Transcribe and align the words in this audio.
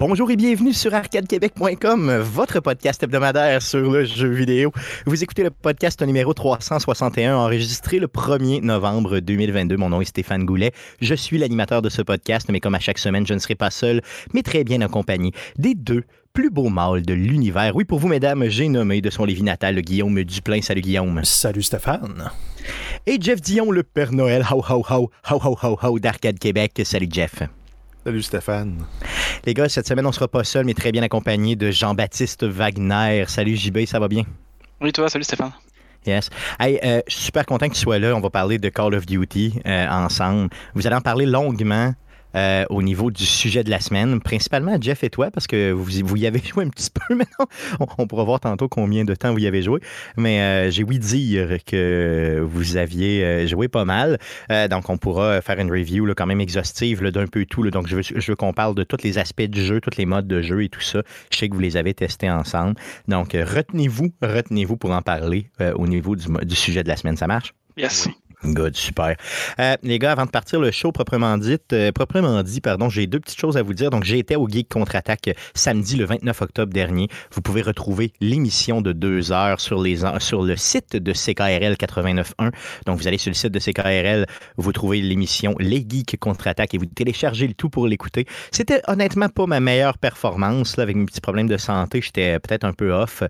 Bonjour 0.00 0.30
et 0.30 0.36
bienvenue 0.36 0.72
sur 0.72 0.94
arcadequebec.com, 0.94 2.20
votre 2.20 2.60
podcast 2.60 3.02
hebdomadaire 3.02 3.60
sur 3.60 3.90
le 3.90 4.06
jeu 4.06 4.30
vidéo. 4.30 4.72
Vous 5.04 5.22
écoutez 5.22 5.42
le 5.42 5.50
podcast 5.50 6.00
numéro 6.00 6.32
361, 6.32 7.36
enregistré 7.36 7.98
le 7.98 8.06
1er 8.06 8.62
novembre 8.62 9.18
2022. 9.18 9.76
Mon 9.76 9.90
nom 9.90 10.00
est 10.00 10.06
Stéphane 10.06 10.46
Goulet. 10.46 10.72
Je 11.02 11.14
suis 11.14 11.36
l'animateur 11.36 11.82
de 11.82 11.90
ce 11.90 12.00
podcast, 12.00 12.48
mais 12.50 12.60
comme 12.60 12.74
à 12.74 12.80
chaque 12.80 12.96
semaine, 12.96 13.26
je 13.26 13.34
ne 13.34 13.38
serai 13.38 13.56
pas 13.56 13.70
seul, 13.70 14.00
mais 14.32 14.42
très 14.42 14.64
bien 14.64 14.80
accompagné 14.80 15.32
des 15.58 15.74
deux 15.74 16.04
plus 16.32 16.48
beaux 16.48 16.70
mâles 16.70 17.02
de 17.02 17.12
l'univers. 17.12 17.76
Oui, 17.76 17.84
pour 17.84 17.98
vous, 17.98 18.08
mesdames, 18.08 18.46
j'ai 18.48 18.70
nommé 18.70 19.02
de 19.02 19.10
son 19.10 19.26
Lévis 19.26 19.42
natal 19.42 19.78
Guillaume 19.82 20.24
Duplain. 20.24 20.62
Salut 20.62 20.80
Guillaume. 20.80 21.20
Salut 21.24 21.62
Stéphane. 21.62 22.30
Et 23.06 23.18
Jeff 23.20 23.42
Dion, 23.42 23.70
le 23.70 23.82
Père 23.82 24.14
Noël, 24.14 24.46
ho 24.50 24.64
ho 24.66 24.82
ho, 24.88 25.10
ho 25.30 25.40
ho 25.44 25.58
ho 25.62 25.78
ho 25.82 25.98
d'Arcade 25.98 26.38
Québec. 26.38 26.80
Salut 26.84 27.08
Jeff. 27.10 27.42
Salut 28.02 28.22
Stéphane. 28.22 28.86
Les 29.44 29.52
gars, 29.52 29.68
cette 29.68 29.86
semaine, 29.86 30.06
on 30.06 30.12
sera 30.12 30.26
pas 30.26 30.42
seul, 30.42 30.64
mais 30.64 30.72
très 30.72 30.90
bien 30.90 31.02
accompagné 31.02 31.54
de 31.54 31.70
Jean-Baptiste 31.70 32.44
Wagner. 32.44 33.26
Salut 33.28 33.56
JB, 33.56 33.84
ça 33.84 33.98
va 33.98 34.08
bien? 34.08 34.24
Oui, 34.80 34.90
toi, 34.90 35.10
salut 35.10 35.24
Stéphane. 35.24 35.52
Yes. 36.06 36.30
Hey, 36.58 36.80
euh, 36.82 37.02
je 37.06 37.12
suis 37.12 37.24
super 37.24 37.44
content 37.44 37.68
que 37.68 37.74
tu 37.74 37.80
sois 37.80 37.98
là. 37.98 38.16
On 38.16 38.20
va 38.20 38.30
parler 38.30 38.56
de 38.56 38.70
Call 38.70 38.94
of 38.94 39.04
Duty 39.04 39.60
euh, 39.66 39.86
ensemble. 39.88 40.48
Vous 40.74 40.86
allez 40.86 40.96
en 40.96 41.02
parler 41.02 41.26
longuement 41.26 41.92
euh, 42.34 42.64
au 42.70 42.82
niveau 42.82 43.10
du 43.10 43.26
sujet 43.26 43.64
de 43.64 43.70
la 43.70 43.80
semaine, 43.80 44.20
principalement 44.20 44.76
Jeff 44.80 45.04
et 45.04 45.10
toi, 45.10 45.30
parce 45.30 45.46
que 45.46 45.72
vous, 45.72 45.90
vous 46.04 46.16
y 46.16 46.26
avez 46.26 46.40
joué 46.44 46.64
un 46.64 46.68
petit 46.68 46.90
peu 46.90 47.14
maintenant. 47.14 47.46
On, 47.80 47.86
on, 47.98 48.06
pourra 48.06 48.24
voir 48.24 48.40
tantôt 48.40 48.68
combien 48.68 49.04
de 49.04 49.14
temps 49.14 49.32
vous 49.32 49.38
y 49.38 49.46
avez 49.46 49.62
joué. 49.62 49.80
Mais 50.16 50.40
euh, 50.40 50.70
j'ai 50.70 50.84
ouï 50.84 50.98
dire 50.98 51.58
que 51.64 52.40
vous 52.46 52.76
aviez 52.76 53.24
euh, 53.24 53.46
joué 53.46 53.68
pas 53.68 53.84
mal. 53.84 54.18
Euh, 54.50 54.68
donc, 54.68 54.88
on 54.88 54.98
pourra 54.98 55.40
faire 55.40 55.58
une 55.58 55.70
review 55.70 56.06
là, 56.06 56.14
quand 56.14 56.26
même 56.26 56.40
exhaustive 56.40 57.02
d'un 57.10 57.26
peu 57.26 57.44
tout. 57.46 57.62
Là. 57.62 57.70
Donc, 57.70 57.86
je 57.86 57.96
veux, 57.96 58.02
je 58.02 58.30
veux 58.30 58.36
qu'on 58.36 58.52
parle 58.52 58.74
de 58.74 58.82
tous 58.82 59.02
les 59.02 59.18
aspects 59.18 59.42
du 59.42 59.64
jeu, 59.64 59.80
tous 59.80 59.96
les 59.96 60.06
modes 60.06 60.28
de 60.28 60.42
jeu 60.42 60.64
et 60.64 60.68
tout 60.68 60.80
ça. 60.80 61.02
Je 61.30 61.38
sais 61.38 61.48
que 61.48 61.54
vous 61.54 61.60
les 61.60 61.76
avez 61.76 61.94
testés 61.94 62.30
ensemble. 62.30 62.74
Donc, 63.08 63.32
retenez-vous, 63.32 64.12
retenez-vous 64.22 64.76
pour 64.76 64.90
en 64.90 65.02
parler 65.02 65.46
euh, 65.60 65.72
au 65.74 65.86
niveau 65.86 66.16
du, 66.16 66.26
du, 66.42 66.54
sujet 66.54 66.82
de 66.82 66.88
la 66.88 66.96
semaine. 66.96 67.16
Ça 67.16 67.26
marche? 67.26 67.54
Yes. 67.76 68.06
Oui. 68.06 68.14
Good, 68.42 68.74
super. 68.74 69.16
Euh, 69.58 69.76
les 69.82 69.98
gars, 69.98 70.12
avant 70.12 70.24
de 70.24 70.30
partir 70.30 70.60
le 70.60 70.70
show 70.70 70.92
proprement 70.92 71.36
dit, 71.36 71.58
euh, 71.74 71.92
proprement 71.92 72.42
dit, 72.42 72.62
pardon, 72.62 72.88
j'ai 72.88 73.06
deux 73.06 73.20
petites 73.20 73.38
choses 73.38 73.58
à 73.58 73.62
vous 73.62 73.74
dire. 73.74 73.90
Donc, 73.90 74.04
j'ai 74.04 74.18
été 74.18 74.34
au 74.34 74.48
Geek 74.48 74.66
Contre-Attaque 74.70 75.36
samedi 75.54 75.96
le 75.96 76.06
29 76.06 76.40
octobre 76.40 76.72
dernier. 76.72 77.08
Vous 77.32 77.42
pouvez 77.42 77.60
retrouver 77.60 78.14
l'émission 78.22 78.80
de 78.80 78.92
deux 78.92 79.30
heures 79.30 79.60
sur, 79.60 79.82
les, 79.82 79.98
sur 80.20 80.42
le 80.42 80.56
site 80.56 80.96
de 80.96 81.12
CKRL 81.12 81.74
89.1. 81.74 82.50
Donc, 82.86 82.98
vous 82.98 83.06
allez 83.06 83.18
sur 83.18 83.28
le 83.28 83.34
site 83.34 83.52
de 83.52 83.58
CKRL, 83.58 84.24
vous 84.56 84.72
trouvez 84.72 85.02
l'émission 85.02 85.54
Les 85.58 85.84
Geeks 85.86 86.18
Contre-Attaque 86.18 86.72
et 86.72 86.78
vous 86.78 86.86
téléchargez 86.86 87.46
le 87.46 87.52
tout 87.52 87.68
pour 87.68 87.86
l'écouter. 87.88 88.24
C'était 88.52 88.80
honnêtement 88.88 89.28
pas 89.28 89.44
ma 89.44 89.60
meilleure 89.60 89.98
performance 89.98 90.78
là, 90.78 90.84
avec 90.84 90.96
mes 90.96 91.04
petits 91.04 91.20
problèmes 91.20 91.48
de 91.48 91.58
santé. 91.58 92.00
J'étais 92.00 92.38
peut-être 92.38 92.64
un 92.64 92.72
peu 92.72 92.90
off, 92.90 93.22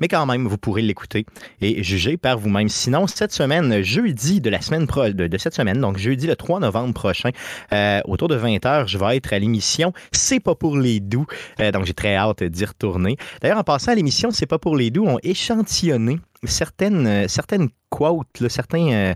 mais 0.00 0.08
quand 0.08 0.24
même, 0.24 0.48
vous 0.48 0.56
pourrez 0.56 0.80
l'écouter 0.80 1.26
et 1.60 1.82
juger 1.82 2.16
par 2.16 2.38
vous-même. 2.38 2.70
Sinon, 2.70 3.06
cette 3.06 3.32
semaine, 3.32 3.82
jeudi 3.82 4.40
de 4.40 4.53
la 4.54 4.60
semaine 4.60 4.86
pro 4.86 5.08
de, 5.08 5.26
de, 5.26 5.38
cette 5.38 5.54
semaine, 5.54 5.80
donc 5.80 5.98
jeudi 5.98 6.26
le 6.26 6.36
3 6.36 6.60
novembre 6.60 6.94
prochain, 6.94 7.30
euh, 7.72 8.00
autour 8.06 8.28
de 8.28 8.36
20h, 8.38 8.86
je 8.86 8.96
vais 8.98 9.16
être 9.16 9.32
à 9.32 9.38
l'émission 9.38 9.92
C'est 10.12 10.40
pas 10.40 10.54
pour 10.54 10.76
les 10.78 11.00
doux. 11.00 11.26
Euh, 11.60 11.72
donc 11.72 11.84
j'ai 11.84 11.94
très 11.94 12.14
hâte 12.16 12.42
d'y 12.44 12.64
retourner. 12.64 13.16
D'ailleurs, 13.40 13.58
en 13.58 13.64
passant 13.64 13.92
à 13.92 13.94
l'émission 13.96 14.30
C'est 14.30 14.46
pas 14.46 14.58
pour 14.58 14.76
les 14.76 14.90
doux, 14.90 15.04
on 15.06 15.18
échantillonné 15.22 16.18
certaines, 16.44 17.06
euh, 17.06 17.28
certaines 17.28 17.68
quotes, 17.90 18.40
là, 18.40 18.48
certains. 18.48 18.88
euh, 18.92 19.14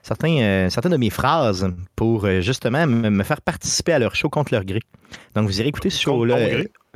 Certains, 0.00 0.38
euh, 0.40 0.70
certaines 0.70 0.92
de 0.92 0.96
mes 0.96 1.10
phrases 1.10 1.68
pour 1.96 2.24
euh, 2.24 2.40
justement 2.40 2.86
me 2.86 3.24
faire 3.24 3.42
participer 3.42 3.92
à 3.92 3.98
leur 3.98 4.14
show 4.14 4.30
contre 4.30 4.54
leur 4.54 4.64
gré. 4.64 4.80
Donc, 5.34 5.46
vous 5.48 5.60
irez 5.60 5.68
écouter 5.68 5.90
ce 5.90 6.00
show-là. 6.00 6.36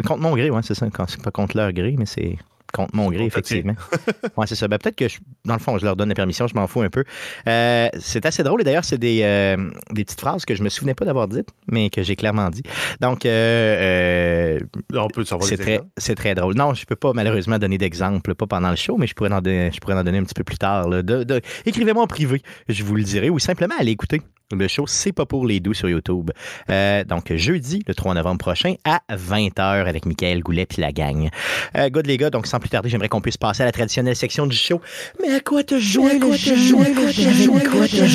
Contre 0.06 0.22
mon 0.22 0.34
gré, 0.34 0.48
oui, 0.50 0.60
c'est 0.62 0.74
ça. 0.74 0.86
C'est 1.08 1.20
pas 1.22 1.30
contre 1.32 1.56
leur 1.58 1.72
gré, 1.72 1.96
mais 1.98 2.06
c'est 2.06 2.38
contre 2.72 2.96
mon 2.96 3.10
gré, 3.10 3.24
effectivement. 3.24 3.74
ouais, 4.36 4.46
c'est 4.46 4.54
ça. 4.54 4.66
Ben, 4.68 4.78
peut-être 4.78 4.96
que, 4.96 5.08
je, 5.08 5.18
dans 5.44 5.54
le 5.54 5.60
fond, 5.60 5.78
je 5.78 5.84
leur 5.84 5.96
donne 5.96 6.08
la 6.08 6.14
permission, 6.14 6.46
je 6.46 6.54
m'en 6.54 6.66
fous 6.66 6.82
un 6.82 6.88
peu. 6.88 7.04
Euh, 7.46 7.88
c'est 8.00 8.26
assez 8.26 8.42
drôle, 8.42 8.62
et 8.62 8.64
d'ailleurs, 8.64 8.84
c'est 8.84 8.98
des, 8.98 9.20
euh, 9.22 9.56
des 9.92 10.04
petites 10.04 10.20
phrases 10.20 10.44
que 10.44 10.54
je 10.54 10.62
me 10.62 10.68
souvenais 10.68 10.94
pas 10.94 11.04
d'avoir 11.04 11.28
dites, 11.28 11.48
mais 11.70 11.90
que 11.90 12.02
j'ai 12.02 12.16
clairement 12.16 12.48
dit. 12.50 12.62
Donc, 13.00 13.26
euh, 13.26 14.58
on 14.94 15.08
peut 15.08 15.24
savoir 15.24 15.48
c'est 15.48 15.58
très, 15.58 15.80
c'est 15.96 16.14
très 16.14 16.34
drôle. 16.34 16.54
Non, 16.54 16.74
je 16.74 16.84
peux 16.86 16.96
pas 16.96 17.12
malheureusement 17.12 17.58
donner 17.58 17.78
d'exemple, 17.78 18.34
pas 18.34 18.46
pendant 18.46 18.70
le 18.70 18.76
show, 18.76 18.96
mais 18.98 19.06
je 19.06 19.14
pourrais 19.14 19.32
en, 19.32 19.40
donner, 19.40 19.70
je 19.72 19.80
pourrais 19.80 19.94
en 19.94 20.04
donner 20.04 20.18
un 20.18 20.24
petit 20.24 20.34
peu 20.34 20.44
plus 20.44 20.58
tard. 20.58 20.88
Là. 20.88 21.02
De, 21.02 21.24
de, 21.24 21.40
écrivez-moi 21.66 22.02
en 22.02 22.06
privé, 22.06 22.42
je 22.68 22.82
vous 22.84 22.96
le 22.96 23.02
dirai, 23.02 23.30
ou 23.30 23.38
simplement 23.38 23.74
allez 23.78 23.92
écouter. 23.92 24.22
Le 24.52 24.68
show, 24.68 24.86
c'est 24.86 25.12
pas 25.12 25.24
pour 25.24 25.46
les 25.46 25.60
doux 25.60 25.72
sur 25.72 25.88
YouTube. 25.88 26.30
Euh, 26.68 27.04
donc, 27.04 27.32
jeudi, 27.34 27.82
le 27.86 27.94
3 27.94 28.12
novembre 28.14 28.36
prochain, 28.38 28.74
à 28.84 29.00
20h, 29.10 29.86
avec 29.86 30.04
Michael 30.04 30.42
Goulet 30.42 30.68
et 30.76 30.80
la 30.80 30.92
gang. 30.92 31.30
Euh, 31.76 31.88
good, 31.88 32.06
les 32.06 32.18
gars, 32.18 32.30
donc 32.30 32.46
sans 32.46 32.60
plus 32.60 32.68
tarder, 32.68 32.90
j'aimerais 32.90 33.08
qu'on 33.08 33.22
puisse 33.22 33.38
passer 33.38 33.62
à 33.62 33.66
la 33.66 33.72
traditionnelle 33.72 34.16
section 34.16 34.46
du 34.46 34.56
show. 34.56 34.80
Mais 35.20 35.34
à 35.34 35.40
quoi 35.40 35.62
te 35.62 35.78
jouer, 35.78 36.18
quoi 36.18 36.36
te 36.36 36.54
jouer, 36.54 36.92
quoi 36.92 37.10
te 37.10 37.22
jouer, 37.22 37.62
quoi 37.64 37.86
te 37.86 38.06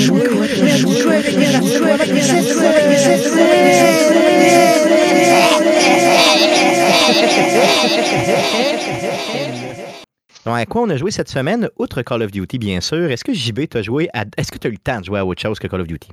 Donc, 10.47 10.57
à 10.57 10.65
quoi 10.65 10.83
on 10.83 10.89
a 10.89 10.95
joué 10.95 11.11
cette 11.11 11.27
semaine, 11.27 11.69
outre 11.75 12.01
Call 12.03 12.23
of 12.23 12.31
Duty, 12.31 12.57
bien 12.57 12.79
sûr? 12.79 13.11
Est-ce 13.11 13.25
que 13.25 13.33
JB 13.33 13.67
t'a 13.67 13.81
joué 13.81 14.07
à... 14.13 14.23
Est-ce 14.37 14.49
que 14.49 14.57
tu 14.57 14.67
as 14.67 14.69
eu 14.69 14.73
le 14.73 14.77
temps 14.77 15.01
de 15.01 15.03
jouer 15.03 15.19
à 15.19 15.25
autre 15.25 15.41
chose 15.41 15.59
que 15.59 15.67
Call 15.67 15.81
of 15.81 15.87
Duty? 15.87 16.07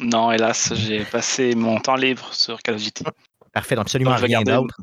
Non, 0.00 0.32
hélas, 0.32 0.72
j'ai 0.74 1.04
passé 1.04 1.54
mon 1.54 1.78
temps 1.78 1.94
libre 1.94 2.28
sur 2.32 2.60
Call 2.60 2.74
of 2.74 2.82
Duty. 2.82 3.04
Parfait, 3.52 3.76
donc 3.76 3.82
absolument 3.82 4.16
donc, 4.16 4.24
rien 4.24 4.42
d'autre. 4.42 4.80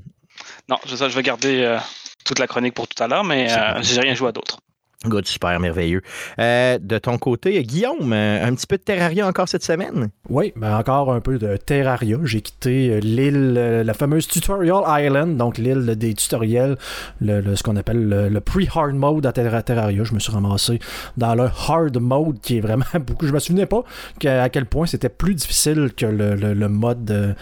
Non, 0.69 0.77
je, 0.85 0.95
je 0.95 1.03
vais 1.07 1.23
garder 1.23 1.63
euh, 1.63 1.77
toute 2.23 2.39
la 2.39 2.47
chronique 2.47 2.73
pour 2.73 2.87
tout 2.87 3.03
à 3.03 3.09
l'heure, 3.09 3.25
mais 3.25 3.51
euh, 3.51 3.81
j'ai 3.81 3.99
rien 3.99 4.15
joué 4.15 4.29
à 4.29 4.31
d'autres. 4.31 4.59
Good, 5.07 5.25
super, 5.27 5.59
merveilleux. 5.59 6.01
Euh, 6.39 6.77
de 6.79 6.97
ton 6.97 7.17
côté, 7.17 7.61
Guillaume, 7.63 8.13
un 8.13 8.53
petit 8.55 8.67
peu 8.67 8.77
de 8.77 8.83
Terraria 8.83 9.27
encore 9.27 9.47
cette 9.47 9.63
semaine? 9.63 10.09
Oui, 10.29 10.53
ben 10.55 10.77
encore 10.77 11.13
un 11.13 11.21
peu 11.21 11.37
de 11.37 11.57
Terraria. 11.57 12.17
J'ai 12.23 12.41
quitté 12.41 12.99
l'île, 13.01 13.53
la 13.53 13.93
fameuse 13.93 14.27
Tutorial 14.27 14.83
Island, 14.87 15.37
donc 15.37 15.57
l'île 15.57 15.95
des 15.95 16.13
tutoriels, 16.13 16.77
le, 17.21 17.55
ce 17.55 17.63
qu'on 17.63 17.75
appelle 17.75 18.09
le, 18.09 18.41
pre-hard 18.41 18.95
mode 18.95 19.25
à 19.25 19.31
Terraria. 19.31 20.03
Je 20.03 20.13
me 20.13 20.19
suis 20.19 20.31
ramassé 20.31 20.79
dans 21.17 21.35
le 21.35 21.49
hard 21.67 21.97
mode 21.97 22.39
qui 22.41 22.57
est 22.57 22.61
vraiment 22.61 22.85
beaucoup. 22.99 23.27
Je 23.27 23.33
me 23.33 23.39
souvenais 23.39 23.65
pas 23.65 23.83
à 24.25 24.49
quel 24.49 24.65
point 24.65 24.85
c'était 24.85 25.09
plus 25.09 25.35
difficile 25.35 25.91
que 25.95 26.05
le 26.05 26.67
mode. 26.67 27.35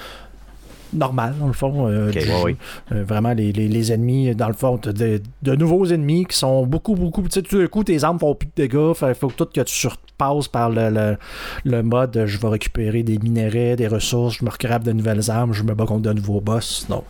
Euh, 0.93 0.97
normal, 0.97 1.35
dans 1.39 1.47
le 1.47 1.53
fond. 1.53 1.87
Euh, 1.87 2.09
okay, 2.09 2.25
ouais, 2.25 2.41
oui. 2.43 2.55
euh, 2.91 3.03
vraiment, 3.03 3.33
les, 3.33 3.51
les, 3.51 3.67
les, 3.67 3.91
ennemis, 3.91 4.35
dans 4.35 4.47
le 4.47 4.53
fond, 4.53 4.79
de, 4.81 5.21
de, 5.41 5.55
nouveaux 5.55 5.85
ennemis 5.85 6.25
qui 6.25 6.37
sont 6.37 6.65
beaucoup, 6.65 6.95
beaucoup. 6.95 7.21
Tu 7.23 7.29
sais, 7.31 7.41
tout 7.41 7.59
d'un 7.59 7.67
coup, 7.67 7.83
tes 7.83 8.03
armes 8.03 8.19
font 8.19 8.35
plus 8.35 8.47
de 8.47 8.53
dégâts. 8.55 8.93
Il 9.07 9.15
faut 9.15 9.31
tout 9.31 9.45
que 9.45 9.61
tu 9.61 9.73
surpasses 9.73 10.47
par 10.47 10.69
le, 10.69 10.89
le, 10.89 11.17
le, 11.65 11.83
mode 11.83 12.23
je 12.25 12.37
vais 12.37 12.47
récupérer 12.47 13.03
des 13.03 13.17
minerais, 13.17 13.75
des 13.75 13.87
ressources, 13.87 14.37
je 14.39 14.45
me 14.45 14.49
recrabe 14.49 14.83
de 14.83 14.91
nouvelles 14.91 15.29
armes, 15.29 15.53
je 15.53 15.63
me 15.63 15.73
bats 15.73 15.85
contre 15.85 16.03
de 16.03 16.13
nouveaux 16.13 16.39
boss. 16.39 16.85
Donc. 16.89 17.03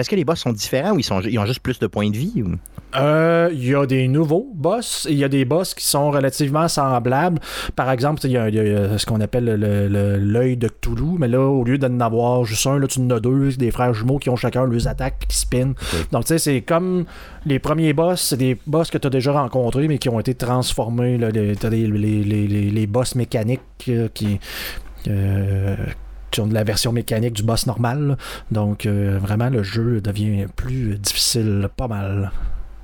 Est-ce 0.00 0.10
que 0.10 0.16
les 0.16 0.24
boss 0.24 0.40
sont 0.40 0.52
différents 0.52 0.92
ou 0.92 0.98
ils, 0.98 1.04
sont, 1.04 1.20
ils 1.20 1.38
ont 1.38 1.46
juste 1.46 1.60
plus 1.60 1.78
de 1.78 1.86
points 1.86 2.10
de 2.10 2.16
vie? 2.16 2.42
Ou? 2.42 2.56
Euh, 2.96 3.50
il 3.52 3.68
y 3.68 3.74
a 3.74 3.86
des 3.86 4.08
nouveaux 4.08 4.50
boss 4.52 5.06
il 5.08 5.16
y 5.16 5.22
a 5.22 5.28
des 5.28 5.44
boss 5.44 5.74
qui 5.74 5.84
sont 5.84 6.10
relativement 6.10 6.66
semblables. 6.66 7.38
Par 7.76 7.90
exemple, 7.90 8.20
il 8.24 8.32
y 8.32 8.36
a, 8.36 8.48
il 8.48 8.54
y 8.54 8.58
a 8.58 8.98
ce 8.98 9.06
qu'on 9.06 9.20
appelle 9.20 9.44
l'œil 9.44 10.56
de 10.56 10.68
Cthulhu, 10.68 11.16
mais 11.18 11.28
là, 11.28 11.40
au 11.40 11.64
lieu 11.64 11.78
d'en 11.78 12.00
avoir 12.00 12.44
juste 12.44 12.66
un, 12.66 12.78
là, 12.78 12.86
tu 12.86 13.00
en 13.00 13.10
as 13.10 13.20
deux, 13.20 13.52
des 13.52 13.70
frères 13.70 13.94
jumeaux 13.94 14.18
qui 14.18 14.30
ont 14.30 14.36
chacun 14.36 14.66
leurs 14.66 14.88
attaques 14.88 15.26
qui 15.28 15.38
spin. 15.38 15.70
Okay. 15.70 16.04
Donc, 16.10 16.24
tu 16.24 16.28
sais, 16.28 16.38
c'est 16.38 16.60
comme 16.62 17.04
les 17.46 17.58
premiers 17.58 17.92
boss, 17.92 18.20
c'est 18.20 18.36
des 18.36 18.58
boss 18.66 18.90
que 18.90 18.98
tu 18.98 19.06
as 19.06 19.10
déjà 19.10 19.32
rencontrés, 19.32 19.86
mais 19.86 19.98
qui 19.98 20.08
ont 20.08 20.20
été 20.20 20.34
transformés. 20.34 21.18
Là, 21.18 21.30
les, 21.30 21.54
les, 21.54 21.86
les, 21.86 22.22
les, 22.24 22.70
les 22.70 22.86
boss 22.86 23.14
mécaniques 23.14 23.60
euh, 23.88 24.08
qui. 24.12 24.40
Euh, 25.08 25.76
la 26.38 26.64
version 26.64 26.92
mécanique 26.92 27.34
du 27.34 27.42
boss 27.42 27.66
normal. 27.66 28.08
Là. 28.08 28.16
Donc, 28.50 28.86
euh, 28.86 29.18
vraiment, 29.20 29.50
le 29.50 29.62
jeu 29.62 30.00
devient 30.00 30.46
plus 30.56 30.98
difficile, 30.98 31.68
pas 31.76 31.88
mal 31.88 32.30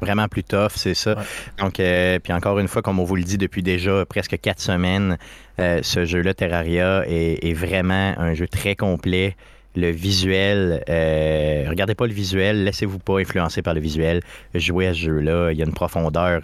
vraiment 0.00 0.28
plus 0.28 0.44
tough, 0.44 0.72
c'est 0.75 0.94
ça. 0.94 1.14
Ouais. 1.14 1.22
Donc, 1.58 1.81
euh, 1.81 2.19
puis 2.19 2.32
encore 2.32 2.58
une 2.58 2.69
fois, 2.69 2.82
comme 2.82 2.98
on 2.98 3.04
vous 3.04 3.16
le 3.16 3.22
dit 3.22 3.38
depuis 3.38 3.62
déjà 3.62 4.04
presque 4.06 4.38
quatre 4.40 4.60
semaines, 4.60 5.19
euh, 5.58 5.81
ce 5.82 6.04
jeu-là, 6.04 6.34
Terraria, 6.34 7.04
est, 7.06 7.44
est, 7.44 7.54
vraiment 7.54 8.14
un 8.19 8.34
jeu 8.34 8.46
très 8.46 8.76
complet. 8.76 9.37
Le 9.75 9.90
visuel, 9.90 10.82
euh, 10.88 11.64
regardez 11.69 11.94
pas 11.94 12.06
le 12.06 12.12
visuel, 12.12 12.64
laissez-vous 12.64 12.98
pas 12.98 13.20
influencer 13.20 13.62
par 13.62 13.75
le 13.75 13.81
visuel. 13.81 14.22
Jouez 14.54 14.87
à 14.87 14.94
ce 14.94 15.00
jeu-là, 15.00 15.50
il 15.52 15.58
y 15.58 15.62
a 15.62 15.66
une 15.66 15.75
profondeur 15.75 16.43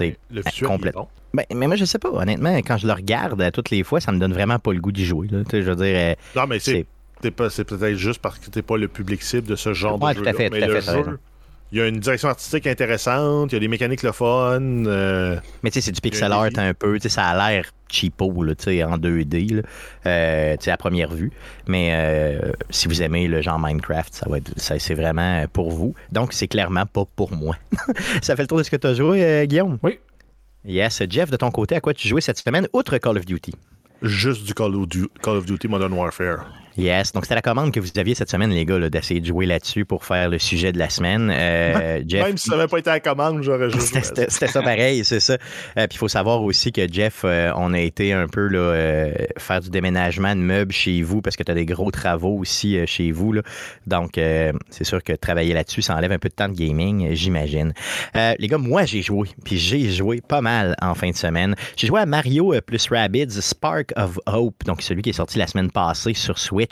ouais, 0.00 0.16
complète. 0.66 0.94
Bon. 0.94 1.08
Ben, 1.34 1.44
mais 1.54 1.66
moi, 1.66 1.76
je 1.76 1.84
sais 1.84 1.98
pas, 1.98 2.08
honnêtement, 2.10 2.54
quand 2.58 2.78
je 2.78 2.86
le 2.86 2.92
regarde 2.92 3.40
à 3.42 3.50
toutes 3.50 3.70
les 3.70 3.82
fois, 3.82 4.00
ça 4.00 4.12
me 4.12 4.18
donne 4.18 4.32
vraiment 4.32 4.58
pas 4.58 4.72
le 4.72 4.80
goût 4.80 4.92
d'y 4.92 5.04
jouer. 5.04 5.28
Là. 5.30 5.38
Je 5.52 5.58
veux 5.58 5.76
dire. 5.76 5.94
euh, 5.96 6.14
Non, 6.34 6.46
mais 6.46 6.58
c'est 6.58 6.86
c'est 7.22 7.30
peut-être 7.64 7.94
juste 7.96 8.20
parce 8.20 8.38
que 8.38 8.50
t'es 8.50 8.62
pas 8.62 8.76
le 8.76 8.88
public 8.88 9.22
cible 9.22 9.48
de 9.48 9.56
ce 9.56 9.72
genre 9.72 10.00
ouais, 10.02 10.12
de 10.12 10.18
jeu. 10.18 10.22
Tout 10.24 10.28
à 10.28 10.32
fait, 10.34 10.50
mais 10.50 10.58
tout 10.58 10.64
à 10.64 10.68
le 10.68 10.80
fait, 10.80 10.92
jeu, 11.04 11.18
Il 11.72 11.78
y 11.78 11.80
a 11.80 11.88
une 11.88 11.98
direction 11.98 12.28
artistique 12.28 12.66
intéressante, 12.68 13.50
il 13.50 13.56
y 13.56 13.58
a 13.58 13.60
des 13.60 13.66
mécaniques 13.68 14.04
le 14.04 14.12
fun. 14.12 14.60
euh, 14.62 15.36
Mais 15.62 15.70
tu 15.70 15.74
sais, 15.74 15.86
c'est 15.86 15.92
du 15.92 16.00
pixel 16.00 16.30
art 16.32 16.48
un 16.56 16.74
peu. 16.74 16.94
Tu 16.94 17.02
sais, 17.02 17.08
ça 17.08 17.26
a 17.26 17.50
l'air 17.50 17.64
cheapo 17.90 18.42
là, 18.44 18.54
tu 18.54 18.64
sais, 18.64 18.84
en 18.84 18.96
2D 18.98 19.56
là, 19.56 19.62
euh, 20.06 20.56
tu 20.56 20.64
sais, 20.64 20.70
à 20.70 20.76
première 20.76 21.10
vue. 21.12 21.32
Mais 21.66 21.90
euh, 21.92 22.52
si 22.70 22.86
vous 22.86 23.02
aimez 23.02 23.26
le 23.26 23.42
genre 23.42 23.58
Minecraft, 23.58 24.14
ça 24.14 24.28
va 24.28 24.38
être, 24.38 24.52
ça, 24.56 24.78
c'est 24.78 24.94
vraiment 24.94 25.44
pour 25.52 25.72
vous. 25.72 25.94
Donc, 26.12 26.32
c'est 26.32 26.46
clairement 26.48 26.86
pas 26.86 27.04
pour 27.16 27.32
moi. 27.34 27.56
ça 28.22 28.36
fait 28.36 28.42
le 28.42 28.48
tour 28.48 28.58
de 28.58 28.62
ce 28.62 28.70
que 28.70 28.76
tu 28.76 28.86
as 28.86 28.94
joué, 28.94 29.24
euh, 29.24 29.44
Guillaume? 29.46 29.78
Oui. 29.82 29.98
Yes. 30.64 31.02
Jeff, 31.10 31.30
de 31.30 31.36
ton 31.36 31.50
côté, 31.50 31.74
à 31.74 31.80
quoi 31.80 31.94
tu 31.94 32.06
jouais 32.06 32.20
cette 32.20 32.38
semaine, 32.38 32.68
outre 32.72 32.96
Call 32.98 33.18
of 33.18 33.24
Duty? 33.26 33.52
juste 34.02 34.44
du 34.44 34.52
Call 34.54 34.74
of, 34.76 34.86
Du- 34.88 35.08
Call 35.22 35.36
of 35.38 35.46
Duty 35.46 35.66
Modern 35.68 35.92
Warfare. 35.94 36.44
Yes. 36.76 37.12
Donc, 37.12 37.24
c'était 37.24 37.34
la 37.36 37.42
commande 37.42 37.72
que 37.72 37.80
vous 37.80 37.88
aviez 37.96 38.14
cette 38.14 38.30
semaine, 38.30 38.50
les 38.50 38.66
gars, 38.66 38.78
là, 38.78 38.90
d'essayer 38.90 39.20
de 39.20 39.26
jouer 39.26 39.46
là-dessus 39.46 39.84
pour 39.84 40.04
faire 40.04 40.28
le 40.28 40.38
sujet 40.38 40.72
de 40.72 40.78
la 40.78 40.90
semaine. 40.90 41.32
Euh, 41.32 42.02
Jeff, 42.06 42.26
Même 42.26 42.36
si 42.36 42.50
ça 42.50 42.56
n'avait 42.56 42.68
pas 42.68 42.78
été 42.78 42.90
à 42.90 42.94
la 42.94 43.00
commande, 43.00 43.42
j'aurais 43.42 43.70
joué. 43.70 43.80
C'était 43.80 44.46
ça. 44.46 44.62
pareil, 44.62 45.04
c'est 45.04 45.20
ça. 45.20 45.34
Euh, 45.34 45.86
Puis 45.86 45.94
il 45.94 45.98
faut 45.98 46.08
savoir 46.08 46.42
aussi 46.42 46.72
que 46.72 46.86
Jeff, 46.90 47.22
euh, 47.24 47.50
on 47.56 47.72
a 47.72 47.80
été 47.80 48.12
un 48.12 48.26
peu 48.28 48.46
là, 48.48 49.10
faire 49.38 49.60
du 49.60 49.70
déménagement 49.70 50.34
de 50.34 50.40
meubles 50.40 50.72
chez 50.72 51.02
vous 51.02 51.22
parce 51.22 51.36
que 51.36 51.42
tu 51.42 51.50
as 51.50 51.54
des 51.54 51.66
gros 51.66 51.90
travaux 51.90 52.38
aussi 52.38 52.78
chez 52.86 53.10
vous. 53.10 53.32
Là. 53.32 53.42
Donc, 53.86 54.12
c'est 54.14 54.84
sûr 54.84 55.02
que 55.02 55.12
travailler 55.14 55.54
là-dessus, 55.54 55.82
ça 55.82 55.94
enlève 55.96 56.12
un 56.12 56.18
peu 56.18 56.28
de 56.28 56.34
temps 56.34 56.48
de 56.48 56.54
gaming, 56.54 57.14
j'imagine. 57.14 57.72
Les 58.14 58.48
gars, 58.48 58.58
moi, 58.58 58.84
j'ai 58.84 59.02
joué. 59.02 59.28
Puis 59.44 59.56
j'ai 59.56 59.90
joué 59.90 60.20
pas 60.20 60.40
mal 60.40 60.74
en 60.82 60.94
fin 60.94 61.10
de 61.10 61.16
semaine. 61.16 61.54
J'ai 61.76 61.86
joué 61.86 62.00
à 62.00 62.06
Mario 62.06 62.54
plus 62.66 62.88
Rabbids 62.88 63.40
Spark 63.40 63.92
of 63.96 64.18
Hope, 64.26 64.64
donc 64.64 64.82
celui 64.82 65.02
qui 65.02 65.10
est 65.10 65.14
sorti 65.14 65.38
la 65.38 65.46
semaine 65.46 65.70
passée 65.70 66.14
sur 66.14 66.38
Switch. 66.38 66.65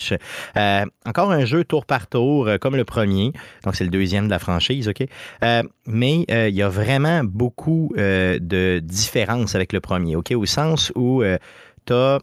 Euh, 0.57 0.85
encore 1.07 1.31
un 1.31 1.45
jeu 1.45 1.65
tour 1.65 1.87
par 1.87 2.07
tour, 2.07 2.49
euh, 2.49 2.59
comme 2.59 2.77
le 2.77 2.85
premier. 2.85 3.33
Donc, 3.65 3.77
c'est 3.77 3.85
le 3.85 3.91
deuxième 3.91 4.27
de 4.27 4.31
la 4.31 4.39
franchise, 4.39 4.89
OK? 4.89 5.07
Euh, 5.43 5.63
mais 5.87 6.25
il 6.29 6.55
y 6.55 6.63
a 6.63 6.69
vraiment 6.69 7.23
beaucoup 7.25 7.93
de 7.97 8.79
différences 8.81 9.55
avec 9.55 9.73
le 9.73 9.81
premier, 9.81 10.17
OK? 10.17 10.33
Au 10.33 10.47
sens 10.47 10.93
où 10.95 11.23
tu 11.87 11.93
as. 11.93 12.19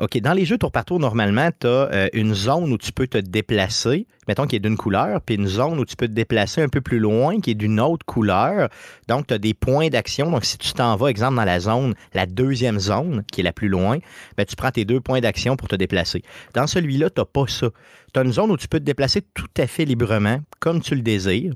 OK, 0.00 0.18
dans 0.20 0.32
les 0.32 0.44
jeux 0.44 0.58
tour 0.58 0.70
par 0.70 0.84
tour, 0.84 1.00
normalement, 1.00 1.50
tu 1.58 1.66
as 1.66 2.08
une 2.14 2.34
zone 2.34 2.72
où 2.72 2.78
tu 2.78 2.92
peux 2.92 3.08
te 3.08 3.18
déplacer, 3.18 4.06
mettons 4.28 4.46
qui 4.46 4.54
est 4.54 4.60
d'une 4.60 4.76
couleur, 4.76 5.20
puis 5.20 5.34
une 5.34 5.48
zone 5.48 5.80
où 5.80 5.84
tu 5.84 5.96
peux 5.96 6.06
te 6.06 6.12
déplacer 6.12 6.62
un 6.62 6.68
peu 6.68 6.80
plus 6.80 7.00
loin, 7.00 7.40
qui 7.40 7.50
est 7.50 7.54
d'une 7.54 7.80
autre 7.80 8.06
couleur. 8.06 8.68
Donc, 9.08 9.26
tu 9.26 9.34
as 9.34 9.38
des 9.38 9.54
points 9.54 9.88
d'action. 9.88 10.30
Donc, 10.30 10.44
si 10.44 10.56
tu 10.56 10.72
t'en 10.72 10.94
vas, 10.94 11.08
exemple, 11.08 11.34
dans 11.34 11.44
la 11.44 11.58
zone, 11.58 11.94
la 12.14 12.26
deuxième 12.26 12.78
zone, 12.78 13.24
qui 13.32 13.40
est 13.40 13.44
la 13.44 13.52
plus 13.52 13.68
loin, 13.68 13.98
ben, 14.36 14.46
tu 14.46 14.54
prends 14.54 14.70
tes 14.70 14.84
deux 14.84 15.00
points 15.00 15.20
d'action 15.20 15.56
pour 15.56 15.66
te 15.66 15.74
déplacer. 15.74 16.22
Dans 16.54 16.68
celui-là, 16.68 17.10
tu 17.10 17.20
n'as 17.20 17.24
pas 17.24 17.46
ça. 17.48 17.70
Tu 18.14 18.20
as 18.20 18.22
une 18.22 18.32
zone 18.32 18.52
où 18.52 18.56
tu 18.56 18.68
peux 18.68 18.78
te 18.78 18.84
déplacer 18.84 19.22
tout 19.34 19.50
à 19.58 19.66
fait 19.66 19.84
librement, 19.84 20.38
comme 20.60 20.80
tu 20.80 20.94
le 20.94 21.02
désires. 21.02 21.54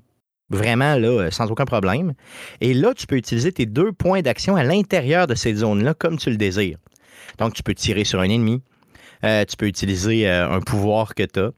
Vraiment, 0.49 0.97
là, 0.97 1.09
euh, 1.09 1.31
sans 1.31 1.51
aucun 1.51 1.65
problème. 1.65 2.15
Et 2.61 2.73
là, 2.73 2.95
tu 2.95 3.07
peux 3.07 3.17
utiliser 3.17 3.53
tes 3.53 3.67
deux 3.67 3.93
points 3.93 4.23
d'action 4.23 4.57
à 4.57 4.63
l'intérieur 4.63 5.27
de 5.27 5.35
cette 5.35 5.57
zone-là, 5.57 5.95
comme 5.95 6.19
tu 6.19 6.31
le 6.31 6.37
désires. 6.37 6.79
Donc, 7.39 7.55
tu 7.55 7.63
peux 7.63 7.75
tirer 7.75 8.05
sur 8.05 8.21
un 8.21 8.29
ennemi. 8.29 8.63
Euh, 9.25 9.45
tu 9.45 9.57
peux 9.57 9.67
utiliser 9.67 10.29
euh, 10.29 10.51
un 10.51 10.61
pouvoir 10.61 11.15
que 11.15 11.23
tu 11.23 11.41
as. 11.41 11.51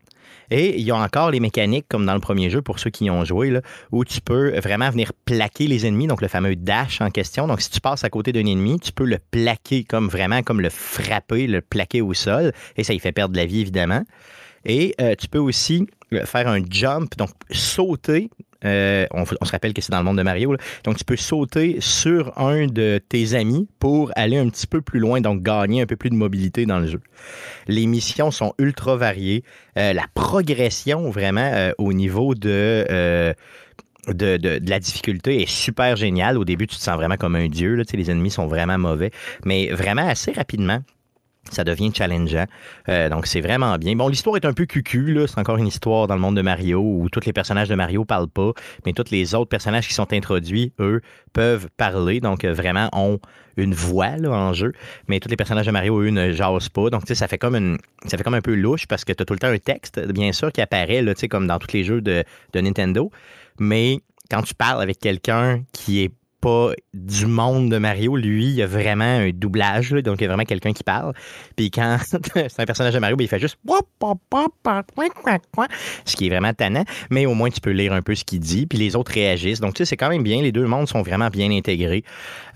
Et 0.51 0.79
il 0.79 0.83
y 0.83 0.91
a 0.91 0.97
encore 0.97 1.31
les 1.31 1.41
mécaniques, 1.41 1.87
comme 1.89 2.07
dans 2.07 2.15
le 2.15 2.21
premier 2.21 2.49
jeu, 2.49 2.63
pour 2.63 2.79
ceux 2.79 2.89
qui 2.89 3.07
y 3.07 3.11
ont 3.11 3.25
joué, 3.25 3.51
là, 3.51 3.61
où 3.93 4.05
tu 4.05 4.21
peux 4.23 4.59
vraiment 4.61 4.89
venir 4.89 5.13
plaquer 5.27 5.67
les 5.67 5.87
ennemis, 5.87 6.07
donc 6.07 6.23
le 6.23 6.29
fameux 6.29 6.57
dash 6.57 7.03
en 7.03 7.11
question. 7.11 7.47
Donc, 7.47 7.61
si 7.61 7.71
tu 7.71 7.81
passes 7.81 8.05
à 8.05 8.11
côté 8.11 8.33
d'un 8.33 8.47
ennemi, 8.47 8.81
tu 8.81 8.93
peux 8.93 9.05
le 9.05 9.19
plaquer 9.31 9.85
comme 9.85 10.09
vraiment, 10.09 10.43
comme 10.43 10.61
le 10.63 10.71
frapper, 10.71 11.47
le 11.47 11.61
plaquer 11.61 12.01
au 12.01 12.15
sol, 12.15 12.53
et 12.77 12.85
ça 12.85 12.95
y 12.95 12.99
fait 12.99 13.13
perdre 13.13 13.37
la 13.37 13.45
vie, 13.45 13.61
évidemment. 13.61 14.03
Et 14.65 14.95
euh, 15.01 15.15
tu 15.17 15.29
peux 15.29 15.39
aussi 15.39 15.87
faire 16.25 16.49
un 16.49 16.61
jump, 16.69 17.17
donc 17.19 17.31
sauter. 17.51 18.31
Euh, 18.65 19.07
on, 19.13 19.25
se 19.25 19.53
rappelle 19.53 19.73
que 19.73 19.81
c'est 19.81 19.93
dans 19.93 19.99
le 19.99 20.05
monde 20.05 20.19
de 20.19 20.23
Mario. 20.23 20.57
Donc, 20.85 20.97
tu 20.97 21.05
peux 21.05 21.17
sauter 21.17 21.77
sur 21.81 22.37
un 22.39 22.67
de 22.67 23.01
tes 23.09 23.35
amis 23.35 23.69
pour 23.79 24.11
aller 24.17 24.37
un 24.37 24.49
petit 24.49 24.67
peu 24.67 24.81
plus 24.81 25.01
loin, 25.01 25.21
donc 25.21 25.43
gagner 25.43 25.83
un 25.83 25.87
peu 25.87 25.97
plus 25.97 26.11
de 26.11 26.17
mobilité 26.17 26.67
dans 26.67 26.81
le 26.81 26.87
jeu. 26.87 27.01
Les 27.67 27.87
missions 27.87 28.31
sont 28.31 28.55
ultra 28.59 28.97
variées. 28.97 29.45
Euh, 29.77 29.93
la 29.93 30.07
progression, 30.15 31.11
vraiment, 31.11 31.51
euh, 31.55 31.73
au 31.79 31.93
niveau 31.93 32.35
de. 32.35 33.35
la 34.07 34.81
difficulté 34.81 35.43
est 35.43 35.51
super 35.51 35.97
géniale. 35.97 36.37
Au 36.39 36.45
début, 36.45 36.67
tu 36.67 36.77
te 36.77 36.83
sens 36.83 36.97
vraiment 36.97 37.17
comme 37.17 37.37
un 37.37 37.49
dieu. 37.49 37.83
Les 37.93 38.11
ennemis 38.11 38.31
sont 38.31 38.47
vraiment 38.47 38.79
mauvais. 38.79 39.11
Mais 39.45 39.69
vraiment, 39.69 40.07
assez 40.07 40.33
rapidement, 40.33 40.81
ça 41.51 41.65
devient 41.65 41.91
challengeant. 41.95 42.47
Euh, 42.89 43.09
donc, 43.09 43.27
c'est 43.27 43.41
vraiment 43.41 43.77
bien. 43.77 43.97
Bon, 43.97 44.09
l'histoire 44.09 44.37
est 44.37 44.45
un 44.45 44.53
peu 44.53 44.67
cucu. 44.67 45.19
C'est 45.27 45.39
encore 45.39 45.57
une 45.57 45.67
histoire 45.67 46.07
dans 46.07 46.15
le 46.15 46.21
monde 46.21 46.37
de 46.37 46.43
Mario 46.43 46.81
où 46.81 47.09
tous 47.11 47.25
les 47.25 47.33
personnages 47.33 47.69
de 47.69 47.75
Mario 47.75 48.05
parlent 48.05 48.29
pas, 48.29 48.53
mais 48.87 48.93
tous 48.93 49.11
les 49.11 49.35
autres 49.35 49.49
personnages 49.49 49.89
qui 49.89 49.95
sont 49.95 50.13
introduits, 50.13 50.73
eux, 50.81 51.01
peuvent 51.33 51.69
parler. 51.77 52.21
Donc, 52.21 52.45
euh, 52.45 52.53
vraiment, 52.53 52.89
ont 52.93 53.19
une 53.57 53.75
voix 53.75 54.15
en 54.25 54.53
jeu. 54.53 54.73
Mais 55.09 55.21
tous 55.21 55.29
les 55.29 55.37
personnages 55.37 55.67
de 55.67 55.73
Mario, 55.73 56.01
eux, 56.01 56.11
ne 56.11 56.33
jasent 56.33 56.69
pas. 56.69 56.91
Donc, 56.91 57.03
tu 57.03 57.09
sais, 57.09 57.15
ça 57.15 57.29
fait 57.29 57.39
comme 57.39 57.57
une, 57.57 57.79
ça 58.07 58.17
fait 58.17 58.25
comme 58.25 58.35
un 58.35 58.41
peu 58.41 58.55
louche 58.55 58.87
parce 58.87 59.05
que 59.05 59.13
tu 59.13 59.23
as 59.23 59.27
tout 59.27 59.35
le 59.35 59.41
temps 59.41 59.49
un 59.49 59.59
texte, 59.59 60.01
bien 60.13 60.33
sûr, 60.33 60.53
qui 60.53 60.61
apparaît, 60.61 61.03
là, 61.03 61.15
tu 61.15 61.21
sais, 61.21 61.29
comme 61.29 61.47
dans 61.47 61.59
tous 61.59 61.73
les 61.73 61.85
jeux 61.85 62.01
de 62.01 62.25
Nintendo. 62.55 63.11
Mais 63.59 63.99
quand 64.31 64.43
tu 64.43 64.55
parles 64.55 64.83
avec 64.83 64.99
quelqu'un 64.99 65.63
qui 65.73 66.05
est 66.05 66.13
pas 66.41 66.73
du 66.95 67.27
monde 67.27 67.71
de 67.71 67.79
Mario, 67.79 68.17
lui, 68.17 68.47
il 68.47 68.55
y 68.55 68.63
a 68.63 68.67
vraiment 68.67 69.05
un 69.05 69.31
doublage, 69.31 69.91
donc 69.91 70.21
il 70.21 70.23
y 70.23 70.25
a 70.25 70.29
vraiment 70.29 70.45
quelqu'un 70.45 70.73
qui 70.73 70.85
parle. 70.85 71.13
Puis 71.57 71.71
quand 71.71 71.99
c'est 72.05 72.61
un 72.61 72.65
personnage 72.65 72.95
de 72.95 72.99
Mario, 72.99 73.17
ben, 73.17 73.25
il 73.25 73.29
fait 73.29 73.39
juste 73.39 73.59
ce 76.05 76.17
qui 76.17 76.27
est 76.27 76.31
vraiment 76.31 76.53
tannant, 76.53 76.85
mais 77.11 77.27
au 77.27 77.35
moins 77.35 77.51
tu 77.51 77.61
peux 77.61 77.71
lire 77.71 77.93
un 77.93 78.03
peu 78.03 78.15
ce 78.15 78.25
qu'il 78.25 78.41
dit, 78.41 78.67
puis 78.67 78.79
les 78.79 78.97
autres 78.97 79.13
réagissent. 79.13 79.61
Donc 79.61 79.75
tu 79.75 79.79
sais, 79.79 79.85
c'est 79.85 79.97
quand 79.97 80.09
même 80.09 80.23
bien, 80.23 80.43
les 80.43 80.53
deux 80.53 80.67
mondes 80.67 80.89
sont 80.89 81.03
vraiment 81.03 81.29
bien 81.29 81.51
intégrés. 81.51 82.05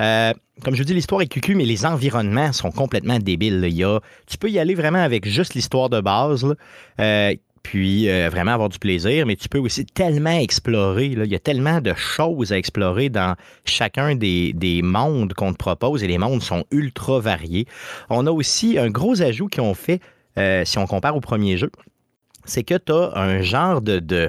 Euh, 0.01 0.33
comme 0.63 0.75
je 0.75 0.81
vous 0.81 0.85
dis, 0.85 0.95
l'histoire 0.95 1.23
est 1.23 1.27
cucu, 1.27 1.55
mais 1.55 1.65
les 1.65 1.87
environnements 1.87 2.53
sont 2.53 2.71
complètement 2.71 3.19
débiles. 3.19 3.61
là. 3.61 3.69
Il 3.69 3.77
y 3.77 3.85
a, 3.85 4.01
tu 4.27 4.39
peux 4.39 4.51
y 4.51 4.59
aller 4.59 4.75
vraiment 4.75 5.03
avec 5.03 5.27
juste 5.27 5.55
l'histoire 5.55 5.89
de 5.89 6.01
base. 6.01 6.45
Euh, 7.01 7.35
puis 7.63 8.09
euh, 8.09 8.29
vraiment 8.31 8.53
avoir 8.53 8.69
du 8.69 8.79
plaisir, 8.79 9.27
mais 9.27 9.37
tu 9.37 9.49
peux 9.49 9.59
aussi 9.59 9.85
tellement 9.87 10.39
explorer. 10.39 11.07
Il 11.07 11.25
y 11.27 11.35
a 11.35 11.39
tellement 11.39 11.81
de 11.81 11.95
choses 11.95 12.53
à 12.53 12.59
explorer 12.59 13.09
dans 13.09 13.37
chacun 13.65 14.15
des, 14.17 14.53
des 14.53 14.83
mondes 14.83 15.35
qu'on 15.35 15.53
te 15.53 15.59
propose 15.59 16.03
et 16.03 16.09
les 16.09 16.19
mondes 16.19 16.43
sont 16.43 16.65
ultra 16.71 17.21
variés. 17.21 17.67
On 18.11 18.27
a 18.27 18.31
aussi 18.31 18.79
un 18.79 18.91
gros 18.91 19.23
ajout 19.23 19.49
qu'ils 19.49 19.63
ont 19.63 19.75
fait, 19.75 20.01
euh, 20.39 20.65
si 20.65 20.79
on 20.79 20.87
compare 20.87 21.17
au 21.17 21.21
premier 21.21 21.57
jeu, 21.57 21.71
c'est 22.45 22.65
que 22.65 22.75
tu 22.75 22.93
as 22.93 23.13
un 23.17 23.43
genre 23.43 23.81
de, 23.81 24.01
de- 24.01 24.29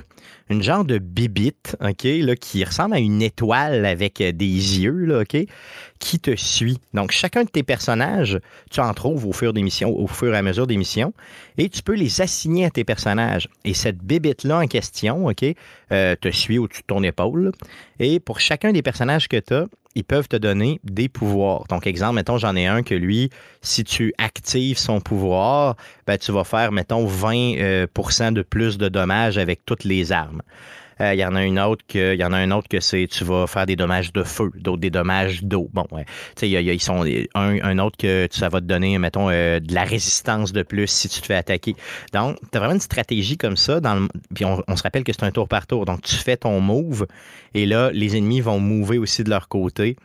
une 0.50 0.62
genre 0.62 0.86
de 0.86 1.00
bibite, 1.00 1.76
OK, 1.82 2.04
là, 2.04 2.36
qui 2.36 2.64
ressemble 2.64 2.94
à 2.96 3.00
une 3.00 3.22
étoile 3.22 3.86
avec 3.86 4.22
euh, 4.22 4.32
des 4.32 4.46
yeux, 4.82 5.06
là, 5.06 5.22
OK, 5.22 5.38
qui 6.04 6.20
te 6.20 6.36
suit. 6.36 6.80
Donc, 6.94 7.12
chacun 7.12 7.46
de 7.46 7.50
tes 7.50 7.64
personnages, 7.64 8.38
tu 8.70 8.82
en 8.82 8.94
trouves 8.94 9.26
au 9.26 9.32
fur, 9.32 9.54
des 9.54 9.64
missions, 9.64 9.98
au 9.98 10.06
fur 10.06 10.36
et 10.36 10.38
à 10.38 10.42
mesure 10.42 10.68
des 10.68 10.76
missions, 10.76 11.14
et 11.58 11.70
tu 11.70 11.82
peux 11.82 11.94
les 11.94 12.20
assigner 12.20 12.66
à 12.66 12.70
tes 12.70 12.84
personnages. 12.84 13.48
Et 13.64 13.74
cette 13.74 14.00
bibite-là 14.00 14.60
en 14.60 14.68
question, 14.68 15.28
OK, 15.28 15.46
euh, 15.94 16.16
te 16.20 16.30
suit 16.30 16.58
au-dessus 16.58 16.82
de 16.82 16.88
ton 16.88 17.04
épaule. 17.04 17.54
Et 18.00 18.20
pour 18.20 18.42
chacun 18.42 18.74
des 18.74 18.82
personnages 18.82 19.30
que 19.30 19.38
tu 19.38 19.54
as, 19.54 19.68
ils 19.96 20.04
peuvent 20.04 20.28
te 20.28 20.36
donner 20.36 20.82
des 20.84 21.08
pouvoirs. 21.08 21.64
Donc, 21.70 21.88
exemple, 21.88 22.16
mettons, 22.16 22.38
j'en 22.38 22.58
ai 22.58 22.66
un 22.66 22.84
que 22.84 22.96
lui, 22.96 23.30
si 23.62 23.86
tu 23.86 24.14
actives 24.18 24.78
son 24.78 25.00
pouvoir, 25.00 25.78
ben, 26.06 26.18
tu 26.18 26.34
vas 26.34 26.44
faire, 26.44 26.74
mettons, 26.74 27.06
20 27.06 27.56
euh, 27.60 27.88
de 27.88 28.42
plus 28.42 28.78
de 28.78 28.90
dommages 28.90 29.38
avec 29.38 29.66
toutes 29.66 29.86
les 29.86 30.12
armes. 30.12 30.42
Euh, 31.02 31.14
Il 31.14 31.20
y 31.20 31.26
en 31.26 31.36
a 31.36 31.40
un 31.40 32.52
autre 32.52 32.68
que 32.70 32.80
c'est 32.80 33.08
tu 33.10 33.24
vas 33.24 33.48
faire 33.48 33.66
des 33.66 33.76
dommages 33.76 34.14
de 34.14 34.24
feu, 34.24 34.52
d'autres 34.56 34.82
des 34.82 34.90
dommages 34.90 35.44
d'eau. 35.44 35.70
Bon, 35.74 35.86
ouais. 35.92 36.06
Tu 36.36 36.48
sais, 36.48 36.50
ils 36.50 36.82
sont 36.82 37.04
un, 37.36 37.62
un 37.62 37.80
autre 37.80 37.98
que 37.98 38.28
ça 38.32 38.50
va 38.50 38.60
te 38.60 38.66
donner, 38.66 38.98
mettons, 38.98 39.30
euh, 39.30 39.60
de 39.60 39.74
la 39.74 39.84
résistance 39.84 40.52
de 40.54 40.64
plus 40.64 40.88
si 40.88 41.10
tu 41.10 41.22
te 41.22 41.26
fais 41.26 41.36
attaquer. 41.36 41.76
Donc, 42.14 42.38
tu 42.52 42.58
as 42.58 42.60
vraiment 42.60 42.76
une 42.76 42.80
stratégie 42.80 43.38
comme 43.38 43.58
ça. 43.58 43.80
Dans 43.80 44.08
puis 44.34 44.46
on, 44.46 44.62
on 44.68 44.76
se 44.76 44.84
rappelle 44.84 45.04
que 45.04 45.14
c'est 45.14 45.24
un 45.24 45.32
tour 45.32 45.48
par 45.48 45.68
tour. 45.68 45.86
Donc, 45.86 46.02
tu 46.02 46.16
fais 46.16 46.38
ton 46.38 46.60
move 46.60 47.08
et 47.54 47.66
là, 47.66 47.92
les 47.92 48.18
ennemis 48.18 48.42
vont 48.42 48.60
mover 48.60 48.98
aussi 48.98 49.24
de 49.24 49.30
leur 49.30 49.48
côté. 49.48 49.96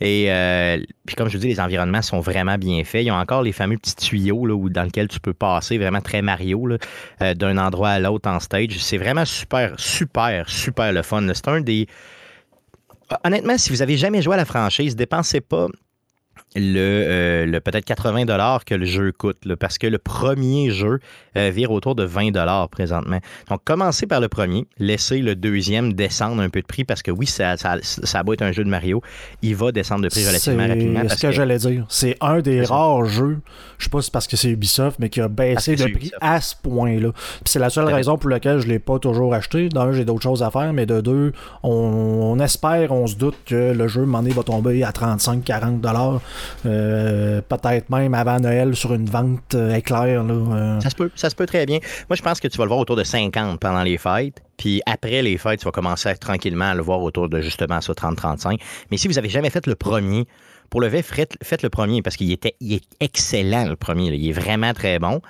Et 0.00 0.26
euh, 0.30 0.78
puis 1.06 1.16
comme 1.16 1.28
je 1.28 1.36
vous 1.36 1.40
dis, 1.40 1.48
les 1.48 1.60
environnements 1.60 2.02
sont 2.02 2.20
vraiment 2.20 2.56
bien 2.56 2.84
faits. 2.84 3.04
Ils 3.04 3.10
ont 3.10 3.16
encore 3.16 3.42
les 3.42 3.52
fameux 3.52 3.76
petits 3.76 3.96
tuyaux 3.96 4.46
là, 4.46 4.56
dans 4.70 4.82
lesquels 4.82 5.08
tu 5.08 5.20
peux 5.20 5.34
passer, 5.34 5.78
vraiment 5.78 6.00
très 6.00 6.22
Mario, 6.22 6.68
euh, 7.22 7.34
d'un 7.34 7.58
endroit 7.58 7.90
à 7.90 7.98
l'autre 7.98 8.28
en 8.28 8.40
stage. 8.40 8.78
C'est 8.78 8.98
vraiment 8.98 9.24
super, 9.24 9.74
super, 9.78 10.48
super 10.48 10.92
le 10.92 11.02
fun. 11.02 11.26
C'est 11.34 11.48
un 11.48 11.60
des... 11.60 11.86
Honnêtement, 13.24 13.56
si 13.56 13.70
vous 13.70 13.82
avez 13.82 13.96
jamais 13.96 14.22
joué 14.22 14.34
à 14.34 14.36
la 14.36 14.44
franchise, 14.44 14.94
dépensez 14.94 15.40
pas 15.40 15.66
le, 16.56 16.76
euh, 16.78 17.46
le 17.46 17.60
peut-être 17.60 17.84
80 17.84 18.24
dollars 18.24 18.64
que 18.64 18.74
le 18.74 18.86
jeu 18.86 19.12
coûte, 19.12 19.44
là, 19.44 19.56
parce 19.56 19.78
que 19.78 19.86
le 19.86 19.98
premier 19.98 20.70
jeu 20.70 20.98
euh, 21.36 21.50
vire 21.50 21.70
autour 21.70 21.94
de 21.94 22.04
20 22.04 22.30
dollars 22.32 22.68
présentement. 22.68 23.18
Donc, 23.50 23.60
commencez 23.64 24.06
par 24.06 24.20
le 24.20 24.28
premier, 24.28 24.66
laissez 24.78 25.18
le 25.18 25.36
deuxième 25.36 25.92
descendre 25.92 26.40
un 26.42 26.48
peu 26.48 26.60
de 26.62 26.66
prix, 26.66 26.84
parce 26.84 27.02
que 27.02 27.10
oui, 27.10 27.26
ça, 27.26 27.56
ça, 27.56 27.76
ça 27.82 28.20
a 28.20 28.22
beau 28.22 28.32
être 28.32 28.42
un 28.42 28.52
jeu 28.52 28.64
de 28.64 28.70
Mario, 28.70 29.02
il 29.42 29.54
va 29.56 29.72
descendre 29.72 30.02
de 30.02 30.08
prix 30.08 30.26
relativement 30.26 30.62
C'est 30.64 30.68
rapidement. 30.68 31.00
ce 31.02 31.06
parce 31.08 31.20
que, 31.20 31.26
que- 31.26 31.32
j'allais 31.32 31.58
dire. 31.58 31.84
C'est 31.88 32.16
un 32.20 32.40
des 32.40 32.64
C'est 32.64 32.72
rares 32.72 33.04
jeux, 33.04 33.38
je 33.78 33.84
sais 33.84 33.90
pas 33.90 34.00
si 34.00 34.06
c'est 34.06 34.12
parce 34.12 34.26
que 34.26 34.36
c'est 34.36 34.48
Ubisoft, 34.50 34.98
mais 34.98 35.10
qui 35.10 35.20
a 35.20 35.28
baissé 35.28 35.76
c'est 35.76 35.84
prix 35.84 35.92
Ubisoft. 35.92 36.18
à 36.22 36.40
ce 36.40 36.54
point-là. 36.62 37.10
C'est 37.44 37.58
la 37.58 37.70
seule 37.70 37.84
raison 37.92 38.16
pour 38.16 38.30
laquelle 38.30 38.58
je 38.60 38.66
l'ai 38.66 38.78
pas 38.78 38.98
toujours 38.98 39.34
acheté. 39.34 39.68
D'un, 39.68 39.92
j'ai 39.92 40.04
d'autres 40.04 40.22
choses 40.22 40.42
à 40.42 40.50
faire, 40.50 40.72
mais 40.72 40.86
de 40.86 41.00
deux, 41.00 41.32
on, 41.62 41.70
on 41.70 42.38
espère, 42.40 42.90
on 42.92 43.06
se 43.06 43.16
doute 43.16 43.36
que 43.44 43.72
le 43.72 43.86
jeu, 43.88 44.06
donné, 44.06 44.30
va 44.30 44.42
tomber 44.42 44.82
à 44.82 44.90
35-40 44.90 45.80
dollars. 45.80 46.20
Euh, 46.66 47.40
Peut-être 47.48 47.90
même 47.90 48.14
avant 48.14 48.38
Noël 48.40 48.74
sur 48.76 48.94
une 48.94 49.06
vente 49.06 49.54
euh, 49.54 49.74
éclair. 49.74 50.24
Euh. 50.28 50.80
Ça 50.80 50.90
se 50.90 50.94
peut, 50.96 51.10
ça 51.14 51.30
se 51.30 51.34
peut 51.36 51.46
très 51.46 51.66
bien. 51.66 51.78
Moi, 52.08 52.16
je 52.16 52.22
pense 52.22 52.40
que 52.40 52.48
tu 52.48 52.58
vas 52.58 52.64
le 52.64 52.68
voir 52.68 52.80
autour 52.80 52.96
de 52.96 53.04
50 53.04 53.60
pendant 53.60 53.82
les 53.82 53.98
fêtes. 53.98 54.42
Puis 54.56 54.82
après 54.86 55.22
les 55.22 55.38
fêtes, 55.38 55.60
tu 55.60 55.64
vas 55.64 55.70
commencer 55.70 56.14
tranquillement 56.16 56.70
à 56.70 56.74
le 56.74 56.82
voir 56.82 57.00
autour 57.02 57.28
de 57.28 57.40
justement 57.40 57.80
ça, 57.80 57.92
30-35. 57.92 58.58
Mais 58.90 58.96
si 58.96 59.08
vous 59.08 59.14
n'avez 59.14 59.28
jamais 59.28 59.50
fait 59.50 59.66
le 59.66 59.74
premier, 59.74 60.26
pour 60.70 60.80
le 60.80 60.88
vrai, 60.88 61.02
faites, 61.02 61.62
le 61.62 61.70
premier 61.70 62.02
parce 62.02 62.16
qu'il 62.16 62.30
était, 62.32 62.54
il 62.60 62.74
est 62.74 62.84
excellent, 63.00 63.66
le 63.66 63.76
premier. 63.76 64.08
Il 64.14 64.28
est 64.28 64.32
vraiment 64.32 64.72
très 64.74 64.98
bon. 64.98 65.20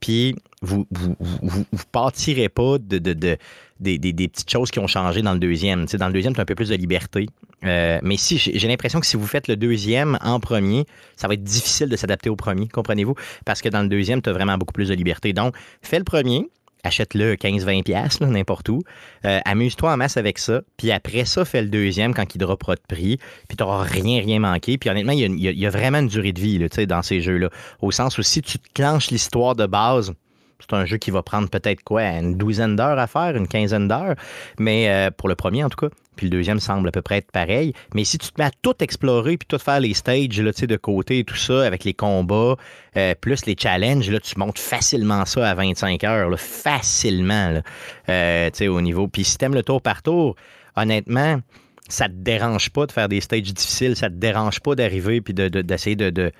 Puis 0.00 0.36
vous 0.62 0.86
vous, 0.90 1.16
vous, 1.20 1.64
partirez 1.92 2.48
pas 2.48 2.76
de- 2.78 3.36
des, 3.80 3.98
petites 3.98 4.50
choses 4.50 4.70
qui 4.70 4.78
ont 4.78 4.86
changé 4.86 5.22
dans 5.22 5.32
le 5.32 5.38
deuxième. 5.38 5.86
Dans 5.86 6.06
le 6.06 6.12
deuxième, 6.12 6.34
tu 6.34 6.40
as 6.40 6.42
un 6.42 6.46
peu 6.46 6.54
plus 6.54 6.68
de 6.68 6.76
liberté. 6.76 7.26
Euh, 7.64 7.98
mais 8.02 8.16
si 8.16 8.38
j'ai 8.38 8.68
l'impression 8.68 9.00
que 9.00 9.06
si 9.06 9.16
vous 9.16 9.26
faites 9.26 9.48
le 9.48 9.56
deuxième 9.56 10.18
en 10.22 10.40
premier, 10.40 10.84
ça 11.16 11.28
va 11.28 11.34
être 11.34 11.42
difficile 11.42 11.88
de 11.88 11.96
s'adapter 11.96 12.30
au 12.30 12.36
premier, 12.36 12.68
comprenez-vous? 12.68 13.14
Parce 13.44 13.62
que 13.62 13.68
dans 13.68 13.82
le 13.82 13.88
deuxième, 13.88 14.22
tu 14.22 14.30
as 14.30 14.32
vraiment 14.32 14.56
beaucoup 14.58 14.72
plus 14.72 14.88
de 14.88 14.94
liberté. 14.94 15.32
Donc, 15.32 15.54
fais 15.82 15.98
le 15.98 16.04
premier, 16.04 16.48
achète-le 16.84 17.34
15-20$, 17.34 17.82
piastres, 17.82 18.22
là, 18.22 18.28
n'importe 18.28 18.68
où. 18.68 18.82
Euh, 19.24 19.40
Amuse-toi 19.44 19.92
en 19.92 19.96
masse 19.96 20.16
avec 20.16 20.38
ça. 20.38 20.62
Puis 20.76 20.92
après 20.92 21.24
ça, 21.24 21.44
fais 21.44 21.62
le 21.62 21.68
deuxième 21.68 22.14
quand 22.14 22.34
il 22.34 22.38
droppera 22.38 22.76
de 22.76 22.82
prix. 22.88 23.18
Puis 23.48 23.56
tu 23.56 23.62
n'auras 23.62 23.82
rien, 23.82 24.20
rien 24.20 24.38
manqué. 24.38 24.78
Puis 24.78 24.88
honnêtement, 24.88 25.12
il 25.12 25.38
y 25.38 25.66
a, 25.66 25.70
vraiment 25.70 25.98
une 25.98 26.08
durée 26.08 26.32
de 26.32 26.40
vie 26.40 26.86
dans 26.86 27.02
ces 27.02 27.20
jeux-là. 27.20 27.50
Au 27.80 27.90
sens 27.90 28.18
où 28.18 28.22
si 28.22 28.42
tu 28.42 28.58
te 28.58 28.68
clenches 28.74 29.10
l'histoire 29.10 29.54
de 29.54 29.66
base, 29.66 30.12
c'est 30.60 30.74
un 30.74 30.84
jeu 30.84 30.96
qui 30.96 31.10
va 31.10 31.22
prendre 31.22 31.48
peut-être 31.48 31.82
quoi, 31.82 32.02
une 32.02 32.36
douzaine 32.36 32.76
d'heures 32.76 32.98
à 32.98 33.06
faire, 33.06 33.36
une 33.36 33.46
quinzaine 33.48 33.88
d'heures, 33.88 34.14
mais 34.58 34.88
euh, 34.88 35.10
pour 35.10 35.28
le 35.28 35.34
premier 35.34 35.62
en 35.64 35.68
tout 35.68 35.76
cas. 35.88 35.94
Puis 36.16 36.26
le 36.26 36.30
deuxième 36.30 36.60
semble 36.60 36.88
à 36.88 36.92
peu 36.92 37.02
près 37.02 37.18
être 37.18 37.30
pareil. 37.30 37.74
Mais 37.94 38.04
si 38.04 38.16
tu 38.16 38.28
te 38.28 38.40
mets 38.40 38.46
à 38.46 38.50
tout 38.62 38.72
explorer 38.80 39.36
puis 39.36 39.46
tout 39.46 39.58
faire 39.58 39.80
les 39.80 39.92
stages 39.92 40.40
là, 40.40 40.50
tu 40.52 40.66
de 40.66 40.76
côté 40.76 41.18
et 41.18 41.24
tout 41.24 41.36
ça, 41.36 41.66
avec 41.66 41.84
les 41.84 41.92
combats, 41.92 42.56
euh, 42.96 43.14
plus 43.20 43.44
les 43.44 43.54
challenges, 43.58 44.08
là, 44.10 44.18
tu 44.18 44.38
montes 44.38 44.58
facilement 44.58 45.26
ça 45.26 45.50
à 45.50 45.54
25 45.54 46.02
heures, 46.04 46.40
facilement, 46.40 47.60
euh, 48.08 48.50
tu 48.50 48.68
au 48.68 48.80
niveau. 48.80 49.08
Puis 49.08 49.24
si 49.24 49.36
t'aimes 49.36 49.54
le 49.54 49.62
tour 49.62 49.82
par 49.82 50.02
tour, 50.02 50.36
honnêtement, 50.74 51.40
ça 51.88 52.06
te 52.08 52.14
dérange 52.14 52.70
pas 52.70 52.86
de 52.86 52.92
faire 52.92 53.08
des 53.10 53.20
stages 53.20 53.42
difficiles, 53.52 53.94
ça 53.94 54.08
te 54.08 54.14
dérange 54.14 54.60
pas 54.60 54.74
d'arriver 54.74 55.20
puis 55.20 55.34
de- 55.34 55.48
de- 55.48 55.60
d'essayer 55.62 55.96
de, 55.96 56.32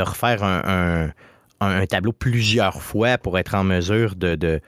refaire 0.00 0.44
un- 0.44 1.10
un- 1.60 1.80
un 1.80 1.86
tableau 1.86 2.12
plusieurs 2.12 2.82
fois 2.82 3.18
pour 3.18 3.38
être 3.38 3.54
en 3.54 3.64
mesure 3.64 4.14
de, 4.16 4.34
de, 4.34 4.60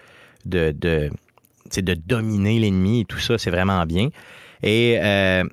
de, 0.46 0.72
de, 0.72 1.94
dominer 2.06 2.58
l'ennemi 2.58 3.00
et 3.00 3.04
tout 3.04 3.18
ça, 3.18 3.38
c'est 3.38 3.50
vraiment 3.50 3.84
bien. 3.86 4.08
Et 4.62 4.98
euh, 5.00 5.44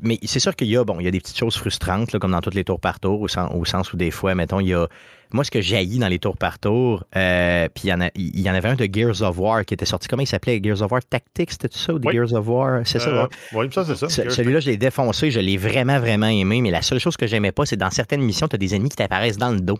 mais 0.00 0.18
c'est 0.24 0.38
sûr 0.38 0.54
qu'il 0.54 0.68
y 0.68 0.76
a 0.76 0.84
bon, 0.84 1.00
il 1.00 1.04
y 1.04 1.08
a 1.08 1.10
des 1.10 1.20
petites 1.20 1.38
choses 1.38 1.56
frustrantes 1.56 2.12
là, 2.12 2.18
comme 2.18 2.30
dans 2.32 2.40
tous 2.40 2.54
les 2.54 2.64
tours 2.64 2.80
par 2.80 3.00
tour, 3.00 3.20
au 3.20 3.28
sens, 3.28 3.50
au 3.54 3.64
sens 3.64 3.92
où 3.92 3.96
des 3.96 4.10
fois, 4.10 4.34
mettons, 4.34 4.60
il 4.60 4.68
y 4.68 4.74
a 4.74 4.86
moi 5.32 5.44
ce 5.44 5.50
que 5.50 5.60
jaillit 5.62 5.98
dans 5.98 6.08
les 6.08 6.18
tours 6.18 6.36
par 6.36 6.58
tour, 6.58 7.04
euh, 7.16 7.66
puis 7.74 7.84
il 7.84 7.88
y 7.90 7.92
en 7.94 8.00
a, 8.02 8.10
il 8.14 8.40
y 8.40 8.50
en 8.50 8.54
avait 8.54 8.68
un 8.68 8.74
de 8.74 8.86
Gears 8.92 9.22
of 9.22 9.38
War 9.38 9.64
qui 9.64 9.72
était 9.74 9.86
sorti. 9.86 10.06
Comment 10.06 10.22
il 10.22 10.26
s'appelait? 10.26 10.60
Gears 10.62 10.82
of 10.82 10.92
War 10.92 11.00
Tactics, 11.08 11.52
c'était 11.52 11.68
ça 11.72 11.94
ou 11.94 11.98
Oui. 12.04 12.12
Gears 12.12 12.34
of 12.34 12.46
War? 12.46 12.82
C'est 12.84 12.98
ça. 12.98 13.08
Euh, 13.08 13.22
ouais. 13.22 13.28
oui, 13.54 13.68
ça, 13.72 13.84
c'est 13.84 13.96
ça. 13.96 14.08
Ce- 14.10 14.28
Celui-là, 14.28 14.60
je 14.60 14.70
l'ai 14.70 14.76
défoncé, 14.76 15.30
je 15.30 15.40
l'ai 15.40 15.56
vraiment, 15.56 15.98
vraiment 15.98 16.26
aimé, 16.26 16.60
mais 16.60 16.70
la 16.70 16.82
seule 16.82 16.98
chose 17.00 17.16
que 17.16 17.26
j'aimais 17.26 17.52
pas, 17.52 17.64
c'est 17.64 17.78
dans 17.78 17.90
certaines 17.90 18.20
missions, 18.22 18.46
tu 18.46 18.56
as 18.56 18.58
des 18.58 18.74
ennemis 18.74 18.90
qui 18.90 18.96
t'apparaissent 18.96 19.38
dans 19.38 19.50
le 19.52 19.60
dos. 19.60 19.78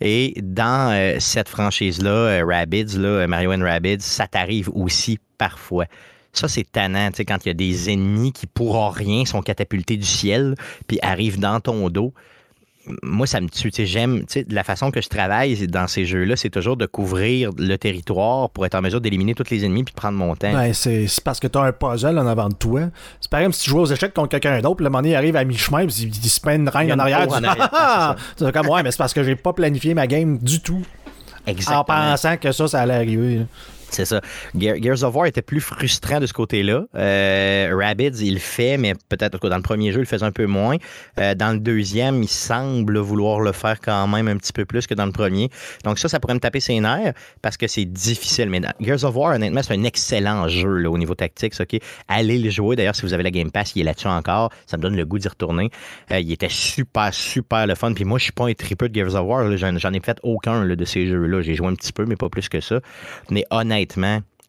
Et 0.00 0.34
dans 0.40 0.92
euh, 0.92 1.16
cette 1.18 1.48
franchise-là, 1.48 2.10
euh, 2.10 2.44
Rabbids, 2.44 2.96
là, 2.96 3.08
euh, 3.08 3.26
Mario 3.26 3.52
and 3.52 3.62
Rabbids, 3.62 4.00
ça 4.00 4.26
t'arrive 4.26 4.70
aussi 4.74 5.18
parfois. 5.36 5.84
Ça, 6.32 6.48
c'est 6.48 6.64
tannant, 6.70 7.10
tu 7.10 7.16
sais, 7.16 7.24
quand 7.24 7.44
il 7.44 7.48
y 7.48 7.50
a 7.50 7.54
des 7.54 7.90
ennemis 7.90 8.32
qui, 8.32 8.46
pour 8.46 8.94
rien, 8.94 9.24
sont 9.24 9.42
catapultés 9.42 9.96
du 9.96 10.06
ciel, 10.06 10.54
puis 10.86 10.98
arrivent 11.02 11.40
dans 11.40 11.60
ton 11.60 11.90
dos. 11.90 12.14
Moi, 13.02 13.26
ça 13.26 13.40
me 13.40 13.48
tue. 13.48 13.70
Tu 13.70 13.82
sais, 13.82 13.86
J'aime, 13.86 14.20
tu 14.20 14.26
sais, 14.28 14.46
la 14.50 14.64
façon 14.64 14.90
que 14.90 15.00
je 15.00 15.08
travaille 15.08 15.66
dans 15.66 15.86
ces 15.86 16.04
jeux-là, 16.06 16.36
c'est 16.36 16.50
toujours 16.50 16.76
de 16.76 16.86
couvrir 16.86 17.50
le 17.56 17.76
territoire 17.76 18.50
pour 18.50 18.66
être 18.66 18.74
en 18.74 18.82
mesure 18.82 19.00
d'éliminer 19.00 19.34
tous 19.34 19.50
les 19.50 19.64
ennemis 19.64 19.84
puis 19.84 19.92
de 19.92 19.96
prendre 20.00 20.16
mon 20.18 20.34
temps. 20.36 20.52
Ben, 20.52 20.72
c'est 20.72 21.06
parce 21.24 21.40
que 21.40 21.46
t'as 21.46 21.62
un 21.62 21.72
puzzle 21.72 22.18
en 22.18 22.26
avant 22.26 22.48
de 22.48 22.54
toi. 22.54 22.82
C'est 23.20 23.30
pareil 23.30 23.46
comme 23.46 23.52
si 23.52 23.64
tu 23.64 23.70
jouais 23.70 23.80
aux 23.80 23.86
échecs 23.86 24.14
contre 24.14 24.28
quelqu'un 24.30 24.60
d'autre, 24.60 24.76
puis 24.76 24.84
le 24.84 24.90
moment 24.90 25.02
donné, 25.02 25.10
il 25.10 25.16
arrive 25.16 25.36
à 25.36 25.44
mi-chemin, 25.44 25.86
puis 25.86 25.96
il, 26.02 26.08
il 26.08 26.30
se 26.30 26.46
met 26.46 26.56
une 26.56 26.68
reine 26.68 26.92
en 26.92 26.98
arrière. 26.98 27.26
tu 27.28 27.34
arrière! 27.44 28.16
C'est 28.36 28.52
comme, 28.52 28.68
ouais, 28.68 28.82
mais 28.82 28.90
c'est 28.90 28.98
parce 28.98 29.12
que 29.14 29.22
j'ai 29.22 29.36
pas 29.36 29.52
planifié 29.52 29.94
ma 29.94 30.06
game 30.06 30.38
du 30.38 30.60
tout. 30.60 30.82
Exactement. 31.46 31.80
En 31.80 31.84
pensant 31.84 32.36
que 32.36 32.52
ça, 32.52 32.68
ça 32.68 32.80
allait 32.80 32.94
arriver. 32.94 33.36
là. 33.36 33.44
C'est 33.90 34.04
ça. 34.04 34.20
Gear- 34.56 34.80
Gears 34.82 35.02
of 35.04 35.14
War 35.14 35.26
était 35.26 35.42
plus 35.42 35.60
frustrant 35.60 36.20
de 36.20 36.26
ce 36.26 36.32
côté-là. 36.32 36.84
Euh, 36.94 37.76
Rabbids, 37.78 38.20
il 38.22 38.34
le 38.34 38.38
fait, 38.40 38.76
mais 38.78 38.94
peut-être 39.08 39.48
dans 39.48 39.56
le 39.56 39.62
premier 39.62 39.90
jeu, 39.92 39.98
il 39.98 40.02
le 40.02 40.06
faisait 40.06 40.24
un 40.24 40.32
peu 40.32 40.46
moins. 40.46 40.76
Euh, 41.18 41.34
dans 41.34 41.52
le 41.52 41.58
deuxième, 41.58 42.22
il 42.22 42.28
semble 42.28 42.98
vouloir 42.98 43.40
le 43.40 43.52
faire 43.52 43.80
quand 43.80 44.06
même 44.06 44.28
un 44.28 44.36
petit 44.36 44.52
peu 44.52 44.64
plus 44.64 44.86
que 44.86 44.94
dans 44.94 45.06
le 45.06 45.12
premier. 45.12 45.50
Donc 45.84 45.98
ça, 45.98 46.08
ça 46.08 46.20
pourrait 46.20 46.34
me 46.34 46.40
taper 46.40 46.60
ses 46.60 46.78
nerfs 46.80 47.14
parce 47.42 47.56
que 47.56 47.66
c'est 47.66 47.84
difficile. 47.84 48.48
Mais 48.48 48.60
Gears 48.80 49.04
of 49.04 49.16
War, 49.16 49.34
honnêtement, 49.34 49.62
c'est 49.62 49.74
un 49.74 49.84
excellent 49.84 50.48
jeu 50.48 50.88
au 50.88 50.96
niveau 50.96 51.14
tactique. 51.14 51.54
Allez 52.08 52.38
le 52.38 52.50
jouer. 52.50 52.76
D'ailleurs, 52.76 52.94
si 52.94 53.02
vous 53.02 53.12
avez 53.12 53.22
la 53.24 53.30
Game 53.30 53.50
Pass, 53.50 53.72
il 53.74 53.82
est 53.82 53.84
là-dessus 53.84 54.06
encore. 54.06 54.50
Ça 54.66 54.76
me 54.76 54.82
donne 54.82 54.96
le 54.96 55.04
goût 55.04 55.18
d'y 55.18 55.28
retourner. 55.28 55.70
Euh, 56.12 56.20
il 56.20 56.30
était 56.32 56.48
super, 56.48 57.12
super 57.12 57.66
le 57.66 57.74
fun. 57.74 57.92
Puis 57.92 58.04
moi, 58.04 58.18
je 58.18 58.24
suis 58.24 58.32
pas 58.32 58.46
un 58.46 58.54
tripeux 58.54 58.88
de 58.88 58.94
Gears 58.94 59.14
of 59.14 59.26
War. 59.26 59.56
J'en 59.56 59.92
ai 59.92 60.00
fait 60.00 60.18
aucun 60.22 60.64
de 60.64 60.84
ces 60.84 61.06
jeux-là. 61.08 61.42
J'ai 61.42 61.54
joué 61.54 61.66
un 61.66 61.74
petit 61.74 61.92
peu, 61.92 62.04
mais 62.04 62.16
pas 62.16 62.28
plus 62.28 62.48
que 62.48 62.60
ça. 62.60 62.80
Mais 63.30 63.44
honnêtement, 63.50 63.79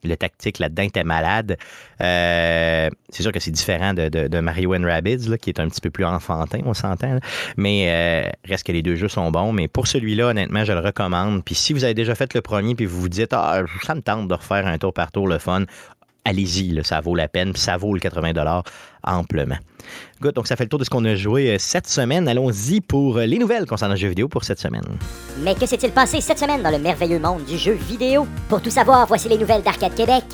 le 0.04 0.16
tactique 0.16 0.58
là-dedans 0.58 0.82
était 0.82 1.04
malade. 1.04 1.56
Euh, 2.00 2.90
c'est 3.08 3.22
sûr 3.22 3.32
que 3.32 3.40
c'est 3.40 3.50
différent 3.50 3.94
de, 3.94 4.40
Mario 4.40 4.70
Rabbids, 4.70 5.38
qui 5.38 5.50
est 5.50 5.60
un 5.60 5.68
petit 5.68 5.80
peu 5.80 5.90
plus 5.90 6.04
enfantin, 6.04 6.60
on 6.64 6.74
s'entend. 6.74 7.18
Mais 7.56 7.86
euh, 7.88 8.30
reste 8.44 8.66
que 8.66 8.72
les 8.72 8.82
deux 8.82 8.96
jeux 8.96 9.08
sont 9.08 9.30
bons. 9.30 9.52
Mais 9.52 9.68
pour 9.68 9.86
celui-là, 9.86 10.28
honnêtement, 10.28 10.64
je 10.64 10.72
le 10.72 10.80
recommande. 10.80 11.44
Puis 11.44 11.54
si 11.54 11.72
vous 11.72 11.84
avez 11.84 11.94
déjà 11.94 12.14
fait 12.14 12.34
le 12.34 12.40
premier, 12.40 12.74
puis 12.74 12.86
vous 12.86 13.00
vous 13.00 13.08
dites, 13.08 13.32
ah, 13.32 13.62
ça 13.82 13.94
me 13.94 14.02
tente 14.02 14.28
de 14.28 14.34
refaire 14.34 14.66
un 14.66 14.78
tour 14.78 14.92
par 14.92 15.12
tour 15.12 15.28
le 15.28 15.38
fun, 15.38 15.64
allez-y, 16.24 16.78
ça 16.84 17.00
vaut 17.00 17.14
la 17.14 17.28
peine, 17.28 17.52
puis 17.52 17.60
ça 17.62 17.76
vaut 17.76 17.94
le 17.94 18.00
80 18.00 18.32
amplement. 19.04 19.56
Good, 20.20 20.34
donc 20.34 20.46
ça 20.46 20.56
fait 20.56 20.64
le 20.64 20.68
tour 20.68 20.78
de 20.78 20.84
ce 20.84 20.90
qu'on 20.90 21.04
a 21.04 21.14
joué 21.14 21.50
euh, 21.50 21.56
cette 21.58 21.88
semaine. 21.88 22.28
Allons-y 22.28 22.80
pour 22.80 23.18
euh, 23.18 23.26
les 23.26 23.38
nouvelles 23.38 23.66
concernant 23.66 23.94
le 23.94 24.00
jeu 24.00 24.08
vidéo 24.08 24.28
pour 24.28 24.44
cette 24.44 24.60
semaine. 24.60 24.84
Mais 25.40 25.54
que 25.54 25.66
s'est-il 25.66 25.90
passé 25.90 26.20
cette 26.20 26.38
semaine 26.38 26.62
dans 26.62 26.70
le 26.70 26.78
merveilleux 26.78 27.18
monde 27.18 27.44
du 27.44 27.58
jeu 27.58 27.72
vidéo? 27.72 28.26
Pour 28.48 28.62
tout 28.62 28.70
savoir, 28.70 29.06
voici 29.06 29.28
les 29.28 29.38
nouvelles 29.38 29.62
d'Arcade 29.62 29.94
Québec. 29.94 30.24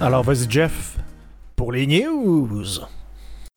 Alors, 0.00 0.22
vas-y, 0.22 0.50
Jeff, 0.50 0.96
pour 1.56 1.72
les 1.72 1.86
news. 1.86 2.80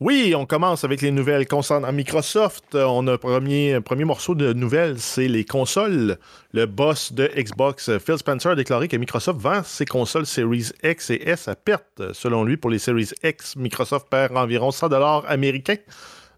Oui, 0.06 0.34
on 0.36 0.46
commence 0.46 0.84
avec 0.84 1.00
les 1.00 1.12
nouvelles 1.12 1.48
concernant 1.48 1.90
Microsoft. 1.94 2.76
Euh, 2.76 2.84
On 2.84 3.08
a 3.08 3.14
un 3.14 3.18
premier, 3.18 3.76
un 3.76 3.82
premier 3.82 4.04
morceau 4.04 4.36
de 4.36 4.52
nouvelles, 4.52 5.00
c'est 5.00 5.30
les 5.30 5.46
consoles. 5.46 6.18
Le 6.52 6.66
boss 6.66 7.14
de 7.14 7.32
Xbox, 7.38 7.90
Phil 8.00 8.18
Spencer, 8.18 8.52
a 8.52 8.56
déclaré 8.56 8.90
que 8.90 8.98
Microsoft 8.98 9.40
vend 9.40 9.64
ses 9.64 9.86
consoles 9.86 10.26
Series 10.26 10.72
X 10.84 11.10
et 11.10 11.30
S 11.30 11.48
à 11.48 11.56
perte. 11.56 12.12
Selon 12.12 12.44
lui, 12.44 12.58
pour 12.58 12.70
les 12.70 12.80
Series 12.80 13.12
X, 13.24 13.56
Microsoft 13.56 14.10
perd 14.10 14.36
environ 14.36 14.72
100 14.72 14.90
dollars 14.90 15.24
américains 15.30 15.78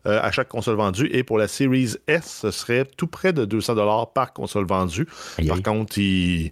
euh, 0.06 0.22
à 0.22 0.32
chaque 0.32 0.50
console 0.50 0.76
vendue. 0.76 1.10
Et 1.12 1.24
pour 1.24 1.40
la 1.40 1.48
Series 1.48 1.96
S, 2.06 2.42
ce 2.42 2.52
serait 2.52 2.86
tout 2.86 3.08
près 3.08 3.34
de 3.34 3.46
200 3.46 3.74
dollars 3.74 4.14
par 4.14 4.32
console 4.32 4.68
vendue. 4.68 5.08
Par 5.48 5.64
contre, 5.64 5.98
il 5.98 6.52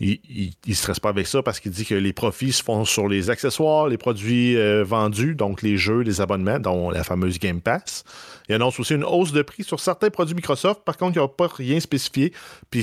il, 0.00 0.52
il 0.66 0.74
stresse 0.76 0.98
pas 0.98 1.10
avec 1.10 1.26
ça 1.26 1.42
parce 1.42 1.60
qu'il 1.60 1.70
dit 1.72 1.84
que 1.84 1.94
les 1.94 2.12
profits 2.14 2.52
se 2.52 2.62
font 2.62 2.84
sur 2.86 3.06
les 3.06 3.28
accessoires, 3.28 3.86
les 3.88 3.98
produits 3.98 4.56
euh, 4.56 4.82
vendus, 4.82 5.34
donc 5.34 5.60
les 5.62 5.76
jeux, 5.76 6.00
les 6.00 6.20
abonnements, 6.22 6.58
dont 6.58 6.90
la 6.90 7.04
fameuse 7.04 7.38
Game 7.38 7.60
Pass. 7.60 8.04
Il 8.48 8.54
annonce 8.54 8.80
aussi 8.80 8.94
une 8.94 9.04
hausse 9.04 9.32
de 9.32 9.42
prix 9.42 9.62
sur 9.62 9.78
certains 9.78 10.08
produits 10.10 10.34
Microsoft. 10.34 10.82
Par 10.84 10.96
contre, 10.96 11.16
il 11.16 11.20
n'y 11.20 11.24
a 11.24 11.28
pas 11.28 11.48
rien 11.48 11.78
spécifié. 11.80 12.32
Puis 12.70 12.82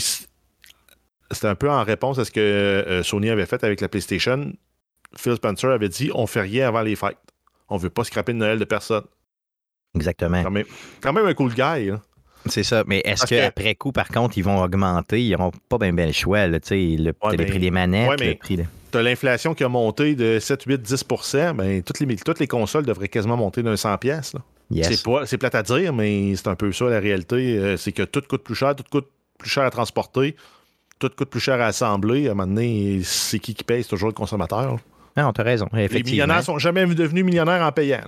c'était 1.31 1.47
un 1.47 1.55
peu 1.55 1.69
en 1.69 1.83
réponse 1.83 2.19
à 2.19 2.25
ce 2.25 2.31
que 2.31 2.39
euh, 2.39 3.03
Sony 3.03 3.29
avait 3.31 3.47
fait 3.47 3.63
avec 3.63 3.81
la 3.81 3.89
PlayStation. 3.89 4.53
Phil 5.15 5.35
Spencer 5.35 5.71
avait 5.71 5.89
dit 5.89 6.11
on 6.13 6.27
fait 6.27 6.41
rien 6.41 6.67
avant 6.67 6.81
les 6.81 6.95
fêtes. 6.95 7.17
On 7.69 7.77
veut 7.77 7.89
pas 7.89 8.03
scraper 8.03 8.31
le 8.33 8.37
Noël 8.39 8.59
de 8.59 8.65
personne. 8.65 9.03
Exactement. 9.95 10.43
Quand 10.43 10.51
même, 10.51 10.65
quand 11.01 11.13
même 11.13 11.25
un 11.25 11.33
cool 11.33 11.53
guy. 11.53 11.89
hein. 11.89 12.01
C'est 12.49 12.63
ça. 12.63 12.83
Mais 12.87 13.01
est-ce 13.05 13.25
que- 13.25 13.35
qu'après 13.35 13.75
coup, 13.75 13.91
par 13.91 14.07
contre, 14.09 14.37
ils 14.37 14.43
vont 14.43 14.61
augmenter? 14.61 15.23
Ils 15.23 15.31
n'auront 15.31 15.51
pas 15.69 15.77
bien 15.77 15.93
ben 15.93 16.07
le 16.07 16.13
choix. 16.13 16.47
Là, 16.47 16.59
tu 16.59 16.67
sais, 16.69 16.75
le, 17.01 17.13
Ouais, 17.23 17.31
le 17.31 17.37
mais- 17.37 17.45
prix 17.45 17.59
des 17.59 17.71
manettes, 17.71 18.09
ouais, 18.09 18.15
mais- 18.19 18.29
le 18.29 18.35
prix 18.35 18.57
de... 18.57 18.63
tu 18.91 18.97
as 18.97 19.01
l'inflation 19.03 19.53
qui 19.53 19.63
a 19.63 19.69
monté 19.69 20.15
de 20.15 20.39
7, 20.39 20.63
8, 20.63 20.81
10 20.81 21.03
ben, 21.55 21.81
toutes, 21.83 21.99
les, 21.99 22.15
toutes 22.17 22.39
les 22.39 22.47
consoles 22.47 22.85
devraient 22.85 23.07
quasiment 23.09 23.37
monter 23.37 23.63
d'un 23.63 23.75
100 23.77 23.97
pièces. 23.97 24.33
Yes. 24.69 25.03
C'est 25.25 25.37
plate 25.37 25.55
à 25.55 25.63
dire, 25.63 25.93
mais 25.93 26.35
c'est 26.35 26.47
un 26.47 26.55
peu 26.55 26.71
ça 26.73 26.85
la 26.85 26.99
réalité. 26.99 27.57
Euh, 27.57 27.77
c'est 27.77 27.93
que 27.93 28.03
tout 28.03 28.21
coûte 28.27 28.43
plus 28.43 28.55
cher, 28.55 28.75
tout 28.75 28.83
coûte 28.91 29.07
plus 29.39 29.49
cher 29.49 29.63
à 29.63 29.69
transporter, 29.69 30.35
tout 30.99 31.09
coûte 31.15 31.29
plus 31.29 31.39
cher 31.39 31.61
à 31.61 31.67
assembler. 31.67 32.27
À 32.27 32.31
un 32.31 32.33
moment 32.33 32.47
donné, 32.53 32.99
c'est 33.03 33.39
qui 33.39 33.53
qui 33.53 33.63
paye? 33.63 33.83
C'est 33.83 33.89
toujours 33.89 34.09
le 34.09 34.13
consommateur. 34.13 34.77
Non, 35.15 35.31
t'as 35.31 35.43
raison. 35.43 35.67
Les 35.73 35.83
Effectivement. 35.85 36.11
millionnaires 36.11 36.43
sont 36.43 36.59
jamais 36.59 36.85
devenus 36.85 37.23
millionnaires 37.23 37.61
en 37.65 37.71
payant. 37.71 38.01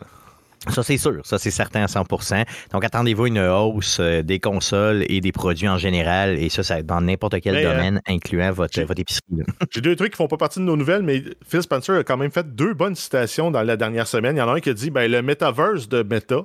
Ça, 0.67 0.83
c'est 0.83 0.97
sûr. 0.97 1.21
Ça, 1.23 1.37
c'est 1.37 1.51
certain 1.51 1.83
à 1.83 1.85
100% 1.85 2.45
Donc, 2.73 2.83
attendez-vous 2.83 3.27
une 3.27 3.39
hausse 3.39 3.97
euh, 4.01 4.21
des 4.23 4.39
consoles 4.39 5.05
et 5.07 5.21
des 5.21 5.31
produits 5.31 5.69
en 5.69 5.77
général. 5.77 6.37
Et 6.37 6.49
ça, 6.49 6.63
ça 6.63 6.81
dans 6.83 6.99
n'importe 6.99 7.39
quel 7.41 7.55
Mais, 7.55 7.65
euh, 7.65 7.71
domaine, 7.73 8.01
incluant 8.07 8.51
votre, 8.51 8.79
votre 8.81 8.99
épicerie. 8.99 9.23
J'ai 9.71 9.79
deux 9.81 9.95
trucs 9.95 10.11
qui 10.11 10.17
font 10.17 10.27
pas 10.27 10.35
partie 10.37 10.59
de 10.59 10.65
nos 10.65 10.75
nouvelles, 10.75 11.03
mais 11.03 11.23
Phil 11.47 11.61
Spencer 11.61 11.95
a 11.99 12.03
quand 12.03 12.17
même 12.17 12.31
fait 12.31 12.55
deux 12.55 12.73
bonnes 12.73 12.95
citations 12.95 13.51
dans 13.51 13.61
la 13.63 13.77
dernière 13.77 14.05
semaine. 14.07 14.35
Il 14.35 14.39
y 14.39 14.41
en 14.41 14.49
a 14.49 14.53
un 14.53 14.59
qui 14.59 14.69
a 14.69 14.73
dit 14.73 14.89
ben, 14.89 15.09
le 15.09 15.21
metaverse 15.21 15.87
de 15.87 16.03
Meta, 16.03 16.41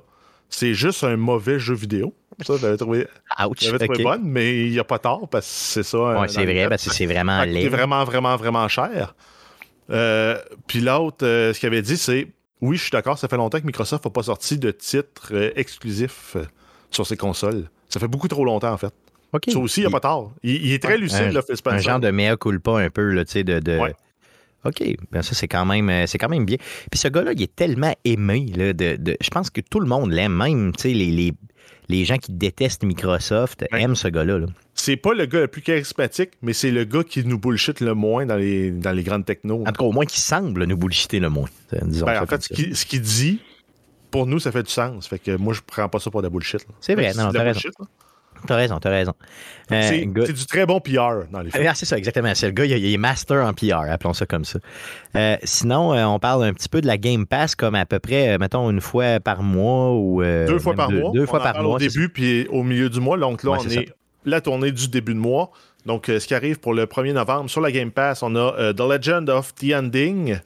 c'est 0.48 0.74
juste 0.74 1.02
un 1.02 1.16
mauvais 1.16 1.58
jeu 1.58 1.74
vidéo. 1.74 2.14
Ça, 2.44 2.54
je 2.56 2.64
l'avais 2.64 2.76
trouvé, 2.76 3.06
Ouch. 3.48 3.58
trouvé 3.58 3.86
OK. 3.88 4.02
bonne, 4.02 4.22
mais 4.24 4.64
il 4.66 4.70
n'y 4.72 4.78
a 4.78 4.84
pas 4.84 4.98
tort 4.98 5.28
parce 5.28 5.46
que 5.46 5.52
c'est 5.52 5.82
ça. 5.84 5.96
euh, 5.98 6.20
Ouais, 6.20 6.28
c'est 6.28 6.44
vrai, 6.44 6.68
parce 6.68 6.84
que 6.84 6.90
c'est 6.92 7.06
vraiment 7.06 7.36
Ça 7.36 7.42
a 7.42 7.46
coûté 7.46 7.60
laid. 7.62 7.68
vraiment, 7.68 8.04
vraiment, 8.04 8.36
vraiment 8.36 8.68
cher. 8.68 9.14
Euh, 9.90 10.38
Puis 10.66 10.80
l'autre, 10.80 11.24
euh, 11.26 11.52
ce 11.52 11.60
qu'il 11.60 11.66
avait 11.68 11.82
dit, 11.82 11.96
c'est 11.96 12.28
oui, 12.68 12.76
je 12.76 12.82
suis 12.82 12.90
d'accord, 12.90 13.18
ça 13.18 13.28
fait 13.28 13.36
longtemps 13.36 13.60
que 13.60 13.66
Microsoft 13.66 14.04
n'a 14.04 14.10
pas 14.10 14.22
sorti 14.24 14.58
de 14.58 14.70
titre 14.70 15.28
euh, 15.32 15.50
exclusif 15.56 16.36
euh, 16.36 16.44
sur 16.90 17.06
ses 17.06 17.16
consoles. 17.16 17.68
Ça 17.88 18.00
fait 18.00 18.08
beaucoup 18.08 18.28
trop 18.28 18.44
longtemps, 18.44 18.72
en 18.72 18.76
fait. 18.78 18.92
OK. 19.32 19.44
Ça 19.50 19.58
aussi, 19.58 19.80
il 19.80 19.84
n'y 19.84 19.88
a 19.88 19.90
pas 19.90 20.00
tort. 20.00 20.32
Il, 20.42 20.64
il 20.66 20.72
est 20.72 20.82
très 20.82 20.96
lucide, 20.98 21.18
un- 21.28 21.30
là, 21.32 21.42
Phil 21.42 21.56
Spencer. 21.56 21.78
Un 21.78 21.80
genre 21.80 22.00
de 22.00 22.10
mea 22.10 22.36
culpa 22.36 22.78
un 22.78 22.90
peu, 22.90 23.10
là, 23.12 23.24
tu 23.24 23.32
sais, 23.32 23.44
de. 23.44 23.58
de- 23.60 23.78
Ouais. 23.78 23.94
OK, 24.64 24.82
ben 25.12 25.20
ça, 25.22 25.34
c'est 25.34 25.46
quand, 25.48 25.66
même, 25.66 25.90
euh, 25.90 26.06
c'est 26.06 26.16
quand 26.16 26.30
même 26.30 26.46
bien. 26.46 26.56
Puis 26.90 26.98
ce 26.98 27.08
gars-là, 27.08 27.32
il 27.34 27.42
est 27.42 27.54
tellement 27.54 27.94
aimé. 28.04 28.46
Là, 28.56 28.72
de, 28.72 28.96
de- 28.96 29.16
je 29.20 29.28
pense 29.28 29.50
que 29.50 29.60
tout 29.60 29.78
le 29.78 29.86
monde 29.86 30.10
l'aime, 30.10 30.34
même 30.34 30.72
tu 30.74 30.82
sais, 30.88 30.94
les, 30.94 31.10
les, 31.10 31.32
les 31.88 32.04
gens 32.04 32.16
qui 32.18 32.32
détestent 32.32 32.82
Microsoft 32.84 33.64
Ouais. 33.72 33.82
aiment 33.82 33.94
ce 33.96 34.08
gars-là. 34.08 34.38
là. 34.38 34.46
C'est 34.74 34.96
pas 34.96 35.14
le 35.14 35.26
gars 35.26 35.40
le 35.40 35.48
plus 35.48 35.62
charismatique, 35.62 36.30
mais 36.42 36.52
c'est 36.52 36.70
le 36.70 36.84
gars 36.84 37.04
qui 37.04 37.24
nous 37.24 37.38
bullshit 37.38 37.80
le 37.80 37.94
moins 37.94 38.26
dans 38.26 38.36
les, 38.36 38.70
dans 38.70 38.92
les 38.92 39.02
grandes 39.02 39.24
technos. 39.24 39.62
En 39.62 39.72
tout 39.72 39.72
cas, 39.72 39.84
au 39.84 39.92
moins, 39.92 40.04
qui 40.06 40.20
semble 40.20 40.64
nous 40.64 40.76
bullshiter 40.76 41.20
le 41.20 41.28
moins. 41.30 41.48
Euh, 41.72 41.78
Disons 41.84 42.06
Ben, 42.06 42.22
en 42.22 42.26
fait, 42.26 42.42
ce 42.42 42.48
qu'il 42.48 42.76
ce 42.76 42.84
qu'il 42.84 43.00
dit, 43.00 43.38
pour 44.10 44.26
nous, 44.26 44.38
ça 44.38 44.50
fait 44.52 44.62
du 44.62 44.70
sens. 44.70 45.06
Fait 45.08 45.18
que 45.18 45.36
moi, 45.36 45.52
je 45.54 45.60
prends 45.66 45.88
pas 45.88 45.98
ça 45.98 46.10
pour 46.10 46.22
de 46.22 46.26
la 46.26 46.30
bullshit. 46.30 46.60
là. 46.60 46.74
C'est 46.80 46.94
vrai, 46.94 47.12
non, 47.14 47.28
de 47.28 47.34
la 47.34 47.40
t'as 47.40 47.42
raison. 47.44 47.52
bullshit, 47.60 47.78
là. 47.78 47.86
T'as 48.46 48.56
raison, 48.56 48.78
t'as 48.78 48.90
raison. 48.90 49.14
Euh, 49.72 49.82
C'est 50.26 50.32
du 50.32 50.46
très 50.46 50.66
bon 50.66 50.80
PR 50.80 51.26
dans 51.30 51.40
les 51.40 51.50
faits. 51.50 51.66
Ah, 51.66 51.74
c'est 51.74 51.86
ça, 51.86 51.96
exactement. 51.96 52.34
C'est 52.34 52.46
le 52.46 52.52
gars, 52.52 52.66
il, 52.66 52.92
est 52.92 52.96
master 52.98 53.44
en 53.46 53.54
PR, 53.54 53.90
appelons 53.90 54.12
ça 54.12 54.26
comme 54.26 54.44
ça. 54.44 54.58
Euh, 55.16 55.36
sinon, 55.44 55.94
euh, 55.94 56.04
on 56.04 56.18
parle 56.18 56.44
un 56.44 56.52
petit 56.52 56.68
peu 56.68 56.80
de 56.80 56.86
la 56.86 56.98
Game 56.98 57.26
Pass 57.26 57.54
comme 57.54 57.74
à 57.74 57.86
peu 57.86 57.98
près, 57.98 58.36
mettons, 58.38 58.70
une 58.70 58.80
fois 58.80 59.20
par 59.20 59.42
mois 59.42 59.92
ou. 59.92 60.22
Deux 60.22 60.58
fois 60.58 60.74
par 60.74 60.88
deux, 60.90 61.00
mois. 61.00 61.10
Deux 61.12 61.26
fois 61.26 61.40
par 61.40 61.54
parle 61.54 61.64
mois. 61.64 61.76
Au 61.76 61.78
début, 61.78 62.08
puis 62.08 62.46
au 62.48 62.62
milieu 62.62 62.90
du 62.90 63.00
mois. 63.00 63.16
Donc 63.16 63.42
là, 63.42 63.52
Ouais, 63.52 63.58
on 63.60 63.68
c'est 63.68 63.76
est 63.76 63.92
la 64.26 64.40
tournée 64.40 64.72
du 64.72 64.88
début 64.88 65.14
de 65.14 65.20
mois. 65.20 65.50
Donc, 65.86 66.06
ce 66.06 66.26
qui 66.26 66.34
arrive 66.34 66.60
pour 66.60 66.74
le 66.74 66.86
1er 66.86 67.12
novembre 67.12 67.50
sur 67.50 67.60
la 67.60 67.70
Game 67.70 67.90
Pass, 67.90 68.22
on 68.22 68.34
a 68.36 68.72
The 68.72 68.80
Legend 68.80 69.28
of 69.28 69.54
The 69.54 69.72
Ending. 69.74 70.38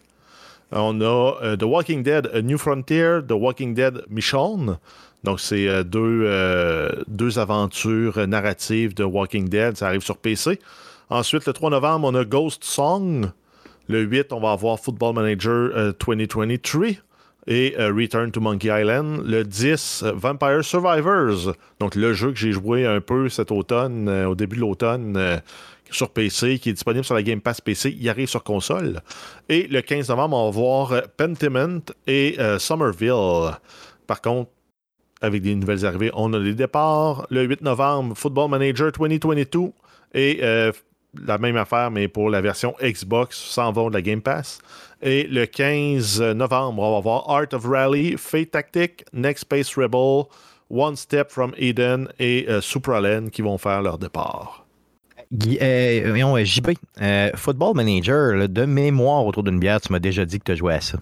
On 0.70 1.00
a 1.00 1.56
The 1.56 1.62
Walking 1.62 2.02
Dead 2.02 2.28
A 2.34 2.42
New 2.42 2.58
Frontier, 2.58 3.20
The 3.26 3.32
Walking 3.32 3.74
Dead 3.74 4.02
Michonne. 4.10 4.78
Donc, 5.24 5.40
c'est 5.40 5.68
euh, 5.68 5.82
deux, 5.82 6.22
euh, 6.24 6.90
deux 7.08 7.38
aventures 7.38 8.26
narratives 8.26 8.94
de 8.94 9.04
Walking 9.04 9.48
Dead. 9.48 9.76
Ça 9.76 9.88
arrive 9.88 10.02
sur 10.02 10.16
PC. 10.16 10.58
Ensuite, 11.10 11.46
le 11.46 11.52
3 11.52 11.70
novembre, 11.70 12.08
on 12.08 12.14
a 12.14 12.24
Ghost 12.24 12.64
Song. 12.64 13.30
Le 13.88 14.02
8, 14.02 14.32
on 14.34 14.40
va 14.40 14.52
avoir 14.52 14.78
Football 14.78 15.14
Manager 15.14 15.70
euh, 15.74 15.92
2023 15.98 16.88
et 17.46 17.74
euh, 17.78 17.90
Return 17.90 18.30
to 18.30 18.40
Monkey 18.40 18.68
Island. 18.68 19.22
Le 19.24 19.44
10, 19.44 20.02
euh, 20.02 20.12
Vampire 20.14 20.62
Survivors. 20.62 21.54
Donc, 21.80 21.94
le 21.94 22.12
jeu 22.12 22.30
que 22.30 22.38
j'ai 22.38 22.52
joué 22.52 22.84
un 22.84 23.00
peu 23.00 23.30
cet 23.30 23.50
automne, 23.50 24.10
au 24.10 24.34
début 24.34 24.56
de 24.56 24.60
l'automne, 24.60 25.40
sur 25.90 26.10
PC, 26.10 26.58
qui 26.58 26.68
est 26.68 26.74
disponible 26.74 27.06
sur 27.06 27.14
la 27.14 27.22
Game 27.22 27.40
Pass 27.40 27.62
PC. 27.62 27.96
Il 27.98 28.06
arrive 28.10 28.28
sur 28.28 28.44
console. 28.44 29.00
Et 29.48 29.66
le 29.68 29.80
15 29.80 30.10
novembre, 30.10 30.36
on 30.36 30.50
va 30.50 30.50
voir 30.50 31.02
Pentiment 31.16 31.80
et 32.06 32.36
Somerville. 32.58 33.56
Par 34.06 34.20
contre, 34.20 34.50
avec 35.20 35.42
des 35.42 35.54
nouvelles 35.54 35.84
arrivées, 35.86 36.10
on 36.14 36.32
a 36.32 36.40
des 36.40 36.54
départs. 36.54 37.26
Le 37.30 37.42
8 37.44 37.62
novembre, 37.62 38.16
Football 38.16 38.50
Manager 38.50 38.90
2022 38.92 39.72
et 40.14 40.40
euh, 40.42 40.72
la 41.26 41.38
même 41.38 41.56
affaire, 41.56 41.90
mais 41.90 42.06
pour 42.08 42.30
la 42.30 42.40
version 42.40 42.74
Xbox, 42.82 43.36
s'en 43.36 43.72
vont 43.72 43.88
de 43.88 43.94
la 43.94 44.02
Game 44.02 44.20
Pass. 44.22 44.60
Et 45.02 45.24
le 45.24 45.46
15 45.46 46.20
novembre, 46.34 46.82
on 46.82 46.94
va 46.94 47.00
voir 47.00 47.30
Art 47.30 47.46
of 47.52 47.64
Rally, 47.66 48.16
Fate 48.18 48.50
Tactic, 48.52 49.04
Next 49.12 49.42
Space 49.42 49.76
Rebel, 49.76 50.24
One 50.70 50.96
Step 50.96 51.30
from 51.30 51.52
Eden 51.56 52.08
et 52.18 52.46
euh, 52.48 52.60
Supralen 52.60 53.30
qui 53.30 53.42
vont 53.42 53.58
faire 53.58 53.80
leur 53.82 53.96
départ. 53.98 54.66
Guy- 55.32 55.58
euh, 55.60 56.04
voyons, 56.08 56.36
euh, 56.36 56.44
JB, 56.44 56.70
euh, 57.00 57.30
Football 57.34 57.74
Manager, 57.76 58.34
là, 58.34 58.48
de 58.48 58.64
mémoire 58.64 59.24
autour 59.26 59.42
d'une 59.42 59.58
bière, 59.58 59.80
tu 59.80 59.92
m'as 59.92 59.98
déjà 59.98 60.24
dit 60.24 60.38
que 60.38 60.44
tu 60.44 60.52
as 60.52 60.56
joué 60.56 60.74
à 60.74 60.80
ça. 60.80 60.98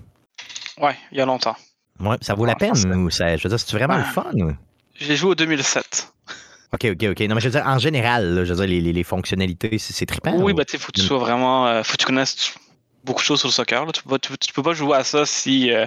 Ouais, 0.81 0.95
il 1.13 1.19
y 1.19 1.21
a 1.21 1.27
longtemps. 1.27 1.57
Ouais, 2.01 2.17
ça 2.21 2.35
vaut 2.35 2.45
la 2.45 2.53
Ah, 2.53 2.57
peine 2.57 2.95
ou 2.95 3.11
ça, 3.11 3.37
je 3.37 3.43
veux 3.43 3.49
dire, 3.49 3.59
c'est 3.61 3.73
vraiment 3.77 3.97
le 3.97 4.03
Ouais. 4.03 4.09
fun? 4.13 4.31
ou? 4.35 4.53
J'ai 4.95 5.17
joué 5.17 5.31
au 5.31 5.35
2007. 5.35 6.13
OK, 6.73 6.85
OK, 6.93 7.05
OK. 7.11 7.21
Non, 7.21 7.35
mais 7.35 7.41
je 7.41 7.47
veux 7.49 7.53
dire, 7.53 7.67
en 7.67 7.79
général, 7.79 8.35
là, 8.35 8.45
je 8.45 8.53
veux 8.53 8.57
dire, 8.57 8.67
les, 8.69 8.81
les- 8.81 8.93
les 8.93 9.05
fonctionnalités, 9.05 9.79
c'est 9.79 9.93
c'est 9.93 10.07
trippant. 10.07 10.37
oui, 10.39 10.53
ou- 10.53 10.55
bah, 10.57 10.65
tu 10.65 10.73
sais, 10.73 10.79
faut 10.79 10.93
que 10.93 10.99
tu 11.01 11.07
sois 11.07 11.19
vraiment. 11.19 11.67
euh, 11.67 11.83
faut 11.83 11.93
que 11.93 11.99
tu 11.99 12.07
connaisses 12.07 12.55
beaucoup 13.05 13.21
de 13.21 13.25
choses 13.27 13.39
sur 13.41 13.49
le 13.49 13.53
soccer. 13.53 13.87
Là. 13.87 13.93
Tu, 13.93 14.03
peux 14.03 14.11
pas, 14.11 14.19
tu, 14.19 14.37
tu 14.39 14.53
peux 14.53 14.63
pas 14.63 14.73
jouer 14.75 14.97
à 14.97 15.05
ça 15.05 15.25
si 15.27 15.71
euh, 15.73 15.87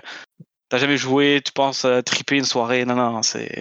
t'as 0.70 0.78
jamais 0.78 0.98
joué, 0.98 1.42
tu 1.44 1.52
penses 1.52 1.86
euh, 1.86 2.02
triper 2.02 2.38
une 2.38 2.46
soirée. 2.46 2.86
Non, 2.86 2.96
non, 2.96 3.22
c'est. 3.24 3.60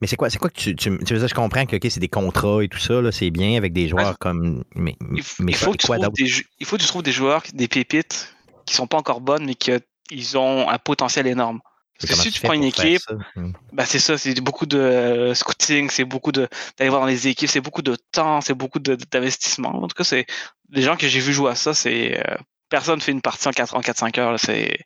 Mais 0.00 0.06
c'est 0.06 0.16
quoi, 0.16 0.28
c'est 0.28 0.38
quoi 0.38 0.50
que 0.50 0.58
tu, 0.60 0.74
tu, 0.76 0.98
tu 1.04 1.12
veux 1.14 1.18
dire, 1.20 1.28
je 1.28 1.34
comprends 1.34 1.64
que 1.66 1.76
c'est 1.88 2.00
des 2.00 2.08
contrats 2.08 2.62
et 2.62 2.68
tout 2.68 2.78
ça, 2.78 3.00
là, 3.00 3.10
c'est 3.12 3.30
bien 3.30 3.56
avec 3.56 3.72
des 3.72 3.88
joueurs 3.88 4.10
Ouais. 4.10 4.16
comme. 4.18 4.64
Mais, 4.74 4.96
Il, 5.12 5.22
f- 5.22 5.36
mais 5.40 5.52
il 5.52 5.56
faut 5.56 5.72
que 5.72 5.76
tu 5.78 5.86
quoi 5.86 5.96
trouves 5.96 6.06
d'autre? 6.08 6.16
des, 6.22 6.26
jou- 6.26 6.42
il 6.58 6.66
faut 6.66 6.76
que 6.76 6.82
tu 6.82 6.88
trouves 6.88 7.02
des 7.02 7.12
joueurs, 7.12 7.42
des 7.54 7.68
pépites 7.68 8.34
qui 8.66 8.74
sont 8.74 8.86
pas 8.86 8.98
encore 8.98 9.20
bonnes, 9.20 9.44
mais 9.46 9.54
qui 9.54 9.70
ils 10.10 10.38
ont 10.38 10.68
un 10.68 10.78
potentiel 10.78 11.26
énorme. 11.26 11.60
Parce 12.00 12.14
que 12.14 12.20
si 12.20 12.32
tu 12.32 12.40
prends 12.40 12.52
une 12.52 12.64
équipe? 12.64 13.02
Hmm. 13.36 13.52
bah 13.72 13.86
c'est 13.86 13.98
ça, 13.98 14.18
c'est 14.18 14.34
beaucoup 14.40 14.66
de 14.66 14.78
euh, 14.78 15.34
scouting, 15.34 15.90
c'est 15.90 16.04
beaucoup 16.04 16.32
de 16.32 16.48
d'aller 16.76 16.90
voir 16.90 17.00
dans 17.02 17.06
les 17.06 17.28
équipes, 17.28 17.48
c'est 17.48 17.60
beaucoup 17.60 17.82
de 17.82 17.96
temps, 18.12 18.40
c'est 18.40 18.54
beaucoup 18.54 18.78
d'investissement. 18.78 19.70
En 19.82 19.88
tout 19.88 19.94
cas, 19.94 20.04
c'est 20.04 20.26
les 20.70 20.82
gens 20.82 20.96
que 20.96 21.08
j'ai 21.08 21.20
vu 21.20 21.32
jouer 21.32 21.52
à 21.52 21.54
ça, 21.54 21.74
c'est 21.74 22.18
euh, 22.18 22.36
personne 22.68 23.00
fait 23.00 23.12
une 23.12 23.22
partie 23.22 23.48
en 23.48 23.52
4 23.52 23.74
en 23.74 23.80
4-5 23.80 24.20
heures, 24.20 24.32
là, 24.32 24.38
c'est 24.38 24.78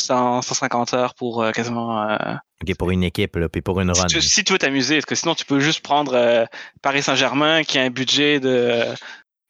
100, 0.00 0.42
150 0.42 0.94
heures 0.94 1.14
pour 1.14 1.42
euh, 1.42 1.52
quasiment. 1.52 2.08
euh, 2.08 2.34
OK, 2.62 2.74
pour 2.76 2.90
une 2.90 3.04
équipe, 3.04 3.36
là, 3.36 3.48
puis 3.48 3.62
pour 3.62 3.80
une 3.80 3.94
si, 3.94 4.00
run. 4.00 4.06
tu, 4.06 4.22
si 4.22 4.44
tu 4.44 4.52
veux 4.52 4.58
t'amuser, 4.58 4.96
parce 4.96 5.06
que 5.06 5.14
sinon 5.14 5.34
tu 5.34 5.44
peux 5.44 5.60
juste 5.60 5.80
prendre 5.80 6.14
euh, 6.14 6.44
Paris 6.82 7.02
Saint-Germain 7.02 7.62
qui 7.62 7.78
a 7.78 7.82
un 7.82 7.90
budget 7.90 8.40
de 8.40 8.84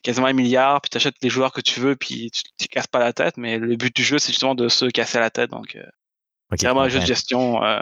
quasiment 0.03 0.27
un 0.27 0.33
milliard, 0.33 0.81
puis 0.81 0.91
tu 0.91 0.97
achètes 0.97 1.17
les 1.23 1.31
joueurs 1.31 1.53
que 1.53 1.61
tu 1.61 1.81
veux, 1.81 1.97
puis 1.97 2.31
tu 2.31 2.43
ne 2.63 2.67
casses 2.67 2.87
pas 2.87 2.99
la 2.99 3.13
tête. 3.13 3.37
Mais 3.37 3.59
le 3.59 3.77
but 3.77 3.95
du 3.95 4.03
jeu, 4.05 4.19
c'est 4.19 4.33
justement 4.33 4.55
de 4.55 4.69
se 4.69 4.87
casser 4.87 5.19
la 5.19 5.31
tête. 5.31 5.51
Donc, 5.51 5.77
c'est 6.57 6.67
vraiment 6.67 6.83
un 6.83 6.89
je 6.89 6.95
jeu 6.95 7.01
de 7.01 7.07
gestion. 7.07 7.63
euh. 7.65 7.81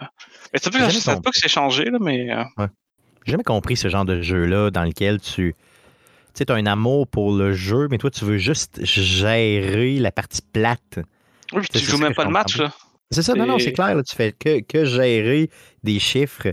Mais 0.52 0.58
ça 0.60 0.70
peut, 0.70 0.78
jamais 0.78 0.92
ça 0.92 1.16
peut 1.16 1.30
que 1.30 1.38
c'est 1.38 1.48
changé, 1.48 1.84
là, 1.86 1.98
mais 2.00 2.30
euh, 2.32 2.66
J'ai 3.24 3.32
jamais 3.32 3.44
compris 3.44 3.76
ce 3.76 3.88
genre 3.88 4.04
de 4.04 4.20
jeu-là 4.22 4.70
dans 4.70 4.84
lequel 4.84 5.20
tu. 5.20 5.54
Tu 6.34 6.44
sais, 6.44 6.50
as 6.50 6.54
un 6.54 6.66
amour 6.66 7.06
pour 7.08 7.32
le 7.32 7.52
jeu, 7.54 7.88
mais 7.90 7.98
toi, 7.98 8.10
tu 8.10 8.24
veux 8.24 8.36
juste 8.38 8.84
gérer 8.84 9.98
la 9.98 10.12
partie 10.12 10.42
plate. 10.52 10.98
oui, 11.52 11.60
puis 11.62 11.80
tu 11.80 11.86
joues 11.86 11.96
même 11.98 12.10
que 12.12 12.16
pas 12.16 12.24
le 12.24 12.30
match. 12.30 12.58
Là. 12.58 12.72
C'est 13.10 13.22
ça, 13.22 13.34
non, 13.34 13.46
non, 13.46 13.58
C'est- 13.58 13.72
clair, 13.72 13.94
là, 13.94 14.02
tu 14.02 14.14
fais 14.14 14.32
que, 14.32 14.60
que 14.60 14.84
gérer 14.84 15.48
des 15.82 15.98
chiffres, 15.98 16.48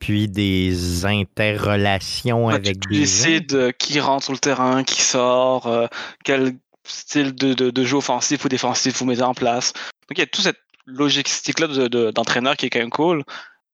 puis 0.00 0.28
des 0.28 1.04
interrelations 1.06 2.46
Ouais, 2.46 2.54
avec 2.54 2.80
tu 2.80 2.88
des. 2.88 2.94
gens. 2.96 3.00
décides 3.02 3.54
euh, 3.54 3.70
qui 3.72 4.00
rentre 4.00 4.24
sur 4.24 4.32
le 4.32 4.38
terrain, 4.38 4.82
qui 4.84 5.00
sort, 5.02 5.66
euh, 5.66 5.86
quel 6.24 6.54
style 6.86 7.34
de, 7.34 7.54
de, 7.54 7.70
de 7.70 7.84
jeu 7.84 7.96
offensif 7.96 8.44
ou 8.44 8.48
défensif 8.48 8.98
vous 8.98 9.06
mettez 9.06 9.22
en 9.22 9.34
place. 9.34 9.72
Donc 10.08 10.16
il 10.16 10.18
y 10.18 10.22
a 10.22 10.26
toute 10.26 10.44
cette 10.44 10.58
logistique-là 10.86 11.66
de- 11.68 11.88
de- 11.88 12.10
d'entraîneur 12.10 12.56
qui 12.56 12.66
est 12.66 12.70
quand 12.70 12.78
même 12.78 12.90
cool, 12.90 13.24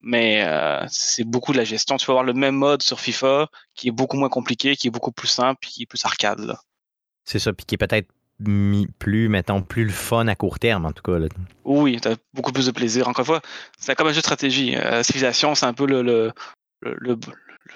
mais 0.01 0.43
euh, 0.47 0.85
c'est 0.89 1.25
beaucoup 1.25 1.53
de 1.53 1.59
la 1.59 1.65
gestion. 1.65 1.97
Tu 1.97 2.07
peux 2.07 2.13
avoir 2.13 2.25
le 2.25 2.33
même 2.33 2.55
mode 2.55 2.83
sur 2.83 3.01
FIFA 3.01 3.49
qui 3.75 3.89
est 3.89 3.93
beaucoup 3.93 4.17
moins 4.17 4.29
compliqué, 4.29 4.77
qui 4.77 4.87
est 4.89 4.91
beaucoup 4.91 5.13
plus 5.13 5.29
simple, 5.29 5.61
qui 5.67 5.83
est 5.83 5.87
plus 5.87 6.05
arcade. 6.05 6.57
C'est 7.25 7.39
ça, 7.39 7.53
puis 7.53 7.67
qui 7.67 7.75
est 7.75 7.79
peut-être 7.79 8.09
plus, 8.99 9.29
mettons, 9.29 9.61
plus 9.61 9.85
le 9.85 9.91
fun 9.93 10.27
à 10.27 10.35
court 10.35 10.59
terme, 10.59 10.87
en 10.87 10.93
tout 10.93 11.03
cas. 11.03 11.19
là. 11.19 11.27
Oui, 11.65 12.01
tu 12.01 12.09
as 12.09 12.17
beaucoup 12.33 12.53
plus 12.53 12.65
de 12.67 12.71
plaisir. 12.71 13.07
Encore 13.07 13.23
une 13.23 13.27
fois, 13.27 13.41
c'est 13.79 13.95
comme 13.95 14.07
un 14.07 14.13
jeu 14.13 14.17
de 14.21 14.25
stratégie. 14.25 14.75
Euh, 14.77 15.03
Civilization, 15.03 15.55
c'est 15.55 15.67
un 15.67 15.75
peu 15.75 15.87
le, 15.87 16.01
le, 16.03 16.33
le- 16.81 16.97
le- 16.99 17.15
le- 17.15 17.19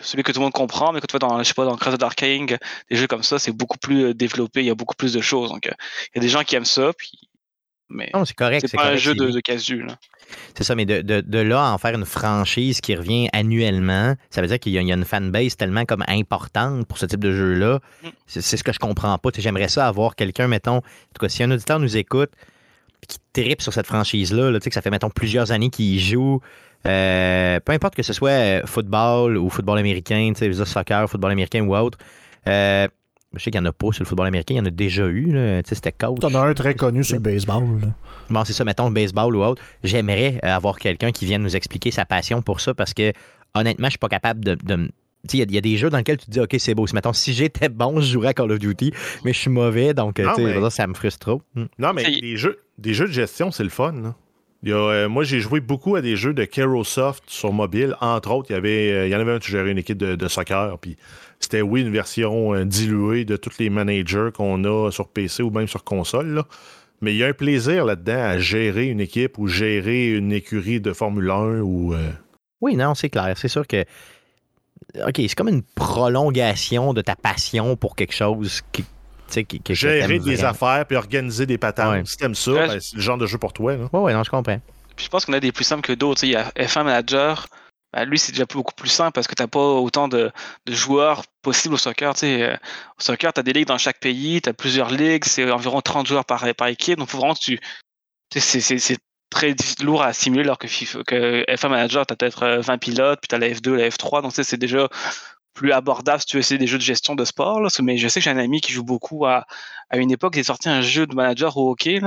celui 0.01 0.23
que 0.23 0.33
tout 0.33 0.38
le 0.40 0.44
monde 0.44 0.55
comprend, 0.55 0.92
mais 0.92 1.01
quand 1.01 1.07
tu 1.07 1.18
vois 1.18 1.29
dans, 1.29 1.38
je 1.38 1.44
sais 1.44 1.53
pas, 1.55 1.66
dans 1.66 1.77
Crash 1.77 1.92
of 1.92 1.99
Dark 1.99 2.16
King, 2.16 2.57
des 2.90 2.97
jeux 2.97 3.07
comme 3.07 3.23
ça, 3.23 3.38
c'est 3.38 3.53
beaucoup 3.53 3.77
plus 3.77 4.05
euh, 4.07 4.14
développé, 4.14 4.61
il 4.61 4.66
y 4.66 4.70
a 4.70 4.75
beaucoup 4.75 4.94
plus 4.94 5.12
de 5.12 5.20
choses. 5.20 5.51
Donc, 5.51 5.66
euh, 5.66 5.73
il 6.14 6.16
y 6.16 6.18
a 6.20 6.23
des 6.23 6.31
gens 6.31 6.42
qui 6.44 6.57
aiment 6.57 6.64
ça, 6.64 6.92
puis 6.97 7.11
Mais 7.94 8.11
Non, 8.12 8.24
c'est 8.24 8.35
correct. 8.35 8.66
c'est 8.68 8.76
pas 8.76 8.90
un 8.90 8.96
jeu 8.96 9.14
de, 9.14 9.30
de 9.30 9.40
casu. 9.40 9.83
Là. 9.83 9.96
C'est 10.54 10.64
ça, 10.64 10.74
mais 10.74 10.85
de, 10.85 11.00
de, 11.00 11.20
de 11.20 11.38
là 11.38 11.68
à 11.68 11.72
en 11.72 11.78
faire 11.78 11.94
une 11.94 12.04
franchise 12.04 12.80
qui 12.80 12.94
revient 12.96 13.28
annuellement, 13.33 14.14
ça 14.30 14.40
veut 14.42 14.48
dire 14.48 14.59
qu'il 14.59 14.72
y, 14.72 14.78
a- 14.78 14.83
il 14.83 14.88
y 14.88 14.92
a 14.92 14.94
une 14.96 15.04
fanbase 15.04 15.57
tellement 15.57 15.85
comme 15.85 16.04
importante 16.09 16.87
pour 16.87 16.98
ce 16.98 17.07
type 17.07 17.20
de 17.20 17.33
jeu-là. 17.33 17.78
Mm. 18.02 18.09
C'est 18.26 18.40
c'est 18.42 18.57
ce 18.57 18.64
que 18.64 18.72
je 18.72 18.78
comprends 18.78 19.16
pas. 19.18 19.30
J'aimerais 19.38 19.68
ça 19.68 19.87
avoir 19.87 20.16
quelqu'un, 20.16 20.48
mettons, 20.48 20.76
en 20.78 20.80
tout 20.80 21.20
cas, 21.20 21.28
si 21.28 21.42
un 21.42 21.50
auditeur 21.50 21.78
nous 21.78 21.96
écoute, 21.96 22.30
qui 23.07 23.18
tripe 23.33 23.61
sur 23.62 23.72
cette 23.72 23.87
franchise-là, 23.87 24.50
là, 24.50 24.59
tu 24.59 24.64
sais, 24.64 24.70
que 24.70 24.74
ça 24.74 24.80
fait, 24.83 24.90
mettons, 24.90 25.11
plusieurs 25.11 25.52
années 25.52 25.70
qu'il 25.70 25.87
y 25.94 25.98
joue. 26.00 26.40
euh, 26.87 27.61
peu 27.61 27.72
importe 27.72 27.94
que 27.94 28.02
ce 28.02 28.12
soit 28.12 28.30
euh, 28.30 28.62
football 28.66 29.37
ou 29.37 29.48
football 29.50 29.78
américain, 29.78 30.33
soccer, 30.64 31.09
football 31.09 31.30
américain 31.33 31.61
ou 31.64 31.76
autre. 31.76 31.98
Euh, 32.48 32.88
je 33.37 33.42
sais 33.44 33.51
qu'il 33.51 33.61
n'y 33.61 33.66
en 33.66 33.70
a 33.70 33.73
pas 33.73 33.92
sur 33.92 34.03
le 34.03 34.09
football 34.09 34.27
américain, 34.27 34.55
il 34.55 34.59
y 34.59 34.61
en 34.61 34.66
a 34.66 34.70
déjà 34.70 35.07
eu. 35.07 35.27
Tu 35.29 35.33
sais, 35.68 35.75
C'était 35.75 35.92
coach. 35.92 36.20
T'en 36.20 36.35
as 36.35 36.40
un 36.40 36.55
très 36.55 36.75
connu 36.75 37.03
sur 37.05 37.16
le 37.16 37.20
baseball. 37.23 37.64
là. 37.83 37.88
Bon, 38.31 38.44
c'est 38.44 38.53
ça, 38.55 38.64
mettons 38.64 38.88
le 38.88 38.94
baseball 38.94 39.37
ou 39.37 39.42
autre. 39.44 39.62
J'aimerais 39.83 40.40
euh, 40.44 40.49
avoir 40.57 40.79
quelqu'un 40.79 41.12
qui 41.12 41.27
vienne 41.27 41.42
nous 41.42 41.57
expliquer 41.57 41.90
sa 41.90 42.05
passion 42.05 42.40
pour 42.42 42.61
ça 42.61 42.73
parce 42.75 42.94
que, 42.94 43.12
honnêtement, 43.55 43.87
je 43.87 43.90
suis 43.92 43.99
pas 43.99 44.09
capable 44.09 44.44
de. 44.44 44.55
de- 44.64 44.90
tu 45.27 45.38
sais, 45.38 45.38
il 45.38 45.40
y 45.40 45.42
a- 45.42 45.47
il 45.49 45.55
y, 45.55 45.59
a 45.59 45.61
des 45.62 45.77
jeux 45.79 45.88
dans 45.90 45.97
lesquels 45.99 46.18
tu 46.18 46.27
te 46.27 46.31
dis, 46.31 46.40
OK, 46.40 46.55
c'est 46.59 46.75
beau. 46.75 46.87
Si, 46.87 46.94
mettons, 46.94 47.12
si 47.14 47.33
j'étais 47.33 47.68
bon, 47.70 47.99
je 48.01 48.12
jouerais 48.12 48.29
à 48.29 48.35
Call 48.35 48.53
of 48.53 48.59
Duty, 48.59 48.92
mais 49.25 49.33
je 49.33 49.38
suis 49.38 49.51
mauvais, 49.51 49.94
donc, 49.94 50.20
euh, 50.20 50.25
Non, 50.27 50.35
tu 50.35 50.44
sais, 50.44 50.61
mais- 50.61 50.70
ça 50.70 50.87
me 50.87 50.92
frustre 50.94 51.18
trop. 51.18 51.42
Hmm. 51.55 51.64
Non, 51.79 51.92
mais 51.94 52.20
des 52.20 52.37
jeux, 52.37 52.59
des 52.77 52.92
jeux 52.92 53.07
de 53.07 53.12
gestion, 53.12 53.51
c'est 53.51 53.64
le 53.64 53.70
fun. 53.70 53.92
là. 54.03 54.14
Il 54.62 54.70
y 54.70 54.73
a, 54.73 54.77
euh, 54.77 55.09
moi, 55.11 55.25
j'ai 55.25 55.40
joué 55.40 55.61
beaucoup 55.61 55.94
à 55.97 56.01
des 56.03 56.16
jeux 56.16 56.33
de 56.33 56.44
Kerosoft 56.44 57.25
sur 57.27 57.53
mobile. 57.53 57.97
Entre 58.01 58.31
autres, 58.31 58.51
il 58.51 58.55
y, 58.55 58.57
avait, 58.57 58.92
euh, 58.92 59.07
il 59.07 59.11
y 59.12 59.16
en 59.16 59.20
avait 59.20 59.33
un 59.33 59.38
qui 59.38 59.51
gérait 59.51 59.70
une 59.70 59.77
équipe 59.79 59.99
de, 59.99 60.14
de 60.16 60.29
soccer. 60.29 60.79
Puis 60.79 60.97
c'était, 61.44 61.62
oui, 61.62 61.83
une 61.83 61.92
version 61.92 62.54
euh, 62.54 62.64
diluée 62.64 63.24
de 63.24 63.37
tous 63.37 63.59
les 63.59 63.70
managers 63.70 64.30
qu'on 64.35 64.64
a 64.64 64.90
sur 64.90 65.09
PC 65.09 65.42
ou 65.42 65.50
même 65.50 65.68
sur 65.68 65.85
console. 65.85 66.28
là. 66.35 66.46
Mais 67.00 67.12
il 67.14 67.18
y 67.18 67.24
a 67.24 67.28
un 67.28 67.33
plaisir 67.33 67.85
là-dedans 67.85 68.18
à 68.22 68.38
gérer 68.38 68.87
une 68.87 69.00
équipe 69.00 69.38
ou 69.38 69.46
gérer 69.46 70.11
une 70.12 70.33
écurie 70.33 70.80
de 70.80 70.92
Formule 70.92 71.30
1 71.30 71.61
ou. 71.61 71.94
euh, 71.94 72.11
Oui, 72.61 72.76
non, 72.76 72.94
c'est 72.94 73.11
clair. 73.11 73.35
C'est 73.37 73.48
sûr 73.48 73.66
que. 73.66 73.85
OK, 75.07 75.14
c'est 75.16 75.35
comme 75.35 75.48
une 75.48 75.62
prolongation 75.62 76.92
de 76.94 77.00
ta 77.00 77.16
passion 77.16 77.76
pour 77.76 77.96
quelque 77.96 78.14
chose 78.14 78.61
qui. 78.72 78.83
tu 78.83 78.88
sais, 79.28 79.44
qui- 79.44 79.59
que- 79.59 79.68
que 79.68 79.74
gérer 79.74 80.18
des 80.18 80.35
vraiment. 80.37 80.50
affaires 80.50 80.85
puis 80.87 80.96
organiser 80.96 81.46
des 81.46 81.59
patentes. 81.59 81.92
Ouais. 81.92 82.02
Si 82.04 82.16
t'aimes 82.16 82.35
ça, 82.35 82.52
Ouais. 82.52 82.66
ben, 82.68 82.80
c'est 82.80 82.96
le 82.96 83.02
genre 83.02 83.18
de 83.18 83.26
jeu 83.26 83.38
pour 83.38 83.52
toi. 83.52 83.76
là. 83.76 83.88
Ouais, 83.92 84.00
ouais, 84.00 84.12
non, 84.14 84.22
je 84.22 84.30
comprends. 84.30 84.61
Puis 84.96 85.07
je 85.07 85.11
pense 85.11 85.24
qu'on 85.24 85.33
a 85.33 85.40
des 85.40 85.50
plus 85.52 85.64
simples 85.64 85.83
que 85.83 85.92
d'autres. 85.92 86.22
Il 86.24 86.30
y 86.30 86.37
a 86.37 86.50
F1 86.57 86.85
Manager. 86.85 87.46
Ben, 87.94 88.07
lui, 88.07 88.18
c'est 88.18 88.33
déjà 88.33 88.44
beaucoup 88.44 88.74
plus 88.74 88.88
simple 88.88 89.12
parce 89.12 89.28
que 89.28 89.35
tu 89.37 89.42
n'as 89.42 89.46
pas 89.46 89.61
autant 89.61 90.09
de, 90.09 90.33
joueurs 90.66 91.22
possibles 91.42 91.74
au 91.74 91.78
soccer. 91.78 92.12
Euh, 92.24 92.57
au 92.98 93.02
soccer, 93.02 93.33
tu 93.33 93.42
des 93.44 93.52
ligues 93.52 93.68
dans 93.68 93.78
chaque 93.78 94.00
pays, 94.00 94.40
tu 94.42 94.48
as 94.48 94.52
plusieurs 94.52 94.90
ligues, 94.90 95.24
c'est 95.24 95.48
environ 95.50 95.80
30 95.80 96.07
joueurs 96.07 96.24
par, 96.24 96.44
équipe. 96.66 96.98
Donc, 96.98 97.11
vraiment 97.11 97.35
tu. 97.35 97.61
c'est- 98.30 98.98
très 99.30 99.54
lourd 99.83 100.02
à 100.02 100.07
assimiler 100.09 100.44
alors 100.44 100.59
que, 100.59 100.68
FIFA, 100.68 101.02
que 101.04 101.44
F1 101.48 101.68
Manager, 101.68 102.07
tu 102.07 102.14
peut-être 102.14 102.44
euh, 102.44 102.61
20 102.61 102.78
pilotes, 102.78 103.20
puis 103.20 103.28
tu 103.28 103.35
as 103.35 103.38
la 103.38 103.48
F2, 103.48 103.74
la 103.74 103.88
F3. 103.88 104.22
Donc, 104.22 104.33
c'est 104.33 104.57
déjà 104.57 104.88
plus 105.54 105.72
abordable 105.72 106.20
si 106.20 106.26
tu 106.26 106.37
veux 106.37 106.40
essayer 106.40 106.59
des 106.59 106.66
jeux 106.68 106.78
de 106.78 106.83
gestion 106.83 107.14
de 107.16 107.24
sport. 107.24 107.61
Mais 107.83 107.96
je 107.96 108.09
sais 108.09 108.20
que 108.20 108.24
j'ai 108.24 108.30
un 108.30 108.38
ami 108.38 108.61
qui 108.61 108.72
joue 108.72 108.85
beaucoup 108.85 109.26
à, 109.26 109.46
une 109.92 110.11
époque, 110.12 110.35
il 110.37 110.40
est 110.40 110.44
sorti 110.44 110.68
un 110.68 110.83
jeu 110.83 111.07
de 111.07 111.14
manager 111.14 111.57
au 111.57 111.70
hockey. 111.70 112.00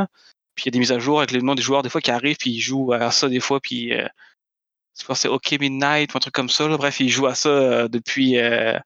Puis 0.55 0.65
il 0.65 0.67
y 0.67 0.69
a 0.69 0.71
des 0.71 0.79
mises 0.79 0.91
à 0.91 0.99
jour 0.99 1.19
avec 1.19 1.31
les 1.31 1.41
noms 1.41 1.55
des 1.55 1.61
joueurs 1.61 1.83
des 1.83 1.89
fois 1.89 2.01
qui 2.01 2.11
arrivent, 2.11 2.37
puis 2.37 2.51
ils 2.51 2.61
jouent 2.61 2.93
à 2.93 3.11
ça 3.11 3.29
des 3.29 3.39
fois, 3.39 3.59
euh, 3.71 4.07
je 4.99 5.05
pense 5.05 5.17
que 5.17 5.21
c'est 5.23 5.27
OK 5.27 5.51
Midnight 5.59 6.13
ou 6.13 6.17
un 6.17 6.19
truc 6.19 6.33
comme 6.33 6.49
ça. 6.49 6.67
là. 6.67 6.77
Bref, 6.77 6.99
il 6.99 7.09
joue 7.09 7.27
à 7.27 7.35
ça 7.35 7.49
euh, 7.49 7.87
depuis 7.87 8.37
euh, 8.39 8.77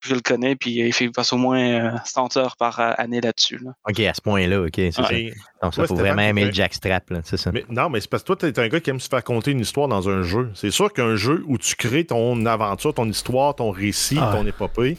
je 0.00 0.14
le 0.14 0.20
connais, 0.20 0.54
puis 0.54 0.70
il 1.00 1.10
passe 1.12 1.32
au 1.32 1.36
moins 1.38 1.58
euh, 1.58 1.90
100 2.04 2.36
heures 2.36 2.56
par 2.56 2.78
euh, 2.78 2.92
année 2.98 3.20
là-dessus. 3.20 3.58
Là. 3.58 3.72
OK, 3.88 3.98
à 4.00 4.14
ce 4.14 4.20
point-là, 4.20 4.62
OK, 4.62 4.72
c'est 4.76 4.92
ça. 4.92 5.12
Et- 5.12 5.32
Donc, 5.62 5.74
ça, 5.74 5.80
Ouais, 5.82 5.88
faut 5.88 5.96
vraiment 5.96 6.22
aimer 6.22 6.44
le 6.44 6.52
jackstrap, 6.52 7.10
là, 7.10 7.20
c'est 7.24 7.36
ça. 7.38 7.50
Mais, 7.52 7.64
non, 7.68 7.88
mais 7.88 8.00
c'est 8.00 8.08
parce 8.10 8.22
que 8.22 8.26
toi, 8.32 8.36
t'es 8.36 8.58
un 8.60 8.68
gars 8.68 8.78
qui 8.78 8.90
aime 8.90 9.00
se 9.00 9.08
faire 9.08 9.24
conter 9.24 9.50
une 9.52 9.60
histoire 9.60 9.88
dans 9.88 10.08
un 10.08 10.22
jeu. 10.22 10.50
C'est 10.54 10.70
sûr 10.70 10.92
qu'un 10.92 11.16
jeu 11.16 11.42
où 11.48 11.58
tu 11.58 11.74
crées 11.74 12.04
ton 12.04 12.44
aventure, 12.46 12.94
ton 12.94 13.08
histoire, 13.08 13.54
ton 13.56 13.70
récit, 13.70 14.18
Ah. 14.20 14.30
ton 14.36 14.46
épopée 14.46 14.96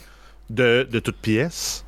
de, 0.50 0.86
de 0.92 1.00
toutes 1.00 1.22
pièces, 1.22 1.86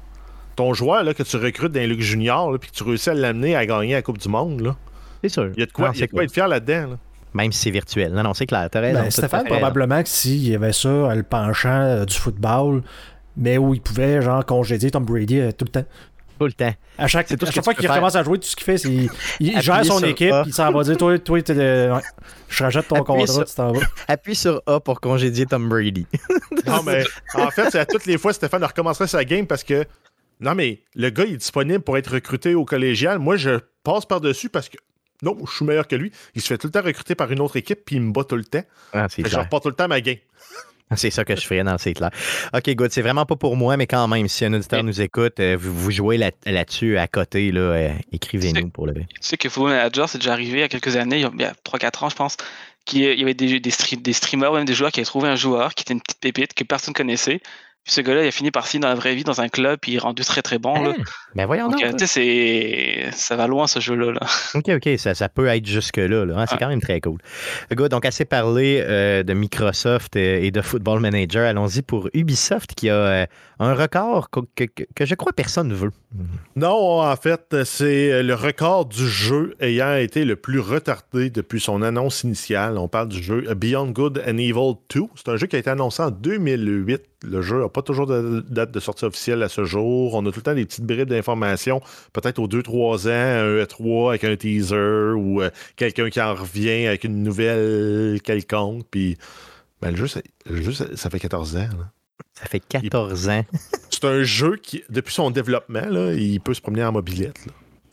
ton 0.55 0.73
joueur 0.73 1.03
là, 1.03 1.13
que 1.13 1.23
tu 1.23 1.35
recrutes 1.37 1.75
Ligues 1.75 2.01
juniors, 2.01 2.51
là, 2.51 2.57
puis 2.59 2.69
que 2.69 2.75
tu 2.75 2.83
réussis 2.83 3.09
à 3.09 3.13
l'amener 3.15 3.55
à 3.55 3.65
gagner 3.65 3.93
la 3.93 4.01
Coupe 4.01 4.17
du 4.19 4.29
Monde, 4.29 4.61
là, 4.61 4.75
C'est 5.23 5.29
sûr. 5.29 5.49
il 5.55 5.59
y 5.59 5.63
a 5.63 5.65
de 5.65 5.71
quoi, 5.71 5.87
Non, 5.87 5.93
y 5.93 5.95
a 5.95 5.99
c'est 5.99 6.05
de 6.05 6.11
quoi 6.11 6.19
cool. 6.19 6.25
être 6.25 6.33
fier 6.33 6.47
là-dedans. 6.47 6.91
là. 6.91 6.97
Même 7.33 7.51
si 7.51 7.59
c'est 7.59 7.71
virtuel. 7.71 8.11
Non, 8.13 8.23
non, 8.23 8.33
c'est 8.33 8.45
clair. 8.47 8.67
T'as 8.71 8.79
raison. 8.79 9.01
Ben, 9.01 9.11
Stéphane, 9.11 9.45
probablement 9.45 10.01
que 10.01 10.09
s'il 10.09 10.47
y 10.47 10.55
avait 10.55 10.73
ça, 10.73 11.13
le 11.15 11.23
penchant 11.23 11.69
euh, 11.81 12.05
du 12.05 12.15
football, 12.15 12.81
mais 13.37 13.57
où 13.57 13.73
il 13.73 13.81
pouvait, 13.81 14.21
genre, 14.21 14.45
congédier 14.45 14.91
Tom 14.91 15.05
Brady 15.05 15.39
euh, 15.39 15.51
tout 15.51 15.65
le 15.65 15.71
temps. 15.71 15.85
Tout 16.39 16.45
le 16.45 16.53
temps. 16.53 16.73
À 16.97 17.07
chaque, 17.07 17.27
tout 17.27 17.45
à 17.45 17.61
fois 17.61 17.73
qu'il 17.73 17.89
recommence 17.89 18.15
à 18.15 18.23
jouer, 18.23 18.39
tout 18.39 18.47
ce 18.47 18.55
qu'il 18.55 18.63
fait, 18.63 18.77
c'est 18.77 18.87
il, 18.89 19.09
il 19.41 19.61
gère 19.61 19.83
son 19.85 19.99
équipe, 20.03 20.31
A. 20.31 20.43
il 20.45 20.53
s'en 20.53 20.71
va 20.71 20.83
dire 20.83 20.95
Toi, 20.97 21.19
toi 21.19 21.37
ouais, 21.37 22.01
je 22.47 22.63
rejette 22.63 22.87
ton 22.87 22.95
Appuyer 22.95 23.19
contrat, 23.25 23.33
sur- 23.33 23.45
tu 23.45 23.55
t'en 23.55 23.71
vas. 23.73 23.81
Appuie 24.07 24.35
sur 24.35 24.61
A 24.65 24.79
pour 24.79 25.01
congédier 25.01 25.45
Tom 25.45 25.67
Brady. 25.67 26.07
Non, 26.65 26.81
mais 26.83 27.03
en 27.33 27.49
fait, 27.51 27.69
c'est 27.71 27.79
à 27.79 27.85
toutes 27.85 28.05
les 28.05 28.17
fois, 28.17 28.31
Stéphane 28.31 28.63
recommencerait 28.63 29.07
sa 29.07 29.23
game 29.25 29.47
parce 29.47 29.63
que. 29.63 29.85
Non, 30.39 30.55
mais 30.55 30.81
le 30.95 31.09
gars, 31.09 31.25
il 31.25 31.33
est 31.33 31.37
disponible 31.37 31.81
pour 31.81 31.97
être 31.97 32.13
recruté 32.13 32.55
au 32.55 32.63
collégial. 32.63 33.19
Moi, 33.19 33.35
je 33.35 33.59
passe 33.83 34.05
par-dessus 34.05 34.49
parce 34.49 34.69
que. 34.69 34.77
Non, 35.21 35.37
je 35.45 35.51
suis 35.53 35.65
meilleur 35.65 35.87
que 35.87 35.95
lui. 35.95 36.11
Il 36.35 36.41
se 36.41 36.47
fait 36.47 36.57
tout 36.57 36.67
le 36.67 36.71
temps 36.71 36.81
recruter 36.81 37.13
par 37.15 37.31
une 37.31 37.39
autre 37.41 37.57
équipe, 37.57 37.79
puis 37.85 37.97
il 37.97 38.01
me 38.01 38.11
bat 38.13 38.23
tout 38.23 38.35
le 38.37 38.45
temps. 38.45 38.63
Ah, 38.93 39.07
c'est 39.09 39.27
je 39.27 39.35
repars 39.37 39.61
tout 39.61 39.69
le 39.69 39.75
temps 39.75 39.87
ma 39.87 39.99
game. 40.01 40.15
C'est 40.95 41.11
ça 41.11 41.23
que 41.23 41.35
je 41.35 41.41
ferais, 41.45 41.63
non, 41.63 41.75
c'est 41.77 41.93
clair. 41.93 42.09
OK, 42.51 42.67
good. 42.73 42.89
C'est 42.91 43.03
vraiment 43.03 43.23
pas 43.27 43.35
pour 43.35 43.55
moi, 43.55 43.77
mais 43.77 43.85
quand 43.85 44.07
même, 44.07 44.27
si 44.27 44.43
un 44.43 44.53
auditeur 44.53 44.83
nous 44.83 45.01
écoute, 45.01 45.39
euh, 45.39 45.55
vous, 45.59 45.71
vous 45.71 45.91
jouez 45.91 46.17
là- 46.17 46.31
là-dessus 46.47 46.97
à 46.97 47.07
côté, 47.07 47.51
là, 47.51 47.59
euh, 47.61 47.89
écrivez-nous 48.11 48.69
pour 48.69 48.87
le 48.87 48.93
Tu 48.95 49.05
sais 49.21 49.37
que 49.37 49.49
Football 49.49 49.73
Manager, 49.73 50.09
c'est 50.09 50.17
déjà 50.17 50.33
arrivé 50.33 50.57
il 50.57 50.61
y 50.61 50.63
a 50.63 50.67
quelques 50.67 50.95
années, 50.95 51.17
il 51.17 51.21
y 51.21 51.25
a- 51.25 51.31
il 51.35 51.41
y 51.41 51.45
a 51.45 51.53
3-4 51.63 52.03
ans, 52.05 52.09
je 52.09 52.15
pense, 52.15 52.37
qu'il 52.85 53.03
y 53.03 53.21
avait 53.21 53.35
des, 53.35 53.59
des, 53.59 53.71
des 53.97 54.13
streamers, 54.13 54.51
ou 54.51 54.55
même 54.55 54.65
des 54.65 54.73
joueurs 54.73 54.91
qui 54.91 54.99
avaient 54.99 55.05
trouvé 55.05 55.29
un 55.29 55.35
joueur 55.35 55.75
qui 55.75 55.83
était 55.83 55.93
une 55.93 56.01
petite 56.01 56.21
pépite 56.21 56.55
que 56.55 56.63
personne 56.63 56.95
connaissait. 56.95 57.39
Puis 57.89 57.95
ce 57.95 58.01
gars-là, 58.01 58.23
il 58.23 58.27
a 58.27 58.31
fini 58.31 58.51
par 58.51 58.67
signer 58.67 58.81
dans 58.83 58.89
la 58.89 58.93
vraie 58.93 59.15
vie 59.15 59.23
dans 59.23 59.41
un 59.41 59.49
club, 59.49 59.79
puis 59.81 59.93
il 59.93 59.95
est 59.95 59.99
rendu 59.99 60.21
très 60.23 60.43
très 60.43 60.59
bon. 60.59 60.79
là. 60.79 60.93
Ben 61.33 61.47
voyons 61.47 61.69
Donc, 61.69 61.81
donc. 61.81 61.99
euh, 61.99 62.05
c'est- 62.05 63.09
ça 63.13 63.35
va 63.35 63.47
loin 63.47 63.65
ce 63.65 63.79
jeu-là. 63.79 64.11
là. 64.11 64.19
OK, 64.53 64.69
OK, 64.69 64.89
ça, 64.99 65.15
ça 65.15 65.27
peut 65.27 65.47
être 65.47 65.65
jusque-là. 65.65 66.23
là. 66.23 66.35
Ah, 66.37 66.45
c'est 66.45 66.53
Ouais. 66.53 66.59
quand 66.59 66.67
même 66.67 66.81
très 66.81 67.01
cool. 67.01 67.17
Good, 67.73 67.89
donc 67.89 68.05
assez 68.05 68.25
parlé 68.25 68.79
euh, 68.85 69.23
de 69.23 69.33
Microsoft 69.33 70.15
euh, 70.17 70.39
et 70.39 70.51
de 70.51 70.61
Football 70.61 70.99
Manager. 70.99 71.47
Allons-y 71.47 71.81
pour 71.81 72.09
Ubisoft 72.13 72.75
qui 72.75 72.91
a 72.91 72.93
euh, 72.95 73.25
un 73.59 73.73
record 73.73 74.29
que- 74.29 74.65
que 74.95 75.05
je 75.07 75.15
crois 75.15 75.33
personne 75.33 75.69
ne 75.69 75.73
veut. 75.75 75.91
Non, 76.55 77.01
en 77.01 77.15
fait, 77.15 77.55
c'est 77.65 78.21
le 78.21 78.35
record 78.35 78.85
du 78.85 79.07
jeu 79.07 79.55
ayant 79.59 79.95
été 79.95 80.25
le 80.25 80.35
plus 80.35 80.59
retardé 80.59 81.31
depuis 81.31 81.59
son 81.59 81.81
annonce 81.81 82.23
initiale. 82.23 82.77
On 82.77 82.87
parle 82.87 83.09
du 83.09 83.21
jeu 83.23 83.41
Beyond 83.55 83.87
Good 83.91 84.23
and 84.27 84.37
Evil 84.37 84.75
2. 84.93 85.01
C'est 85.15 85.29
un 85.29 85.37
jeu 85.37 85.47
qui 85.47 85.55
a 85.55 85.59
été 85.59 85.71
annoncé 85.71 86.03
en 86.03 86.11
2008. 86.11 87.01
Le 87.23 87.41
jeu 87.41 87.59
n'a 87.61 87.67
pas 87.69 87.81
toujours 87.81 88.07
de 88.07 88.45
date 88.49 88.71
de 88.71 88.79
sortie 88.79 89.03
officielle 89.05 89.43
à 89.43 89.49
ce 89.49 89.65
jour. 89.65 90.13
On 90.13 90.25
a 90.25 90.31
tout 90.31 90.39
le 90.39 90.43
temps 90.43 90.55
des 90.55 90.65
petites 90.65 90.85
bribes 90.85 91.09
d'informations, 91.09 91.81
peut-être 92.13 92.39
aux 92.39 92.47
2-3 92.47 93.07
ans, 93.07 93.09
un 93.09 93.63
E3 93.63 94.09
avec 94.09 94.23
un 94.23 94.35
teaser 94.37 95.13
ou 95.15 95.41
euh, 95.41 95.49
quelqu'un 95.75 96.09
qui 96.09 96.21
en 96.21 96.33
revient 96.33 96.87
avec 96.87 97.03
une 97.03 97.21
nouvelle 97.23 98.21
quelconque. 98.21 98.85
Puis, 98.89 99.17
ben, 99.81 99.91
le 99.91 99.97
jeu, 99.97 100.07
ça, 100.07 100.21
le 100.49 100.61
jeu, 100.61 100.71
ça, 100.71 100.85
ça 100.95 101.09
fait 101.09 101.19
14 101.19 101.55
ans. 101.57 101.59
là. 101.59 101.91
Ça 102.33 102.45
fait 102.45 102.61
14 102.61 103.29
ans. 103.29 103.45
C'est 103.89 104.05
un 104.05 104.23
jeu 104.23 104.55
qui, 104.55 104.83
depuis 104.89 105.13
son 105.13 105.29
développement, 105.29 105.85
là, 105.89 106.13
il 106.13 106.39
peut 106.39 106.53
se 106.53 106.61
promener 106.61 106.85
en 106.85 106.93
mobilette. 106.93 107.45
là. 107.45 107.51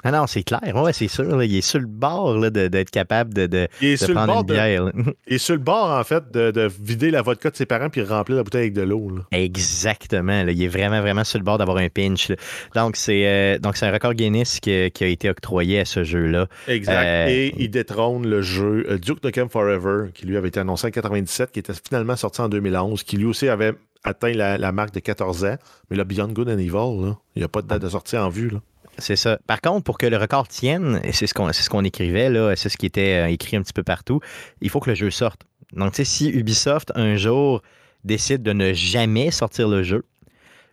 Ah 0.09 0.13
non, 0.13 0.27
c'est 0.27 0.43
clair. 0.45 0.61
Ouais, 0.75 0.93
c'est 0.93 1.09
sûr. 1.09 1.25
là, 1.25 1.45
il 1.45 1.57
est 1.57 1.61
sur 1.61 1.81
le 1.81 1.87
bord 1.87 2.39
là, 2.39 2.51
de- 2.51 2.69
d'être 2.69 2.91
capable 2.91 3.35
de, 3.35 3.47
de, 3.47 3.69
Il 3.83 3.89
est 3.89 3.93
de 3.93 3.97
sur 3.97 4.09
le 4.09 4.15
prendre 4.15 4.33
bord 4.33 4.41
une 4.43 4.47
de, 4.47 4.53
bière. 4.55 4.85
là. 4.85 4.93
Il 5.27 5.35
est 5.35 5.39
sur 5.39 5.55
le 5.55 5.61
bord, 5.61 5.91
en 5.91 6.05
fait, 6.05 6.31
de, 6.33 6.51
de 6.53 6.71
vider 6.81 7.11
la 7.11 7.23
vodka 7.23 7.51
de 7.51 7.57
ses 7.57 7.67
parents 7.67 7.91
puis 7.91 8.03
remplir 8.03 8.37
la 8.37 8.43
bouteille 8.45 8.61
avec 8.63 8.73
de 8.75 8.83
l'eau. 8.83 9.11
Exactement. 9.33 10.45
là. 10.45 10.53
Il 10.53 10.63
est 10.63 10.69
vraiment, 10.69 11.01
vraiment 11.01 11.25
sur 11.25 11.39
le 11.39 11.45
bord 11.45 11.59
d'avoir 11.59 11.79
un 11.79 11.89
pinch. 11.89 12.29
là. 12.29 12.37
Donc, 12.75 12.97
c'est 12.97 13.27
euh, 13.27 13.59
donc 13.59 13.77
c'est 13.77 13.87
un 13.87 13.93
record 13.93 14.15
Guinness 14.15 14.61
qui, 14.61 14.91
qui 14.93 15.05
a 15.05 15.07
été 15.09 15.29
octroyé 15.31 15.81
à 15.81 15.85
ce 15.85 16.05
jeu-là. 16.05 16.47
Exact. 16.69 16.93
Euh, 17.05 17.27
Et 17.29 17.55
il 17.59 17.71
détrône 17.71 18.27
le 18.29 18.43
jeu 18.43 18.87
euh, 18.89 18.99
Duke 18.99 19.25
Nukem 19.25 19.49
Forever, 19.49 20.11
qui 20.15 20.27
lui 20.27 20.37
avait 20.37 20.49
été 20.49 20.61
annoncé 20.61 20.87
en 20.87 20.91
97, 20.91 21.51
qui 21.53 21.59
était 21.59 21.73
finalement 21.75 22.17
sorti 22.17 22.41
en 22.41 22.49
2011, 22.49 23.03
qui 23.03 23.17
lui 23.17 23.25
aussi 23.25 23.49
avait 23.49 23.73
atteint 24.05 24.33
la, 24.33 24.57
la 24.57 24.71
marque 24.73 24.95
de 24.95 25.01
14 25.01 25.45
ans. 25.45 25.57
Mais 25.91 25.97
le 25.97 26.05
Beyond 26.05 26.29
Good 26.29 26.49
and 26.49 26.59
Evil, 26.59 27.15
il 27.35 27.39
n'y 27.41 27.43
a 27.45 27.49
pas 27.49 27.63
de 27.63 27.67
date 27.67 27.83
de 27.83 27.89
sortie 27.89 28.17
en 28.17 28.29
vue. 28.29 28.51
Là. 28.51 28.61
C'est 28.99 29.17
ça. 29.17 29.39
Par 29.47 29.61
contre, 29.61 29.85
pour 29.85 29.99
que 29.99 30.07
le 30.07 30.17
record 30.17 30.49
tienne, 30.49 31.01
et 31.05 31.13
c'est 31.13 31.27
ce 31.27 31.35
qu'on 31.35 31.85
écrivait, 31.85 32.31
là, 32.31 32.55
c'est 32.57 32.69
ce 32.69 32.77
qui 32.77 32.87
était 32.87 33.25
euh, 33.25 33.31
écrit 33.31 33.57
un 33.57 33.63
petit 33.63 33.73
peu 33.73 33.83
partout, 33.83 34.21
il 34.61 34.71
faut 34.71 34.81
que 34.81 34.91
le 34.91 34.97
jeu 34.97 35.11
sorte. 35.11 35.43
Donc, 35.73 35.93
tu 35.93 35.97
sais, 35.97 36.05
si 36.05 36.29
Ubisoft, 36.31 36.93
un 36.95 37.17
jour, 37.17 37.63
décide 38.05 38.43
de 38.43 38.53
ne 38.53 38.73
jamais 38.73 39.31
sortir 39.31 39.69
le 39.69 39.83
jeu, 39.83 40.05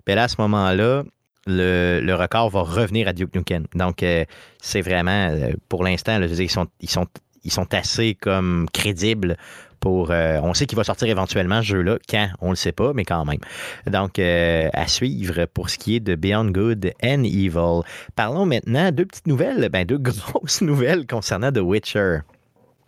ben 0.05 0.17
à 0.17 0.27
ce 0.27 0.35
moment-là, 0.39 1.03
le, 1.47 2.13
record 2.13 2.49
va 2.49 2.61
revenir 2.61 3.07
à 3.07 3.13
Duke 3.13 3.35
Nukem. 3.35 3.65
Donc, 3.75 4.03
euh, 4.03 4.23
c'est 4.61 4.81
vraiment, 4.81 5.29
euh, 5.29 5.51
pour 5.67 5.83
l'instant, 5.83 6.21
ils 6.21 6.49
sont, 6.49 6.67
ils 6.79 6.89
sont 6.89 7.07
ils 7.43 7.51
sont 7.51 7.73
assez 7.73 8.15
comme 8.15 8.67
crédibles 8.71 9.37
euh, 9.85 10.39
on 10.41 10.53
sait 10.53 10.65
qu'il 10.65 10.75
va 10.75 10.83
sortir 10.83 11.07
éventuellement 11.07 11.61
ce 11.61 11.67
jeu-là. 11.67 11.97
Quand? 12.09 12.29
On 12.41 12.49
le 12.49 12.55
sait 12.55 12.71
pas, 12.71 12.93
mais 12.93 13.05
quand 13.05 13.25
même. 13.25 13.39
Donc, 13.87 14.19
euh, 14.19 14.69
à 14.73 14.87
suivre 14.87 15.45
pour 15.45 15.69
ce 15.69 15.77
qui 15.77 15.95
est 15.95 15.99
de 15.99 16.15
Beyond 16.15 16.51
Good 16.51 16.93
and 17.03 17.23
Evil. 17.23 17.81
Parlons 18.15 18.45
maintenant 18.45 18.91
deux 18.91 19.05
petites 19.05 19.27
nouvelles, 19.27 19.69
ben 19.69 19.85
deux 19.85 19.97
grosses 19.99 20.61
nouvelles 20.61 21.05
concernant 21.05 21.51
The 21.51 21.59
Witcher. 21.59 22.19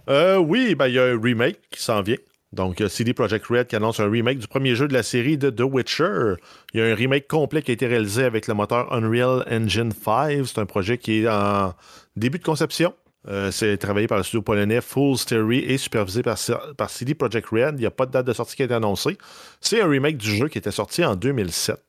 Euh, 0.09 0.37
oui, 0.37 0.75
ben, 0.75 0.87
il 0.87 0.95
y 0.95 0.99
a 0.99 1.05
un 1.05 1.19
remake 1.19 1.59
qui 1.71 1.81
s'en 1.81 2.01
vient. 2.01 2.17
Donc, 2.53 2.79
euh, 2.79 2.87
CD 2.87 3.13
Projekt 3.13 3.45
Red 3.47 3.67
qui 3.67 3.75
annonce 3.75 3.99
un 3.99 4.09
remake 4.09 4.39
du 4.39 4.47
premier 4.47 4.75
jeu 4.75 4.87
de 4.87 4.93
la 4.93 5.03
série 5.03 5.37
de 5.37 5.49
The 5.49 5.61
Witcher. 5.61 6.35
Il 6.73 6.79
y 6.79 6.83
a 6.83 6.85
un 6.85 6.95
remake 6.95 7.27
complet 7.27 7.61
qui 7.61 7.71
a 7.71 7.73
été 7.73 7.85
réalisé 7.85 8.23
avec 8.23 8.47
le 8.47 8.53
moteur 8.53 8.93
Unreal 8.93 9.43
Engine 9.51 9.91
5. 9.91 10.45
C'est 10.45 10.59
un 10.59 10.65
projet 10.65 10.97
qui 10.97 11.23
est 11.23 11.27
en 11.27 11.73
début 12.15 12.39
de 12.39 12.43
conception. 12.43 12.93
Euh, 13.27 13.49
c'est 13.51 13.77
travaillé 13.77 14.07
par 14.07 14.17
le 14.17 14.23
studio 14.23 14.41
polonais 14.41 14.81
Full 14.81 15.17
Theory 15.25 15.59
et 15.59 15.77
supervisé 15.77 16.21
par, 16.21 16.37
par 16.77 16.89
CD 16.89 17.15
Projekt 17.15 17.47
Red. 17.49 17.75
Il 17.77 17.81
n'y 17.81 17.85
a 17.85 17.91
pas 17.91 18.05
de 18.05 18.11
date 18.11 18.27
de 18.27 18.33
sortie 18.33 18.55
qui 18.55 18.61
a 18.61 18.65
été 18.65 18.73
annoncée. 18.73 19.17
C'est 19.61 19.81
un 19.81 19.87
remake 19.87 20.17
du 20.17 20.35
jeu 20.35 20.47
qui 20.47 20.57
était 20.57 20.71
sorti 20.71 21.03
en 21.03 21.15
2007. 21.15 21.79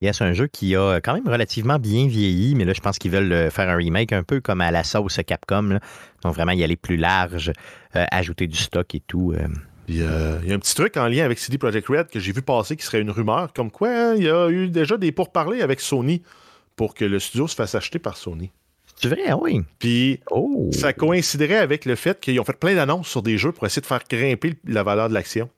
Yes, 0.00 0.18
c'est 0.18 0.24
un 0.24 0.32
jeu 0.32 0.48
qui 0.48 0.74
a 0.74 1.00
quand 1.00 1.14
même 1.14 1.28
relativement 1.28 1.78
bien 1.78 2.08
vieilli, 2.08 2.56
mais 2.56 2.64
là, 2.64 2.72
je 2.72 2.80
pense 2.80 2.98
qu'ils 2.98 3.12
veulent 3.12 3.32
euh, 3.32 3.50
faire 3.50 3.68
un 3.68 3.76
remake 3.76 4.12
un 4.12 4.24
peu 4.24 4.40
comme 4.40 4.60
à 4.60 4.72
la 4.72 4.82
sauce 4.82 5.20
Capcom. 5.24 5.62
là. 5.62 5.80
Donc, 6.24 6.34
vraiment 6.34 6.50
y 6.50 6.64
aller 6.64 6.74
plus 6.74 6.96
large, 6.96 7.52
euh, 7.94 8.04
ajouter 8.10 8.48
du 8.48 8.56
stock 8.56 8.92
et 8.96 9.00
tout. 9.00 9.32
euh. 9.32 9.46
Euh, 9.90 10.38
il 10.42 10.48
y 10.48 10.52
a 10.52 10.54
un 10.54 10.58
petit 10.58 10.74
truc 10.74 10.96
en 10.96 11.06
lien 11.06 11.24
avec 11.24 11.38
CD 11.38 11.58
Projekt 11.58 11.86
Red 11.88 12.08
que 12.08 12.18
j'ai 12.18 12.32
vu 12.32 12.42
passer 12.42 12.76
qui 12.76 12.84
serait 12.84 13.00
une 13.00 13.10
rumeur, 13.10 13.52
comme 13.52 13.70
quoi 13.70 13.88
hein, 13.90 14.14
il 14.16 14.24
y 14.24 14.30
a 14.30 14.48
eu 14.48 14.68
déjà 14.68 14.96
des 14.96 15.12
pourparlers 15.12 15.62
avec 15.62 15.80
Sony 15.80 16.22
pour 16.76 16.94
que 16.94 17.04
le 17.04 17.18
studio 17.18 17.46
se 17.46 17.54
fasse 17.54 17.74
acheter 17.74 17.98
par 17.98 18.16
Sony. 18.16 18.50
C'est 19.00 19.08
vrai, 19.08 19.22
ah 19.28 19.36
oui. 19.36 19.62
Puis 19.78 20.20
Oh. 20.30 20.70
ça 20.72 20.92
coïnciderait 20.92 21.56
avec 21.58 21.84
le 21.84 21.94
fait 21.96 22.20
qu'ils 22.20 22.38
ont 22.40 22.44
fait 22.44 22.56
plein 22.58 22.74
d'annonces 22.74 23.08
sur 23.08 23.22
des 23.22 23.36
jeux 23.38 23.52
pour 23.52 23.66
essayer 23.66 23.82
de 23.82 23.86
faire 23.86 24.02
grimper 24.08 24.54
la 24.66 24.82
valeur 24.82 25.08
de 25.08 25.14
l'action. 25.14 25.48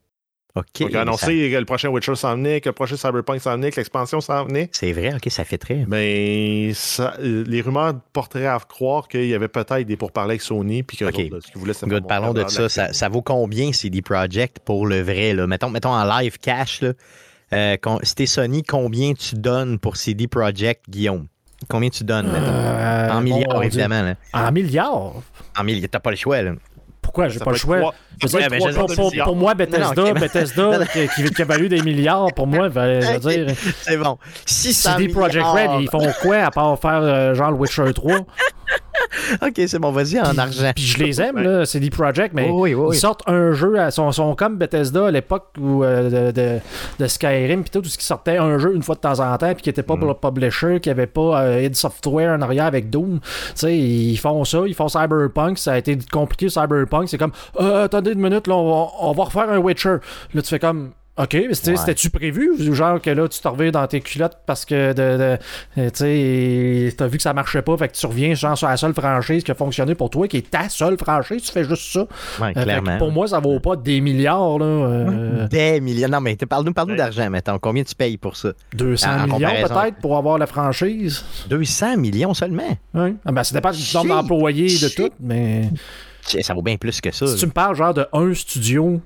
OK. 0.56 0.64
Donc, 0.82 0.90
ils 0.92 0.96
ont 0.96 1.00
annoncé 1.00 1.50
que 1.52 1.56
le 1.58 1.64
prochain 1.64 1.88
Witcher 1.88 2.14
s'en 2.14 2.36
venait, 2.36 2.60
que 2.60 2.68
le 2.68 2.72
prochain 2.74 2.96
Cyberpunk 2.96 3.40
s'en 3.40 3.54
venait, 3.56 3.72
que 3.72 3.76
l'expansion 3.76 4.20
s'en 4.20 4.44
venait. 4.44 4.68
C'est 4.70 4.92
vrai, 4.92 5.12
OK, 5.14 5.26
ça 5.28 5.44
fait 5.44 5.58
très. 5.58 5.84
Mais 5.88 6.70
ça, 6.74 7.14
euh, 7.18 7.42
les 7.44 7.60
rumeurs 7.60 7.94
porteraient 8.12 8.46
à 8.46 8.60
croire 8.60 9.08
qu'il 9.08 9.26
y 9.26 9.34
avait 9.34 9.48
peut-être 9.48 9.82
des 9.84 9.96
pourparlers 9.96 10.34
avec 10.34 10.42
Sony, 10.42 10.84
puis 10.84 10.96
que 10.96 11.06
OK. 11.06 11.14
ce 11.44 11.50
qu'ils 11.50 11.58
voulaient, 11.58 11.74
c'était 11.74 11.86
Good, 11.88 12.02
faire 12.02 12.06
parlons 12.06 12.32
de 12.34 12.46
ça. 12.48 12.68
ça. 12.68 13.08
vaut 13.08 13.20
combien 13.22 13.72
CD 13.72 14.00
Projekt 14.00 14.60
pour 14.60 14.86
le 14.86 15.00
vrai? 15.02 15.34
Là? 15.34 15.48
Mettons, 15.48 15.70
mettons 15.70 15.90
en 15.90 16.04
live 16.20 16.38
cash, 16.38 16.82
là, 16.82 16.92
euh, 17.52 17.76
con- 17.76 17.98
si 18.04 18.14
t'es 18.14 18.26
Sony, 18.26 18.62
combien 18.62 19.12
tu 19.14 19.34
donnes 19.34 19.80
pour 19.80 19.96
CD 19.96 20.28
Projekt, 20.28 20.84
Guillaume? 20.88 21.26
Combien 21.68 21.88
tu 21.90 22.04
donnes? 22.04 22.30
Euh, 22.34 23.10
en 23.10 23.20
milliards, 23.20 23.62
évidemment. 23.62 24.02
Là. 24.02 24.14
En 24.32 24.52
milliards? 24.52 25.12
En 25.58 25.64
milliards, 25.64 25.88
t'as 25.90 26.00
pas 26.00 26.10
le 26.10 26.16
choix. 26.16 26.42
Là. 26.42 26.52
Pourquoi? 27.02 27.28
J'ai 27.28 27.38
pas 27.38 27.50
le 27.50 27.56
choix. 27.56 27.78
trois- 27.78 27.94
Je 28.22 28.26
veux 28.28 28.34
Ouais, 28.42 28.48
dire, 29.10 29.24
pour, 29.24 29.36
moi, 29.36 29.54
Bethesda, 29.54 29.92
Non. 29.96 30.12
Bethesda 30.12 30.86
qui, 30.86 31.06
qui, 31.14 31.30
qui 31.30 31.42
a 31.42 31.44
valu 31.44 31.68
des 31.68 31.82
milliards, 31.82 32.32
pour 32.34 32.46
moi, 32.46 32.68
je 32.70 32.78
veux 32.80 33.18
dire, 33.18 33.54
C'est 33.82 33.96
bon. 33.98 34.18
600 34.46 34.96
CD 34.96 35.08
milliards. 35.12 35.52
Red, 35.52 35.70
ils 35.82 35.88
font 35.90 36.10
quoi 36.22 36.36
à 36.38 36.50
part 36.50 36.78
faire 36.78 37.00
euh, 37.02 37.34
genre 37.34 37.50
le 37.50 37.56
Witcher 37.58 37.92
3? 37.92 38.18
OK, 39.42 39.60
c'est 39.66 39.78
bon, 39.78 39.90
vas-y 39.90 40.20
en 40.20 40.36
argent. 40.38 40.70
Puis 40.74 40.84
je 40.84 40.98
les 41.02 41.20
aime, 41.20 41.38
là, 41.38 41.64
CD 41.66 41.90
Projekt, 41.90 42.32
mais 42.34 42.48
Oui, 42.50 42.74
oui, 42.74 42.74
oui. 42.74 42.96
ils 42.96 42.98
sortent 43.00 43.22
un 43.28 43.52
jeu, 43.52 43.78
à, 43.78 43.90
sont, 43.90 44.10
sont 44.12 44.34
comme 44.34 44.56
Bethesda 44.56 45.06
à 45.06 45.10
l'époque 45.10 45.46
où, 45.60 45.82
euh, 45.84 46.30
de, 46.30 46.40
de, 46.40 46.58
de 46.98 47.06
Skyrim, 47.06 47.62
puis 47.62 47.70
tout, 47.70 47.80
tout 47.80 47.88
ce 47.88 47.98
qui 47.98 48.04
sortait 48.04 48.36
un 48.36 48.58
jeu 48.58 48.74
une 48.74 48.82
fois 48.82 48.94
de 48.94 49.00
temps 49.00 49.20
en 49.20 49.36
temps, 49.36 49.52
puis 49.54 49.62
qui 49.62 49.68
n'était 49.68 49.82
pas 49.82 49.96
pour 49.96 50.08
le 50.08 50.14
publisher, 50.14 50.80
qui 50.80 50.90
avait 50.90 51.06
pas 51.06 51.42
euh, 51.42 51.62
id 51.62 51.74
Software 51.76 52.36
en 52.38 52.42
arrière 52.42 52.66
avec 52.66 52.90
Doom. 52.90 53.20
Tu 53.20 53.28
sais, 53.54 53.76
ils 53.76 54.16
font 54.16 54.44
ça, 54.44 54.62
ils 54.66 54.74
font 54.74 54.88
Cyberpunk, 54.88 55.58
ça 55.58 55.72
a 55.72 55.78
été 55.78 55.98
compliqué 56.12 56.48
Cyberpunk, 56.48 57.08
c'est 57.08 57.18
comme, 57.18 57.32
euh, 57.60 57.84
attendez 57.84 58.12
une 58.12 58.20
minute, 58.20 58.46
là, 58.46 58.54
on 58.54 58.68
va, 58.84 58.90
on 59.00 59.12
va 59.12 59.24
refaire 59.24 59.50
un 59.50 59.58
Witcher. 59.58 59.96
Là, 60.34 60.42
tu 60.42 60.48
fais 60.48 60.58
comme, 60.58 60.90
OK, 61.16 61.32
mais 61.34 61.46
Ouais. 61.48 61.54
c'était-tu 61.54 62.10
prévu? 62.10 62.50
Ou 62.50 62.74
Genre 62.74 63.00
que 63.00 63.08
là, 63.10 63.28
tu 63.28 63.38
te 63.40 63.46
reviens 63.46 63.70
dans 63.70 63.86
tes 63.86 64.00
culottes 64.00 64.36
parce 64.46 64.64
que 64.64 64.92
de, 64.92 65.36
de- 65.76 65.90
tu 65.90 66.92
t'as 66.96 67.06
vu 67.06 67.18
que 67.18 67.22
ça 67.22 67.32
marchait 67.32 67.62
pas, 67.62 67.76
fait 67.76 67.88
que 67.88 67.94
tu 67.94 68.04
reviens 68.06 68.34
genre 68.34 68.58
sur 68.58 68.66
la 68.68 68.76
seule 68.76 68.94
franchise 68.94 69.44
qui 69.44 69.50
a 69.52 69.54
fonctionné 69.54 69.94
pour 69.94 70.10
toi, 70.10 70.26
qui 70.26 70.38
est 70.38 70.50
ta 70.50 70.68
seule 70.68 70.98
franchise, 70.98 71.42
tu 71.42 71.52
fais 71.52 71.62
juste 71.64 71.92
ça. 71.92 72.06
Ouais, 72.40 72.52
Euh, 72.56 72.62
clairement. 72.64 72.98
pour 72.98 73.12
moi, 73.12 73.28
ça 73.28 73.38
vaut 73.38 73.60
pas 73.60 73.76
des 73.76 74.00
milliards, 74.00 74.58
là. 74.58 74.64
euh, 74.64 75.46
Des 75.48 75.80
millions. 75.80 76.08
Non, 76.08 76.20
mais 76.20 76.34
parle-nous 76.36 76.72
parle 76.72 76.90
Ouais. 76.90 76.96
d'argent, 76.96 77.30
mettons. 77.30 77.58
Combien 77.60 77.84
tu 77.84 77.94
payes 77.94 78.16
pour 78.16 78.36
ça? 78.36 78.48
200 78.74 79.08
En 79.10 79.14
millions 79.26 79.34
comparaison. 79.34 79.68
peut-être 79.74 79.96
pour 79.98 80.16
avoir 80.16 80.36
la 80.38 80.46
franchise. 80.48 81.24
200 81.48 81.96
millions 81.96 82.34
seulement? 82.34 82.76
Oui. 82.92 83.14
Ah, 83.24 83.30
ben, 83.30 83.44
ça 83.44 83.54
dépend 83.54 83.70
du 83.70 83.78
nombre 83.94 84.08
d'employés 84.08 84.66
et 84.74 84.80
de 84.80 84.88
tout, 84.88 85.10
mais 85.20 85.70
Ça 86.40 86.54
vaut 86.54 86.62
bien 86.62 86.76
plus 86.76 87.00
que 87.00 87.12
ça. 87.14 87.26
si 87.26 87.32
là. 87.34 87.38
tu 87.38 87.46
me 87.46 87.52
parles 87.52 87.76
genre 87.76 87.94
de 87.94 88.06
un 88.12 88.34
studio 88.34 89.00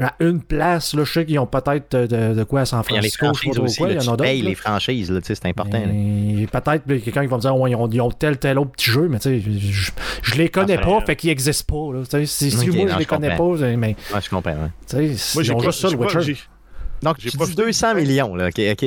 à 0.00 0.14
une 0.20 0.42
place, 0.42 0.94
là, 0.94 1.04
je 1.04 1.12
sais 1.12 1.24
qu'ils 1.24 1.38
ont 1.38 1.46
peut-être 1.46 1.96
de, 1.96 2.34
de- 2.34 2.44
quoi 2.44 2.62
à 2.62 2.64
San 2.64 2.82
Il 2.88 2.94
y 2.94 2.98
a 2.98 3.00
les 3.00 3.10
Francisco, 3.10 3.26
je 3.26 3.32
sais 3.32 3.44
franchises 3.44 3.50
pas 3.50 3.54
trop 3.54 3.64
aussi. 3.64 3.76
quoi, 3.78 3.86
là, 3.88 3.92
il 3.94 3.96
y 3.96 4.08
en 4.08 4.12
a 4.12 4.16
d'autres. 4.16 4.30
les 4.48 4.54
franchises, 4.56 5.10
là, 5.12 5.20
c'est 5.22 5.46
important. 5.46 5.80
Peut-être 5.80 6.86
quelqu'un 7.04 7.20
qui 7.22 7.26
va 7.28 7.36
me 7.36 7.40
dire 7.40 7.56
ouais, 7.56 7.70
ils, 7.70 7.76
ont, 7.76 7.88
ils 7.88 8.00
ont 8.00 8.10
tel 8.10 8.38
tel 8.38 8.58
autre 8.58 8.72
petit 8.72 8.90
jeu, 8.90 9.08
mais 9.08 9.18
tu 9.20 9.28
sais, 9.28 9.40
je, 9.40 9.90
je 10.22 10.34
les 10.34 10.48
connais 10.48 10.78
Enfin, 10.78 10.84
pas, 10.84 10.96
euh, 10.96 11.06
fait 11.06 11.16
qu'ils 11.16 11.30
existent 11.30 11.90
pas. 11.92 11.96
Là, 11.98 12.26
si 12.26 12.50
si 12.50 12.68
Ok, 12.68 12.74
moi 12.74 12.84
non, 12.86 12.92
je 12.94 12.98
les 12.98 13.02
je 13.04 13.08
connais 13.08 13.28
comprends. 13.36 13.56
pas, 13.58 13.76
mais 13.76 13.96
Ouais, 14.12 14.20
je 14.20 14.30
comprends. 14.30 14.54
Moi, 14.56 14.70
ils 14.96 15.16
j'ai 15.44 15.52
ont 15.54 15.60
juste 15.60 15.80
ça, 15.80 15.88
le 15.90 15.96
Witcher. 15.96 16.36
Donc, 17.02 17.16
J'ai 17.18 17.30
profité- 17.32 17.62
200 17.62 17.94
millions, 17.96 18.34
là. 18.34 18.48
OK, 18.48 18.60
OK. 18.72 18.84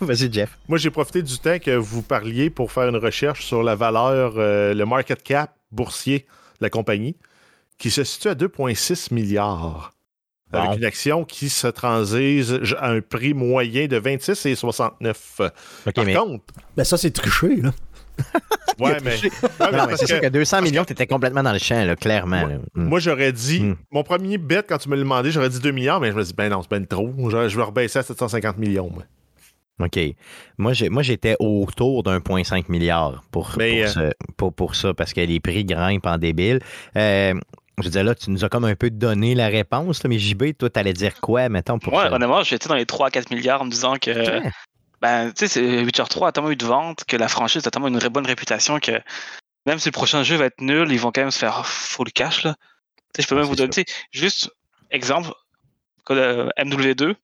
Vas-y, 0.00 0.32
Jeff. 0.32 0.56
Moi, 0.68 0.78
j'ai 0.78 0.90
profité 0.90 1.22
du 1.22 1.38
temps 1.38 1.58
que 1.58 1.72
vous 1.74 2.02
parliez 2.02 2.50
pour 2.50 2.70
faire 2.70 2.88
une 2.88 2.96
recherche 2.98 3.44
sur 3.44 3.62
la 3.64 3.74
valeur, 3.74 4.34
euh, 4.36 4.74
le 4.74 4.86
market 4.86 5.22
cap 5.24 5.54
boursier 5.72 6.20
de 6.60 6.64
la 6.66 6.70
compagnie, 6.70 7.16
qui 7.76 7.90
se 7.90 8.04
situe 8.04 8.28
à 8.28 8.34
2,6 8.34 9.12
milliards. 9.12 9.92
Bon. 10.52 10.60
Avec 10.60 10.78
une 10.78 10.84
action 10.86 11.24
qui 11.24 11.48
se 11.50 11.66
transige 11.66 12.74
à 12.78 12.88
un 12.90 13.00
prix 13.02 13.34
moyen 13.34 13.86
de 13.86 13.96
26 13.98 14.46
et 14.46 14.54
69. 14.54 15.40
OK, 15.86 15.94
Par 15.94 16.04
mais... 16.04 16.14
contre, 16.14 16.44
Ben 16.76 16.84
ça, 16.84 16.96
c'est 16.96 17.10
triché, 17.10 17.56
là. 17.56 17.70
ouais, 18.80 18.96
mais, 19.04 19.14
ouais, 19.22 19.30
mais 19.60 19.76
Non, 19.78 19.86
mais 19.86 19.96
c'est 19.96 20.06
sûr 20.06 20.20
que 20.20 20.26
que 20.26 20.30
200 20.32 20.62
millions, 20.62 20.84
tu 20.84 20.92
étais 20.92 21.06
complètement 21.06 21.42
dans 21.42 21.52
le 21.52 21.58
champ, 21.58 21.84
là, 21.84 21.94
clairement. 21.96 22.46
là. 22.46 22.56
Mm. 22.74 22.84
moi, 22.84 22.98
j'aurais 22.98 23.32
dit, 23.32 23.60
Hmm. 23.60 23.76
mon 23.92 24.02
premier 24.02 24.38
bet, 24.38 24.62
quand 24.68 24.78
tu 24.78 24.88
me 24.88 24.96
l'as 24.96 25.02
demandé, 25.02 25.30
j'aurais 25.30 25.50
dit 25.50 25.60
2 25.60 25.70
milliards, 25.70 26.00
mais 26.00 26.10
je 26.10 26.16
me 26.16 26.24
dis, 26.24 26.32
ben 26.34 26.48
non, 26.48 26.62
c'est 26.62 26.70
ben 26.70 26.86
trop. 26.86 27.12
Je, 27.30 27.48
je 27.48 27.56
vais 27.56 27.62
rebaisser 27.62 27.98
à 27.98 28.02
750 28.02 28.56
millions. 28.58 28.90
moi. 28.92 29.04
OK. 29.80 29.98
Moi, 30.56 30.72
j'ai- 30.72 30.88
moi, 30.88 31.02
j'étais 31.04 31.36
autour 31.38 32.02
d'un 32.02 32.18
1,5 32.18 32.68
milliard 32.68 33.22
pour, 33.30 33.52
Mais, 33.58 33.82
pour, 33.84 33.92
ce- 33.92 34.12
pour, 34.36 34.52
pour 34.52 34.74
ça, 34.74 34.92
parce 34.94 35.12
que 35.12 35.20
les 35.20 35.38
prix 35.38 35.64
grimpent 35.64 36.06
en 36.06 36.18
débile. 36.18 36.58
Euh, 36.96 37.34
je 37.82 37.88
dire, 37.88 38.04
là, 38.04 38.14
tu 38.14 38.30
nous 38.30 38.44
as 38.44 38.48
comme 38.48 38.64
un 38.64 38.74
peu 38.76 38.90
donné 38.90 39.34
la 39.34 39.48
réponse, 39.48 40.02
là, 40.02 40.08
mais 40.08 40.18
JB, 40.18 40.56
toi, 40.58 40.70
t'allais 40.70 40.92
dire 40.92 41.20
quoi, 41.20 41.48
mettons, 41.48 41.78
pour 41.78 41.92
Ouais, 41.92 42.04
ça? 42.04 42.12
honnêtement, 42.12 42.42
j'étais 42.42 42.68
dans 42.68 42.74
les 42.74 42.86
3 42.86 43.08
à 43.08 43.10
4 43.10 43.30
milliards 43.30 43.62
en 43.62 43.64
me 43.66 43.70
disant 43.70 43.96
que. 44.00 44.10
Ouais. 44.10 44.50
Ben, 45.00 45.28
tu 45.28 45.46
sais, 45.46 45.48
c'est- 45.48 45.82
Witcher 45.84 46.02
3 46.10 46.28
a 46.28 46.32
tellement 46.32 46.50
eu 46.50 46.56
de 46.56 46.64
ventes 46.66 47.04
que 47.04 47.16
la 47.16 47.28
franchise 47.28 47.64
a 47.66 47.70
tellement 47.70 47.86
une 47.88 47.98
bonne 48.08 48.26
réputation 48.26 48.80
que 48.80 49.00
même 49.64 49.78
si 49.78 49.86
le 49.88 49.92
prochain 49.92 50.24
jeu 50.24 50.34
va 50.36 50.46
être 50.46 50.60
nul, 50.60 50.90
ils 50.90 50.98
vont 50.98 51.12
quand 51.12 51.20
même 51.20 51.30
se 51.30 51.38
faire 51.38 51.58
oh, 51.60 51.64
faut 51.64 52.02
le 52.02 52.10
cash 52.10 52.42
là. 52.42 52.56
Tu 53.14 53.16
sais, 53.16 53.22
je 53.22 53.28
peux 53.28 53.36
même 53.36 53.44
vous 53.44 53.54
donner 53.54 53.84
juste 54.10 54.50
exemple 54.90 55.30
que 56.04 56.14
le 56.14 56.48
MW2 56.58 57.14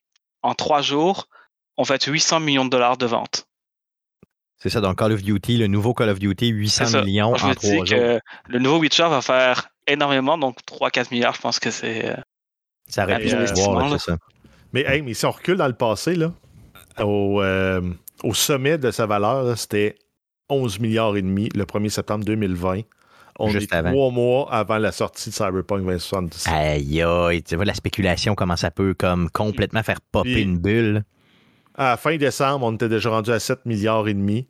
en 0.43 0.55
3 0.55 0.83
jours 0.83 1.27
on 1.77 1.85
fait 1.85 2.05
800 2.05 2.38
millions 2.38 2.64
de 2.64 2.71
dollars 2.71 2.97
de 2.97 3.07
ventes. 3.07 3.49
C'est 4.59 4.71
ça, 4.71 4.81
donc 4.81 4.97
Call 4.99 5.11
of 5.11 5.23
Duty, 5.23 5.57
le 5.59 5.67
nouveau 5.67 5.95
Call 5.95 6.11
of 6.11 6.21
Duty, 6.21 6.49
800 6.51 6.85
C'est 6.87 6.93
ça. 6.93 7.03
millions 7.03 7.31
Moi, 7.31 7.38
je 7.38 7.45
en 7.45 7.49
me 7.49 7.55
dis 7.55 7.73
trois 7.75 7.85
jours. 7.87 7.99
que 7.99 8.21
le 8.47 8.59
nouveau 8.61 8.79
Witcher 8.79 9.09
va 9.09 9.21
faire 9.21 9.69
énormément, 9.87 10.38
donc 10.38 10.59
3-4 10.66 11.09
milliards, 11.12 11.35
je 11.35 11.40
pense 11.40 11.59
que 11.59 11.70
c'est. 11.70 12.11
euh, 12.11 12.14
Ça 12.88 13.05
aurait 13.05 13.18
pu 13.20 13.33
Euh, 13.33 13.47
se 13.47 13.99
ça. 13.99 14.16
Mais, 14.73 14.83
hey, 14.87 15.03
mais 15.03 15.14
si 15.14 15.25
on 15.27 15.31
recule 15.31 15.57
dans 15.57 15.66
le 15.68 15.73
passé, 15.75 16.14
là, 16.16 16.33
au, 17.01 17.40
euh, 17.42 17.81
au 18.23 18.35
sommet 18.35 18.79
de 18.79 18.90
sa 18.90 19.07
valeur, 19.07 19.57
c'était 19.57 19.97
11 20.49 20.79
milliards 20.81 21.16
et 21.16 21.23
demi 21.23 21.49
le 21.55 21.64
1er 21.64 21.88
septembre 21.88 22.25
2020. 22.25 22.81
On 23.38 23.49
Juste 23.49 23.73
est 23.73 23.77
avant. 23.77 23.90
trois 23.90 24.11
mois 24.11 24.53
avant 24.53 24.79
la 24.79 24.92
sortie 24.92 25.31
de 25.31 25.35
Cyberpunk 25.35 25.81
2077. 25.81 26.53
Aïe, 26.53 27.03
aïe, 27.03 27.42
tu 27.42 27.57
vois, 27.57 27.64
la 27.64 27.75
spéculation 27.75 28.35
commence 28.37 28.62
à 28.62 28.70
peu 28.70 28.94
comme 28.94 29.29
complètement 29.31 29.83
faire 29.83 30.01
popper 30.01 30.35
Puis- 30.35 30.42
une 30.42 30.59
bulle. 30.59 31.03
À 31.77 31.90
la 31.90 31.97
fin 31.97 32.16
décembre, 32.16 32.64
on 32.66 32.73
était 32.75 32.88
déjà 32.88 33.11
rendu 33.11 33.33
à 33.33 33.40
7 33.40 33.66
milliards 33.66 34.07
et 34.07 34.14
demi. 34.14 34.47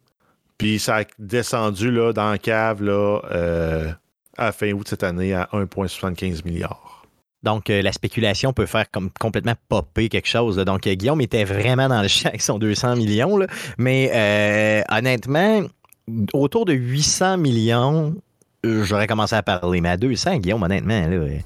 Puis 0.59 0.79
ça 0.79 0.97
a 0.97 1.05
descendu 1.19 1.91
là, 1.91 2.13
dans 2.13 2.31
la 2.31 2.37
cave 2.39 2.83
là, 2.83 3.21
euh, 3.33 3.91
à 4.39 4.47
la 4.47 4.53
fin 4.53 4.73
août 4.73 4.87
cette 4.89 5.03
année 5.03 5.33
à 5.35 5.49
1,75 5.53 6.45
milliards. 6.45 7.03
Donc, 7.43 7.69
euh, 7.69 7.83
la 7.83 7.93
spéculation 7.93 8.53
peut 8.55 8.65
faire 8.67 8.91
comme 8.91 9.11
complètement 9.21 9.53
popper 9.69 10.09
quelque 10.09 10.29
chose. 10.29 10.57
là. 10.57 10.65
Donc, 10.65 10.87
euh, 10.87 10.95
Guillaume 10.95 11.21
était 11.21 11.45
vraiment 11.45 11.89
dans 11.89 12.01
le 12.01 12.09
champ 12.09 12.29
avec 12.31 12.41
son 12.41 12.59
200 12.59 12.97
millions. 12.97 13.37
là. 13.37 13.47
Mais 13.77 14.11
euh, 14.15 14.83
honnêtement, 14.91 15.63
autour 16.33 16.65
de 16.65 16.73
800 16.73 17.37
millions, 17.37 18.15
j'aurais 18.65 19.07
commencé 19.07 19.35
à 19.37 19.43
parler. 19.43 19.83
Mais 19.83 19.91
à 19.91 19.97
200, 19.99 20.39
Guillaume, 20.39 20.63
honnêtement, 20.63 21.01
là, 21.07 21.17
euh, 21.17 21.39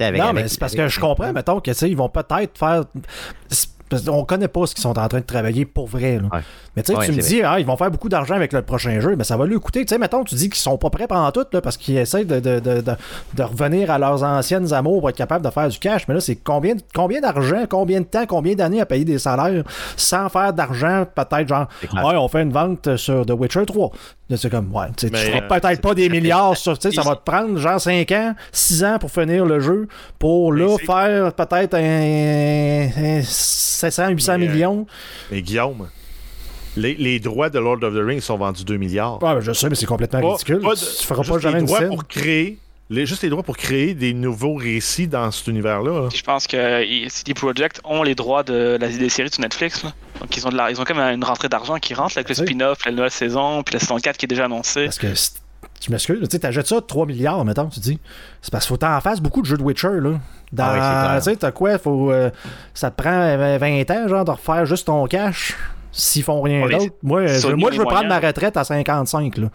avec, 0.00 0.20
non, 0.20 0.28
avec- 0.28 0.42
mais 0.42 0.48
c'est 0.48 0.58
parce 0.60 0.74
que 0.74 0.88
je 0.88 0.98
comprends, 1.00 1.32
mettons, 1.32 1.60
que 1.60 1.70
tu 1.70 1.76
sais, 1.76 1.88
ils 1.90 1.96
vont 1.96 2.08
peut-être 2.08 2.58
faire. 2.58 2.84
qu'on 4.06 4.24
connaît 4.24 4.48
pas 4.48 4.66
ce 4.66 4.74
qu'ils 4.74 4.82
sont 4.82 4.98
en 4.98 5.08
train 5.08 5.20
de 5.20 5.24
travailler 5.24 5.64
pour 5.64 5.86
vrai. 5.86 6.18
là. 6.18 6.28
Ouais. 6.32 6.40
Mais 6.78 6.84
tu 6.84 6.92
sais, 6.92 6.98
Ouais, 6.98 7.06
tu 7.06 7.12
me 7.12 7.20
dis, 7.20 7.42
ah, 7.42 7.58
ils 7.58 7.66
vont 7.66 7.76
faire 7.76 7.90
beaucoup 7.90 8.08
d'argent 8.08 8.36
avec 8.36 8.52
le 8.52 8.62
prochain 8.62 9.00
jeu, 9.00 9.16
mais 9.16 9.24
ça 9.24 9.36
va 9.36 9.46
lui 9.46 9.58
coûter. 9.58 9.84
Tu 9.84 9.88
sais, 9.88 9.98
mettons, 9.98 10.22
tu 10.22 10.36
dis 10.36 10.48
qu'ils 10.48 10.60
sont 10.60 10.78
pas 10.78 10.90
prêts 10.90 11.08
pendant 11.08 11.32
tout, 11.32 11.44
là, 11.52 11.60
parce 11.60 11.76
qu'ils 11.76 11.96
essaient 11.96 12.24
de, 12.24 12.38
de, 12.38 12.60
de, 12.60 12.80
de, 12.80 12.92
de 13.34 13.42
revenir 13.42 13.90
à 13.90 13.98
leurs 13.98 14.22
anciennes 14.22 14.72
amours 14.72 15.00
pour 15.00 15.10
être 15.10 15.16
capables 15.16 15.44
de 15.44 15.50
faire 15.50 15.68
du 15.68 15.76
cash. 15.80 16.06
Mais 16.06 16.14
là, 16.14 16.20
c'est 16.20 16.36
combien, 16.36 16.74
combien 16.94 17.20
d'argent, 17.20 17.64
combien 17.68 18.00
de 18.00 18.06
temps, 18.06 18.26
combien 18.28 18.54
d'années 18.54 18.80
à 18.80 18.86
payer 18.86 19.04
des 19.04 19.18
salaires 19.18 19.64
sans 19.96 20.28
faire 20.28 20.52
d'argent, 20.52 21.04
peut-être 21.12 21.48
genre, 21.48 21.66
ouais, 21.94 22.14
on 22.16 22.28
fait 22.28 22.42
une 22.42 22.52
vente 22.52 22.96
sur 22.96 23.26
The 23.26 23.32
Witcher 23.32 23.66
3. 23.66 23.90
Là, 24.30 24.36
c'est 24.36 24.48
comme, 24.50 24.72
ouais, 24.72 24.86
tu 24.96 25.08
feras 25.08 25.40
euh, 25.40 25.48
peut-être 25.48 25.80
pas 25.80 25.94
des 25.94 26.08
milliards 26.08 26.56
sur, 26.56 26.78
tu 26.78 26.90
sais, 26.90 26.94
ça 26.94 27.02
va 27.08 27.16
te 27.16 27.24
prendre 27.24 27.58
genre 27.58 27.80
5 27.80 28.08
ans, 28.12 28.34
6 28.52 28.84
ans 28.84 28.98
pour 29.00 29.10
finir 29.10 29.44
le 29.46 29.58
jeu, 29.58 29.88
pour 30.20 30.52
là 30.52 30.76
faire 30.78 31.32
peut-être 31.32 31.74
un, 31.74 33.18
un 33.18 33.22
700, 33.22 34.10
800 34.10 34.38
Mais, 34.38 34.46
euh, 34.46 34.50
millions. 34.52 34.86
Mais 35.32 35.42
Guillaume, 35.42 35.88
les, 36.78 36.94
les 36.94 37.20
droits 37.20 37.50
de 37.50 37.58
Lord 37.58 37.82
of 37.82 37.94
the 37.94 37.98
Rings 38.04 38.20
sont 38.20 38.36
vendus 38.38 38.64
2 38.64 38.76
milliards. 38.76 39.22
Ouais, 39.22 39.34
ben, 39.34 39.40
je 39.40 39.52
sais, 39.52 39.68
mais 39.68 39.74
c'est 39.74 39.86
complètement 39.86 40.20
Pas- 40.20 40.32
ridicule. 40.32 40.60
pas 40.60 40.74
de- 40.74 40.80
tu 40.80 41.06
feras 41.06 41.22
pas 41.22 41.22
juste 41.24 41.40
jamais 41.40 41.54
les 41.56 41.60
une 41.60 41.66
droits 41.66 41.78
scène. 41.80 41.88
pour 41.88 42.06
créer, 42.06 42.58
les, 42.90 43.04
juste 43.06 43.22
les 43.22 43.28
droits 43.28 43.42
pour 43.42 43.56
créer 43.56 43.94
des 43.94 44.14
nouveaux 44.14 44.54
récits 44.54 45.06
dans 45.08 45.30
cet 45.30 45.46
univers-là. 45.48 46.02
là. 46.02 46.08
Je 46.14 46.22
pense 46.22 46.46
que 46.46 46.84
i- 46.84 47.10
CD 47.10 47.34
Projekt 47.34 47.80
ont 47.84 48.02
les 48.02 48.14
droits 48.14 48.42
de 48.42 48.78
la, 48.80 48.88
des 48.88 49.08
séries 49.08 49.30
sur 49.30 49.40
Netflix. 49.42 49.82
là. 49.84 49.92
Donc 50.20 50.36
ils 50.36 50.46
ont, 50.46 50.50
de 50.50 50.56
la- 50.56 50.70
ils 50.70 50.80
ont 50.80 50.84
quand 50.84 50.94
même 50.94 51.14
une 51.14 51.24
rentrée 51.24 51.48
d'argent 51.48 51.76
qui 51.78 51.92
rentre 51.94 52.14
là, 52.16 52.22
avec 52.24 52.28
le 52.36 52.40
Oui. 52.42 52.46
spin-off, 52.48 52.78
la 52.86 52.92
nouvelle 52.92 53.10
saison, 53.10 53.62
puis 53.62 53.74
la 53.74 53.80
saison 53.80 53.98
4 53.98 54.16
qui 54.16 54.24
est 54.26 54.28
déjà 54.28 54.46
annoncée. 54.46 54.84
Parce 54.84 54.98
que 54.98 55.08
tu 55.80 55.92
m'excuses, 55.92 56.18
tu 56.20 56.26
sais, 56.30 56.38
t'achètes 56.40 56.66
ça 56.66 56.80
3 56.80 57.06
milliards, 57.06 57.44
mettons, 57.44 57.66
tu 57.68 57.78
dis. 57.80 57.98
C'est 58.42 58.50
parce 58.50 58.64
qu'il 58.64 58.70
faut 58.74 58.78
t'en 58.78 59.00
face 59.00 59.20
beaucoup 59.20 59.42
de 59.42 59.46
jeux 59.46 59.56
de 59.58 59.62
Witcher, 59.62 60.00
là. 60.00 60.12
Dans, 60.52 60.64
Ah 60.66 61.16
tu 61.18 61.24
sais, 61.24 61.36
t'as 61.36 61.50
quoi, 61.52 61.78
faut, 61.78 62.10
euh, 62.10 62.30
ça 62.74 62.90
te 62.90 63.00
prend 63.00 63.12
euh, 63.12 63.58
20 63.58 63.88
ans, 63.90 64.08
genre, 64.08 64.24
de 64.24 64.30
refaire 64.30 64.64
juste 64.66 64.86
ton 64.86 65.06
cash 65.06 65.54
s'ils 65.92 66.22
font 66.22 66.42
rien 66.42 66.64
Ouais, 66.64 66.78
d'autre. 66.78 66.94
Moi, 67.02 67.20
euh, 67.20 67.38
je, 67.40 67.48
moi, 67.48 67.70
je 67.72 67.78
veux 67.78 67.84
prendre 67.84 68.08
ma 68.08 68.18
retraite 68.20 68.56
à 68.56 68.64
55, 68.64 69.36
là. 69.38 69.48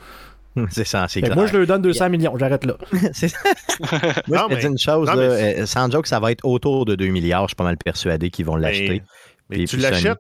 C'est 0.70 0.84
ça, 0.86 1.08
c'est 1.08 1.22
clair. 1.24 1.36
moi, 1.36 1.48
je 1.48 1.58
leur 1.58 1.66
donne 1.66 1.82
200 1.82 2.10
millions, 2.10 2.38
j'arrête 2.38 2.64
là. 2.64 2.76
C'est 3.14 3.28
ça. 3.30 3.40
Moi, 4.28 4.38
Non, 4.38 4.44
je 4.44 4.48
te 4.50 4.54
mais- 4.54 4.60
dis 4.60 4.68
une 4.68 4.78
chose, 4.78 5.08
non, 5.10 5.16
là, 5.16 5.28
mais 5.30 5.60
euh, 5.62 5.66
sans 5.66 5.90
joke, 5.90 6.06
ça 6.06 6.20
va 6.20 6.32
être 6.32 6.46
autour 6.46 6.86
de 6.86 6.94
2 6.94 7.08
milliards. 7.08 7.44
Je 7.46 7.50
suis 7.50 7.56
pas 7.56 7.64
mal 7.64 7.78
persuadé 7.78 8.30
qu'ils 8.30 8.46
vont 8.46 8.56
l'acheter. 8.56 9.02
Mais, 9.50 9.66
tu 9.66 9.78
l'achètes, 9.78 10.20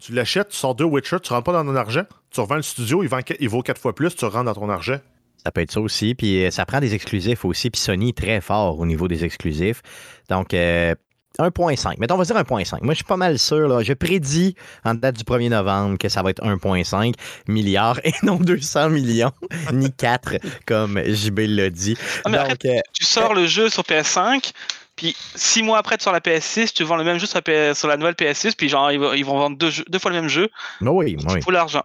tu 0.00 0.12
l'achètes, 0.12 0.48
tu 0.48 0.56
sors 0.56 0.74
deux 0.74 0.84
Witcher, 0.84 1.18
tu 1.20 1.32
rentres 1.32 1.44
pas 1.44 1.52
dans 1.52 1.64
ton 1.64 1.76
argent, 1.76 2.02
tu 2.30 2.40
revends 2.40 2.56
le 2.56 2.62
studio, 2.62 3.04
il, 3.04 3.08
vend, 3.08 3.20
il 3.38 3.48
vaut 3.48 3.62
quatre 3.62 3.80
fois 3.80 3.94
plus, 3.94 4.16
tu 4.16 4.24
rentres 4.24 4.44
dans 4.44 4.54
ton 4.54 4.68
argent. 4.68 4.98
Ça 5.44 5.52
peut 5.52 5.60
être 5.60 5.70
ça 5.70 5.80
aussi. 5.80 6.16
Puis 6.16 6.44
euh, 6.44 6.50
ça 6.50 6.66
prend 6.66 6.80
des 6.80 6.94
exclusifs 6.94 7.44
aussi. 7.44 7.70
Puis 7.70 7.80
Sony 7.80 8.08
est 8.08 8.18
très 8.18 8.40
fort 8.40 8.80
au 8.80 8.84
niveau 8.86 9.06
des 9.06 9.24
exclusifs. 9.24 9.80
Donc, 10.28 10.54
euh, 10.54 10.96
1.5. 11.38 11.94
Mettons, 11.98 12.14
on 12.14 12.18
va 12.18 12.24
dire 12.24 12.36
1.5. 12.36 12.78
Moi, 12.82 12.94
je 12.94 12.96
suis 12.96 13.04
pas 13.04 13.16
mal 13.16 13.38
sûr. 13.38 13.68
Là, 13.68 13.82
je 13.82 13.92
prédis 13.92 14.54
en 14.84 14.94
date 14.94 15.16
du 15.16 15.24
1er 15.24 15.50
novembre 15.50 15.98
que 15.98 16.08
ça 16.08 16.22
va 16.22 16.30
être 16.30 16.42
1.5 16.42 17.14
milliards 17.46 18.00
et 18.04 18.12
non 18.22 18.36
200 18.36 18.90
millions, 18.90 19.32
ni 19.72 19.92
4, 19.92 20.36
comme 20.66 21.00
JB 21.04 21.40
l'a 21.48 21.70
dit. 21.70 21.96
Ah, 22.24 22.28
mais 22.30 22.38
Donc, 22.38 22.64
euh, 22.64 22.80
Tu 22.92 23.04
sors 23.04 23.34
le 23.34 23.46
jeu 23.46 23.68
sur 23.68 23.82
PS5, 23.82 24.50
puis 24.96 25.14
six 25.34 25.62
mois 25.62 25.78
après, 25.78 25.96
tu 25.96 26.04
sors 26.04 26.12
la 26.12 26.20
PS6, 26.20 26.72
tu 26.72 26.82
vends 26.82 26.96
le 26.96 27.04
même 27.04 27.18
jeu 27.18 27.26
sur 27.26 27.38
la, 27.38 27.42
PS 27.42 27.78
sur 27.78 27.88
la 27.88 27.96
nouvelle 27.96 28.14
PS6, 28.14 28.54
puis 28.56 28.68
genre, 28.68 28.90
ils 28.90 29.24
vont, 29.24 29.38
vendre 29.38 29.56
deux, 29.56 29.70
jeux- 29.70 29.84
deux 29.88 29.98
fois 30.00 30.10
le 30.10 30.20
même 30.20 30.28
jeu 30.28 30.48
oui, 30.80 31.16
oui. 31.28 31.40
pour 31.40 31.52
l'argent. 31.52 31.84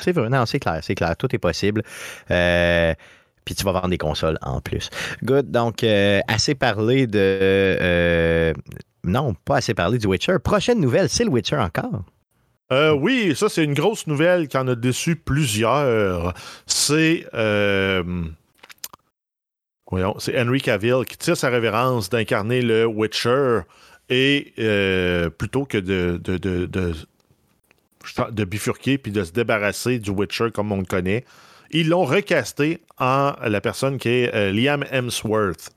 C'est 0.00 0.12
vrai, 0.12 0.28
non, 0.28 0.44
c'est 0.46 0.58
clair, 0.58 0.80
c'est 0.82 0.94
clair, 0.94 1.14
tout 1.16 1.32
est 1.34 1.38
possible. 1.38 1.82
Euh, 2.30 2.94
puis 3.48 3.54
tu 3.54 3.64
vas 3.64 3.72
vendre 3.72 3.88
des 3.88 3.96
consoles 3.96 4.38
en 4.42 4.60
plus. 4.60 4.90
Good, 5.24 5.50
donc 5.50 5.82
euh, 5.82 6.20
assez 6.28 6.54
parlé 6.54 7.06
de... 7.06 7.18
euh, 7.18 8.52
non, 9.04 9.32
pas 9.32 9.56
assez 9.56 9.72
parlé 9.72 9.96
du 9.96 10.06
Witcher. 10.06 10.34
Prochaine 10.44 10.78
nouvelle, 10.78 11.08
c'est 11.08 11.24
le 11.24 11.30
Witcher 11.30 11.56
encore? 11.56 12.04
Euh, 12.72 12.92
oui, 12.92 13.34
ça, 13.34 13.48
c'est 13.48 13.64
une 13.64 13.72
grosse 13.72 14.06
nouvelle 14.06 14.48
qui 14.48 14.58
en 14.58 14.68
a 14.68 14.74
déçu 14.74 15.16
plusieurs. 15.16 16.34
C'est. 16.66 17.24
voyons, 19.90 20.14
c'est 20.18 20.38
Henry 20.38 20.60
Cavill 20.60 21.06
qui 21.08 21.16
tire 21.16 21.38
sa 21.38 21.48
révérence 21.48 22.10
d'incarner 22.10 22.60
le 22.60 22.84
Witcher 22.84 23.60
et 24.10 24.52
plutôt 25.38 25.64
que 25.64 25.78
de, 25.78 26.20
de, 26.22 26.36
de, 26.36 26.66
de, 26.66 26.92
de 28.30 28.44
bifurquer 28.44 28.98
puis 28.98 29.10
de 29.10 29.24
se 29.24 29.32
débarrasser 29.32 29.98
du 30.00 30.10
Witcher 30.10 30.50
comme 30.52 30.70
on 30.70 30.76
le 30.76 30.84
connaît, 30.84 31.24
ils 31.70 31.88
l'ont 31.88 32.04
recasté 32.04 32.80
en 32.98 33.32
la 33.44 33.60
personne 33.60 33.98
qui 33.98 34.08
est 34.08 34.34
euh, 34.34 34.52
Liam 34.52 34.84
Hemsworth. 34.90 35.70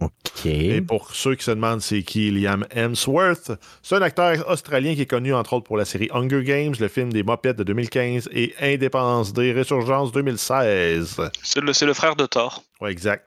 OK. 0.00 0.46
Et 0.46 0.80
pour 0.80 1.14
ceux 1.14 1.36
qui 1.36 1.44
se 1.44 1.52
demandent 1.52 1.80
c'est 1.80 2.02
qui 2.02 2.30
Liam 2.30 2.66
Hemsworth, 2.74 3.52
c'est 3.82 3.94
un 3.94 4.02
acteur 4.02 4.48
australien 4.50 4.94
qui 4.94 5.02
est 5.02 5.06
connu 5.06 5.32
entre 5.32 5.52
autres 5.54 5.64
pour 5.66 5.76
la 5.76 5.84
série 5.84 6.08
Hunger 6.12 6.42
Games, 6.42 6.74
le 6.78 6.88
film 6.88 7.12
des 7.12 7.22
Mopettes 7.22 7.56
de 7.56 7.64
2015 7.64 8.28
et 8.32 8.54
Indépendance 8.60 9.32
des 9.32 9.52
Résurgences 9.52 10.10
2016. 10.12 11.20
C'est 11.42 11.60
le, 11.60 11.72
c'est 11.72 11.86
le 11.86 11.94
frère 11.94 12.16
de 12.16 12.26
Thor. 12.26 12.64
Ouais, 12.80 12.90
exact. 12.90 13.26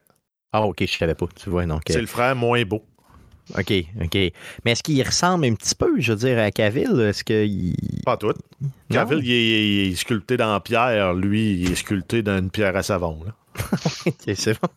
Ah, 0.52 0.62
OK, 0.62 0.78
je 0.82 0.98
savais 0.98 1.16
pas, 1.16 1.28
tu 1.36 1.50
vois. 1.50 1.66
Donc, 1.66 1.84
C'est 1.88 1.98
euh, 1.98 2.02
le 2.02 2.08
frère 2.08 2.36
moins 2.36 2.64
beau. 2.64 2.84
OK, 3.58 3.74
OK. 4.04 4.16
Mais 4.66 4.72
est-ce 4.72 4.84
qu'il 4.84 5.02
ressemble 5.04 5.46
un 5.46 5.54
petit 5.54 5.76
peu, 5.76 6.00
je 6.00 6.12
veux 6.12 6.18
dire, 6.18 6.40
à 6.40 6.52
Cavill? 6.52 7.00
Est-ce 7.00 7.24
qu'il... 7.24 7.76
Pas 8.06 8.18
tout. 8.18 8.34
Cavill, 8.92 9.20
il 9.24 9.32
est, 9.32 9.86
il 9.88 9.92
est 9.92 9.96
sculpté 9.96 10.38
dans 10.38 10.52
la 10.52 10.60
pierre. 10.60 11.14
Lui, 11.14 11.62
il 11.62 11.72
est 11.72 11.76
sculpté 11.76 12.22
dans 12.22 12.38
une 12.38 12.50
pierre 12.50 12.76
à 12.76 12.84
savon. 12.84 13.20
là. 13.26 13.34
OK, 14.06 14.36
c'est 14.36 14.54
bon. 14.62 14.70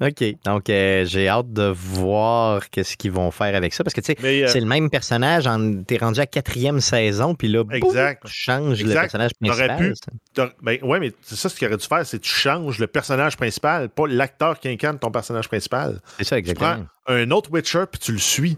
OK, 0.06 0.24
donc 0.44 0.70
euh, 0.70 1.04
j'ai 1.04 1.28
hâte 1.28 1.52
de 1.52 1.64
voir 1.74 2.68
qu'est-ce 2.70 2.96
qu'ils 2.96 3.12
vont 3.12 3.30
faire 3.30 3.54
avec 3.54 3.72
ça. 3.74 3.84
Parce 3.84 3.94
que, 3.94 4.00
tu 4.00 4.14
sais, 4.20 4.44
euh, 4.44 4.48
c'est 4.48 4.60
le 4.60 4.66
même 4.66 4.90
personnage. 4.90 5.46
En... 5.46 5.82
T'es 5.82 5.96
rendu 5.98 6.20
à 6.20 6.26
quatrième 6.26 6.80
saison, 6.80 7.34
puis 7.34 7.48
là, 7.48 7.64
boum, 7.64 7.80
tu 7.80 7.88
changes 8.26 8.80
le 8.82 8.88
Exact. 8.88 9.00
personnage 9.02 9.30
T'aurais 9.44 9.66
principal. 9.76 10.48
pu- 10.48 10.54
ben, 10.62 10.78
ouais, 10.82 11.00
mais 11.00 11.12
c'est 11.22 11.36
ça 11.36 11.48
ce 11.48 11.56
qu'il 11.56 11.66
aurait 11.68 11.76
dû 11.76 11.86
faire, 11.86 12.04
c'est 12.06 12.18
que 12.18 12.24
tu 12.24 12.30
changes 12.32 12.78
le 12.78 12.86
personnage 12.86 13.36
principal, 13.36 13.88
pas 13.88 14.06
l'acteur 14.06 14.58
qui 14.58 14.68
incarne 14.68 14.98
ton 14.98 15.10
personnage 15.10 15.48
principal. 15.48 16.00
C'est 16.18 16.24
ça, 16.24 16.36
Tu 16.40 16.54
prends 16.54 16.64
exactement. 16.72 16.86
un 17.08 17.30
autre 17.30 17.50
Witcher 17.52 17.84
puis 17.90 18.00
tu 18.00 18.12
le 18.12 18.18
suis. 18.18 18.56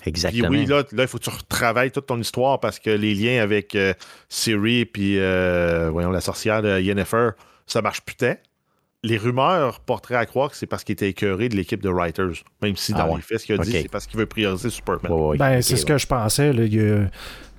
Puis 0.00 0.08
Exactement. 0.08 0.48
oui, 0.48 0.66
là, 0.66 0.82
là, 0.90 1.02
il 1.04 1.06
faut 1.06 1.18
que 1.18 1.22
tu 1.22 1.30
retravailles 1.30 1.92
toute 1.92 2.06
ton 2.06 2.18
histoire 2.20 2.58
parce 2.58 2.80
que 2.80 2.90
les 2.90 3.14
liens 3.14 3.40
avec 3.40 3.76
euh, 3.76 3.94
Siri 4.28 4.84
puis 4.84 5.16
euh, 5.20 5.90
voyons, 5.92 6.10
la 6.10 6.20
sorcière 6.20 6.60
de 6.60 6.80
Yennefer, 6.80 7.30
ça 7.68 7.82
marche 7.82 8.00
putain. 8.00 8.34
Les 9.04 9.16
rumeurs 9.18 9.80
porteraient 9.80 10.14
à 10.16 10.26
croire 10.26 10.50
que 10.50 10.56
c'est 10.56 10.66
parce 10.66 10.84
qu'il 10.84 10.92
était 10.92 11.08
écœuré 11.08 11.48
de 11.48 11.56
l'équipe 11.56 11.82
de 11.82 11.88
writers. 11.88 12.44
Même 12.62 12.76
si 12.76 12.92
dans 12.92 12.98
Ah 13.00 13.08
ouais. 13.08 13.16
les 13.16 13.22
faits, 13.22 13.40
ce 13.40 13.46
qu'il 13.46 13.60
a 13.60 13.64
dit, 13.64 13.72
c'est 13.72 13.90
parce 13.90 14.06
qu'il 14.06 14.18
veut 14.18 14.26
prioriser 14.26 14.70
Superman. 14.70 15.10
Ouais, 15.10 15.20
ouais, 15.30 15.36
Ben, 15.38 15.60
c'est 15.62 15.76
ce 15.76 15.84
que 15.84 15.98
je 15.98 16.06
pensais. 16.06 16.52
Là. 16.52 16.64
Il, 16.64 16.80
a, 16.80 17.10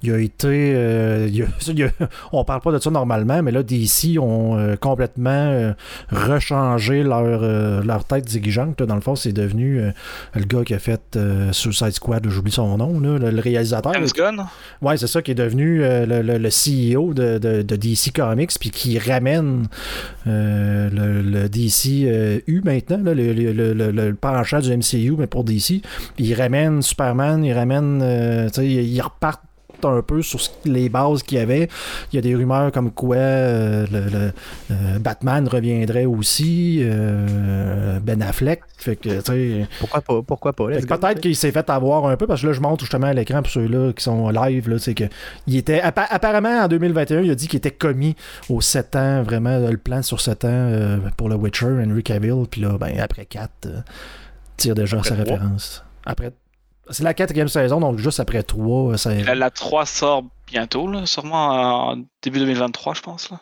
il 0.04 0.12
a 0.12 0.20
été. 0.20 0.74
euh, 0.76 1.28
il 1.32 1.44
a- 1.44 1.46
il 1.72 1.84
a- 1.84 1.90
on 2.32 2.44
parle 2.44 2.62
pas 2.62 2.72
de 2.72 2.80
ça 2.80 2.90
normalement, 2.92 3.42
mais 3.42 3.52
là, 3.52 3.64
DC 3.64 4.18
ont 4.20 4.58
euh, 4.58 4.76
complètement 4.76 5.30
euh, 5.32 5.74
rechangé 6.10 7.04
leur, 7.04 7.42
leur 7.84 8.04
tête 8.06 8.26
dirigeante. 8.26 8.82
Dans 8.84 8.96
le 8.96 9.02
fond, 9.02 9.16
c'est 9.16 9.34
devenu 9.34 9.82
le 10.36 10.44
gars 10.46 10.64
qui 10.64 10.74
a 10.74 10.80
fait 10.80 11.18
Suicide 11.52 11.92
Squad, 11.92 12.28
j'oublie 12.30 12.52
son 12.52 12.78
nom, 12.78 13.00
là, 13.00 13.18
le, 13.18 13.30
le 13.32 13.40
réalisateur. 13.42 13.94
James 13.94 14.08
Gunn. 14.16 14.46
Ouais, 14.82 14.98
c'est 14.98 15.08
ça 15.08 15.22
qui 15.22 15.32
est 15.32 15.36
devenu 15.36 15.80
le, 15.80 16.22
le- 16.22 16.38
le 16.38 16.50
CEO 16.50 17.14
de, 17.14 17.38
de- 17.38 17.62
de 17.62 17.76
DC 17.76 18.12
Comics, 18.14 18.52
puis 18.60 18.70
qui 18.70 19.00
ramène 19.00 19.68
le, 20.26 21.48
DC 21.48 22.42
U 22.48 22.62
maintenant, 22.64 23.00
là, 23.04 23.14
le, 23.14 23.34
le- 23.34 23.52
le- 23.54 23.74
le- 23.74 23.92
le 23.92 24.14
penchant 24.16 24.60
du 24.60 24.76
MCU, 24.76 25.16
mais 25.18 25.28
pour 25.28 25.44
DC. 25.44 25.82
Il 26.18 26.34
ramène 26.34 26.82
Superman, 26.82 27.44
il 27.44 27.54
ramène. 27.54 28.02
ils 28.58 29.02
repartent 29.02 29.42
un 29.90 30.02
peu 30.02 30.22
sur 30.22 30.40
les 30.66 30.90
bases 30.90 31.24
qu'il 31.24 31.38
y 31.38 31.42
avait. 31.42 31.68
Il 32.12 32.16
y 32.16 32.20
a 32.20 32.22
des 32.22 32.36
rumeurs 32.36 32.72
comme 32.72 32.92
quoi 32.92 33.16
euh, 33.18 33.86
le, 33.92 34.00
le- 34.02 34.32
euh, 34.72 35.00
Batman 35.00 35.48
reviendrait 35.48 36.06
aussi, 36.06 36.80
euh, 36.82 38.00
Ben 38.00 38.22
Affleck. 38.22 38.62
Fait 38.78 38.96
que, 38.96 39.22
Pourquoi 39.80 40.02
pas? 40.02 40.22
Pourquoi 40.22 40.54
pas? 40.54 40.66
Peut-être 41.00 41.22
qu'il 41.22 41.36
s'est 41.36 41.52
fait 41.52 41.70
avoir 41.70 42.06
un 42.08 42.18
peu, 42.18 42.28
parce 42.28 42.42
que 42.42 42.48
là, 42.48 42.54
je 42.54 42.60
montre 42.62 42.82
justement 42.84 43.08
à 43.08 43.14
l'écran 43.14 43.42
pour 43.42 43.52
ceux-là 43.52 43.94
qui 43.94 44.04
sont 44.04 44.30
live, 44.30 44.70
là, 44.70 44.78
c'est 44.80 44.94
que 44.94 45.06
il 45.48 45.56
était 45.58 45.80
appa- 45.80 46.08
apparemment 46.10 46.62
en 46.64 46.68
2021, 46.68 47.22
il 47.22 47.32
a 47.32 47.36
dit 47.36 47.48
qu'il 47.48 47.58
était 47.58 47.72
commis 47.72 48.16
aux 48.50 48.62
7 48.62 48.96
ans, 48.96 49.24
vraiment, 49.24 49.58
le 49.60 49.78
plan 49.78 50.02
sur 50.02 50.20
7 50.22 50.46
ans 50.46 51.00
pour 51.18 51.30
le 51.30 51.36
Witcher, 51.36 51.68
Henry 51.86 52.04
Cavill, 52.04 52.44
puis 52.50 52.62
là, 52.62 52.78
ben, 52.78 53.00
après 53.00 53.26
4, 53.26 53.50
euh, 53.66 53.80
tire 54.58 54.76
déjà 54.76 54.98
Après 54.98 55.10
sa 55.10 55.16
référence. 55.16 55.84
Après. 56.06 56.32
C'est 56.90 57.04
la 57.04 57.14
quatrième 57.14 57.48
saison, 57.48 57.80
donc 57.80 57.98
juste 57.98 58.20
après 58.20 58.44
3, 58.44 58.98
ça. 58.98 59.14
La, 59.14 59.36
la 59.36 59.50
3 59.50 59.86
sort 59.86 60.24
bientôt, 60.48 60.88
là, 60.90 61.06
sûrement 61.06 61.92
en 61.92 62.04
début 62.22 62.40
2023, 62.40 62.94
je 62.96 63.02
pense. 63.02 63.30
Là. 63.30 63.40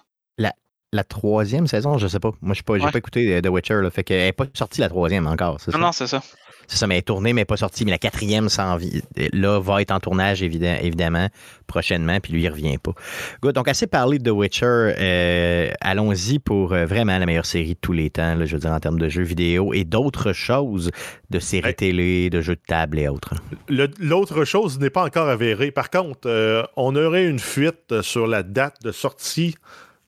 La 0.93 1.05
troisième 1.05 1.67
saison, 1.67 1.97
je 1.97 2.05
sais 2.05 2.19
pas. 2.19 2.31
Moi, 2.41 2.53
je 2.53 2.59
n'ai 2.59 2.63
pas, 2.63 2.73
Ouais. 2.85 2.91
pas 2.91 2.97
écouté 2.97 3.33
euh, 3.33 3.41
The 3.41 3.47
Witcher, 3.47 3.75
là, 3.81 3.89
fait 3.89 4.03
qu'elle 4.03 4.19
n'est 4.25 4.33
pas 4.33 4.43
sortie 4.53 4.81
la 4.81 4.89
troisième 4.89 5.25
encore. 5.25 5.53
Non, 5.67 5.71
ça? 5.71 5.77
non, 5.77 5.91
c'est 5.93 6.07
ça. 6.07 6.21
C'est 6.67 6.77
ça, 6.77 6.87
mais 6.87 6.95
elle 6.95 6.99
est 6.99 7.03
tournée, 7.03 7.33
mais 7.33 7.45
pas 7.45 7.57
sortie. 7.57 7.83
Mais 7.85 7.91
la 7.91 7.97
quatrième 7.97 8.47
s'en 8.49 8.77
vi- 8.77 9.01
là 9.33 9.59
va 9.59 9.81
être 9.81 9.91
en 9.91 9.99
tournage, 9.99 10.41
évidemment, 10.41 11.27
prochainement, 11.67 12.19
puis 12.21 12.33
lui, 12.33 12.43
il 12.43 12.49
revient 12.49 12.77
pas. 12.77 12.93
Good. 13.41 13.55
Donc, 13.55 13.67
assez 13.67 13.87
parlé 13.87 14.19
de 14.19 14.29
The 14.29 14.33
Witcher. 14.33 14.65
euh, 14.97 15.71
Allons-y 15.81 16.39
pour 16.39 16.73
euh, 16.73 16.85
vraiment 16.85 17.17
la 17.17 17.25
meilleure 17.25 17.45
série 17.45 17.73
de 17.73 17.79
tous 17.81 17.93
les 17.93 18.09
temps, 18.09 18.35
là, 18.35 18.45
je 18.45 18.53
veux 18.55 18.59
dire, 18.61 18.71
en 18.71 18.79
termes 18.79 18.99
de 18.99 19.09
jeux 19.09 19.23
vidéo 19.23 19.73
et 19.73 19.83
d'autres 19.83 20.33
choses, 20.33 20.91
de 21.29 21.39
séries 21.39 21.75
télé, 21.75 22.29
de 22.29 22.41
jeux 22.41 22.55
de 22.55 22.61
table 22.65 22.99
et 22.99 23.07
autres. 23.07 23.33
L'autre 23.69 24.43
chose 24.45 24.79
n'est 24.79 24.89
pas 24.89 25.03
encore 25.03 25.27
avérée. 25.27 25.71
Par 25.71 25.89
contre, 25.89 26.27
euh, 26.27 26.63
on 26.77 26.95
aurait 26.95 27.25
une 27.25 27.39
fuite 27.39 28.01
sur 28.01 28.27
la 28.27 28.43
date 28.43 28.75
de 28.83 28.91
sortie 28.91 29.55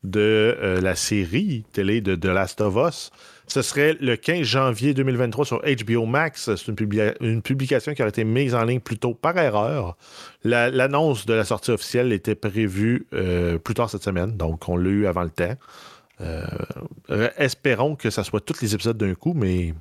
de 0.04 0.80
la 0.82 0.96
série 0.96 1.64
télé 1.72 2.02
de 2.02 2.16
The 2.16 2.26
Last 2.26 2.60
of 2.62 2.76
Us. 2.76 3.12
Ce 3.54 3.62
serait 3.62 3.96
le 4.02 4.16
15 4.16 4.42
janvier 4.42 4.96
2023 4.96 5.46
sur 5.46 5.62
HBO 5.62 6.08
Max. 6.08 6.56
C'est 6.56 6.68
une, 6.70 6.76
publia- 6.76 7.14
une 7.22 7.44
publication 7.44 7.94
qui 7.94 8.02
a 8.02 8.08
été 8.08 8.24
mise 8.24 8.56
en 8.56 8.64
ligne 8.64 8.80
plus 8.80 8.98
tôt 8.98 9.14
par 9.14 9.38
erreur. 9.38 9.96
La- 10.44 10.72
L'annonce 10.72 11.28
de 11.28 11.36
la 11.36 11.44
sortie 11.44 11.70
officielle 11.70 12.12
était 12.14 12.34
prévue 12.34 13.06
euh, 13.14 13.60
plus 13.60 13.76
tard 13.76 13.92
cette 13.92 14.02
semaine, 14.04 14.36
donc 14.38 14.68
on 14.68 14.76
l'a 14.76 14.90
eu 14.90 15.06
avant 15.06 15.22
le 15.22 15.30
temps. 15.30 15.54
Euh, 16.22 17.30
espérons 17.38 17.96
que 17.96 18.10
ça 18.10 18.24
soit 18.24 18.40
tous 18.40 18.60
les 18.62 18.74
épisodes 18.74 18.98
d'un 18.98 19.14
coup, 19.14 19.34
mais 19.36 19.74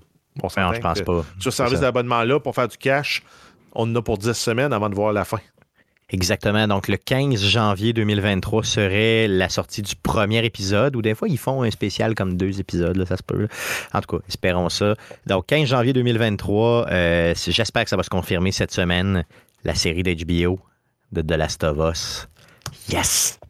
on 0.42 0.48
je 0.74 0.80
pense 0.80 0.98
pas. 1.04 1.24
sur 1.38 1.50
ce 1.52 1.56
service 1.56 1.78
d'abonnement-là, 1.80 2.40
pour 2.40 2.54
faire 2.54 2.68
du 2.68 2.76
cash, 2.76 3.22
on 3.74 3.90
en 3.90 3.96
a 3.96 4.02
pour 4.02 4.18
10 4.18 4.32
semaines 4.34 4.72
avant 4.74 4.90
de 4.90 4.94
voir 4.94 5.12
la 5.14 5.24
fin. 5.24 5.38
Exactement. 6.12 6.68
Donc, 6.68 6.88
le 6.88 6.98
15 6.98 7.42
janvier 7.42 7.94
2023 7.94 8.62
serait 8.64 9.28
la 9.28 9.48
sortie 9.48 9.80
du 9.80 9.96
premier 9.96 10.44
épisode, 10.44 10.94
ou 10.94 11.00
des 11.00 11.14
fois, 11.14 11.26
ils 11.26 11.38
font 11.38 11.62
un 11.62 11.70
spécial 11.70 12.14
comme 12.14 12.36
deux 12.36 12.60
épisodes, 12.60 12.96
là, 12.96 13.06
ça 13.06 13.16
se 13.16 13.22
peut. 13.22 13.48
En 13.94 14.00
tout 14.02 14.18
cas, 14.18 14.24
espérons 14.28 14.68
ça. 14.68 14.94
Donc, 15.26 15.46
15 15.46 15.68
janvier 15.68 15.94
2023, 15.94 16.88
euh, 16.90 17.34
j'espère 17.34 17.84
que 17.84 17.90
ça 17.90 17.96
va 17.96 18.02
se 18.02 18.10
confirmer 18.10 18.52
cette 18.52 18.72
semaine, 18.72 19.24
la 19.64 19.74
série 19.74 20.02
d'HBO 20.02 20.60
de 21.12 21.22
The 21.22 21.32
Last 21.32 21.64
of 21.64 21.78
Us. 21.78 22.28
Yes! 22.90 23.40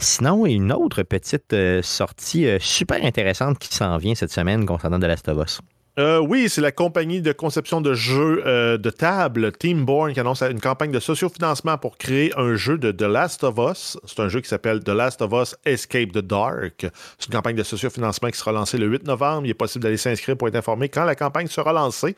Sinon, 0.00 0.44
une 0.46 0.72
autre 0.72 1.04
petite 1.04 1.52
euh, 1.52 1.82
sortie 1.82 2.46
euh, 2.46 2.58
super 2.60 3.04
intéressante 3.04 3.58
qui 3.58 3.72
s'en 3.72 3.96
vient 3.96 4.14
cette 4.14 4.32
semaine 4.32 4.66
concernant 4.66 4.98
The 4.98 5.04
Last 5.04 5.28
of 5.28 5.44
Us. 5.44 5.60
Euh, 5.98 6.18
oui, 6.18 6.50
c'est 6.50 6.60
la 6.60 6.72
compagnie 6.72 7.22
de 7.22 7.32
conception 7.32 7.80
de 7.80 7.94
jeux 7.94 8.42
euh, 8.46 8.76
de 8.76 8.90
table, 8.90 9.52
Teamborn, 9.52 10.12
qui 10.12 10.20
annonce 10.20 10.42
une 10.42 10.60
campagne 10.60 10.90
de 10.90 11.00
sociofinancement 11.00 11.78
pour 11.78 11.96
créer 11.96 12.32
un 12.36 12.54
jeu 12.54 12.76
de 12.76 12.92
The 12.92 13.02
Last 13.02 13.44
of 13.44 13.54
Us. 13.56 13.96
C'est 14.04 14.20
un 14.20 14.28
jeu 14.28 14.42
qui 14.42 14.48
s'appelle 14.48 14.84
The 14.84 14.90
Last 14.90 15.22
of 15.22 15.32
Us 15.32 15.56
Escape 15.64 16.12
the 16.12 16.18
Dark. 16.18 16.86
C'est 17.18 17.28
une 17.28 17.32
campagne 17.32 17.56
de 17.56 17.62
sociofinancement 17.62 18.28
qui 18.28 18.38
sera 18.38 18.52
lancée 18.52 18.76
le 18.76 18.86
8 18.88 19.06
novembre. 19.06 19.46
Il 19.46 19.50
est 19.50 19.54
possible 19.54 19.84
d'aller 19.84 19.96
s'inscrire 19.96 20.36
pour 20.36 20.48
être 20.48 20.56
informé 20.56 20.90
quand 20.90 21.04
la 21.04 21.14
campagne 21.14 21.46
sera 21.46 21.72
lancée. 21.72 22.14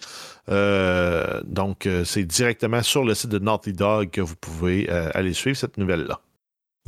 Euh, 0.48 1.40
donc, 1.44 1.88
c'est 2.04 2.24
directement 2.24 2.82
sur 2.82 3.04
le 3.04 3.14
site 3.14 3.30
de 3.30 3.38
Naughty 3.38 3.74
Dog 3.74 4.10
que 4.10 4.20
vous 4.20 4.36
pouvez 4.36 4.88
aller 4.88 5.32
suivre 5.32 5.56
cette 5.56 5.78
nouvelle-là. 5.78 6.18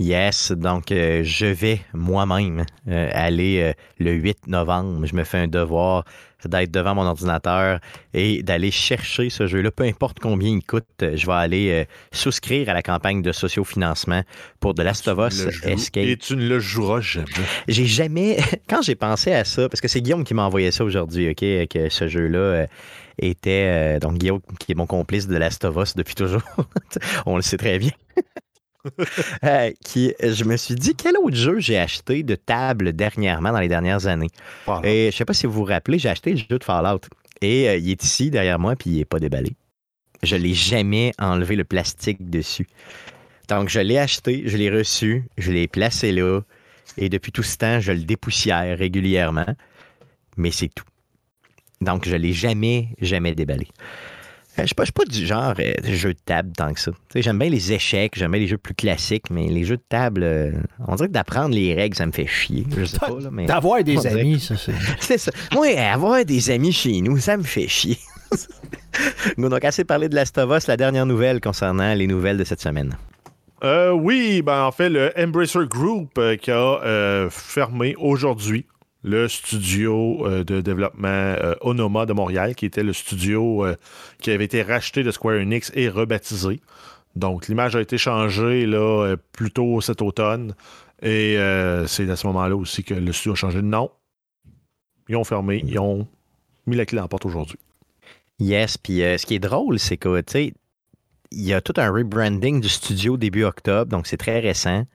Yes, 0.00 0.52
donc 0.52 0.92
euh, 0.92 1.22
je 1.24 1.44
vais 1.44 1.78
moi-même 1.92 2.64
euh, 2.88 3.10
aller 3.12 3.60
euh, 3.60 3.72
le 3.98 4.12
8 4.12 4.46
novembre. 4.46 5.04
Je 5.04 5.14
me 5.14 5.24
fais 5.24 5.36
un 5.36 5.46
devoir 5.46 6.06
d'être 6.46 6.70
devant 6.70 6.94
mon 6.94 7.04
ordinateur 7.04 7.80
et 8.14 8.42
d'aller 8.42 8.70
chercher 8.70 9.28
ce 9.28 9.46
jeu-là, 9.46 9.70
peu 9.70 9.84
importe 9.84 10.18
combien 10.18 10.48
il 10.48 10.64
coûte. 10.64 10.86
Je 11.00 11.26
vais 11.26 11.34
aller 11.34 11.86
souscrire 12.12 12.70
à 12.70 12.72
la 12.72 12.80
campagne 12.80 13.20
de 13.20 13.30
sociofinancement 13.30 14.22
pour 14.58 14.72
The 14.72 14.80
Last 14.80 15.06
of 15.06 15.18
Us 15.18 15.46
Escape. 15.64 16.04
Et 16.04 16.16
tu 16.16 16.34
ne 16.34 16.48
le 16.48 16.60
joueras 16.60 17.02
jamais. 17.02 17.26
J'ai 17.68 17.84
jamais, 17.84 18.38
quand 18.70 18.80
j'ai 18.80 18.94
pensé 18.94 19.34
à 19.34 19.44
ça, 19.44 19.68
parce 19.68 19.82
que 19.82 19.88
c'est 19.88 20.00
Guillaume 20.00 20.24
qui 20.24 20.32
m'a 20.32 20.44
envoyé 20.44 20.70
ça 20.70 20.82
aujourd'hui, 20.82 21.28
OK, 21.28 21.68
que 21.68 21.90
ce 21.90 22.08
jeu-là 22.08 22.64
était, 23.18 23.98
donc 24.00 24.14
Guillaume 24.14 24.40
qui 24.58 24.72
est 24.72 24.76
mon 24.76 24.86
complice 24.86 25.28
de 25.28 25.36
Last 25.36 25.62
of 25.66 25.76
Us 25.76 25.94
depuis 25.94 26.14
toujours, 26.14 26.42
on 27.26 27.36
le 27.36 27.42
sait 27.42 27.58
très 27.58 27.78
bien. 27.78 27.92
Euh, 29.44 29.70
qui, 29.84 30.14
je 30.22 30.44
me 30.44 30.56
suis 30.56 30.74
dit, 30.74 30.94
quel 30.94 31.16
autre 31.16 31.36
jeu 31.36 31.58
j'ai 31.58 31.78
acheté 31.78 32.22
de 32.22 32.34
table 32.34 32.92
dernièrement, 32.92 33.52
dans 33.52 33.60
les 33.60 33.68
dernières 33.68 34.06
années? 34.06 34.28
Et 34.84 35.10
je 35.10 35.16
sais 35.16 35.24
pas 35.24 35.32
si 35.32 35.46
vous 35.46 35.52
vous 35.52 35.64
rappelez, 35.64 35.98
j'ai 35.98 36.08
acheté 36.08 36.32
le 36.32 36.36
jeu 36.36 36.58
de 36.58 36.64
Fallout. 36.64 37.00
Et 37.40 37.68
euh, 37.68 37.76
il 37.76 37.90
est 37.90 38.04
ici 38.04 38.30
derrière 38.30 38.58
moi, 38.58 38.76
puis 38.76 38.90
il 38.90 38.96
n'est 38.98 39.04
pas 39.04 39.18
déballé. 39.18 39.54
Je 40.22 40.36
l'ai 40.36 40.54
jamais 40.54 41.12
enlevé 41.18 41.56
le 41.56 41.64
plastique 41.64 42.28
dessus. 42.28 42.66
Donc, 43.48 43.68
je 43.68 43.80
l'ai 43.80 43.98
acheté, 43.98 44.42
je 44.46 44.56
l'ai 44.56 44.70
reçu, 44.70 45.24
je 45.38 45.50
l'ai 45.50 45.66
placé 45.66 46.12
là. 46.12 46.40
Et 46.98 47.08
depuis 47.08 47.32
tout 47.32 47.42
ce 47.42 47.56
temps, 47.56 47.80
je 47.80 47.92
le 47.92 48.00
dépoussière 48.00 48.78
régulièrement. 48.78 49.56
Mais 50.36 50.50
c'est 50.50 50.68
tout. 50.68 50.84
Donc, 51.80 52.06
je 52.06 52.16
l'ai 52.16 52.32
jamais, 52.32 52.88
jamais 53.00 53.34
déballé. 53.34 53.68
Euh, 54.52 54.56
Je 54.56 54.62
ne 54.62 54.66
suis 54.66 54.74
pas, 54.74 54.82
je 54.82 54.86
suis 54.86 54.92
pas 54.92 55.04
du 55.04 55.26
genre 55.26 55.54
euh, 55.58 55.74
de 55.82 55.92
jeu 55.94 56.12
de 56.12 56.18
table 56.24 56.52
tant 56.56 56.72
que 56.72 56.80
ça. 56.80 56.90
Tu 56.90 56.98
sais, 57.12 57.22
J'aime 57.22 57.38
bien 57.38 57.48
les 57.48 57.72
échecs, 57.72 58.12
j'aime 58.16 58.32
bien 58.32 58.40
les 58.40 58.46
jeux 58.46 58.58
plus 58.58 58.74
classiques, 58.74 59.30
mais 59.30 59.48
les 59.48 59.64
jeux 59.64 59.76
de 59.76 59.84
table, 59.88 60.22
euh, 60.22 60.52
on 60.86 60.96
dirait 60.96 61.08
que 61.08 61.12
d'apprendre 61.12 61.54
les 61.54 61.74
règles, 61.74 61.96
ça 61.96 62.06
me 62.06 62.12
fait 62.12 62.26
chier. 62.26 62.66
Je 62.76 62.84
sais 62.84 62.98
pas, 62.98 63.08
là, 63.08 63.30
mais... 63.30 63.46
D'avoir 63.46 63.82
des 63.84 64.06
amis, 64.06 64.40
ça, 64.40 64.56
c'est. 64.56 64.72
C'est 65.00 65.18
ça. 65.18 65.32
Moi, 65.52 65.68
avoir 65.78 66.24
des 66.24 66.50
amis 66.50 66.72
chez 66.72 67.00
nous, 67.00 67.18
ça 67.18 67.36
me 67.36 67.42
fait 67.42 67.68
chier. 67.68 67.98
Donc, 69.38 69.64
assez 69.64 69.84
parlé 69.84 70.08
de 70.08 70.14
Last 70.14 70.36
of 70.38 70.50
Us, 70.56 70.66
la 70.66 70.76
dernière 70.76 71.06
nouvelle 71.06 71.40
concernant 71.40 71.94
les 71.94 72.06
nouvelles 72.06 72.36
de 72.36 72.44
cette 72.44 72.60
semaine. 72.60 72.96
Euh, 73.62 73.90
oui, 73.90 74.42
ben 74.42 74.62
en 74.64 74.72
fait, 74.72 74.88
le 74.88 75.12
Embracer 75.18 75.66
Group 75.68 76.12
euh, 76.18 76.36
qui 76.36 76.50
a 76.50 76.80
euh, 76.82 77.28
fermé 77.30 77.94
aujourd'hui 77.98 78.64
le 79.02 79.28
studio 79.28 80.26
euh, 80.26 80.44
de 80.44 80.60
développement 80.60 81.08
euh, 81.08 81.54
Onoma 81.62 82.06
de 82.06 82.12
Montréal, 82.12 82.54
qui 82.54 82.66
était 82.66 82.82
le 82.82 82.92
studio 82.92 83.64
euh, 83.64 83.76
qui 84.20 84.30
avait 84.30 84.44
été 84.44 84.62
racheté 84.62 85.02
de 85.02 85.10
Square 85.10 85.36
Enix 85.36 85.72
et 85.74 85.88
rebaptisé. 85.88 86.60
Donc, 87.16 87.48
l'image 87.48 87.74
a 87.74 87.80
été 87.80 87.98
changée 87.98 88.66
là, 88.66 89.16
plus 89.32 89.50
tôt 89.50 89.80
cet 89.80 90.00
automne. 90.00 90.54
Et 91.02 91.36
c'est 91.86 92.08
à 92.08 92.14
ce 92.14 92.26
moment-là 92.28 92.54
aussi 92.54 92.84
que 92.84 92.94
le 92.94 93.10
studio 93.12 93.32
a 93.32 93.34
changé 93.34 93.56
de 93.56 93.66
nom. 93.66 93.90
Ils 95.08 95.16
ont 95.16 95.24
fermé, 95.24 95.60
ils 95.66 95.78
ont 95.80 96.06
mis 96.66 96.76
la 96.76 96.86
clé 96.86 97.00
en 97.00 97.08
porte 97.08 97.26
aujourd'hui. 97.26 97.58
Yes, 98.38 98.78
puis 98.78 98.98
ce 98.98 99.26
qui 99.26 99.34
est 99.34 99.40
drôle, 99.40 99.80
c'est 99.80 99.96
que, 99.96 100.20
tu 100.20 100.32
sais, 100.32 100.54
il 101.32 101.42
y 101.42 101.52
a 101.52 101.60
tout 101.60 101.74
un 101.78 101.90
rebranding 101.90 102.60
du 102.60 102.68
studio 102.68 103.16
début 103.16 103.42
octobre, 103.42 103.90
donc 103.90 104.06
c'est 104.06 104.16
très 104.16 104.38
récent. 104.38 104.86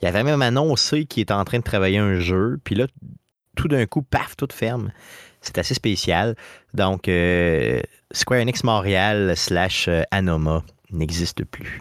Il 0.00 0.06
avait 0.06 0.22
même 0.22 0.42
annoncé 0.42 1.04
qu'il 1.06 1.22
était 1.24 1.34
en 1.34 1.44
train 1.44 1.58
de 1.58 1.64
travailler 1.64 1.98
un 1.98 2.20
jeu, 2.20 2.60
puis 2.62 2.76
là, 2.76 2.86
tout 3.56 3.68
d'un 3.68 3.86
coup, 3.86 4.02
paf, 4.02 4.36
tout 4.36 4.48
ferme. 4.52 4.92
C'est 5.40 5.58
assez 5.58 5.74
spécial. 5.74 6.36
Donc, 6.74 7.08
euh, 7.08 7.80
Square 8.12 8.40
Enix 8.40 8.62
Montréal 8.64 9.36
slash 9.36 9.88
euh, 9.88 10.02
Anoma 10.10 10.62
n'existe 10.92 11.44
plus. 11.44 11.80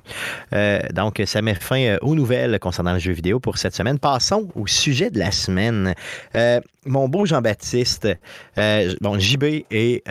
Euh, 0.54 0.80
donc, 0.94 1.22
ça 1.26 1.42
met 1.42 1.56
fin 1.56 1.82
euh, 1.82 1.98
aux 2.02 2.16
nouvelles 2.16 2.60
concernant 2.60 2.94
le 2.94 3.00
jeu 3.00 3.12
vidéo 3.12 3.40
pour 3.40 3.58
cette 3.58 3.76
semaine. 3.76 4.00
Passons 4.00 4.50
au 4.56 4.68
sujet 4.68 5.10
de 5.10 5.20
la 5.20 5.32
semaine. 5.32 5.94
Euh, 6.36 6.60
mon 6.86 7.10
beau 7.10 7.26
Jean-Baptiste, 7.26 8.08
euh, 8.58 8.94
bon, 9.02 9.18
JB 9.18 9.66
et 9.72 10.04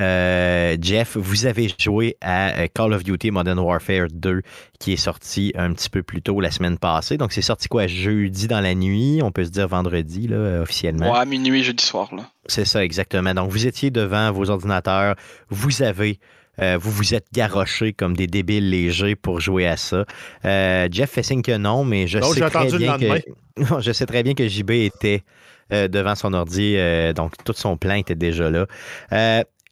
Jeff, 0.81 1.17
vous 1.17 1.47
avez 1.47 1.73
joué 1.79 2.17
à 2.21 2.69
Call 2.69 2.93
of 2.93 3.05
Duty 3.05 3.31
Modern 3.31 3.59
Warfare 3.59 4.09
2 4.13 4.43
qui 4.81 4.93
est 4.93 4.97
sorti 4.97 5.53
un 5.57 5.73
petit 5.73 5.89
peu 5.89 6.03
plus 6.03 6.21
tôt 6.21 6.41
la 6.41 6.51
semaine 6.51 6.79
passée. 6.79 7.17
Donc, 7.17 7.33
c'est 7.33 7.43
sorti 7.43 7.69
quoi, 7.69 7.87
jeudi 7.87 8.49
dans 8.49 8.61
la 8.61 8.75
nuit, 8.75 9.21
on 9.23 9.31
peut 9.31 9.45
se 9.45 9.51
dire 9.51 9.69
vendredi, 9.69 10.27
là, 10.27 10.63
officiellement? 10.63 11.13
Ouais, 11.13 11.19
à 11.21 11.25
minuit, 11.25 11.63
jeudi 11.63 11.85
soir. 11.85 12.15
Là. 12.15 12.29
C'est 12.47 12.65
ça, 12.65 12.85
exactement. 12.85 13.33
Donc, 13.35 13.51
vous 13.51 13.67
étiez 13.67 13.91
devant 13.91 14.33
vos 14.33 14.51
ordinateurs, 14.51 15.15
vous 15.49 15.83
avez, 15.83 16.19
euh, 16.61 16.79
vous 16.81 16.91
vous 16.91 17.15
êtes 17.15 17.27
garochés 17.33 17.93
comme 17.93 18.17
des 18.17 18.27
débiles 18.27 18.69
légers 18.71 19.17
pour 19.17 19.41
jouer 19.41 19.67
à 19.67 19.77
ça. 19.77 20.05
Euh, 20.45 20.89
Jeff 20.91 21.11
fait 21.11 21.23
signe 21.23 21.43
que 21.43 21.57
non, 21.57 21.85
mais 21.85 22.07
je 22.07 22.19
Non, 22.19 22.33
sais 22.33 22.41
très 22.49 22.67
bien 22.79 22.99
que 22.99 23.07
je 23.81 23.93
sais 23.93 24.07
très 24.07 24.23
bien 24.23 24.35
que 24.35 24.47
JB 24.49 24.71
était 24.71 25.23
euh, 25.73 25.89
devant 25.89 26.15
son 26.15 26.33
ordi, 26.35 26.77
donc 27.15 27.33
tout 27.45 27.55
son 27.57 27.77
plan 27.77 27.95
était 27.95 28.15
déjà 28.15 28.51
là. 28.51 28.67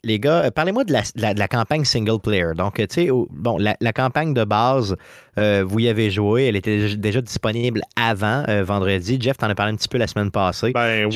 Les 0.04 0.18
gars, 0.18 0.50
parlez-moi 0.50 0.82
de 0.82 0.92
la, 0.92 1.02
de 1.02 1.06
la- 1.22 1.32
de 1.32 1.38
la 1.38 1.46
campagne 1.46 1.84
single 1.84 2.18
player. 2.20 2.54
Donc, 2.56 2.74
tu 2.78 2.86
sais, 2.90 3.08
bon, 3.30 3.56
la, 3.56 3.76
la 3.80 3.92
campagne 3.92 4.34
de 4.34 4.42
base, 4.42 4.96
euh, 5.38 5.62
vous 5.64 5.78
y 5.78 5.88
avez 5.88 6.10
joué, 6.10 6.46
elle 6.46 6.56
était 6.56 6.96
déjà- 6.96 7.20
disponible 7.20 7.82
avant 7.94 8.42
euh, 8.48 8.64
vendredi. 8.64 9.16
Jeff, 9.20 9.36
t'en 9.36 9.48
as 9.48 9.54
parlé 9.54 9.72
un 9.72 9.76
petit 9.76 9.86
peu 9.86 9.98
la 9.98 10.08
semaine 10.08 10.32
passée. 10.32 10.72
Ben 10.72 11.06
oui, 11.06 11.14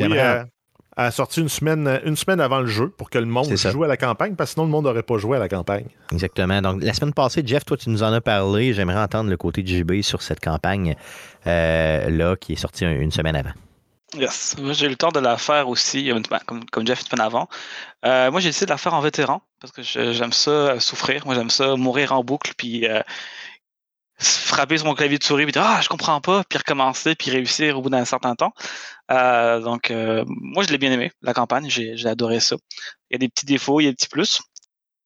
a 0.97 1.11
sorti 1.11 1.41
une 1.41 1.49
semaine, 1.51 2.01
une 2.05 2.17
semaine 2.17 2.41
avant 2.41 2.61
le 2.61 2.67
jeu 2.67 2.89
pour 2.89 3.11
que 3.11 3.19
le 3.19 3.27
monde 3.27 3.55
joue 3.55 3.85
à 3.85 3.87
la 3.87 3.97
campagne, 3.99 4.35
parce 4.35 4.51
que 4.51 4.55
sinon 4.55 4.65
le 4.65 4.71
monde 4.73 4.85
n'aurait 4.87 5.03
pas 5.03 5.19
joué 5.19 5.37
à 5.37 5.41
la 5.41 5.49
campagne. 5.49 5.87
Exactement. 6.11 6.63
Donc, 6.63 6.83
la 6.83 6.95
semaine 6.95 7.13
passée, 7.13 7.43
Jeff, 7.45 7.65
toi, 7.67 7.77
tu 7.77 7.91
nous 7.91 8.03
en 8.03 8.13
as 8.13 8.21
parlé. 8.23 8.73
J'aimerais 8.73 9.01
entendre 9.03 9.29
le 9.29 9.37
côté 9.37 9.63
de 9.63 9.69
JB 9.69 10.01
sur 10.03 10.23
cette 10.23 10.41
campagne-là 10.41 12.37
qui 12.41 12.53
est 12.53 12.57
sortie 12.57 12.85
un- 12.85 12.99
une 12.99 13.13
semaine 13.13 13.37
avant. 13.37 13.53
Yes. 14.17 14.57
Moi, 14.61 14.73
j'ai 14.73 14.87
eu 14.87 14.89
le 14.91 14.97
temps 14.97 15.11
de 15.11 15.19
la 15.19 15.37
faire 15.37 15.69
aussi, 15.69 16.11
euh, 16.11 16.21
ben, 16.31 16.39
comme, 16.47 16.65
comme 16.71 16.87
Jeff 16.87 17.01
une 17.01 17.07
semaine 17.07 17.27
avant. 17.27 17.49
Euh, 18.05 18.31
moi, 18.31 18.41
j'ai 18.41 18.49
décidé 18.51 18.67
de 18.67 18.71
la 18.71 18.79
faire 18.79 18.95
en 18.95 19.01
vétéran 19.01 19.43
parce 19.61 19.73
que 19.73 19.83
je- 19.83 20.13
j'aime 20.13 20.33
ça 20.33 20.51
euh, 20.51 20.79
souffrir. 20.81 21.27
Moi, 21.27 21.35
j'aime 21.35 21.51
ça 21.51 21.75
mourir 21.77 22.13
en 22.13 22.23
boucle, 22.23 22.53
puis 22.57 22.87
euh, 22.87 23.01
frapper 24.19 24.79
sur 24.79 24.87
mon 24.87 24.95
clavier 24.95 25.19
de 25.19 25.25
souris, 25.25 25.45
puis 25.45 25.53
dire 25.53 25.63
Ah, 25.65 25.81
je 25.83 25.89
comprends 25.89 26.21
pas, 26.21 26.43
puis 26.49 26.59
recommencer, 26.59 27.15
puis 27.15 27.31
réussir 27.31 27.79
au 27.79 27.83
bout 27.83 27.91
d'un 27.91 28.05
certain 28.05 28.35
temps. 28.35 28.53
Euh, 29.11 29.61
donc, 29.61 29.91
euh, 29.91 30.25
moi, 30.27 30.65
je 30.65 30.69
l'ai 30.71 30.79
bien 30.79 30.93
aimé, 30.93 31.13
la 31.23 31.35
campagne. 31.35 31.69
J'ai 31.69 31.97
j'ai 31.97 32.09
adoré 32.09 32.41
ça. 32.41 32.57
Il 33.11 33.15
y 33.15 33.17
a 33.17 33.19
des 33.19 33.29
petits 33.29 33.47
défauts, 33.47 33.81
il 33.81 33.85
y 33.85 33.89
a 33.89 33.91
des 33.91 33.97
petits 33.97 34.09
plus. 34.09 34.41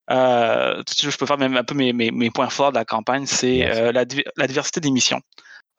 Euh, 0.09 0.81
je 1.01 1.17
peux 1.17 1.25
faire 1.25 1.37
même 1.37 1.55
un 1.55 1.63
peu 1.63 1.75
mes, 1.75 1.93
mes, 1.93 2.11
mes 2.11 2.31
points 2.31 2.49
forts 2.49 2.71
de 2.71 2.77
la 2.77 2.85
campagne, 2.85 3.25
c'est 3.25 3.91
la, 3.93 4.03
div- 4.05 4.27
la 4.35 4.47
diversité 4.47 4.79
des 4.81 4.91
missions. 4.91 5.21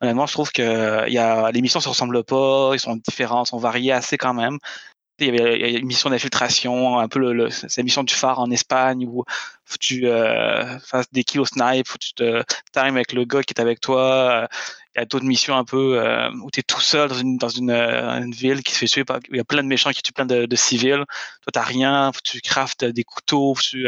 Honnêtement, 0.01 0.25
je 0.25 0.33
trouve 0.33 0.51
que 0.51 1.09
y 1.09 1.17
a, 1.17 1.51
les 1.51 1.61
missions 1.61 1.79
ne 1.79 1.83
se 1.83 1.89
ressemblent 1.89 2.23
pas, 2.23 2.71
ils 2.73 2.79
sont 2.79 2.95
différents, 2.95 3.45
sont 3.45 3.57
variés 3.57 3.91
assez 3.91 4.17
quand 4.17 4.33
même. 4.33 4.57
Il 5.19 5.27
y 5.27 5.39
avait 5.39 5.73
une 5.73 5.85
mission 5.85 6.09
d'infiltration, 6.09 6.97
un 6.99 7.07
peu 7.07 7.19
la 7.19 7.83
mission 7.83 8.03
du 8.03 8.13
phare 8.13 8.39
en 8.39 8.49
Espagne 8.49 9.05
où 9.07 9.23
tu 9.79 10.07
euh, 10.07 10.79
fasses 10.79 11.11
des 11.11 11.23
kills 11.23 11.39
au 11.39 11.45
snipe, 11.45 11.87
faut 11.87 11.97
tu 11.97 12.13
te 12.13 12.43
times 12.71 12.95
avec 12.95 13.13
le 13.13 13.25
gars 13.25 13.43
qui 13.43 13.53
est 13.53 13.61
avec 13.61 13.79
toi. 13.79 14.47
Il 14.95 14.99
y 14.99 15.01
a 15.01 15.05
d'autres 15.05 15.25
missions 15.25 15.55
un 15.55 15.65
peu 15.65 15.99
euh, 15.99 16.29
où 16.43 16.51
tu 16.51 16.59
es 16.59 16.63
tout 16.63 16.81
seul 16.81 17.09
dans 17.09 17.15
une, 17.15 17.37
dans 17.37 17.49
une, 17.49 17.71
euh, 17.71 18.25
ville 18.31 18.63
qui 18.63 18.73
se 18.73 18.79
fait 18.79 18.85
tuer 18.87 19.03
Il 19.29 19.37
y 19.37 19.39
a 19.39 19.43
plein 19.43 19.63
de 19.63 19.67
méchants 19.67 19.91
qui 19.91 20.01
tuent 20.01 20.13
plein 20.13 20.25
de, 20.25 20.55
civils. 20.55 21.03
Toi, 21.41 21.51
t'as 21.53 21.63
rien, 21.63 22.11
tu 22.23 22.41
craftes 22.41 22.85
des 22.85 23.03
couteaux, 23.03 23.55
tu 23.61 23.87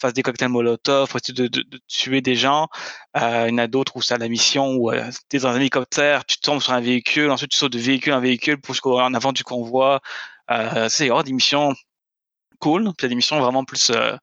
fasses 0.00 0.12
des 0.12 0.22
cocktails 0.22 0.48
molotov, 0.50 1.08
faut 1.08 1.20
tu 1.20 1.32
de, 1.32 1.46
de- 1.48 1.64
tuer 1.88 2.20
des 2.20 2.36
gens. 2.36 2.68
Il 3.14 3.48
y 3.48 3.52
en 3.52 3.58
a 3.58 3.66
d'autres 3.66 3.96
où 3.96 4.02
c'est 4.02 4.18
la 4.18 4.28
mission 4.28 4.74
où 4.74 4.92
tu 5.30 5.36
es 5.36 5.40
dans 5.40 5.48
un 5.48 5.56
hélicoptère, 5.56 6.24
tu 6.24 6.38
tombes 6.38 6.60
sur 6.60 6.72
un 6.72 6.80
véhicule, 6.80 7.30
ensuite 7.30 7.50
tu 7.50 7.56
sautes 7.56 7.72
de 7.72 7.78
véhicule 7.78 8.12
en 8.12 8.20
véhicule 8.20 8.60
pour 8.60 8.74
jusqu'en 8.74 9.14
avant 9.14 9.32
du 9.32 9.44
convoi. 9.44 10.00
Euh, 10.50 10.88
c'est 10.88 11.10
oh, 11.10 11.22
des 11.22 11.32
missions 11.32 11.74
cool, 12.60 12.84
puis 12.96 13.06
il 13.06 13.10
des 13.10 13.14
missions 13.16 13.40
vraiment 13.40 13.64
plus 13.64 13.90
euh, 13.90 14.16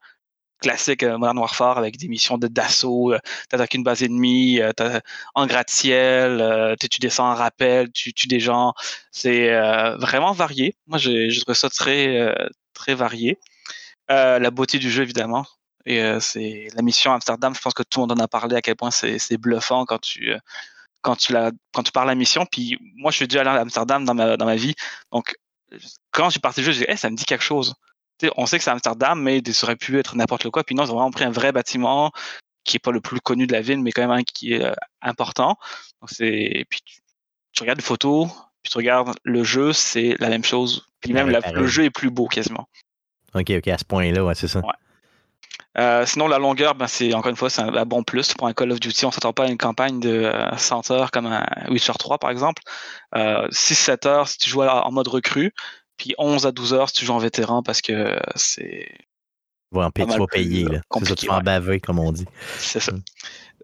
classiques 0.60 1.04
euh, 1.04 1.18
Modern 1.18 1.38
Warfare 1.38 1.78
avec 1.78 1.98
des 1.98 2.08
missions 2.08 2.38
de 2.38 2.48
d'assaut, 2.48 3.14
t'attaques 3.50 3.74
une 3.76 3.84
base 3.84 4.04
ennemie, 4.04 4.60
en 5.36 5.46
gratte-ciel, 5.48 6.76
tu 6.80 7.00
descends 7.00 7.30
en 7.32 7.36
rappel, 7.36 7.92
tu 7.92 8.14
tues 8.14 8.28
des 8.28 8.40
gens. 8.40 8.74
C'est 9.12 9.52
euh, 9.54 9.98
vraiment 9.98 10.32
varié. 10.32 10.76
Moi, 10.88 10.98
j'ai 10.98 11.30
trouvé 11.42 11.56
ça 11.56 11.70
très, 11.70 12.18
euh, 12.18 12.50
très 12.74 12.96
varié. 12.96 13.40
Euh, 14.12 14.40
la 14.40 14.52
beauté 14.52 14.80
du 14.80 14.90
jeu, 14.92 15.04
évidemment. 15.04 15.46
Et 15.86 16.02
c'est 16.22 16.68
la 16.76 16.82
mission 16.82 17.12
Amsterdam, 17.12 17.54
je 17.54 17.60
pense 17.62 17.74
que 17.74 17.84
tout 17.84 18.00
le 18.00 18.08
monde 18.08 18.20
en 18.20 18.24
a 18.24 18.28
parlé 18.30 18.56
à 18.56 18.62
quel 18.62 18.76
point 18.78 18.92
c'est 18.92 19.38
bluffant 19.38 19.86
quand 19.86 20.00
tu, 20.00 20.34
quand 21.02 21.18
tu, 21.18 21.34
la, 21.34 21.52
quand 21.74 21.84
tu 21.84 21.92
parles 21.92 22.08
la 22.08 22.16
mission. 22.16 22.46
Puis 22.46 22.78
moi, 22.96 23.12
je 23.12 23.18
suis 23.18 23.28
déjà 23.28 23.42
allé 23.42 23.50
à 23.50 23.62
Amsterdam 23.62 24.06
dans 24.06 24.14
ma, 24.14 24.38
dans 24.38 24.46
ma 24.46 24.56
vie. 24.56 24.76
Donc, 25.12 25.36
quand 26.14 26.30
j'ai 26.30 26.40
parti 26.40 26.62
le 26.62 26.68
jeu, 26.68 26.72
j'ai 26.72 26.86
dit, 26.86 26.92
Hey, 26.92 26.98
ça 26.98 27.10
me 27.10 27.16
dit 27.16 27.26
quelque 27.26 27.44
chose. 27.44 27.76
On 28.38 28.46
sait 28.46 28.58
que 28.58 28.64
c'est 28.64 28.70
Amsterdam, 28.72 29.20
mais 29.22 29.42
ça 29.52 29.66
aurait 29.66 29.76
pu 29.76 30.00
être 30.00 30.16
n'importe 30.16 30.50
quoi. 30.50 30.64
Puis 30.64 30.76
non, 30.76 30.86
ils 30.86 30.92
ont 30.92 30.96
vraiment 30.96 31.12
pris 31.12 31.26
un 31.26 31.32
vrai 31.32 31.52
bâtiment 31.52 32.12
qui 32.64 32.78
est 32.78 32.80
pas 32.80 32.92
le 32.92 33.02
plus 33.02 33.20
connu 33.20 33.48
de 33.48 33.52
la 33.52 33.60
ville, 33.62 33.80
mais 33.82 33.92
quand 33.92 34.02
même 34.04 34.12
un 34.12 34.24
qui 34.24 34.54
est 34.54 34.64
euh, 34.64 34.72
important. 35.02 35.58
Donc 36.00 36.10
c'est, 36.10 36.66
puis 36.70 36.80
tu, 36.86 37.02
tu 37.52 37.64
regardes 37.64 37.80
les 37.80 37.84
photos, 37.86 38.30
puis 38.62 38.72
tu 38.72 38.78
regardes 38.78 39.14
le 39.24 39.44
jeu, 39.44 39.74
c'est 39.74 40.16
la 40.20 40.30
même 40.30 40.46
chose. 40.46 40.86
Puis 41.02 41.12
même 41.12 41.26
Ouais, 41.28 41.34
la- 41.34 41.42
pareil. 41.42 41.58
le 41.58 41.68
jeu 41.68 41.84
est 41.84 41.90
plus 41.90 42.10
beau 42.12 42.28
quasiment. 42.28 42.70
OK, 43.34 43.50
OK, 43.50 43.68
à 43.68 43.78
ce 43.78 43.84
point-là, 43.84 44.24
ouais, 44.24 44.36
c'est 44.36 44.48
ça. 44.48 44.60
Ouais. 44.60 44.72
Euh, 45.80 46.06
sinon, 46.06 46.28
la 46.28 46.38
longueur, 46.38 46.76
ben, 46.76 46.86
c'est 46.88 47.14
encore 47.16 47.32
une 47.32 47.36
fois, 47.36 47.50
c'est 47.50 47.62
un, 47.62 47.76
un 47.76 47.86
bon 47.86 48.04
plus 48.04 48.34
pour 48.36 48.48
un 48.48 48.54
Call 48.54 48.72
of 48.72 48.80
Duty. 48.80 49.06
On 49.08 49.12
s'attend 49.12 49.34
pas 49.34 49.46
à 49.46 49.48
une 49.48 49.58
campagne 49.58 50.00
de 50.00 50.10
euh, 50.26 50.56
100 50.56 50.92
heures 50.92 51.10
comme 51.12 51.26
un 51.26 51.44
Witcher 51.68 51.94
3, 51.98 52.20
par 52.20 52.30
exemple. 52.30 52.62
Euh, 53.16 53.48
6-7 53.50 54.08
heures 54.08 54.28
si 54.28 54.38
tu 54.38 54.50
joues 54.52 54.62
en 54.62 54.92
mode 54.92 55.08
recrue, 55.08 55.52
puis 55.98 56.16
11 56.18 56.46
à 56.46 56.52
12 56.52 56.74
heures 56.74 56.90
si 56.90 56.96
tu 56.96 57.06
joues 57.06 57.14
en 57.14 57.18
vétéran 57.20 57.64
parce 57.64 57.82
que 57.82 58.20
c'est 58.36 58.90
Pas 59.74 59.90
tu 59.96 60.06
vas 60.06 60.28
payer, 60.28 60.66
euh, 60.66 60.74
là. 60.74 60.82
C'est 61.00 61.06
ça, 61.06 61.16
tu 61.16 61.28
vas 61.28 61.34
en 61.34 61.38
ouais. 61.38 61.44
baver, 61.44 61.80
comme 61.80 62.00
on 62.00 62.12
dit. 62.12 62.26
c'est 62.60 62.80
ça. 62.80 62.92
Mm. 62.92 63.04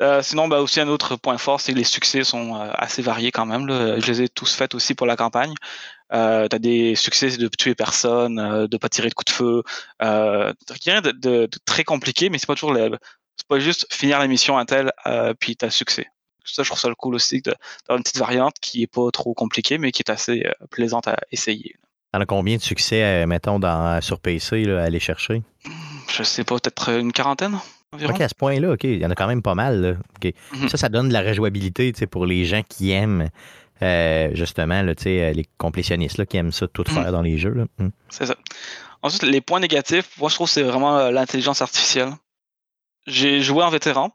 Euh, 0.01 0.21
sinon, 0.21 0.47
bah, 0.47 0.61
aussi 0.61 0.79
un 0.79 0.87
autre 0.87 1.17
point 1.17 1.37
fort, 1.37 1.59
c'est 1.59 1.73
que 1.73 1.77
les 1.77 1.83
succès 1.83 2.23
sont 2.23 2.55
euh, 2.55 2.69
assez 2.73 3.01
variés 3.01 3.31
quand 3.31 3.45
même. 3.45 3.67
là. 3.67 3.99
Je 3.99 4.07
les 4.07 4.21
ai 4.21 4.29
tous 4.29 4.53
faits 4.55 4.73
aussi 4.73 4.95
pour 4.95 5.05
la 5.05 5.17
campagne. 5.17 5.53
Euh, 6.13 6.47
tu 6.47 6.55
as 6.55 6.59
des 6.59 6.95
succès 6.95 7.35
de 7.37 7.47
tuer 7.49 7.75
personne, 7.75 8.67
de 8.67 8.77
pas 8.77 8.87
tirer 8.87 9.09
de 9.09 9.13
coup 9.13 9.25
de 9.25 9.29
feu. 9.29 9.61
Euh, 10.01 10.53
rien 10.85 11.01
de, 11.01 11.11
de- 11.11 11.47
de 11.47 11.59
très 11.65 11.83
compliqué, 11.83 12.29
mais 12.29 12.37
c'est 12.37 12.47
pas 12.47 12.55
toujours 12.55 12.73
le- 12.73 12.97
c'est 13.35 13.47
pas 13.47 13.59
juste 13.59 13.85
finir 13.93 14.19
la 14.19 14.27
mission 14.27 14.57
un 14.57 14.65
tel, 14.65 14.91
puis 15.39 15.55
tu 15.57 15.65
as 15.65 15.69
succès. 15.69 16.07
Ça, 16.45 16.63
je 16.63 16.69
trouve 16.69 16.79
ça 16.79 16.87
le 16.89 16.95
cool 16.95 17.13
aussi 17.15 17.41
d'avoir 17.41 17.97
une 17.97 18.03
petite 18.03 18.17
variante 18.17 18.55
qui 18.61 18.81
est 18.83 18.87
pas 18.87 19.11
trop 19.11 19.33
compliquée, 19.33 19.77
mais 19.77 19.91
qui 19.91 20.01
est 20.01 20.09
assez 20.09 20.45
plaisante 20.71 21.07
à 21.07 21.17
essayer. 21.31 21.75
T'en 22.11 22.19
as 22.21 22.25
combien 22.25 22.57
de 22.57 22.61
succès, 22.61 23.03
euh, 23.03 23.27
mettons, 23.27 23.59
dans, 23.59 24.01
sur 24.01 24.19
PC, 24.19 24.63
là, 24.63 24.81
à 24.81 24.85
aller 24.85 24.99
chercher? 24.99 25.43
Je 26.11 26.23
sais 26.23 26.43
pas, 26.43 26.55
peut-être 26.59 26.89
une 26.99 27.11
quarantaine 27.13 27.57
environ. 27.91 28.13
OK, 28.13 28.21
à 28.21 28.27
ce 28.29 28.33
point-là, 28.35 28.71
OK. 28.71 28.83
Il 28.83 28.97
y 28.99 29.05
en 29.05 29.11
a 29.11 29.15
quand 29.15 29.27
même 29.27 29.41
pas 29.43 29.53
mal. 29.55 29.81
Là. 29.81 29.93
Mhm. 30.53 30.69
Ça, 30.69 30.77
ça 30.77 30.89
donne 30.89 31.09
de 31.09 31.13
la 31.13 31.21
rejouabilité 31.21 31.91
pour 32.09 32.25
les 32.25 32.45
gens 32.45 32.63
qui 32.67 32.91
aiment, 32.91 33.29
euh, 33.83 34.29
justement, 34.33 34.81
là, 34.81 34.93
euh, 35.05 35.31
les 35.33 35.45
complétionnistes 35.59 36.17
là, 36.17 36.25
qui 36.25 36.37
aiment 36.37 36.51
ça 36.51 36.67
tout 36.67 36.83
Mhm. 36.87 36.93
faire 36.95 37.11
dans 37.11 37.21
les 37.21 37.37
jeux. 37.37 37.67
Mhm. 37.77 37.91
C'est 38.09 38.25
ça. 38.25 38.35
Ensuite, 39.03 39.23
les 39.23 39.39
points 39.41 39.59
négatifs, 39.59 40.17
moi 40.17 40.29
je 40.29 40.35
trouve 40.35 40.47
que 40.47 40.53
c'est 40.53 40.63
vraiment 40.63 40.97
euh, 40.97 41.11
l'intelligence 41.11 41.61
artificielle. 41.61 42.11
J'ai 43.07 43.41
joué 43.41 43.63
en 43.63 43.69
vétéran. 43.69 44.11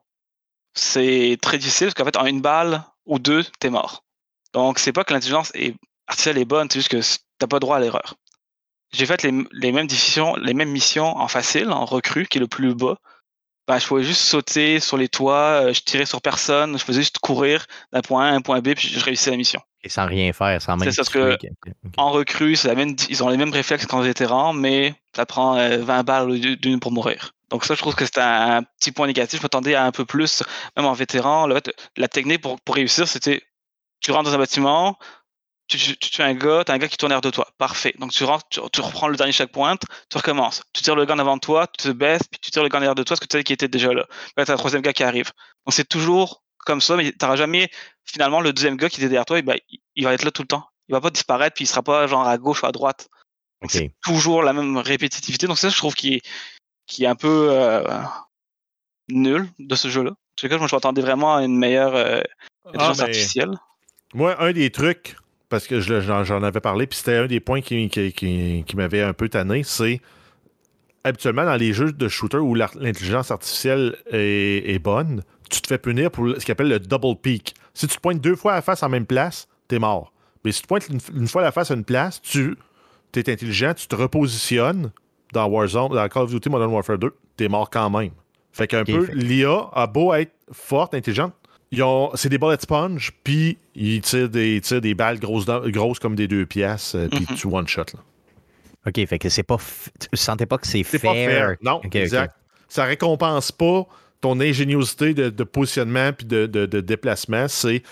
C'est 0.75 1.39
très 1.41 1.59
difficile 1.59 1.87
parce 1.87 1.95
qu'en 1.95 2.05
fait, 2.05 2.17
en 2.17 2.27
une 2.27 2.41
balle 2.41 2.83
ou 3.07 3.19
deux, 3.19 3.45
t'es 3.61 3.71
mort. 3.71 4.05
Donc, 4.53 4.79
c'est 4.79 4.93
pas 4.93 5.05
que 5.05 5.13
l'intelligence 5.15 5.53
est- 5.55 5.75
artificielle 6.07 6.39
est 6.39 6.45
bonne, 6.45 6.69
c'est 6.71 6.81
juste 6.81 6.91
que 6.91 7.01
t'as 7.39 7.47
pas 7.47 7.59
droit 7.61 7.77
à 7.77 7.81
l'erreur. 7.81 8.15
J'ai 8.93 9.07
fait 9.07 9.23
les, 9.23 9.33
les 9.53 9.73
mêmes 9.73 9.87
missions, 9.91 10.37
les 10.37 10.55
mêmes 10.55 10.71
missions 10.71 11.17
en 11.17 11.27
facile, 11.29 11.71
en 11.71 11.85
recrue, 11.85 12.27
qui 12.27 12.39
est 12.39 12.41
le 12.41 12.47
plus 12.47 12.75
bas. 12.75 12.97
Ben, 13.67 13.79
je 13.79 13.87
pouvais 13.87 14.05
juste 14.05 14.21
sauter 14.21 14.79
sur 14.79 14.97
les 14.99 15.09
toits, 15.09 15.63
euh, 15.65 15.73
je 15.73 15.81
tirais 15.81 16.05
sur 16.05 16.21
personne, 16.21 16.79
je 16.79 16.85
faisais 16.85 17.01
juste 17.01 17.19
courir 17.19 17.65
d'un 17.93 18.03
point 18.03 18.27
A 18.27 18.29
à 18.29 18.33
un 18.33 18.43
point 18.43 18.61
B, 18.61 18.75
puis 18.75 18.89
je 18.89 19.01
réussissais 19.03 19.31
la 19.31 19.39
mission. 19.39 19.61
Et 19.83 19.89
sans 19.89 20.07
rien 20.07 20.33
faire, 20.35 20.61
sans 20.61 20.77
même 20.77 20.91
C'est 20.91 20.97
parce 20.97 21.09
que- 21.09 21.37
En 21.97 22.11
recrue, 22.11 22.57
c'est 22.57 22.69
la 22.69 22.75
même, 22.75 22.95
ils 23.09 23.25
ont 23.25 23.29
les 23.29 23.39
mêmes 23.39 23.53
réflexes 23.53 23.87
qu'en 23.87 24.01
vétéran, 24.01 24.53
mais 24.53 24.95
ça 25.17 25.25
prend 25.25 25.57
euh, 25.57 25.79
20 25.79 26.03
balles 26.05 26.31
au 26.31 26.35
lieu 26.35 26.57
d'une 26.57 26.79
pour 26.79 26.93
mourir. 26.93 27.33
Donc 27.51 27.65
ça, 27.65 27.75
je 27.75 27.81
trouve 27.81 27.95
que 27.95 28.05
c'est 28.05 28.19
un, 28.19 28.57
un 28.59 28.63
petit 28.63 28.93
point 28.93 29.07
négatif. 29.07 29.41
Je 29.41 29.45
m'attendais 29.45 29.75
à 29.75 29.85
un 29.85 29.93
peu 29.93 30.05
plus, 30.05 30.43
même 30.77 30.87
en 30.87 30.93
vétéran. 30.93 31.47
Le 31.47 31.61
la 31.97 32.09
technique 32.09 32.43
pour, 32.43 32.61
pour 32.61 32.75
réussir, 32.75 33.09
c'était 33.09 33.43
tu 34.01 34.11
rentres 34.13 34.29
dans 34.29 34.35
un 34.35 34.39
bâtiment, 34.39 34.99
tu, 35.79 35.79
tu, 35.79 35.97
tu 35.97 36.11
tues 36.11 36.23
un 36.23 36.35
gars, 36.35 36.63
tu 36.65 36.73
as 36.73 36.75
un 36.75 36.79
gars 36.79 36.89
qui 36.89 36.97
tourne 36.97 37.11
derrière 37.11 37.21
de 37.21 37.31
toi. 37.31 37.49
Parfait. 37.59 37.95
Donc 37.99 38.13
tu 38.13 38.25
rentres, 38.25 38.45
tu, 38.51 38.61
tu 38.73 38.81
reprends 38.81 39.09
le 39.09 39.17
dernier 39.17 39.33
checkpoint, 39.33 39.77
tu 40.11 40.17
recommences. 40.17 40.63
Tu 40.73 40.83
tires 40.83 40.97
le 40.97 41.05
gars 41.05 41.15
en 41.15 41.19
avant 41.19 41.37
de 41.37 41.41
toi, 41.41 41.67
tu 41.67 41.89
te 41.89 41.93
baisses, 41.93 42.23
puis 42.31 42.39
tu 42.41 42.51
tires 42.51 42.63
le 42.63 42.69
gars 42.69 42.79
en 42.79 42.83
arrière 42.83 42.95
de 42.95 43.03
toi, 43.03 43.17
parce 43.17 43.21
que 43.21 43.27
tu 43.27 43.37
sais 43.39 43.45
qu'il 43.45 43.55
était 43.55 43.69
déjà 43.69 43.93
là. 43.93 44.07
Là, 44.37 44.45
tu 44.45 44.51
as 44.51 44.55
un 44.55 44.57
troisième 44.57 44.83
gars 44.83 44.93
qui 44.93 45.03
arrive. 45.03 45.31
Donc 45.67 45.73
c'est 45.75 45.89
toujours 45.89 46.43
comme 46.59 46.81
ça, 46.81 46.97
mais 46.97 47.13
tu 47.13 47.19
n'auras 47.23 47.37
jamais, 47.37 47.69
finalement, 48.05 48.41
le 48.41 48.53
deuxième 48.53 48.77
gars 48.77 48.89
qui 48.89 48.97
était 49.01 49.09
derrière 49.09 49.27
toi, 49.27 49.39
eh 49.39 49.43
ben, 49.43 49.57
il, 49.69 49.79
il 49.97 50.05
va 50.05 50.15
être 50.15 50.25
là 50.25 50.31
tout 50.31 50.43
le 50.43 50.49
temps. 50.49 50.67
Il 50.89 50.93
va 50.93 51.01
pas 51.01 51.11
disparaître, 51.11 51.55
puis 51.55 51.65
il 51.65 51.67
sera 51.69 51.83
pas 51.83 52.07
genre 52.07 52.27
à 52.27 52.37
gauche 52.39 52.63
ou 52.63 52.67
à 52.67 52.73
droite. 52.73 53.09
C'est 53.69 53.95
toujours 54.03 54.43
la 54.43 54.53
même 54.53 54.77
répétitivité. 54.77 55.47
Donc 55.47 55.59
ça, 55.59 55.71
je 55.71 55.77
trouve 55.77 55.95
qui 55.95 56.15
est, 56.15 56.23
qui 56.87 57.05
est 57.05 57.07
un 57.07 57.15
peu 57.17 57.49
euh, 57.51 57.83
nul 59.09 59.49
de 59.59 59.75
ce 59.75 59.89
jeu-là. 59.89 60.11
En 60.11 60.17
tout 60.37 60.49
cas, 60.49 60.59
moi, 60.59 60.67
je 60.67 60.75
m'attendais 60.75 61.01
vraiment 61.03 61.37
à 61.37 61.43
une 61.45 61.57
meilleure 61.57 61.95
euh, 61.95 62.21
intelligence 62.67 62.99
Ah, 63.01 63.03
mais- 63.05 63.09
artificielle. 63.09 63.51
Moi, 64.13 64.37
un 64.43 64.53
des 64.53 64.71
trucs, 64.71 65.17
parce 65.49 65.67
que 65.67 65.81
je- 65.81 66.01
j'en 66.01 66.43
avais 66.43 66.61
parlé, 66.61 66.87
puis 66.87 66.99
c'était 66.99 67.17
un 67.17 67.27
des 67.27 67.41
points 67.41 67.61
qui, 67.61 67.89
qui, 67.89 68.13
qui- 68.13 68.65
qui 68.67 68.77
m'avait 68.77 69.03
un 69.03 69.13
peu 69.13 69.29
tanné, 69.29 69.63
c'est 69.63 70.01
habituellement 71.05 71.45
dans 71.45 71.57
les 71.57 71.73
jeux 71.73 71.93
de 71.93 72.09
shooter 72.09 72.39
où 72.39 72.55
l'intelligence 72.55 73.31
artificielle 73.31 73.97
est, 74.11 74.71
est 74.75 74.79
bonne, 74.79 75.23
tu 75.51 75.61
te 75.61 75.67
fais 75.67 75.79
punir 75.79 76.11
pour 76.11 76.29
ce 76.39 76.45
qu'on 76.45 76.53
appelle 76.53 76.69
le 76.69 76.81
double 76.81 77.17
peak. 77.21 77.55
Si 77.75 77.87
tu 77.87 77.97
te 77.97 78.01
pointes 78.01 78.21
deux 78.21 78.37
fois 78.37 78.53
à 78.53 78.57
la 78.57 78.63
face 78.63 78.83
en 78.83 78.89
même 78.89 79.07
place, 79.07 79.47
t'es 79.69 79.79
mort. 79.79 80.13
Mais 80.45 80.53
si 80.53 80.61
tu 80.61 80.63
te 80.63 80.69
pointes 80.69 80.89
une, 80.89 81.01
une 81.15 81.29
fois 81.29 81.43
la 81.43 81.53
face 81.53 81.71
à 81.71 81.75
une 81.75 81.85
place, 81.85 82.21
tu 82.23 82.57
es 83.15 83.31
intelligent, 83.31 83.75
tu 83.75 83.87
te 83.87 83.95
repositionnes 83.95 84.91
dans 85.33 85.47
Warzone, 85.47 85.93
dans 85.95 86.09
Call 86.09 86.23
of 86.25 86.31
Duty 86.31 86.49
Modern 86.49 86.71
Warfare 86.73 86.99
2, 86.99 87.15
t'es 87.37 87.49
mort 87.49 87.69
quand 87.71 87.91
même. 87.91 88.11
Fait 88.53 88.67
qu'un 88.67 88.85
peu, 88.85 89.07
l'IA 89.13 89.69
a 89.73 89.87
beau 89.87 90.15
être 90.15 90.33
forte, 90.53 90.95
intelligente, 90.95 91.35
ont- 91.83 92.11
c'est 92.15 92.29
des 92.29 92.39
bullet 92.39 92.57
sponge, 92.61 93.13
puis 93.25 93.59
ils 93.75 94.01
tirent 94.01 94.29
des, 94.29 94.57
ils 94.57 94.61
tirent 94.61 94.81
des 94.81 94.95
balles 94.95 95.19
grosses, 95.19 95.47
grosses 95.47 95.99
comme 95.99 96.15
des 96.15 96.29
deux 96.29 96.47
pièces, 96.47 96.95
euh, 96.95 97.09
puis 97.09 97.27
Mhm. 97.29 97.37
tu 97.37 97.47
one-shot. 97.47 97.85
là. 97.95 98.01
OK, 98.87 99.07
fait 99.07 99.19
que 99.19 99.29
c'est 99.31 99.43
pas. 99.43 99.57
f- 99.57 99.89
Tu 99.99 100.17
sentais 100.17 100.47
pas 100.47 100.59
que 100.59 100.67
c'est 100.67 100.83
C'est 100.83 100.99
fair. 100.99 101.11
pas 101.13 101.17
fair? 101.17 101.57
Non, 101.63 101.81
exact. 101.93 102.35
Ça 102.69 102.85
récompense 102.85 103.51
pas 103.53 103.87
ton 104.21 104.39
ingéniosité 104.41 105.15
de, 105.15 105.31
de 105.31 105.45
positionnement 105.45 106.13
puis 106.13 106.27
de, 106.27 106.47
de- 106.47 106.67
de 106.67 106.81
déplacement. 106.81 107.47
C'est 107.49 107.83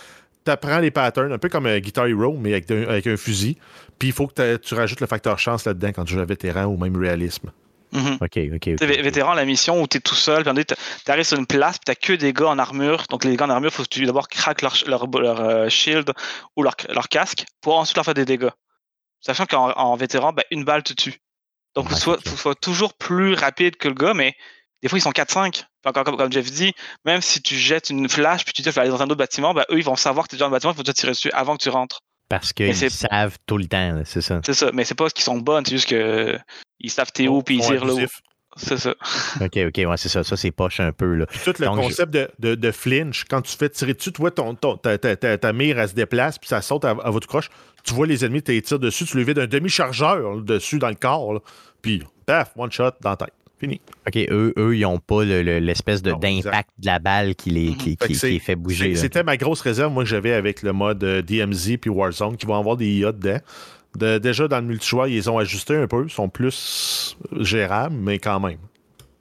t'apprends 0.45 0.81
les 0.81 0.91
patterns, 0.91 1.33
un 1.33 1.39
peu 1.39 1.49
comme 1.49 1.67
un 1.67 1.79
Guitar 1.79 2.07
Hero, 2.09 2.37
mais 2.39 2.53
avec, 2.53 2.71
un- 2.71 2.83
avec 2.89 3.07
un 3.07 3.17
fusil. 3.17 3.57
Puis 3.99 4.09
il 4.09 4.13
faut 4.13 4.27
que 4.27 4.57
tu 4.57 4.75
rajoutes 4.75 5.01
le 5.01 5.07
facteur 5.07 5.39
chance 5.39 5.65
là-dedans 5.65 5.93
quand 5.95 6.05
tu 6.05 6.15
joues 6.15 6.21
à 6.21 6.25
vétéran 6.25 6.65
ou 6.67 6.77
même 6.77 6.97
réalisme. 6.97 7.51
Mhm. 7.93 8.19
OK, 8.21 8.39
OK. 8.55 8.69
Vétéran, 8.81 9.35
la 9.35 9.45
mission 9.45 9.81
où 9.83 9.87
tu 9.87 9.99
es 9.99 10.01
tout 10.01 10.15
seul, 10.15 10.45
puis 10.45 10.65
tu 10.65 11.11
arrives 11.11 11.25
sur 11.25 11.39
une 11.39 11.47
place, 11.47 11.79
puis 11.79 11.95
tu 11.95 12.07
que 12.07 12.13
des 12.15 12.33
gars 12.33 12.49
en 12.49 12.59
armure. 12.59 13.05
Donc, 13.11 13.25
les 13.25 13.37
gars 13.37 13.45
en 13.45 13.51
armure, 13.51 13.71
il 13.71 13.75
faut 13.75 13.83
que 13.83 13.89
tu 13.89 14.05
d'abord 14.07 14.29
craques 14.29 14.63
leur, 14.63 14.75
leur, 14.87 15.07
leur, 15.07 15.41
euh, 15.41 15.69
shield 15.69 16.11
ou 16.57 16.63
leur, 16.63 16.75
leur 16.89 17.09
casque 17.09 17.45
pour 17.61 17.79
ensuite 17.79 17.97
leur 17.97 18.05
faire 18.05 18.15
des 18.15 18.25
dégâts. 18.25 18.51
Sachant 19.21 19.47
qu'en 19.47 19.71
en 19.73 19.95
vétéran, 19.97 20.33
ben, 20.33 20.43
une 20.51 20.65
balle 20.65 20.83
te 20.83 20.95
tue. 20.95 21.21
Donc, 21.75 21.91
Ouais, 21.91 21.97
faut, 21.97 22.17
faut 22.25 22.55
toujours 22.55 22.95
plus 22.95 23.35
rapide 23.35 23.77
que 23.77 23.89
le 23.89 23.95
gars, 23.95 24.15
mais 24.15 24.35
des 24.83 24.89
fois, 24.89 24.99
ils 24.99 25.03
sont 25.03 25.13
4-5. 25.13 25.53
Puis 25.53 25.65
Encore 25.85 26.05
comme, 26.05 26.17
comme 26.17 26.33
Jeff 26.33 26.51
dit, 26.51 26.73
même 27.05 27.21
si 27.21 27.43
tu 27.43 27.57
jettes 27.57 27.91
une 27.91 28.09
flash, 28.09 28.45
puis 28.45 28.53
tu 28.53 28.63
dis 28.63 28.67
qu'il 28.67 28.73
faut 28.73 28.81
aller 28.81 28.91
dans 28.91 29.03
un 29.03 29.07
autre 29.07 29.17
bâtiment, 29.17 29.53
ben, 29.53 29.65
eux, 29.71 29.79
ils 29.79 29.85
vont 29.85 29.97
savoir 29.97 30.27
que 30.27 30.31
tu 30.31 30.37
es 30.37 30.39
dans 30.39 30.47
le 30.47 30.53
bâtiment, 30.53 30.73
il 30.73 30.77
faut 30.77 30.83
te 30.83 30.91
tirer 30.91 31.13
dessus 31.13 31.31
avant 31.33 31.57
que 31.57 31.63
tu 31.63 31.69
rentres. 31.69 32.01
Parce 32.33 32.55
qu'ils 32.55 32.75
savent 32.91 33.37
tout 33.45 33.59
le 33.59 33.67
temps, 33.67 34.01
c'est 34.07 34.23
ça. 34.23 34.41
C'est 34.47 34.55
ça. 34.55 34.71
Mais 34.73 34.85
c'est 34.85 34.95
pas 34.95 35.11
qu'ils 35.11 35.23
sont 35.25 35.37
bonnes, 35.37 35.67
c'est 35.67 35.73
juste 35.77 35.89
que 35.91 36.39
ils 36.81 36.91
savent 36.91 37.13
t'es 37.13 37.29
où, 37.29 37.43
puis 37.43 37.57
ils 37.57 37.61
tirent 37.61 37.85
là 37.85 37.93
où. 37.93 38.01
C'est 38.57 38.79
ça. 38.79 38.95
OK, 39.43 39.59
OK, 39.69 39.77
ouais, 39.77 39.97
c'est 39.99 40.09
ça. 40.09 40.25
Ça, 40.25 40.37
c'est 40.39 40.51
poche 40.51 40.81
un 40.81 40.93
peu. 40.93 41.15
Là. 41.15 41.27
Puis 41.27 41.41
tout 41.45 41.53
le 41.59 41.67
Donc, 41.67 41.77
je- 41.77 41.83
concept 41.89 42.11
de, 42.15 42.31
de- 42.39 42.55
de 42.55 42.71
flinch, 42.71 43.25
quand 43.29 43.43
tu 43.43 43.55
fais 43.55 43.69
tirer 43.69 43.93
dessus, 43.93 44.13
tu 44.13 44.21
vois 44.23 44.31
ton, 44.31 44.55
ton- 44.55 44.79
ta, 44.79 44.97
ta- 44.97 45.15
ta- 45.17 45.37
ta 45.37 45.53
mire, 45.53 45.79
elle 45.79 45.89
se 45.91 45.95
déplace, 45.95 46.39
puis 46.39 46.49
ça 46.49 46.63
saute 46.63 46.87
à, 46.87 46.91
à 46.91 47.11
votre 47.11 47.27
croche. 47.29 47.51
Tu 47.85 47.93
vois 47.93 48.07
les 48.07 48.25
ennemis, 48.25 48.43
tu 48.43 48.53
les 48.53 48.63
tires 48.63 48.79
dessus, 48.79 49.05
tu 49.05 49.17
le 49.19 49.25
vides 49.25 49.39
un 49.39 49.47
demi-chargeur 49.47 50.37
dessus 50.41 50.79
dans 50.79 50.89
le 50.89 50.95
corps. 50.95 51.35
là. 51.35 51.41
Puis, 51.83 52.03
paf, 52.25 52.53
one 52.57 52.73
shot 52.73 52.93
dans 53.03 53.11
la 53.11 53.17
tête. 53.17 53.33
Fini. 53.63 53.81
OK, 54.09 54.17
eux, 54.31 54.53
eux 54.59 54.77
ils 54.77 54.81
n'ont 54.83 54.99
pas 54.99 55.23
le- 55.25 55.43
le- 55.43 55.61
l'espèce 55.61 56.03
d'impact 56.03 56.71
de 56.79 56.87
la 56.87 56.99
balle 56.99 57.37
qui 57.37 57.51
les, 57.51 57.75
qui, 57.75 57.91
Fait 57.91 58.07
qui- 58.09 58.13
que 58.13 58.19
c'est- 58.19 58.27
qui 58.27 58.33
les 58.35 58.39
fait 58.41 58.57
bouger. 58.57 58.97
C'était 58.97 59.23
ma 59.23 59.37
grosse 59.37 59.61
réserve, 59.61 59.93
moi, 59.93 60.03
que 60.03 60.09
j'avais 60.11 60.33
avec 60.33 60.63
le 60.63 60.73
mode 60.73 61.05
euh, 61.05 61.23
DMZ 61.23 61.77
puis 61.79 61.89
Warzone, 61.91 62.37
qui 62.37 62.47
vont 62.47 62.59
avoir 62.59 62.77
des 62.77 62.89
IA 62.89 63.13
dedans. 63.13 63.39
De- 63.97 64.19
déjà, 64.19 64.49
dans 64.49 64.59
le 64.59 64.67
multijoueur, 64.67 65.07
ils 65.07 65.31
ont 65.31 65.39
ajustés 65.39 65.77
un 65.77 65.87
peu, 65.87 66.05
ils 66.09 66.11
sont 66.13 66.29
plus 66.29 67.17
gérables, 67.39 67.95
mais 67.95 68.19
quand 68.19 68.41
même. 68.41 68.59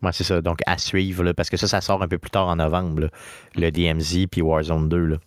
Ouais, 0.02 0.12
c'est 0.14 0.24
ça. 0.24 0.42
Donc, 0.42 0.60
à 0.66 0.80
suivre, 0.80 1.24
là, 1.24 1.34
parce 1.36 1.50
que 1.52 1.58
ça, 1.58 1.68
ça 1.68 1.80
sort 1.82 2.02
un 2.02 2.08
peu 2.08 2.18
plus 2.18 2.32
tard 2.32 2.48
en 2.48 2.56
novembre, 2.56 3.02
là, 3.02 3.08
le 3.56 3.70
DMZ 3.70 4.26
puis 4.32 4.42
Warzone 4.42 4.89
2. 4.89 5.06
Là. 5.06 5.18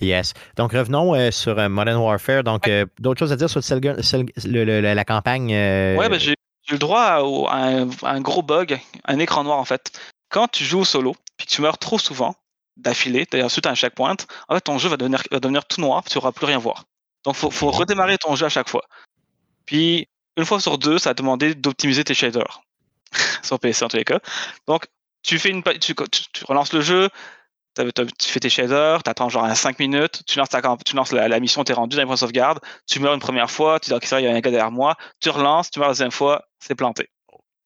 Yes. 0.00 0.34
Donc, 0.56 0.72
revenons 0.72 1.14
euh, 1.14 1.30
sur 1.30 1.58
euh, 1.58 1.68
Modern 1.70 1.96
Warfare. 2.02 2.42
Donc, 2.44 2.68
euh, 2.68 2.84
d'autres 3.00 3.20
choses 3.20 3.32
à 3.32 3.36
dire 3.36 3.48
sur 3.48 3.60
le 3.60 3.62
Selgun- 3.62 4.02
Sel- 4.02 4.26
le- 4.44 4.64
le- 4.64 4.80
la 4.92 5.04
campagne? 5.04 5.52
euh, 5.54 5.96
Ouais, 5.96 6.08
ben, 6.10 6.18
j'ai 6.64 6.72
eu 6.72 6.74
le 6.74 6.78
droit 6.78 7.00
à, 7.00 7.20
un, 7.20 8.20
gros 8.20 8.42
bug, 8.42 8.80
un 9.04 9.18
écran 9.18 9.44
noir 9.44 9.58
en 9.58 9.64
fait. 9.64 10.00
Quand 10.30 10.48
tu 10.48 10.64
joues 10.64 10.80
au 10.80 10.84
solo, 10.84 11.14
puis 11.36 11.46
tu 11.46 11.60
meurs 11.60 11.78
trop 11.78 11.98
souvent, 11.98 12.34
d'affilée, 12.76 13.26
d'ailleurs 13.30 13.50
suite 13.50 13.66
à 13.66 13.70
un 13.70 13.74
checkpoint, 13.74 14.16
en 14.48 14.54
fait 14.54 14.60
ton 14.60 14.78
jeu 14.78 14.88
va 14.88 14.96
devenir, 14.96 15.22
va 15.30 15.40
devenir 15.40 15.64
tout 15.66 15.80
noir, 15.80 16.02
tu 16.04 16.18
n'auras 16.18 16.32
plus 16.32 16.46
rien 16.46 16.58
voir. 16.58 16.84
Donc 17.24 17.36
faut, 17.36 17.50
faut 17.50 17.70
redémarrer 17.70 18.18
ton 18.18 18.34
jeu 18.34 18.46
à 18.46 18.50
chaque 18.50 18.68
fois. 18.68 18.84
Puis 19.66 20.08
une 20.36 20.44
fois 20.44 20.60
sur 20.60 20.78
deux, 20.78 20.98
ça 20.98 21.10
va 21.10 21.14
te 21.14 21.22
demander 21.22 21.54
d'optimiser 21.54 22.04
tes 22.04 22.14
shaders. 22.14 22.62
sur 23.42 23.58
PC 23.58 23.84
en 23.84 23.88
tous 23.88 23.96
les 23.96 24.04
cas. 24.04 24.20
Donc 24.66 24.86
tu 25.22 25.38
fais 25.38 25.50
une 25.50 25.62
tu, 25.62 25.94
relances 26.46 26.72
le 26.72 26.80
jeu, 26.80 27.08
tu 27.74 28.28
fais 28.28 28.40
tes 28.40 28.48
shaders, 28.50 29.02
tu 29.02 29.10
attends 29.10 29.28
genre 29.28 29.54
5 29.56 29.78
minutes, 29.78 30.22
tu 30.26 30.38
lances, 30.38 30.48
ta, 30.48 30.62
camp- 30.62 30.82
tu 30.84 30.94
lances 30.96 31.12
la, 31.12 31.28
la 31.28 31.40
mission, 31.40 31.64
tu 31.64 31.72
es 31.72 31.74
rendu 31.74 31.96
dans 31.96 32.02
les 32.02 32.06
points 32.06 32.14
de 32.14 32.20
sauvegarde, 32.20 32.60
tu 32.86 33.00
meurs 33.00 33.14
une 33.14 33.20
première 33.20 33.50
fois, 33.50 33.80
tu 33.80 33.90
dis 33.90 33.96
ok 33.96 34.04
ça 34.04 34.20
il 34.20 34.24
y 34.24 34.26
a 34.28 34.30
un 34.32 34.40
gars 34.40 34.50
derrière 34.50 34.70
moi, 34.70 34.94
tu 35.20 35.30
relances, 35.30 35.70
tu 35.70 35.78
meurs 35.80 35.88
la 35.88 35.92
deuxième 35.94 36.10
fois, 36.12 36.44
c'est 36.60 36.74
planté. 36.74 37.08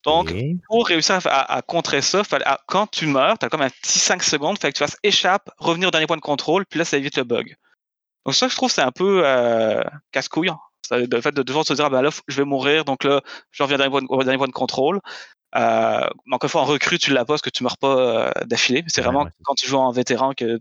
Donc, 0.05 0.31
pour 0.67 0.87
réussir 0.87 1.19
à, 1.25 1.61
contrer 1.61 2.01
ça, 2.01 2.21
à- 2.45 2.59
quand 2.67 2.87
tu 2.87 3.05
meurs, 3.05 3.37
tu 3.37 3.45
as 3.45 3.49
comme 3.49 3.61
un 3.61 3.69
petit 3.69 3.99
5 3.99 4.23
secondes, 4.23 4.57
fait 4.57 4.71
que 4.71 4.77
tu 4.77 4.83
fasses 4.83 4.97
échappe, 5.03 5.49
revenir 5.57 5.89
au 5.89 5.91
dernier 5.91 6.07
point 6.07 6.15
de 6.17 6.21
contrôle, 6.21 6.65
puis 6.65 6.79
là, 6.79 6.85
ça 6.85 6.97
évite 6.97 7.17
le 7.17 7.23
bug. 7.25 7.55
Donc, 8.25 8.33
ça, 8.35 8.47
je 8.47 8.55
trouve, 8.55 8.71
c'est 8.71 8.81
un 8.81 8.91
peu 8.91 9.21
euh, 9.25 9.83
casse-couille. 10.11 10.51
Ça, 10.87 10.97
Le 10.97 11.21
fait 11.21 11.33
de 11.33 11.43
devoir 11.43 11.65
se 11.65 11.73
dire, 11.73 11.85
ah 11.85 11.89
ben 11.89 12.01
là, 12.01 12.09
je 12.27 12.37
vais 12.37 12.45
mourir, 12.45 12.85
donc 12.85 13.03
là, 13.03 13.21
je 13.51 13.61
reviens 13.61 13.75
au 13.75 13.77
dernier 13.77 13.91
point 13.91 14.01
de, 14.01 14.07
au 14.09 14.23
dernier 14.23 14.37
point 14.37 14.47
de 14.47 14.53
contrôle. 14.53 14.99
Euh, 15.55 16.07
mais 16.25 16.35
encore 16.35 16.47
une 16.47 16.51
fois, 16.51 16.61
en 16.61 16.65
recrue, 16.65 16.99
tu 16.99 17.11
l'as 17.11 17.21
pas 17.25 17.33
parce 17.33 17.41
que 17.41 17.49
tu 17.49 17.63
meurs 17.63 17.77
pas 17.77 17.97
euh, 17.97 18.31
d'affilée. 18.45 18.83
C'est 18.87 19.01
Ouais, 19.01 19.05
vraiment 19.05 19.23
ouais. 19.23 19.31
quand 19.43 19.55
tu 19.55 19.67
joues 19.67 19.77
en 19.77 19.91
vétéran 19.91 20.33
que 20.33 20.59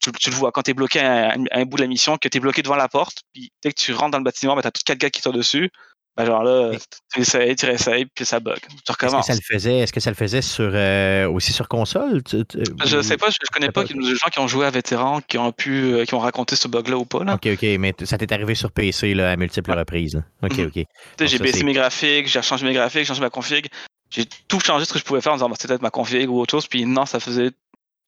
tu, 0.00 0.10
tu 0.12 0.30
le 0.30 0.36
vois. 0.36 0.52
Quand 0.52 0.62
tu 0.62 0.70
es 0.72 0.74
bloqué 0.74 1.00
à 1.00 1.32
un, 1.34 1.44
à 1.50 1.58
un 1.58 1.64
bout 1.64 1.76
de 1.76 1.82
la 1.82 1.88
mission, 1.88 2.16
que 2.18 2.28
tu 2.28 2.38
es 2.38 2.40
bloqué 2.40 2.62
devant 2.62 2.76
la 2.76 2.88
porte, 2.88 3.22
puis 3.32 3.52
dès 3.62 3.72
que 3.72 3.80
tu 3.80 3.92
rentres 3.92 4.12
dans 4.12 4.18
le 4.18 4.24
bâtiment, 4.24 4.54
ben, 4.54 4.62
tu 4.62 4.68
as 4.68 4.72
tous 4.72 4.82
quatre 4.84 4.98
gars 4.98 5.10
qui 5.10 5.20
sont 5.22 5.30
dessus. 5.32 5.70
Ben, 6.16 6.26
genre 6.26 6.42
là, 6.44 6.72
tu 7.14 7.20
essayes, 7.20 7.56
tu 7.56 7.64
réessayes, 7.64 8.04
puis 8.14 8.26
ça 8.26 8.38
bug. 8.38 8.58
Tu 8.60 8.66
Est-ce 8.66 8.82
que 8.84 8.92
recommences. 9.06 9.26
ça 9.26 9.34
le 9.34 9.40
faisait, 9.40 9.78
est-ce 9.78 9.92
que 9.94 10.00
ça 10.00 10.10
le 10.10 10.14
faisait 10.16 10.42
sur, 10.42 10.70
euh, 10.74 11.26
aussi 11.30 11.52
sur 11.54 11.68
console? 11.68 12.22
Tu- 12.22 12.44
tu- 12.44 12.58
Je 12.84 12.98
ou- 12.98 13.02
sais 13.02 13.16
pas, 13.16 13.30
je, 13.30 13.36
je 13.40 13.48
connais 13.50 13.70
pas 13.70 13.82
pas. 13.84 13.88
des 13.88 13.94
gens 14.14 14.28
qui 14.30 14.38
ont 14.38 14.46
joué 14.46 14.66
à 14.66 14.70
vétéran, 14.70 15.22
qui 15.26 15.38
ont 15.38 15.52
pu, 15.52 15.72
euh, 15.94 16.04
qui 16.04 16.12
ont 16.14 16.18
raconté 16.18 16.54
ce 16.54 16.68
bug-là 16.68 16.98
ou 16.98 17.06
pas. 17.06 17.24
Là. 17.24 17.34
OK, 17.36 17.46
OK, 17.54 17.62
mais 17.78 17.94
ça 18.04 18.18
t'est 18.18 18.30
arrivé 18.30 18.54
sur 18.54 18.70
PC 18.72 19.14
là, 19.14 19.30
à 19.30 19.36
multiples 19.36 19.72
reprises. 19.72 20.14
là. 20.16 20.22
OK, 20.42 20.58
Mhm. 20.58 20.66
OK. 20.66 20.84
J'ai 21.26 21.38
baissé 21.38 21.64
mes 21.64 21.72
graphiques, 21.72 22.26
j'ai 22.28 22.42
changé 22.42 22.66
mes 22.66 22.74
graphiques, 22.74 23.00
j'ai 23.00 23.06
changé 23.06 23.20
ma 23.22 23.30
config. 23.30 23.66
J'ai 24.10 24.26
tout 24.48 24.60
changé 24.60 24.84
ce 24.84 24.92
que 24.92 24.98
je 24.98 25.04
pouvais 25.04 25.22
faire 25.22 25.32
en 25.32 25.36
disant 25.36 25.48
bah, 25.48 25.56
c'est 25.58 25.66
peut-être 25.66 25.80
ma 25.80 25.88
config 25.90 26.28
ou 26.28 26.38
autre 26.40 26.50
chose, 26.50 26.66
puis 26.66 26.84
non, 26.84 27.06
ça 27.06 27.18
faisait 27.20 27.52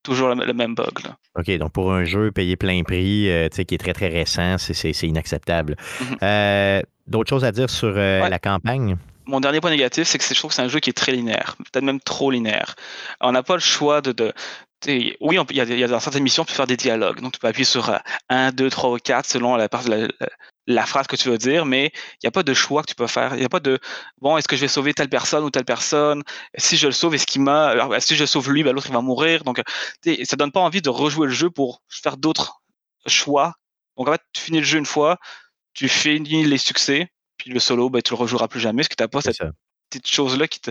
toujours 0.04 0.28
le, 0.34 0.44
le 0.46 0.52
même 0.52 0.74
bug. 0.76 1.02
Là. 1.02 1.16
OK, 1.36 1.50
donc 1.58 1.72
pour 1.72 1.92
un 1.92 2.04
jeu 2.04 2.30
payé 2.30 2.54
plein 2.56 2.82
prix, 2.84 3.28
euh, 3.30 3.48
tu 3.48 3.56
sais, 3.56 3.64
qui 3.64 3.74
est 3.74 3.78
très, 3.78 3.92
très 3.92 4.08
récent, 4.08 4.56
c'est- 4.58 5.02
inacceptable. 5.02 5.76
Mhm. 6.00 6.16
Euh, 6.22 6.82
D'autres 7.06 7.28
choses 7.28 7.44
à 7.44 7.52
dire 7.52 7.68
sur 7.68 7.88
euh, 7.96 8.22
Ouais. 8.22 8.30
la 8.30 8.38
campagne? 8.38 8.96
Mon 9.26 9.40
dernier 9.40 9.60
point 9.60 9.70
négatif, 9.70 10.06
c'est 10.06 10.16
que 10.18 10.24
je 10.24 10.34
trouve 10.34 10.50
que 10.50 10.54
c'est 10.54 10.62
un 10.62 10.68
jeu 10.68 10.80
qui 10.80 10.88
est 10.90 10.94
très 10.94 11.12
linéaire, 11.12 11.56
peut-être 11.58 11.84
même 11.84 12.00
trop 12.00 12.30
linéaire. 12.30 12.76
On 13.20 13.32
n'a 13.32 13.42
pas 13.42 13.54
le 13.54 13.60
choix 13.60 14.00
de. 14.00 14.12
de 14.12 14.32
oui, 15.20 15.38
on 15.38 15.44
peut- 15.46 15.54
il 15.54 15.62
y, 15.62 15.78
y 15.80 15.84
a 15.84 15.88
dans 15.88 16.00
certaines 16.00 16.22
missions, 16.22 16.44
tu 16.44 16.52
peux 16.52 16.56
faire 16.56 16.66
des 16.66 16.76
dialogues. 16.76 17.20
Donc, 17.20 17.32
tu 17.32 17.38
peux 17.40 17.46
appuyer 17.48 17.64
sur 17.64 17.90
1, 18.28 18.52
2, 18.52 18.68
3 18.70 18.90
ou 18.92 18.96
4 18.98 19.26
selon 19.26 19.56
la, 19.56 19.68
part- 19.68 19.88
la, 19.88 20.08
la- 20.66 20.86
phrase 20.86 21.06
que 21.06 21.16
tu 21.16 21.28
veux 21.28 21.38
dire, 21.38 21.66
mais 21.66 21.86
il 21.94 22.18
n'y 22.24 22.28
a 22.28 22.30
pas 22.30 22.42
de 22.42 22.54
choix 22.54 22.82
que 22.82 22.88
tu 22.88 22.94
peux 22.94 23.06
faire. 23.06 23.34
Il 23.34 23.40
n'y 23.40 23.44
a 23.44 23.48
pas 23.48 23.60
de 23.60 23.78
bon, 24.18 24.36
est-ce 24.36 24.48
que 24.48 24.56
je 24.56 24.62
vais 24.62 24.68
sauver 24.68 24.94
telle 24.94 25.08
personne 25.08 25.44
ou 25.44 25.50
telle 25.50 25.64
personne? 25.64 26.22
Si 26.58 26.76
je 26.76 26.86
le 26.86 26.92
sauve, 26.92 27.14
est-ce 27.14 27.26
qu'il 27.26 27.42
m'a. 27.42 27.68
alors, 27.68 27.94
Si 28.00 28.16
je 28.16 28.24
sauve 28.26 28.50
lui, 28.50 28.62
ben, 28.64 28.72
l'autre 28.72 28.86
il 28.88 28.92
va 28.94 29.00
mourir. 29.00 29.44
Donc, 29.44 29.60
sais, 30.04 30.24
ça 30.24 30.36
donne 30.36 30.52
pas 30.52 30.60
envie 30.60 30.82
de 30.82 30.90
rejouer 30.90 31.26
le 31.26 31.32
jeu 31.32 31.50
pour 31.50 31.82
faire 31.88 32.16
d'autres 32.16 32.62
choix. 33.06 33.54
Donc, 33.96 34.08
en 34.08 34.12
fait, 34.12 34.22
tu 34.32 34.42
finis 34.42 34.58
le 34.58 34.64
jeu 34.64 34.78
une 34.78 34.86
fois, 34.86 35.18
tu 35.74 35.88
finis 35.88 36.44
les 36.44 36.58
succès, 36.58 37.08
puis 37.36 37.50
le 37.50 37.60
solo, 37.60 37.90
ben, 37.90 38.02
tu 38.02 38.12
le 38.12 38.18
rejoueras 38.18 38.48
plus 38.48 38.60
jamais 38.60 38.78
parce 38.82 38.88
que 38.88 38.94
tu 38.96 39.02
n'as 39.02 39.08
pas 39.08 39.20
cette 39.20 39.36
ça. 39.36 39.50
petites 39.90 40.08
choses-là 40.08 40.48
qui, 40.48 40.60
te, 40.60 40.70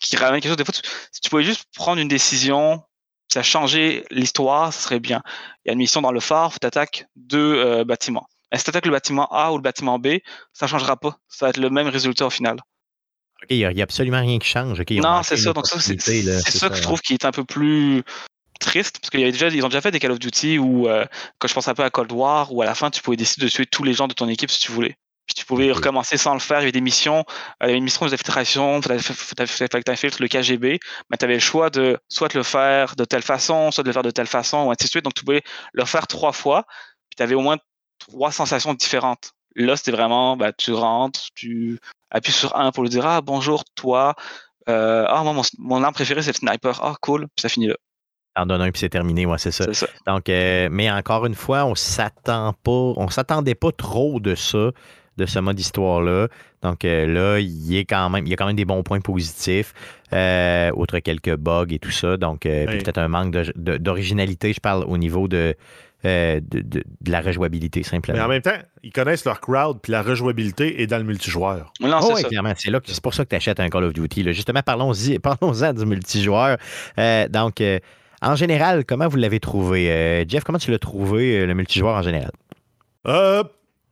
qui 0.00 0.16
ramènent 0.16 0.40
quelque 0.40 0.50
chose. 0.50 0.56
Des 0.58 0.64
fois, 0.64 0.74
tu- 0.74 0.88
si 1.12 1.20
tu 1.20 1.30
pouvais 1.30 1.44
juste 1.44 1.64
prendre 1.74 2.00
une 2.00 2.08
décision, 2.08 2.82
ça 3.28 3.42
changeait 3.42 4.04
l'histoire, 4.10 4.72
ce 4.72 4.82
serait 4.82 5.00
bien. 5.00 5.22
Il 5.64 5.68
y 5.68 5.70
a 5.70 5.72
une 5.74 5.78
mission 5.78 6.00
dans 6.02 6.12
le 6.12 6.20
phare, 6.20 6.58
tu 6.60 6.66
attaques 6.66 7.06
deux 7.16 7.56
euh, 7.56 7.84
bâtiments. 7.84 8.26
Et 8.52 8.58
si 8.58 8.64
tu 8.64 8.70
attaques 8.70 8.86
le 8.86 8.92
bâtiment 8.92 9.28
A 9.30 9.52
ou 9.52 9.56
le 9.56 9.62
bâtiment 9.62 9.98
B, 9.98 10.18
ça 10.52 10.66
ne 10.66 10.70
changera 10.70 10.96
pas. 10.96 11.18
Ça 11.28 11.46
va 11.46 11.50
être 11.50 11.58
le 11.58 11.70
même 11.70 11.88
résultat 11.88 12.26
au 12.26 12.30
final. 12.30 12.58
OK, 13.42 13.46
il 13.50 13.68
n'y 13.68 13.80
a, 13.80 13.82
absolument 13.82 14.20
rien 14.20 14.38
qui 14.38 14.48
change. 14.48 14.82
Non, 14.90 15.22
c'est 15.22 15.36
ça. 15.36 15.52
Donc, 15.52 15.66
ça, 15.66 15.78
c'est 15.78 15.98
ça 15.98 16.68
que 16.68 16.74
je 16.74 16.80
hein. 16.80 16.82
trouve 16.82 17.00
qui 17.00 17.14
est 17.14 17.24
un 17.24 17.30
peu 17.30 17.44
plus 17.44 18.02
triste. 18.58 18.98
Parce 19.00 19.10
qu'ils 19.10 19.30
déjà, 19.30 19.48
ils 19.48 19.64
ont 19.64 19.68
déjà 19.68 19.80
fait 19.80 19.90
des 19.90 20.00
Call 20.00 20.10
of 20.10 20.18
Duty 20.18 20.58
où, 20.58 20.88
euh, 20.88 21.04
quand 21.38 21.48
je 21.48 21.54
pense 21.54 21.68
un 21.68 21.74
peu 21.74 21.84
à 21.84 21.90
Cold 21.90 22.10
War, 22.12 22.52
où 22.52 22.62
à 22.62 22.64
la 22.64 22.74
fin, 22.74 22.90
tu 22.90 23.00
pouvais 23.02 23.16
décider 23.16 23.46
de 23.46 23.50
tuer 23.50 23.66
tous 23.66 23.84
les 23.84 23.92
gens 23.92 24.08
de 24.08 24.14
ton 24.14 24.28
équipe 24.28 24.50
si 24.50 24.60
tu 24.60 24.72
voulais. 24.72 24.96
Puis 25.26 25.34
tu 25.34 25.44
pouvais 25.44 25.70
recommencer 25.70 26.16
sans 26.16 26.32
le 26.32 26.40
faire. 26.40 26.58
Il 26.58 26.62
y 26.62 26.64
avait 26.64 26.72
des 26.72 26.80
missions, 26.80 27.18
euh, 27.18 27.22
il 27.62 27.66
y 27.66 27.70
avait 27.70 27.78
une 27.78 27.84
mission 27.84 28.06
d'infiltration, 28.06 28.80
il 28.80 28.82
fallait 28.82 28.98
que 28.98 30.16
tu 30.16 30.22
le 30.22 30.28
KGB, 30.28 30.80
mais 31.10 31.16
tu 31.18 31.24
avais 31.24 31.34
le 31.34 31.40
choix 31.40 31.70
de 31.70 31.98
soit 32.08 32.28
de 32.28 32.38
le 32.38 32.42
faire 32.42 32.96
de 32.96 33.04
telle 33.04 33.22
façon, 33.22 33.70
soit 33.70 33.84
de 33.84 33.88
le 33.88 33.92
faire 33.92 34.02
de 34.02 34.10
telle 34.10 34.26
façon, 34.26 34.64
ou 34.64 34.70
ainsi 34.70 34.84
de 34.84 34.90
suite. 34.90 35.04
Donc 35.04 35.14
tu 35.14 35.24
pouvais 35.24 35.42
le 35.72 35.84
faire 35.84 36.06
trois 36.06 36.32
fois, 36.32 36.64
puis 37.10 37.16
tu 37.16 37.22
avais 37.22 37.34
au 37.34 37.42
moins 37.42 37.58
trois 37.98 38.32
sensations 38.32 38.74
différentes. 38.74 39.32
Là, 39.56 39.76
c'était 39.76 39.90
vraiment, 39.90 40.36
bah, 40.36 40.52
tu 40.52 40.72
rentres, 40.72 41.20
tu 41.34 41.78
appuies 42.10 42.32
sur 42.32 42.56
un 42.56 42.70
pour 42.70 42.82
lui 42.82 42.90
dire 42.90 43.06
Ah, 43.06 43.20
bonjour, 43.20 43.64
toi. 43.74 44.14
Euh, 44.68 45.04
ah, 45.08 45.22
moi, 45.24 45.32
mon, 45.32 45.42
mon 45.58 45.82
arme 45.82 45.94
préférée, 45.94 46.22
c'est 46.22 46.32
le 46.32 46.48
sniper. 46.48 46.80
Ah, 46.82 46.94
cool. 47.00 47.22
Puis 47.34 47.42
ça 47.42 47.48
finit 47.48 47.68
là. 47.68 47.76
T'en 48.34 48.46
donnes 48.46 48.62
un 48.62 48.70
puis 48.70 48.80
c'est 48.80 48.88
terminé, 48.88 49.26
ouais, 49.26 49.38
c'est 49.38 49.50
ça. 49.50 49.64
Donc, 50.06 50.28
euh, 50.28 50.68
mais 50.70 50.90
encore 50.90 51.26
une 51.26 51.34
fois, 51.34 51.64
on 51.64 51.74
s'attend 51.74 52.52
pas, 52.62 52.70
on 52.70 53.08
s'attendait 53.08 53.56
pas 53.56 53.72
trop 53.72 54.20
de 54.20 54.36
ça, 54.36 54.70
de 55.16 55.26
ce 55.26 55.38
mode 55.40 55.58
histoire-là. 55.58 56.28
Donc 56.62 56.84
euh, 56.84 57.06
là, 57.06 57.40
il 57.40 57.72
y, 57.72 57.78
a 57.78 57.80
quand 57.80 58.08
même, 58.10 58.26
il 58.26 58.30
y 58.30 58.32
a 58.32 58.36
quand 58.36 58.46
même 58.46 58.56
des 58.56 58.64
bons 58.64 58.82
points 58.84 59.00
positifs, 59.00 59.74
euh, 60.12 60.70
outre 60.76 61.00
quelques 61.00 61.34
bugs 61.34 61.66
et 61.70 61.78
tout 61.80 61.90
ça. 61.90 62.16
Donc, 62.16 62.46
euh, 62.46 62.66
Oui. 62.68 62.78
peut-être 62.78 62.98
un 62.98 63.08
manque 63.08 63.32
d'originalité, 63.56 64.52
je 64.52 64.60
parle 64.60 64.84
au 64.84 64.98
niveau 64.98 65.26
de, 65.26 65.56
euh, 66.04 66.40
de, 66.40 66.60
de- 66.60 66.84
de 67.00 67.10
la 67.10 67.20
rejouabilité, 67.20 67.80
Mais 67.80 67.84
simplement. 67.84 68.22
en 68.24 68.28
même 68.28 68.42
temps, 68.42 68.56
ils 68.82 68.92
connaissent 68.92 69.24
leur 69.24 69.40
crowd, 69.40 69.78
puis 69.82 69.90
la 69.92 70.02
rejouabilité 70.02 70.80
est 70.80 70.86
dans 70.86 70.98
le 70.98 71.04
multijoueur. 71.04 71.72
Non, 71.80 71.98
Oh, 72.00 72.04
c'est 72.08 72.14
oui, 72.14 72.22
ça. 72.22 72.28
clairement, 72.28 72.52
c'est 72.56 72.70
là 72.70 72.80
que 72.80 72.90
c'est 72.90 73.02
pour 73.02 73.14
ça 73.14 73.24
que 73.24 73.30
tu 73.30 73.36
achètes 73.36 73.58
un 73.60 73.68
Call 73.68 73.84
of 73.84 73.92
Duty. 73.92 74.22
là. 74.22 74.32
Justement, 74.32 74.62
parlons-y, 74.62 75.18
parlons-en 75.20 75.72
du 75.72 75.84
multijoueur. 75.86 76.56
Euh, 76.98 77.26
donc, 77.28 77.60
euh, 77.60 77.78
en 78.22 78.36
général, 78.36 78.84
comment 78.84 79.08
vous 79.08 79.16
l'avez 79.16 79.40
trouvé? 79.40 79.90
Euh, 79.90 80.24
Jeff, 80.28 80.44
comment 80.44 80.58
tu 80.58 80.70
l'as 80.70 80.78
trouvé, 80.78 81.40
euh, 81.40 81.46
le 81.46 81.54
multijoueur 81.54 81.94
en 81.96 82.02
général? 82.02 82.30
Euh, 83.06 83.42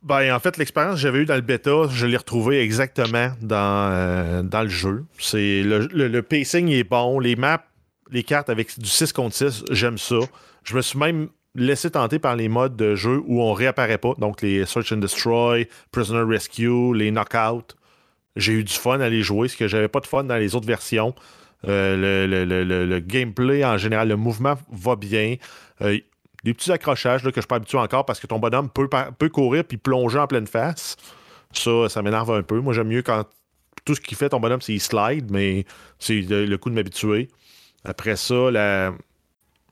ben, 0.02 0.32
en 0.34 0.38
fait, 0.38 0.56
l'expérience 0.58 0.94
que 0.96 1.00
j'avais 1.00 1.20
eue 1.20 1.26
dans 1.26 1.34
le 1.34 1.40
bêta, 1.40 1.88
je 1.90 2.06
l'ai 2.06 2.16
retrouvée 2.16 2.60
exactement 2.60 3.30
dans, 3.40 3.90
euh, 3.92 4.42
dans 4.42 4.62
le 4.62 4.68
jeu. 4.68 5.04
C'est 5.18 5.62
le, 5.62 5.88
le- 5.92 6.08
le 6.08 6.22
pacing 6.22 6.68
est 6.68 6.84
bon, 6.84 7.18
les 7.18 7.34
maps, 7.34 7.64
les 8.12 8.22
cartes 8.22 8.50
avec 8.50 8.78
du 8.78 8.88
6 8.88 9.12
contre 9.12 9.34
6, 9.34 9.64
j'aime 9.70 9.98
ça. 9.98 10.16
Je 10.64 10.76
me 10.76 10.82
suis 10.82 10.98
même 10.98 11.28
laissé 11.56 11.90
tenter 11.90 12.18
par 12.18 12.36
les 12.36 12.48
modes 12.48 12.76
de 12.76 12.94
jeu 12.94 13.22
où 13.26 13.42
on 13.42 13.52
réapparaît 13.52 13.98
pas, 13.98 14.14
donc 14.18 14.42
les 14.42 14.64
Search 14.66 14.92
and 14.92 14.98
Destroy, 14.98 15.68
Prisoner 15.90 16.22
Rescue, 16.22 16.94
les 16.94 17.10
Knockout. 17.10 17.76
J'ai 18.36 18.52
eu 18.52 18.64
du 18.64 18.72
fun 18.74 19.00
à 19.00 19.08
les 19.08 19.22
jouer, 19.22 19.48
ce 19.48 19.56
que 19.56 19.66
j'avais 19.66 19.88
pas 19.88 20.00
de 20.00 20.06
fun 20.06 20.24
dans 20.24 20.36
les 20.36 20.54
autres 20.54 20.66
versions. 20.66 21.14
Euh, 21.66 22.26
le, 22.26 22.44
le- 22.44 22.64
le- 22.64 22.84
le- 22.86 23.00
gameplay 23.00 23.64
en 23.64 23.78
général, 23.78 24.08
le 24.08 24.16
mouvement 24.16 24.54
va 24.70 24.94
bien. 24.94 25.36
Euh, 25.82 25.98
des 26.44 26.54
petits 26.54 26.70
accrochages 26.70 27.24
là, 27.24 27.30
que 27.30 27.36
je 27.36 27.40
suis 27.40 27.48
pas 27.48 27.56
habitué 27.56 27.78
encore 27.78 28.04
parce 28.04 28.20
que 28.20 28.26
ton 28.26 28.38
bonhomme 28.38 28.68
peut, 28.70 28.88
peut 29.18 29.28
courir 29.30 29.64
puis 29.64 29.78
plonger 29.78 30.18
en 30.18 30.26
pleine 30.26 30.46
face. 30.46 30.96
Ça, 31.52 31.88
ça 31.88 32.02
m'énerve 32.02 32.30
un 32.30 32.42
peu. 32.42 32.60
Moi, 32.60 32.74
j'aime 32.74 32.88
mieux 32.88 33.02
quand 33.02 33.24
tout 33.84 33.94
ce 33.94 34.00
qu'il 34.00 34.16
fait, 34.16 34.28
ton 34.28 34.38
bonhomme, 34.40 34.60
c'est 34.60 34.74
il 34.74 34.80
slide, 34.80 35.30
mais 35.30 35.64
c'est 35.98 36.20
le, 36.20 36.56
coup 36.56 36.68
de 36.70 36.74
m'habituer. 36.74 37.28
Après 37.84 38.16
ça, 38.16 38.50
la- 38.50 38.92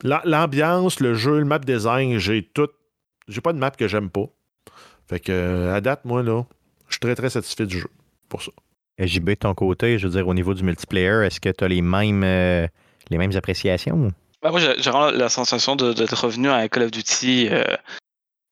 l'ambiance, 0.04 1.00
le 1.00 1.14
jeu, 1.14 1.38
le 1.38 1.44
map 1.44 1.58
design, 1.58 2.18
j'ai 2.18 2.42
tout. 2.42 2.68
J'ai 3.28 3.40
pas 3.40 3.52
de 3.52 3.58
map 3.58 3.70
que 3.70 3.88
j'aime 3.88 4.10
pas. 4.10 4.26
Fait 5.08 5.20
que, 5.20 5.32
euh, 5.32 5.74
à 5.74 5.80
date, 5.80 6.04
moi, 6.04 6.22
là, 6.22 6.44
je 6.88 6.94
suis 6.94 7.00
très, 7.00 7.14
très 7.14 7.30
satisfait 7.30 7.66
du 7.66 7.78
jeu. 7.78 7.88
Pour 8.28 8.42
ça. 8.42 8.50
JB, 8.98 9.30
de 9.30 9.34
ton 9.34 9.54
côté, 9.54 9.98
je 9.98 10.06
veux 10.06 10.12
dire, 10.12 10.28
au 10.28 10.34
niveau 10.34 10.54
du 10.54 10.62
multiplayer, 10.62 11.26
est-ce 11.26 11.40
que 11.40 11.48
tu 11.50 11.64
as 11.64 11.68
les 11.68 11.82
mêmes, 11.82 12.22
euh, 12.24 12.66
les 13.10 13.18
mêmes 13.18 13.34
appréciations? 13.36 14.12
Bah, 14.42 14.50
moi, 14.50 14.60
j'ai 14.60 14.74
vraiment 14.90 15.10
la 15.10 15.28
sensation 15.28 15.74
de- 15.76 15.92
d'être 15.92 16.14
revenu 16.24 16.48
à 16.48 16.56
un 16.56 16.68
Call 16.68 16.84
of 16.84 16.90
Duty 16.90 17.48
euh, 17.50 17.64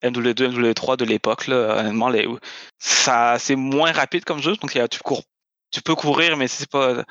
MW2, 0.02 0.48
MW3 0.48 0.96
de 0.96 1.04
l'époque. 1.04 1.46
là. 1.46 1.78
Honnêtement, 1.80 2.08
les- 2.08 2.26
ça, 2.78 3.36
c'est 3.38 3.56
moins 3.56 3.92
rapide 3.92 4.24
comme 4.24 4.40
jeu. 4.40 4.56
Donc, 4.56 4.76
tu, 4.90 4.98
cours, 5.00 5.22
tu 5.70 5.80
peux 5.82 5.94
courir, 5.94 6.36
mais 6.36 6.48
c'est 6.48 6.68
pas 6.70 7.04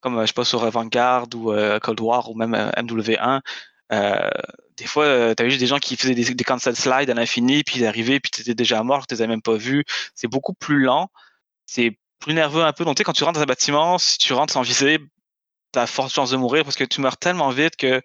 comme, 0.00 0.16
euh, 0.18 0.22
je 0.22 0.28
sais 0.28 0.32
pas, 0.32 0.44
sur 0.44 0.68
Vanguard 0.70 1.26
ou 1.34 1.52
euh, 1.52 1.78
Cold 1.80 2.00
War 2.00 2.30
ou 2.30 2.34
même 2.34 2.54
euh, 2.54 2.70
MW1. 2.76 3.40
Euh, 3.92 4.30
des 4.76 4.86
fois, 4.86 5.34
tu 5.34 5.42
as 5.42 5.46
vu 5.46 5.56
des 5.56 5.66
gens 5.66 5.78
qui 5.78 5.96
faisaient 5.96 6.14
des, 6.14 6.34
des 6.34 6.44
cancel 6.44 6.76
slides 6.76 7.10
à 7.10 7.14
l'infini, 7.14 7.64
puis 7.64 7.80
ils 7.80 7.86
arrivaient, 7.86 8.20
puis 8.20 8.30
tu 8.30 8.42
étais 8.42 8.54
déjà 8.54 8.82
mort, 8.82 9.06
tu 9.06 9.14
les 9.14 9.22
avais 9.22 9.28
même 9.28 9.42
pas 9.42 9.56
vus. 9.56 9.84
C'est 10.14 10.28
beaucoup 10.28 10.54
plus 10.54 10.84
lent. 10.84 11.10
C'est 11.66 11.98
plus 12.20 12.34
nerveux 12.34 12.62
un 12.64 12.72
peu. 12.72 12.84
Donc, 12.84 12.96
tu 12.96 13.00
sais, 13.00 13.04
quand 13.04 13.12
tu 13.12 13.24
rentres 13.24 13.38
dans 13.38 13.42
un 13.42 13.46
bâtiment, 13.46 13.98
si 13.98 14.18
tu 14.18 14.32
rentres 14.32 14.52
sans 14.52 14.62
viser, 14.62 14.98
t'as 15.72 15.86
forte 15.86 16.12
chance 16.12 16.30
de 16.30 16.36
mourir 16.36 16.64
parce 16.64 16.76
que 16.76 16.84
tu 16.84 17.00
meurs 17.00 17.16
tellement 17.16 17.50
vite 17.50 17.76
que 17.76 18.02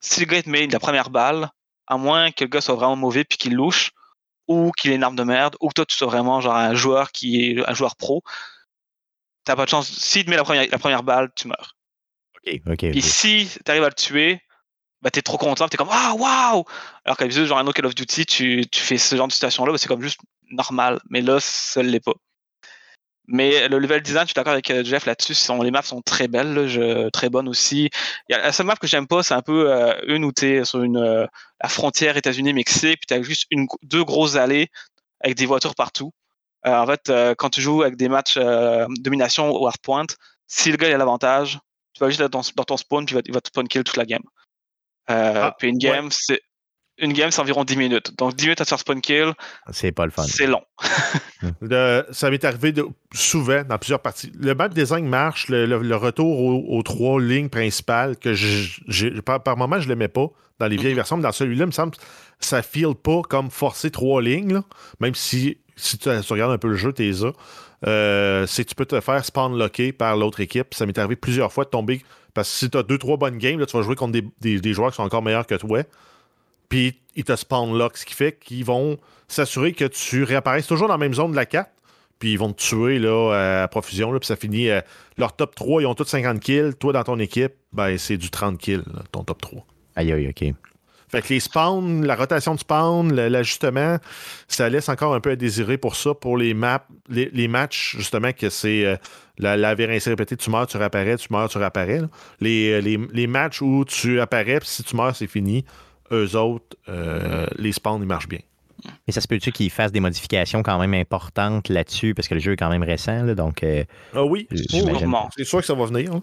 si 0.00 0.20
le 0.20 0.26
gars 0.26 0.42
te 0.42 0.50
met 0.50 0.66
la 0.66 0.80
première 0.80 1.10
balle, 1.10 1.50
à 1.86 1.96
moins 1.96 2.30
que 2.30 2.44
le 2.44 2.48
gars 2.48 2.60
soit 2.60 2.74
vraiment 2.74 2.96
mauvais 2.96 3.24
puis 3.24 3.38
qu'il 3.38 3.54
louche, 3.54 3.92
ou 4.48 4.72
qu'il 4.72 4.92
ait 4.92 4.96
une 4.96 5.04
arme 5.04 5.16
de 5.16 5.22
merde, 5.22 5.56
ou 5.60 5.68
que 5.68 5.74
toi 5.74 5.86
tu 5.86 5.96
sois 5.96 6.06
vraiment 6.06 6.40
genre 6.40 6.54
un 6.54 6.74
joueur 6.74 7.12
qui 7.12 7.44
est 7.44 7.68
un 7.68 7.74
joueur 7.74 7.96
pro, 7.96 8.22
t'as 9.44 9.56
pas 9.56 9.64
de 9.64 9.70
chance. 9.70 9.90
S'il 9.90 10.24
te 10.24 10.30
met 10.30 10.36
la 10.36 10.44
première, 10.44 10.66
la 10.70 10.78
première 10.78 11.02
balle, 11.02 11.30
tu 11.34 11.48
meurs. 11.48 11.76
OK, 12.36 12.60
OK. 12.66 12.76
Puis 12.76 12.98
ok. 12.98 13.04
si 13.04 13.48
tu 13.64 13.70
arrives 13.70 13.84
à 13.84 13.88
le 13.88 13.94
tuer, 13.94 14.42
bah 15.04 15.10
t'es 15.10 15.22
trop 15.22 15.36
content, 15.38 15.68
t'es 15.68 15.76
comme 15.76 15.90
Ah 15.92 16.14
waouh! 16.14 16.64
Alors 17.04 17.16
qu'à 17.18 17.28
genre 17.28 17.58
un 17.58 17.66
autre 17.66 17.74
Call 17.74 17.86
of 17.86 17.94
Duty, 17.94 18.24
tu, 18.26 18.64
fais 18.72 18.96
ce 18.98 19.14
genre 19.14 19.28
de 19.28 19.32
situation-là, 19.32 19.70
bah, 19.72 19.78
c'est 19.78 19.86
comme 19.86 20.02
juste 20.02 20.18
normal. 20.50 21.00
Mais 21.10 21.20
là, 21.20 21.38
ça 21.40 21.82
l'est 21.82 22.00
pas. 22.00 22.14
Mais 23.26 23.68
le 23.68 23.78
level 23.78 24.02
design, 24.02 24.22
je 24.22 24.28
suis 24.28 24.34
d'accord 24.34 24.52
avec 24.52 24.70
euh, 24.70 24.84
Jeff 24.84 25.06
là-dessus. 25.06 25.34
Les 25.62 25.70
maps 25.70 25.82
sont 25.82 26.02
très 26.02 26.28
belles, 26.28 26.54
là, 26.54 27.10
très 27.10 27.28
bonnes 27.30 27.48
aussi. 27.48 27.90
La 28.28 28.52
seule 28.52 28.66
map 28.66 28.76
que 28.76 28.86
j'aime 28.86 29.06
pas, 29.06 29.22
c'est 29.22 29.34
un 29.34 29.42
peu 29.42 29.70
euh, 29.72 29.94
une 30.06 30.24
où 30.24 30.32
tu 30.32 30.46
es 30.46 30.64
sur 30.64 30.82
une, 30.82 30.98
euh, 30.98 31.26
la 31.62 31.68
frontière 31.68 32.16
États-Unis-Mexique, 32.16 33.00
puis 33.00 33.06
tu 33.08 33.14
as 33.14 33.22
juste 33.22 33.46
deux 33.82 34.04
grosses 34.04 34.36
allées 34.36 34.68
avec 35.20 35.36
des 35.36 35.46
voitures 35.46 35.74
partout. 35.74 36.12
En 36.66 36.86
fait, 36.86 37.12
quand 37.36 37.50
tu 37.50 37.60
joues 37.60 37.82
avec 37.82 37.96
des 37.96 38.08
matchs 38.08 38.38
domination 38.88 39.50
ou 39.50 39.66
hardpoint, 39.66 40.06
si 40.46 40.70
le 40.70 40.78
gars 40.78 40.88
il 40.88 40.94
a 40.94 40.98
l'avantage, 40.98 41.58
tu 41.92 42.00
vas 42.00 42.08
juste 42.08 42.22
dans 42.22 42.40
dans 42.56 42.64
ton 42.64 42.76
spawn, 42.78 43.04
puis 43.04 43.16
il 43.16 43.22
il 43.26 43.34
va 43.34 43.42
te 43.42 43.48
spawn 43.48 43.68
kill 43.68 43.84
toute 43.84 43.98
la 43.98 44.06
game. 44.06 44.22
Euh, 45.10 45.32
Ah, 45.36 45.54
puis 45.58 45.68
une 45.68 45.74
ouais. 45.76 45.80
game, 45.80 46.08
c'est 46.10 46.40
une 46.98 47.12
game, 47.12 47.30
c'est 47.32 47.40
environ 47.40 47.64
10 47.64 47.76
minutes. 47.76 48.16
Donc 48.16 48.34
10 48.36 48.44
minutes 48.44 48.60
à 48.60 48.64
te 48.64 48.68
faire 48.68 48.78
spawn 48.78 49.00
kill, 49.00 49.32
C'est 49.72 49.90
pas 49.92 50.04
le 50.04 50.12
fun. 50.12 50.22
c'est 50.22 50.46
long. 50.46 50.62
Le- 51.60 52.06
ça 52.12 52.30
m'est 52.30 52.44
arrivé 52.44 52.72
de- 52.72 52.86
souvent 53.12 53.62
dans 53.64 53.78
plusieurs 53.78 54.00
parties. 54.00 54.32
Le 54.38 54.54
map 54.54 54.68
design 54.68 55.06
marche, 55.06 55.48
le, 55.48 55.66
le- 55.66 55.82
le 55.82 55.96
retour 55.96 56.40
aux, 56.40 56.76
aux 56.78 56.82
trois 56.82 57.20
lignes 57.20 57.48
principales, 57.48 58.16
que 58.16 58.32
je- 58.32 59.20
par, 59.20 59.42
par 59.42 59.56
moment, 59.56 59.78
je 59.80 59.88
l'aimais 59.88 60.08
pas 60.08 60.28
dans 60.58 60.66
les 60.68 60.76
vieilles 60.76 60.94
versions, 60.94 61.16
mais 61.16 61.24
dans 61.24 61.32
celui-là, 61.32 61.64
il 61.64 61.66
me 61.66 61.72
semble 61.72 61.92
que 61.96 62.00
ça 62.40 62.62
file 62.62 62.94
pas 62.94 63.22
comme 63.28 63.50
forcer 63.50 63.90
trois 63.90 64.22
lignes, 64.22 64.54
là. 64.54 64.64
même 65.00 65.14
si, 65.14 65.58
si 65.76 65.98
tu, 65.98 66.08
tu 66.08 66.32
regardes 66.32 66.52
un 66.52 66.58
peu 66.58 66.68
le 66.68 66.76
jeu, 66.76 66.92
t'es 66.92 67.10
là. 67.10 67.32
Euh, 67.86 68.46
c'est 68.46 68.64
tu 68.64 68.74
peux 68.74 68.86
te 68.86 68.98
faire 69.00 69.22
spawn 69.24 69.58
locker 69.58 69.92
par 69.92 70.16
l'autre 70.16 70.40
équipe. 70.40 70.72
Ça 70.72 70.86
m'est 70.86 70.96
arrivé 70.96 71.16
plusieurs 71.16 71.52
fois 71.52 71.64
de 71.64 71.70
tomber. 71.70 72.02
Parce 72.34 72.50
que 72.50 72.56
si 72.56 72.70
tu 72.70 72.76
as 72.76 72.82
deux, 72.82 72.98
trois 72.98 73.16
bonnes 73.16 73.38
games, 73.38 73.58
là, 73.60 73.66
tu 73.66 73.76
vas 73.76 73.82
jouer 73.82 73.94
contre 73.96 74.20
des, 74.40 74.58
des- 74.60 74.72
joueurs 74.74 74.90
qui 74.90 74.96
sont 74.96 75.02
encore 75.04 75.22
meilleurs 75.22 75.46
que 75.46 75.54
toi. 75.54 75.82
Puis 76.68 77.00
ils 77.14 77.24
te 77.24 77.34
spawn 77.36 77.76
lock, 77.78 77.96
ce 77.96 78.04
qui 78.04 78.14
fait 78.14 78.32
qu'ils 78.38 78.64
vont 78.64 78.98
s'assurer 79.28 79.72
que 79.72 79.84
tu 79.84 80.24
réapparaisses 80.24 80.66
toujours 80.66 80.88
dans 80.88 80.94
la 80.94 80.98
même 80.98 81.14
zone 81.14 81.30
de 81.30 81.36
la 81.36 81.46
carte. 81.46 81.70
Puis 82.18 82.32
ils 82.32 82.38
vont 82.38 82.52
te 82.52 82.60
tuer 82.62 82.98
là, 82.98 83.62
à 83.64 83.68
profusion. 83.68 84.10
Puis 84.18 84.26
ça 84.26 84.36
finit. 84.36 84.68
euh, 84.70 84.80
leur 85.16 85.34
top 85.36 85.54
3, 85.54 85.82
ils 85.82 85.86
ont 85.86 85.94
tous 85.94 86.04
50 86.04 86.40
kills. 86.40 86.72
Toi, 86.78 86.92
dans 86.92 87.04
ton 87.04 87.18
équipe, 87.18 87.52
ben, 87.72 87.96
c'est 87.98 88.16
du 88.16 88.30
30 88.30 88.58
kills, 88.58 88.82
ton 89.12 89.24
top 89.24 89.40
3. 89.42 89.64
Aïe, 89.96 90.12
aïe, 90.12 90.28
OK. 90.28 90.54
Fait 91.14 91.22
que 91.22 91.32
les 91.34 91.40
spawns, 91.40 92.04
la 92.04 92.16
rotation 92.16 92.54
de 92.54 92.60
spawn, 92.60 93.14
l'ajustement, 93.14 93.98
ça 94.48 94.68
laisse 94.68 94.88
encore 94.88 95.14
un 95.14 95.20
peu 95.20 95.30
à 95.30 95.36
désirer 95.36 95.78
pour 95.78 95.96
ça, 95.96 96.14
pour 96.14 96.36
les 96.36 96.54
maps, 96.54 96.84
les, 97.08 97.30
les 97.32 97.48
matchs, 97.48 97.96
justement, 97.96 98.32
que 98.32 98.50
c'est 98.50 98.84
euh, 98.84 98.96
la, 99.38 99.56
la 99.56 99.74
ainsi 99.78 100.08
répétée, 100.08 100.36
tu 100.36 100.50
meurs, 100.50 100.66
tu 100.66 100.76
réapparais, 100.76 101.16
tu 101.16 101.28
meurs, 101.30 101.48
tu 101.48 101.58
réapparais. 101.58 102.02
Les, 102.40 102.72
euh, 102.72 102.80
les, 102.80 102.98
les 103.12 103.26
matchs 103.26 103.62
où 103.62 103.84
tu 103.84 104.20
apparais, 104.20 104.58
puis 104.60 104.68
si 104.68 104.82
tu 104.82 104.96
meurs, 104.96 105.14
c'est 105.14 105.26
fini. 105.26 105.64
Eux 106.12 106.36
autres, 106.36 106.76
euh, 106.88 107.46
les 107.56 107.72
spawns, 107.72 108.02
ils 108.02 108.06
marchent 108.06 108.28
bien. 108.28 108.40
Mais 109.06 109.12
ça 109.14 109.20
se 109.20 109.28
peut-tu 109.28 109.50
qu'ils 109.50 109.70
fassent 109.70 109.92
des 109.92 110.00
modifications 110.00 110.62
quand 110.62 110.78
même 110.78 110.94
importantes 110.94 111.68
là-dessus, 111.70 112.12
parce 112.14 112.28
que 112.28 112.34
le 112.34 112.40
jeu 112.40 112.52
est 112.52 112.56
quand 112.56 112.68
même 112.68 112.82
récent, 112.82 113.22
là, 113.22 113.34
donc 113.34 113.62
euh, 113.62 113.84
Ah 114.14 114.24
oui, 114.24 114.46
c'est 115.36 115.44
sûr 115.44 115.60
que 115.60 115.66
ça 115.66 115.74
va 115.74 115.86
venir. 115.86 116.12
hein. 116.12 116.22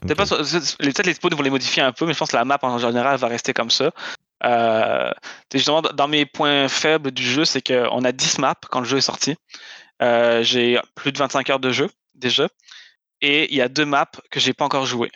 Peut-être 0.00 1.06
les 1.06 1.14
spawns 1.14 1.34
vont 1.34 1.42
les 1.42 1.50
modifier 1.50 1.82
un 1.82 1.92
peu, 1.92 2.06
mais 2.06 2.12
je 2.14 2.18
pense 2.18 2.30
que 2.30 2.36
la 2.36 2.44
map 2.44 2.58
en 2.62 2.78
général 2.78 3.18
va 3.18 3.26
rester 3.28 3.52
comme 3.52 3.70
ça. 3.70 3.90
Euh, 4.44 5.10
justement, 5.52 5.82
dans 5.82 6.08
mes 6.08 6.26
points 6.26 6.68
faibles 6.68 7.10
du 7.10 7.22
jeu, 7.22 7.44
c'est 7.44 7.60
qu'on 7.66 8.04
a 8.04 8.12
10 8.12 8.38
maps 8.38 8.54
quand 8.70 8.80
le 8.80 8.86
jeu 8.86 8.98
est 8.98 9.02
sorti. 9.02 9.36
Euh, 10.02 10.42
j'ai 10.42 10.80
plus 10.94 11.12
de 11.12 11.18
25 11.18 11.50
heures 11.50 11.58
de 11.60 11.70
jeu 11.70 11.88
déjà. 12.14 12.48
Et 13.20 13.50
il 13.52 13.56
y 13.56 13.62
a 13.62 13.68
deux 13.68 13.84
maps 13.84 14.06
que 14.30 14.38
j'ai 14.38 14.52
pas 14.54 14.64
encore 14.64 14.86
joué. 14.86 15.10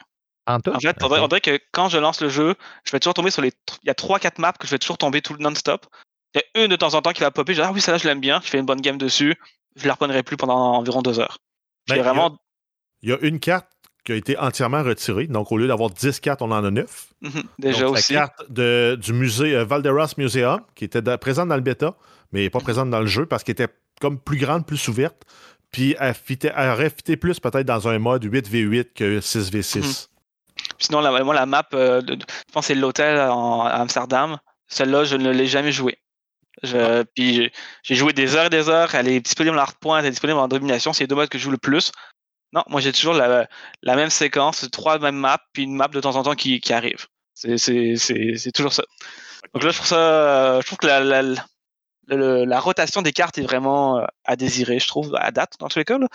en 0.73 0.79
fait, 0.81 0.97
on 1.05 1.09
dirait, 1.09 1.21
on 1.25 1.29
dirait 1.29 1.41
que 1.41 1.61
quand 1.71 1.89
je 1.89 1.99
lance 1.99 2.21
le 2.21 2.29
jeu, 2.29 2.57
je 2.85 2.91
vais 2.91 2.99
toujours 2.99 3.15
tomber 3.15 3.31
sur 3.31 3.43
les. 3.43 3.53
Il 3.85 3.87
y 3.87 3.91
a 3.91 3.95
3-4 3.95 4.41
maps 4.41 4.53
que 4.53 4.67
je 4.67 4.73
vais 4.73 4.79
toujours 4.81 4.99
tomber 4.99 5.23
tout 5.23 5.35
le 5.35 5.39
non-stop. 5.39 5.87
Il 6.35 6.41
y 6.57 6.59
a 6.61 6.65
une 6.65 6.71
de 6.71 6.77
temps 6.77 6.95
en 6.95 7.03
temps 7.03 7.13
qui 7.13 7.21
va 7.21 7.31
popper. 7.31 7.55
Je 7.55 7.61
dis, 7.61 7.67
ah 7.67 7.71
oui, 7.73 7.81
celle-là, 7.81 7.99
je 7.99 8.09
l'aime 8.09 8.21
bien. 8.21 8.41
Je 8.43 8.49
fais 8.49 8.59
une 8.59 8.67
bonne 8.67 8.81
game 8.81 8.99
dessus. 8.99 9.37
Je 9.77 9.87
la 9.87 9.93
reprendrai 9.93 10.25
plus 10.25 10.37
pendant 10.37 10.57
environ 10.75 11.01
deux 11.01 11.21
heures. 11.21 11.39
Ben, 11.89 11.95
J'ai 11.95 11.95
il 11.95 11.99
y 11.99 12.01
a- 12.01 12.03
vraiment. 12.03 12.37
Il 13.03 13.11
y 13.11 13.13
a 13.13 13.19
une 13.21 13.39
carte 13.39 13.69
qui 14.05 14.13
a 14.13 14.17
été 14.17 14.37
entièrement 14.39 14.83
retirée. 14.83 15.27
Donc, 15.29 15.53
au 15.53 15.59
lieu 15.59 15.69
d'avoir 15.69 15.91
10 15.91 16.21
cartes, 16.21 16.43
on 16.43 16.51
en 16.51 16.65
a 16.65 16.71
9. 16.71 17.07
Mhm, 17.21 17.43
déjà 17.59 17.83
Donc, 17.85 17.95
aussi. 17.97 18.15
La 18.15 18.21
carte 18.29 18.51
de- 18.51 18.99
du 19.01 19.13
musée 19.13 19.55
euh, 19.55 19.65
Valderas 19.65 20.15
Museum, 20.19 20.61
qui 20.75 20.85
était 20.85 21.03
présente 21.19 21.49
dans 21.49 21.55
le 21.55 21.61
bêta, 21.61 21.95
mais 22.33 22.51
pas 22.51 22.61
présente 22.61 22.91
dans 22.91 23.01
le 23.01 23.07
jeu 23.07 23.27
parce 23.27 23.45
qu'elle 23.45 23.53
était 23.53 23.69
comme 24.01 24.19
plus 24.19 24.39
grande, 24.39 24.67
plus 24.67 24.89
ouverte. 24.89 25.23
Puis 25.71 25.95
elle, 26.01 26.15
fitait- 26.15 26.53
elle 26.57 26.71
aurait 26.71 26.91
fité 26.91 27.17
plus 27.17 27.39
peut-être 27.41 27.67
dans 27.67 27.89
un 27.89 27.99
mode 27.99 28.25
8v8 28.25 28.93
que 28.95 29.21
6v6. 29.21 30.09
Sinon, 30.79 31.01
la, 31.01 31.23
moi, 31.25 31.35
la 31.35 31.47
map, 31.47 31.65
euh, 31.75 32.01
de- 32.03 32.15
je 32.15 32.53
pense 32.53 32.67
que 32.67 32.75
c'est 32.75 32.79
l'hôtel 32.79 33.17
à 33.19 33.31
Amsterdam. 33.81 34.37
Celle-là, 34.67 35.05
je 35.05 35.17
ne 35.17 35.31
l'ai 35.31 35.47
jamais 35.47 35.73
jouée. 35.73 35.99
Je- 36.63 37.03
Puis 37.15 37.35
j'ai- 37.35 37.53
j'ai 37.83 37.95
joué 37.95 38.13
des 38.13 38.37
heures 38.37 38.47
et 38.47 38.51
des 38.51 38.69
heures. 38.69 38.95
Elle 38.95 39.09
est 39.09 39.21
disponible 39.21 39.57
en 39.57 39.61
hardpoint, 39.63 39.99
elle 40.01 40.07
est 40.07 40.11
disponible 40.11 40.39
en 40.39 40.49
domination. 40.49 40.93
C'est 40.93 41.05
les 41.05 41.09
deux 41.09 41.15
modes 41.15 41.29
que 41.29 41.39
je 41.39 41.45
joue 41.45 41.51
le 41.51 41.59
plus. 41.59 41.91
Non, 42.53 42.63
moi 42.69 42.81
j'ai 42.81 42.93
toujours 42.93 43.15
la, 43.15 43.49
la 43.83 43.97
même 43.97 44.11
séquence, 44.11 44.67
trois 44.71 44.99
mêmes 44.99 45.17
maps, 45.17 45.39
puis 45.53 45.63
une 45.65 45.75
map 45.75 45.89
de 45.89 46.01
temps 46.01 46.17
en 46.17 46.23
temps 46.23 46.35
qui, 46.35 46.61
qui 46.61 46.73
arrive. 46.73 47.07
C'est- 47.35 47.57
C'est 47.59 47.97
c'est- 47.97 48.37
c'est 48.37 48.53
toujours 48.53 48.73
ça. 48.73 48.85
Donc 49.55 49.63
là, 49.65 49.71
je 49.71 49.77
trouve 49.77 49.89
ça. 49.89 50.61
Je 50.61 50.67
trouve 50.67 50.79
que 50.79 50.87
la, 50.87 51.01
la, 51.01 51.23
la- 52.09 52.61
rotation 52.61 53.03
des 53.03 53.13
cartes 53.13 53.39
est 53.39 53.43
vraiment 53.43 53.99
euh, 54.01 54.05
à 54.25 54.37
désirer, 54.37 54.79
je 54.79 54.87
trouve, 54.89 55.15
à 55.19 55.31
date, 55.31 55.55
dans 55.61 55.69
tous 55.69 55.79
les 55.79 55.85
cas. 55.85 55.99
là. 55.99 56.07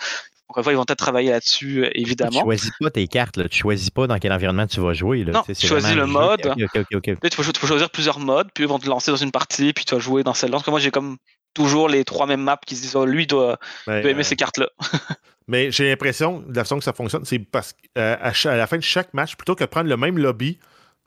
Encore 0.48 0.60
une 0.60 0.64
fois, 0.64 0.72
ils 0.72 0.76
vont 0.76 0.84
peut-être 0.84 0.98
travailler 0.98 1.30
là-dessus, 1.30 1.84
euh, 1.84 1.90
Tu 1.94 2.00
évidemment. 2.00 2.40
choisis 2.42 2.70
pas 2.80 2.90
tes 2.90 3.06
cartes, 3.06 3.36
là. 3.36 3.48
tu 3.48 3.58
choisis 3.58 3.90
pas 3.90 4.06
dans 4.06 4.18
quel 4.18 4.32
environnement 4.32 4.66
tu 4.66 4.80
vas 4.80 4.94
jouer. 4.94 5.24
Là. 5.24 5.32
Non, 5.32 5.42
Tu 5.42 5.54
tu 5.54 5.66
choisis 5.66 5.94
le 5.94 6.06
mode. 6.06 6.46
Ok, 6.46 6.62
ok, 6.74 6.80
ok, 6.92 6.96
ok. 6.96 7.06
Là, 7.22 7.30
tu 7.30 7.36
peux, 7.36 7.44
tu 7.52 7.60
peux 7.60 7.66
choisir 7.66 7.90
plusieurs 7.90 8.18
modes, 8.18 8.48
puis 8.54 8.64
ils 8.64 8.68
vont 8.68 8.78
te 8.78 8.88
lancer 8.88 9.10
dans 9.10 9.16
une 9.18 9.32
partie, 9.32 9.72
puis 9.74 9.84
tu 9.84 9.94
vas 9.94 10.00
jouer 10.00 10.22
dans 10.22 10.32
celle-là. 10.34 10.52
Parce 10.56 10.64
que 10.64 10.70
moi, 10.70 10.80
j'ai 10.80 10.90
comme 10.90 11.18
toujours 11.58 11.88
les 11.88 12.04
trois 12.04 12.26
mêmes 12.26 12.42
maps 12.42 12.60
qui 12.64 12.76
se 12.76 12.82
disent, 12.82 12.96
oh, 12.96 13.04
lui 13.04 13.26
doit, 13.26 13.58
aimer 13.86 14.14
euh, 14.20 14.22
ces 14.22 14.36
cartes-là. 14.36 14.68
mais 15.48 15.70
j'ai 15.72 15.88
l'impression, 15.88 16.40
de 16.46 16.54
la 16.56 16.64
façon 16.64 16.78
que 16.78 16.84
ça 16.84 16.92
fonctionne, 16.92 17.24
c'est 17.24 17.38
parce 17.40 17.74
qu'à 17.94 18.14
à 18.14 18.56
la 18.56 18.66
fin 18.66 18.76
de 18.76 18.82
chaque 18.82 19.12
match, 19.14 19.34
plutôt 19.36 19.54
que 19.54 19.64
de 19.64 19.68
prendre 19.68 19.88
le 19.88 19.96
même 19.96 20.18
lobby, 20.18 20.58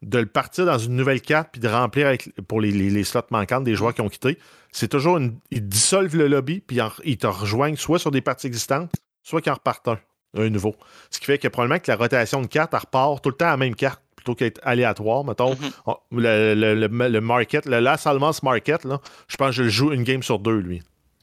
de 0.02 0.18
le 0.18 0.26
partir 0.26 0.66
dans 0.66 0.78
une 0.78 0.94
nouvelle 0.96 1.20
carte 1.20 1.48
puis 1.52 1.60
de 1.60 1.68
remplir 1.68 2.08
avec, 2.08 2.30
pour 2.48 2.60
les, 2.60 2.70
les- 2.72 2.90
les 2.90 3.04
slots 3.04 3.22
manquantes 3.30 3.64
des 3.64 3.74
joueurs 3.76 3.94
qui 3.94 4.00
ont 4.00 4.08
quitté, 4.08 4.36
c'est 4.72 4.88
toujours 4.88 5.16
une. 5.16 5.38
Ils 5.50 5.66
dissolvent 5.66 6.16
le 6.16 6.26
lobby 6.26 6.60
puis 6.60 6.80
en- 6.80 6.90
ils 7.04 7.16
te 7.18 7.26
rejoignent 7.26 7.76
soit 7.76 7.98
sur 8.00 8.10
des 8.10 8.20
parties 8.20 8.48
existantes, 8.48 8.90
soit 9.22 9.40
qu'ils 9.40 9.52
en 9.52 9.54
repartent 9.54 9.86
un, 9.88 9.98
un 10.36 10.50
nouveau. 10.50 10.74
Ce 11.10 11.20
qui 11.20 11.26
fait 11.26 11.38
que 11.38 11.46
probablement 11.48 11.78
que 11.78 11.90
la 11.90 11.96
rotation 11.96 12.42
de 12.42 12.48
cartes, 12.48 12.74
elle 12.74 12.80
repart 12.80 13.22
tout 13.22 13.30
le 13.30 13.36
temps 13.36 13.46
à 13.46 13.50
la 13.50 13.56
même 13.56 13.76
carte 13.76 14.01
plutôt 14.22 14.34
qu'être 14.34 14.60
aléatoire. 14.62 15.24
Mettons, 15.24 15.50
Mhm. 15.56 15.70
le, 16.12 16.54
le- 16.54 16.74
le- 16.74 17.08
le 17.08 17.20
market, 17.20 17.66
le 17.66 17.80
Las 17.80 18.06
Almas 18.06 18.40
Market, 18.42 18.84
là, 18.84 19.00
je 19.28 19.36
pense 19.36 19.48
que 19.48 19.52
je 19.56 19.62
le 19.64 19.68
joue 19.68 19.92
une 19.92 20.04
game 20.04 20.22
sur 20.22 20.38
deux, 20.38 20.58
lui. 20.58 20.82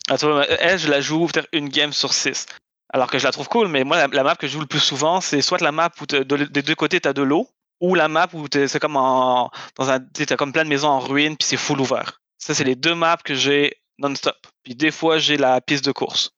Ah, 0.10 0.18
tu 0.18 0.26
vois, 0.26 0.46
elle, 0.48 0.78
je 0.80 0.90
la 0.90 1.02
joue 1.02 1.28
peut-être 1.28 1.48
une 1.54 1.70
game 1.70 1.94
sur 1.94 2.14
six. 2.14 2.46
Alors 2.92 3.10
que 3.10 3.20
je 3.20 3.24
la 3.24 3.32
trouve 3.32 3.48
cool, 3.48 3.68
mais 3.68 3.84
moi, 3.84 3.98
la, 3.98 4.08
la 4.08 4.24
map 4.24 4.36
que 4.36 4.48
je 4.48 4.54
joue 4.54 4.60
le 4.60 4.66
plus 4.66 4.80
souvent, 4.80 5.22
c'est 5.22 5.42
soit 5.42 5.62
la 5.62 5.72
map 5.72 5.90
où 6.02 6.06
t'as- 6.06 6.24
de- 6.24 6.46
des 6.46 6.62
deux 6.64 6.76
côtés, 6.76 7.00
tu 7.00 7.08
as 7.08 7.14
de 7.14 7.22
l'eau, 7.22 7.48
ou 7.80 7.94
la 7.96 8.08
map 8.08 8.28
où 8.34 8.48
t'es- 8.50 8.68
c'est 8.68 8.80
comme 8.80 8.98
en, 8.98 9.52
dans 9.78 9.90
un, 9.90 10.00
tu 10.00 10.26
as 10.28 10.36
comme 10.36 10.52
plein 10.52 10.64
de 10.64 10.70
maisons 10.70 10.90
en 10.90 11.00
ruine, 11.00 11.38
puis 11.38 11.48
c'est 11.48 11.58
full 11.58 11.80
ouvert. 11.80 12.20
Ça, 12.40 12.54
c'est 12.56 12.64
les 12.64 12.76
deux 12.76 12.96
maps 12.96 13.18
que 13.24 13.36
j'ai 13.36 13.76
non-stop. 14.00 14.36
Puis 14.64 14.76
des 14.76 14.92
fois, 14.92 15.20
j'ai 15.20 15.38
la 15.38 15.62
piste 15.62 15.86
de 15.86 15.92
course. 15.92 16.32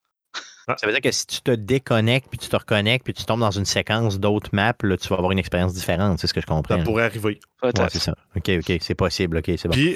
Ça 0.68 0.86
veut 0.88 0.92
dire 0.94 1.02
que 1.02 1.12
si 1.12 1.26
tu 1.28 1.42
te 1.42 1.52
déconnectes, 1.52 2.28
puis 2.30 2.38
tu 2.38 2.48
te 2.50 2.56
reconnectes, 2.56 3.04
puis 3.04 3.14
tu 3.14 3.26
tombes 3.26 3.40
dans 3.40 3.52
une 3.52 3.66
séquence 3.66 4.20
d'autres 4.20 4.50
maps, 4.54 4.74
là, 4.84 4.98
tu 4.98 5.08
vas 5.10 5.16
avoir 5.18 5.32
une 5.32 5.40
expérience 5.40 5.74
différente, 5.74 6.20
c'est 6.20 6.28
ce 6.28 6.34
que 6.34 6.42
je 6.42 6.46
comprends. 6.46 6.78
Ça 6.78 6.84
pourrait 6.84 7.06
arriver. 7.06 7.40
Ouais, 7.64 7.72
c'est 7.90 8.00
ça. 8.00 8.16
OK, 8.36 8.50
OK, 8.60 8.78
c'est 8.82 8.96
possible, 8.96 9.38
OK, 9.38 9.46
c'est 9.58 9.68
bon. 9.68 9.74
Puis, 9.74 9.96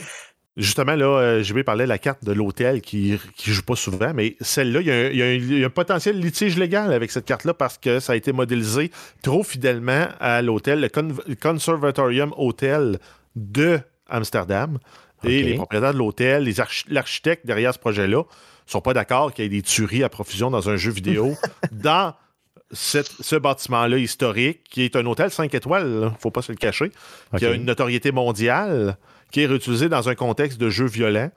Justement, 0.57 0.95
là, 0.95 1.05
euh, 1.19 1.43
je 1.43 1.53
vais 1.53 1.65
parler 1.65 1.83
de 1.83 1.89
la 1.89 1.97
carte 1.97 2.23
de 2.23 2.31
l'hôtel 2.31 2.79
qui 2.79 3.11
ne 3.11 3.53
joue 3.53 3.61
pas 3.63 3.75
souvent, 3.75 4.13
mais 4.13 4.37
celle-là, 4.39 4.79
il 4.79 4.87
y, 4.87 4.89
a 4.91 4.93
un- 4.95 5.09
il 5.09 5.17
y 5.17 5.21
a 5.21 5.25
un- 5.25 5.33
il 5.33 5.59
y 5.59 5.63
a 5.65 5.67
un 5.67 5.69
potentiel 5.69 6.17
litige 6.17 6.55
légal 6.57 6.93
avec 6.93 7.11
cette 7.11 7.25
carte-là 7.25 7.53
parce 7.53 7.77
que 7.77 7.99
ça 7.99 8.13
a 8.13 8.15
été 8.15 8.31
modélisé 8.31 8.89
trop 9.21 9.43
fidèlement 9.43 10.07
à 10.21 10.41
l'hôtel, 10.41 10.79
le 10.79 10.87
Con- 10.87 11.13
Conservatorium 11.41 12.33
Hotel 12.37 12.99
de 13.35 13.79
Amsterdam. 14.07 14.77
Et 15.25 15.43
les 15.43 15.55
propriétaires 15.55 15.91
de 15.93 15.97
l'hôtel, 15.97 16.49
l'architecte 16.87 17.45
derrière 17.45 17.73
ce 17.73 17.79
projet-là, 17.79 18.23
sont 18.65 18.81
pas 18.81 18.93
d'accord 18.93 19.33
qu'il 19.33 19.43
y 19.43 19.47
ait 19.47 19.49
des 19.49 19.61
tueries 19.61 20.03
à 20.03 20.09
profusion 20.09 20.49
dans 20.51 20.69
un 20.69 20.75
jeu 20.77 20.91
vidéo 20.91 21.35
dans 21.71 22.13
cette- 22.71 23.11
ce 23.21 23.35
bâtiment-là 23.35 23.97
historique, 23.97 24.63
qui 24.69 24.83
est 24.83 24.95
un 24.95 25.05
hôtel 25.05 25.29
5 25.31 25.53
étoiles, 25.53 26.11
il 26.13 26.19
faut 26.19 26.31
pas 26.31 26.41
se 26.41 26.51
le 26.51 26.57
cacher, 26.57 26.91
qui 27.37 27.45
a 27.45 27.51
une 27.51 27.65
notoriété 27.65 28.11
mondiale, 28.11 28.97
qui 29.31 29.41
est 29.41 29.45
réutilisé 29.45 29.87
dans 29.89 30.09
un 30.09 30.15
contexte 30.15 30.59
de 30.59 30.69
jeu 30.69 30.85
violent. 30.85 31.29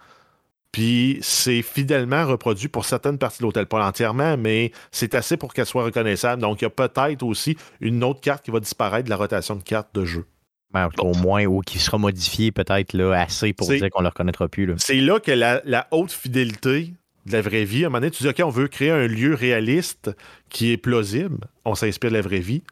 Puis 0.72 1.18
c'est 1.22 1.62
fidèlement 1.62 2.26
reproduit 2.26 2.68
pour 2.68 2.84
certaines 2.84 3.16
parties 3.18 3.38
de 3.38 3.44
l'hôtel, 3.44 3.66
pas 3.66 3.84
entièrement, 3.86 4.36
mais 4.36 4.70
c'est 4.92 5.14
assez 5.14 5.36
pour 5.38 5.54
qu'elle 5.54 5.64
soit 5.66 5.82
reconnaissable. 5.84 6.42
Donc 6.42 6.60
il 6.60 6.64
y 6.64 6.66
a 6.66 6.70
peut-être 6.70 7.22
aussi 7.22 7.56
une 7.80 8.04
autre 8.04 8.20
carte 8.20 8.44
qui 8.44 8.50
va 8.50 8.60
disparaître 8.60 9.04
de 9.04 9.10
la 9.10 9.16
rotation 9.16 9.56
de 9.56 9.62
cartes 9.62 9.94
de 9.94 10.04
jeu. 10.04 10.26
Ben, 10.70 10.90
au 10.98 11.14
moins, 11.14 11.46
ou 11.46 11.62
qui 11.62 11.78
sera 11.78 11.96
modifié 11.96 12.52
peut-être 12.52 13.00
assez 13.12 13.54
pour 13.54 13.66
dire 13.78 13.88
qu'on 13.90 14.00
ne 14.00 14.04
le 14.04 14.08
reconnaîtra 14.10 14.48
plus. 14.48 14.74
C'est 14.76 14.96
là 15.00 15.18
que 15.18 15.30
la, 15.32 15.62
la 15.64 15.88
haute 15.90 16.12
fidélité 16.12 16.92
de 17.28 17.32
la 17.32 17.42
vraie 17.42 17.64
vie, 17.64 17.84
à 17.84 17.86
un 17.86 17.90
moment 17.90 18.00
donné, 18.00 18.10
tu 18.10 18.22
dis, 18.22 18.28
OK, 18.28 18.40
on 18.44 18.50
veut 18.50 18.68
créer 18.68 18.90
un 18.90 19.06
lieu 19.06 19.34
réaliste 19.34 20.10
qui 20.48 20.72
est 20.72 20.76
plausible. 20.76 21.46
On 21.64 21.74
s'inspire 21.74 22.10
de 22.10 22.16
la 22.16 22.22
vraie 22.22 22.40
vie. 22.40 22.62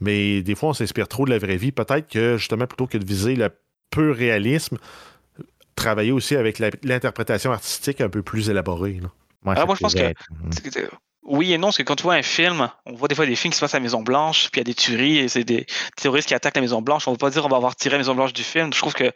Mais 0.00 0.42
des 0.42 0.54
fois, 0.54 0.70
on 0.70 0.72
s'inspire 0.74 1.08
trop 1.08 1.24
de 1.24 1.30
la 1.30 1.38
vraie 1.38 1.56
vie. 1.56 1.72
Peut-être 1.72 2.08
que, 2.08 2.36
justement, 2.36 2.66
plutôt 2.66 2.86
que 2.86 2.98
de 2.98 3.04
viser 3.04 3.34
le 3.36 3.50
pur 3.90 4.14
réalisme, 4.16 4.78
travailler 5.74 6.12
aussi 6.12 6.36
avec 6.36 6.58
l'interprétation 6.82 7.52
artistique 7.52 8.00
un 8.00 8.08
peu 8.08 8.22
plus 8.22 8.50
élaborée. 8.50 8.98
là. 9.02 9.08
Ah, 9.56 9.64
moi, 9.66 9.74
je 9.76 9.80
pense 9.80 9.94
que- 9.94 10.00
Mm. 10.10 10.50
C'est 10.52 10.70
que- 10.74 10.90
Oui 11.30 11.52
et 11.52 11.58
non, 11.58 11.66
parce 11.68 11.76
que 11.78 11.82
quand 11.82 11.96
tu 11.96 12.04
vois 12.04 12.14
un 12.14 12.22
film, 12.22 12.70
on 12.86 12.94
voit 12.94 13.06
des 13.06 13.14
fois 13.14 13.26
des 13.26 13.36
films 13.36 13.52
qui 13.52 13.56
se 13.56 13.60
passent 13.60 13.74
à 13.74 13.78
la 13.78 13.82
Maison 13.82 14.02
Blanche, 14.02 14.48
puis 14.50 14.60
il 14.60 14.62
y 14.62 14.62
a 14.62 14.64
des 14.64 14.74
tueries 14.74 15.18
et 15.18 15.28
c'est 15.28 15.44
des 15.44 15.66
terroristes 15.96 16.26
qui 16.28 16.34
attaquent 16.34 16.56
la 16.56 16.62
Maison 16.62 16.80
Blanche. 16.80 17.06
On 17.06 17.10
ne 17.12 17.16
va 17.16 17.18
pas 17.18 17.30
dire 17.30 17.44
on 17.44 17.48
va 17.48 17.56
avoir 17.56 17.76
tiré 17.76 17.92
la 17.92 17.98
Maison 17.98 18.14
Blanche 18.14 18.32
du 18.32 18.42
film. 18.42 18.72
Je 18.72 18.78
trouve 18.78 18.94
que 18.94 19.12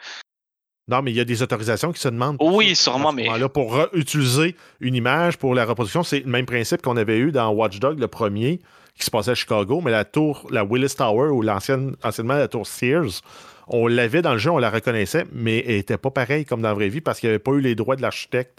Non, 0.89 1.01
mais 1.03 1.13
il 1.13 1.17
y 1.17 1.21
a 1.21 1.25
des 1.25 1.43
autorisations 1.43 1.93
qui 1.93 2.01
se 2.01 2.09
demandent. 2.09 2.37
Oui, 2.41 2.75
ça, 2.75 2.91
sûrement, 2.91 3.09
à 3.09 3.13
ce 3.13 3.17
mais- 3.17 3.25
moment-là, 3.27 3.49
pour 3.49 3.79
utiliser 3.93 4.57
une 4.81 4.95
image 4.95 5.39
pour 5.39 5.55
la 5.55 5.65
reproduction, 5.65 6.03
c'est 6.03 6.21
le 6.21 6.27
même 6.31 6.47
principe 6.47 6.83
qu'on 6.83 6.97
avait 6.97 7.19
eu 7.19 7.31
dans 7.33 7.51
Watch 7.51 7.79
Dog, 7.79 7.99
le 8.01 8.09
premier, 8.09 8.61
qui 8.99 9.05
se 9.07 9.11
passait 9.11 9.31
à 9.31 9.35
Chicago, 9.35 9.81
mais 9.83 9.91
la 9.93 10.05
tour, 10.05 10.47
la 10.51 10.65
Willis 10.65 10.95
Tower, 10.97 11.29
ou 11.31 11.41
l'ancienne, 11.41 11.95
anciennement 12.03 12.35
la 12.35 12.49
tour 12.49 12.67
Sears, 12.67 13.23
on 13.69 13.87
l'avait 13.87 14.23
dans 14.23 14.33
le 14.33 14.39
jeu, 14.39 14.51
on 14.51 14.59
la 14.59 14.71
reconnaissait, 14.71 15.25
mais 15.33 15.63
elle 15.67 15.77
n'était 15.77 15.97
pas 15.97 16.11
pareille 16.11 16.45
comme 16.45 16.61
dans 16.63 16.69
la 16.69 16.75
vraie 16.75 16.89
vie 16.89 17.01
parce 17.01 17.21
qu'il 17.21 17.29
n'y 17.29 17.35
avait 17.35 17.39
pas 17.39 17.53
eu 17.53 17.61
les 17.61 17.75
droits 17.77 17.95
de 17.97 18.03
l'architecte 18.03 18.59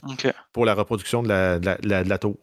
pour 0.54 0.66
la 0.66 0.74
reproduction 0.74 1.22
de 1.24 1.28
la, 1.28 1.60
de 1.60 1.66
la- 1.66 1.76
de 1.78 1.90
la- 1.90 2.04
de 2.06 2.10
la 2.10 2.18
tour. 2.18 2.38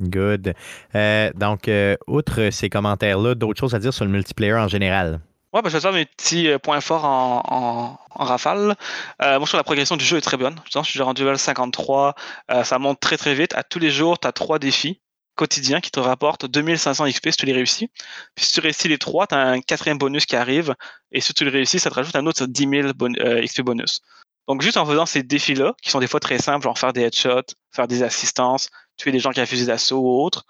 Good. 0.00 0.54
Euh, 0.94 1.30
donc, 1.34 1.68
euh, 1.68 1.96
outre 2.06 2.50
ces 2.50 2.70
commentaires-là, 2.70 3.34
d'autres 3.34 3.60
choses 3.60 3.74
à 3.74 3.78
dire 3.78 3.92
sur 3.92 4.04
le 4.04 4.10
multiplayer 4.10 4.54
en 4.54 4.68
général? 4.68 5.20
Ouais, 5.52 5.60
je 5.64 5.70
vais 5.70 5.76
te 5.78 5.82
faire 5.82 5.92
mes 5.92 6.04
petits 6.04 6.48
euh, 6.48 6.58
points 6.58 6.80
forts 6.80 7.04
en, 7.04 7.42
en, 7.48 7.98
en 8.18 8.24
rafale. 8.24 8.76
Euh, 9.22 9.38
moi, 9.38 9.40
je 9.40 9.50
trouve 9.50 9.58
la 9.58 9.64
progression 9.64 9.96
du 9.96 10.04
jeu 10.04 10.18
est 10.18 10.22
très 10.22 10.36
bonne. 10.36 10.60
Je 10.72 10.82
suis 10.82 11.00
rendu 11.00 11.22
level 11.22 11.38
53. 11.38 12.14
Euh, 12.50 12.64
ça 12.64 12.78
monte 12.78 13.00
très 13.00 13.16
très 13.16 13.34
vite. 13.34 13.54
À 13.54 13.62
tous 13.62 13.78
les 13.78 13.90
jours, 13.90 14.18
tu 14.18 14.28
as 14.28 14.32
trois 14.32 14.58
défis 14.58 15.00
quotidiens 15.36 15.80
qui 15.80 15.92
te 15.92 16.00
rapportent 16.00 16.46
2500 16.46 17.06
XP 17.08 17.30
si 17.30 17.36
tu 17.36 17.46
les 17.46 17.52
réussis. 17.52 17.88
Puis 18.34 18.44
si 18.44 18.52
tu 18.52 18.60
réussis 18.60 18.88
les 18.88 18.98
trois, 18.98 19.28
tu 19.28 19.36
as 19.36 19.38
un 19.38 19.60
quatrième 19.60 19.96
bonus 19.96 20.26
qui 20.26 20.34
arrive. 20.34 20.74
Et 21.12 21.20
si 21.20 21.32
tu 21.32 21.44
le 21.44 21.50
réussis, 21.50 21.78
ça 21.78 21.90
te 21.90 21.94
rajoute 21.94 22.16
un 22.16 22.26
autre 22.26 22.44
10 22.44 22.68
000 22.68 22.92
bon- 22.94 23.16
euh, 23.20 23.40
XP 23.42 23.62
bonus. 23.62 24.00
Donc 24.48 24.62
juste 24.62 24.76
en 24.78 24.84
faisant 24.84 25.06
ces 25.06 25.22
défis-là, 25.22 25.74
qui 25.80 25.90
sont 25.90 26.00
des 26.00 26.08
fois 26.08 26.20
très 26.20 26.38
simples, 26.38 26.64
genre 26.64 26.78
faire 26.78 26.92
des 26.92 27.02
headshots, 27.02 27.54
faire 27.72 27.86
des 27.86 28.02
assistances, 28.02 28.68
tuer 28.96 29.12
des 29.12 29.20
gens 29.20 29.30
qui 29.30 29.40
refusent 29.40 29.66
d'assaut 29.66 29.98
ou 29.98 30.22
autres, 30.22 30.44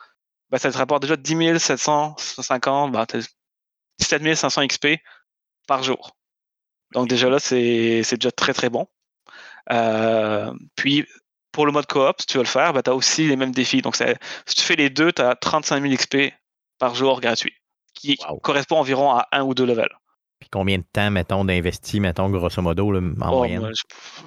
bah, 0.50 0.58
ça 0.58 0.72
te 0.72 0.78
rapporte 0.78 1.02
déjà 1.02 1.16
10 1.16 1.58
750, 1.58 2.92
bah, 2.92 3.04
t'as 3.06 3.18
17 3.98 4.34
500 4.36 4.66
XP 4.68 4.86
par 5.66 5.82
jour. 5.82 6.16
Donc 6.92 7.08
déjà 7.08 7.28
là, 7.28 7.38
c'est 7.38 8.02
c'est 8.02 8.16
déjà 8.16 8.30
très 8.32 8.52
très 8.54 8.70
bon. 8.70 8.86
Euh, 9.72 10.52
puis 10.76 11.06
pour 11.52 11.66
le 11.66 11.72
mode 11.72 11.86
coop, 11.86 12.16
si 12.20 12.26
tu 12.26 12.38
veux 12.38 12.44
le 12.44 12.48
faire, 12.48 12.72
bah, 12.72 12.82
tu 12.82 12.90
as 12.90 12.94
aussi 12.94 13.26
les 13.26 13.36
mêmes 13.36 13.52
défis. 13.52 13.82
Donc 13.82 13.96
si 13.96 14.04
tu 14.54 14.62
fais 14.62 14.76
les 14.76 14.90
deux, 14.90 15.12
tu 15.12 15.22
as 15.22 15.34
35 15.34 15.82
000 15.82 15.94
XP 15.94 16.32
par 16.78 16.94
jour 16.94 17.20
gratuit, 17.20 17.52
qui 17.94 18.16
Wow. 18.28 18.38
correspond 18.38 18.76
environ 18.78 19.10
à 19.12 19.26
un 19.32 19.42
ou 19.42 19.54
deux 19.54 19.66
levels. 19.66 19.94
Puis 20.40 20.48
combien 20.50 20.78
de 20.78 20.84
temps, 20.92 21.10
mettons, 21.10 21.44
d'investi, 21.44 21.98
mettons, 22.00 22.30
grosso 22.30 22.62
modo, 22.62 22.92
là, 22.92 23.00
en 23.00 23.32
Oh, 23.32 23.36
moyenne? 23.38 23.68
je- 23.74 24.22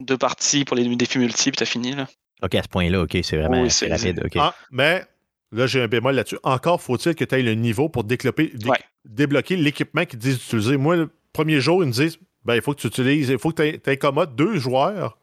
Deux 0.00 0.18
parties 0.18 0.64
pour 0.64 0.76
les 0.76 0.94
défis 0.96 1.18
multiples, 1.18 1.56
t'as 1.56 1.64
fini 1.64 1.92
là. 1.92 2.06
OK, 2.42 2.54
à 2.56 2.62
ce 2.62 2.68
point-là, 2.68 3.02
OK, 3.02 3.16
c'est 3.22 3.36
vraiment 3.38 3.62
Oui, 3.62 3.70
c'est 3.70 3.88
rapide. 3.88 4.20
Ah, 4.36 4.54
mais 4.70 5.04
là, 5.52 5.66
j'ai 5.66 5.80
un 5.82 5.86
bémol 5.88 6.14
là-dessus. 6.16 6.38
Encore 6.42 6.82
faut-il 6.82 7.14
que 7.14 7.24
tu 7.24 7.34
aies 7.36 7.42
le 7.42 7.54
niveau 7.54 7.88
pour 7.88 8.04
développer, 8.04 8.48
dé- 8.54 8.68
Ouais. 8.68 8.78
débloquer 9.04 9.56
l'équipement 9.56 10.04
qu'ils 10.04 10.18
disent 10.18 10.38
d'utiliser. 10.38 10.76
Moi, 10.76 10.96
le 10.96 11.10
premier 11.34 11.60
jour, 11.60 11.82
ils 11.82 11.88
me 11.88 11.92
disent 11.92 12.16
ben, 12.46 12.54
il 12.54 12.62
faut 12.62 12.72
que 12.74 12.80
tu 12.80 12.86
utilises, 12.86 13.28
il 13.28 13.38
faut 13.38 13.50
que 13.50 13.76
tu 13.76 13.90
incommodes 13.90 14.34
deux 14.34 14.56
joueurs 14.58 15.18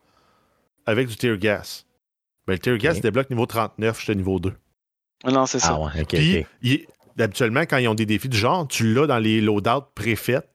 avec 0.86 1.08
du 1.08 1.16
tear 1.16 1.38
gas. 1.38 1.86
Ben, 2.46 2.54
le 2.54 2.60
tear 2.60 2.78
gas 2.78 3.00
débloque 3.00 3.30
niveau 3.32 3.46
39, 3.48 4.00
j'étais 4.00 4.16
niveau 4.16 4.40
2. 4.40 4.54
Non, 5.32 5.46
c'est 5.48 5.60
ça. 5.60 5.74
Ah 5.74 5.80
ouais, 5.80 6.02
OK, 6.02 6.08
Puis, 6.10 6.46
il- 6.62 6.86
habituellement, 7.20 7.62
quand 7.62 7.78
ils 7.78 7.88
ont 7.88 7.94
des 7.94 8.06
défis 8.08 8.30
du 8.30 8.38
genre, 8.38 8.68
tu 8.68 8.94
l'as 8.94 9.06
dans 9.08 9.20
les 9.20 9.42
loadouts 9.42 9.86
préfaites. 9.96 10.48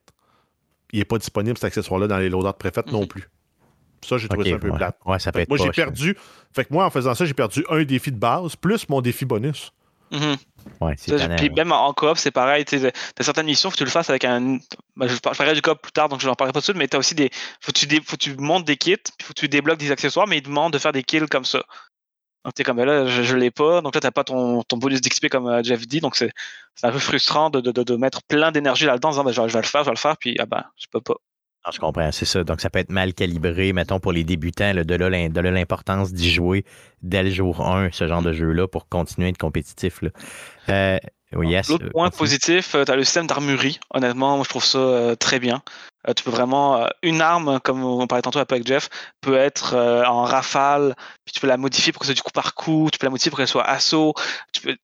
Il 0.93 0.99
n'est 1.01 1.05
pas 1.05 1.19
disponible 1.19 1.57
cet 1.57 1.65
accessoire-là 1.67 2.07
dans 2.09 2.19
les 2.19 2.29
loadouts 2.29 2.53
préfaites 2.59 2.91
non 2.93 3.03
Mhm. 3.03 3.07
plus. 3.09 3.29
Ça, 4.05 4.19
j'ai 4.19 4.29
trouvé 4.29 4.51
ça 4.51 4.57
un 4.57 4.59
peu 4.59 4.71
ouais. 4.71 4.77
plate. 4.77 4.99
Ouais, 5.05 5.19
ça 5.19 5.33
peut 5.33 5.39
Fait 5.39 5.43
être 5.43 5.49
que 5.49 5.57
moi, 5.57 5.65
j'ai 5.67 5.71
perdu. 5.73 6.17
Fait 6.55 6.65
que 6.65 6.73
moi, 6.73 6.85
en 6.87 6.91
faisant 6.91 7.15
ça, 7.15 7.25
j'ai 7.25 7.35
perdu 7.35 7.65
un 7.71 7.83
défi 7.85 8.11
de 8.13 8.19
base 8.19 8.55
plus 8.57 8.89
mon 8.89 9.01
défi 9.01 9.25
bonus. 9.25 9.73
Mhm. 10.11 10.37
Ouais, 10.81 10.95
Puis 11.37 11.49
même 11.51 11.73
en 11.73 11.93
coop, 11.95 12.17
c'est 12.19 12.31
pareil. 12.31 12.65
Tu 12.65 12.77
as 12.77 13.23
certaines 13.23 13.47
missions, 13.47 13.71
faut 13.71 13.75
que 13.75 13.79
tu 13.79 13.85
le 13.85 13.91
fasses 13.91 14.11
avec 14.11 14.25
un. 14.25 14.59
bah, 14.97 15.07
je 15.07 15.17
par- 15.19 15.33
je 15.33 15.39
parlerai 15.39 15.55
du 15.55 15.63
coop 15.63 15.81
plus 15.81 15.93
tard, 15.93 16.09
donc 16.09 16.21
je 16.21 16.27
n'en 16.27 16.35
parlerai 16.35 16.53
pas 16.53 16.61
tout 16.61 16.65
de 16.65 16.65
suite, 16.65 16.77
mais 16.77 16.89
tu 16.89 16.97
as 16.97 16.99
aussi 16.99 17.15
des. 17.15 17.31
Faut 17.61 17.73
que 17.73 17.79
tu, 17.79 17.87
dé- 17.87 18.01
faut 18.05 18.17
que 18.17 18.23
tu 18.23 18.37
montes 18.37 18.65
des 18.65 18.77
kits, 18.77 18.97
puis 18.97 19.27
faut 19.27 19.33
que 19.33 19.41
tu 19.41 19.49
débloques 19.49 19.79
des 19.79 19.91
accessoires, 19.93 20.27
mais 20.27 20.39
ils 20.39 20.43
demandent 20.43 20.73
de 20.73 20.79
faire 20.79 20.93
des 20.93 21.03
kills 21.03 21.27
comme 21.29 21.45
ça. 21.45 21.63
Donc 22.45 22.55
t'es 22.55 22.63
comme 22.63 22.77
ben 22.77 22.85
là, 22.85 23.07
je, 23.07 23.23
je 23.23 23.37
l'ai 23.37 23.51
pas, 23.51 23.81
donc 23.81 23.95
là 23.95 24.01
t'as 24.01 24.11
pas 24.13 24.23
ton, 24.25 24.63
ton 24.63 24.77
bonus 24.77 25.01
d'XP 25.01 25.29
comme 25.29 25.49
euh, 25.49 25.63
Jeff 25.65 25.85
dit, 25.87 26.01
donc 26.01 26.15
c'est 26.17 26.31
un 26.85 26.93
peu 26.93 26.99
frustrant 27.01 27.51
de, 27.51 27.61
de, 27.61 27.73
de, 27.73 27.83
de 27.83 27.97
mettre 27.97 28.23
plein 28.29 28.53
d'énergie 28.53 28.85
là-dedans 28.85 29.09
en 29.09 29.13
disant 29.13 29.25
ben, 29.25 29.33
je, 29.33 29.41
vais- 29.43 29.49
je 29.49 29.53
vais 29.55 29.63
le 29.63 29.67
faire, 29.67 29.83
je 29.83 29.87
vais 29.87 29.95
le 29.95 29.99
faire, 29.99 30.17
puis 30.17 30.37
ah 30.39 30.47
ben 30.47 30.65
je 30.77 30.87
peux 30.91 31.01
pas. 31.01 31.15
Ah, 31.69 31.71
je 31.73 31.81
comprends, 31.81 32.13
c'est 32.13 32.27
ça. 32.27 32.45
Donc, 32.45 32.61
ça 32.61 32.71
peut 32.71 32.79
être 32.79 32.91
mal 32.91 33.13
calibré, 33.13 33.73
mettons, 33.73 33.99
pour 33.99 34.13
les 34.13 34.23
débutants, 34.23 34.73
là, 34.73 34.85
de 34.85 34.95
l'importance 35.41 36.13
d'y 36.13 36.31
jouer 36.31 36.65
dès 37.03 37.25
le 37.25 37.31
jour 37.31 37.61
1, 37.67 37.91
ce 37.91 38.07
genre 38.07 38.23
de 38.23 38.33
jeu-là, 38.33 38.69
pour 38.69 38.89
continuer 38.89 39.27
à 39.27 39.31
être 39.31 39.39
compétitif. 39.39 40.01
là. 40.01 40.11
Euh, 40.69 40.99
oui, 41.33 41.49
yes, 41.49 41.69
L'autre 41.69 41.87
euh, 41.87 41.91
point 41.91 42.05
continue. 42.05 42.19
positif, 42.19 42.71
tu 42.85 42.91
as 42.93 42.95
le 42.95 43.03
système 43.03 43.27
d'armurerie. 43.27 43.81
Honnêtement, 43.93 44.37
moi, 44.37 44.45
je 44.45 44.49
trouve 44.49 44.65
ça 44.65 44.79
euh, 44.79 45.17
très 45.17 45.41
bien. 45.41 45.61
Euh, 46.09 46.13
tu 46.15 46.23
peux 46.23 46.31
vraiment. 46.31 46.77
euh, 46.85 46.87
une 47.03 47.21
arme, 47.21 47.59
comme 47.65 47.83
on 47.83 48.07
parlait 48.07 48.23
tantôt 48.23 48.39
avec 48.39 48.65
Jeff, 48.65 48.89
peut 49.21 49.37
être 49.37 49.75
euh, 49.75 50.05
en 50.05 50.23
rafale, 50.23 50.95
puis 51.25 51.33
tu 51.33 51.41
peux 51.41 51.49
la 51.49 51.57
modifier 51.57 51.93
pour 51.93 51.99
que 51.99 52.07
ce 52.07 52.13
soit 52.13 52.17
du 52.17 52.23
coup 52.23 52.31
par 52.31 52.55
coup, 52.55 52.91
tu 52.93 52.99
peux 53.01 53.07
la 53.07 53.11
modifier 53.11 53.31
pour 53.31 53.39
qu'elle 53.39 53.49
soit 53.49 53.69
assaut. 53.69 54.15
Tu 54.53 54.61
peux, 54.61 54.77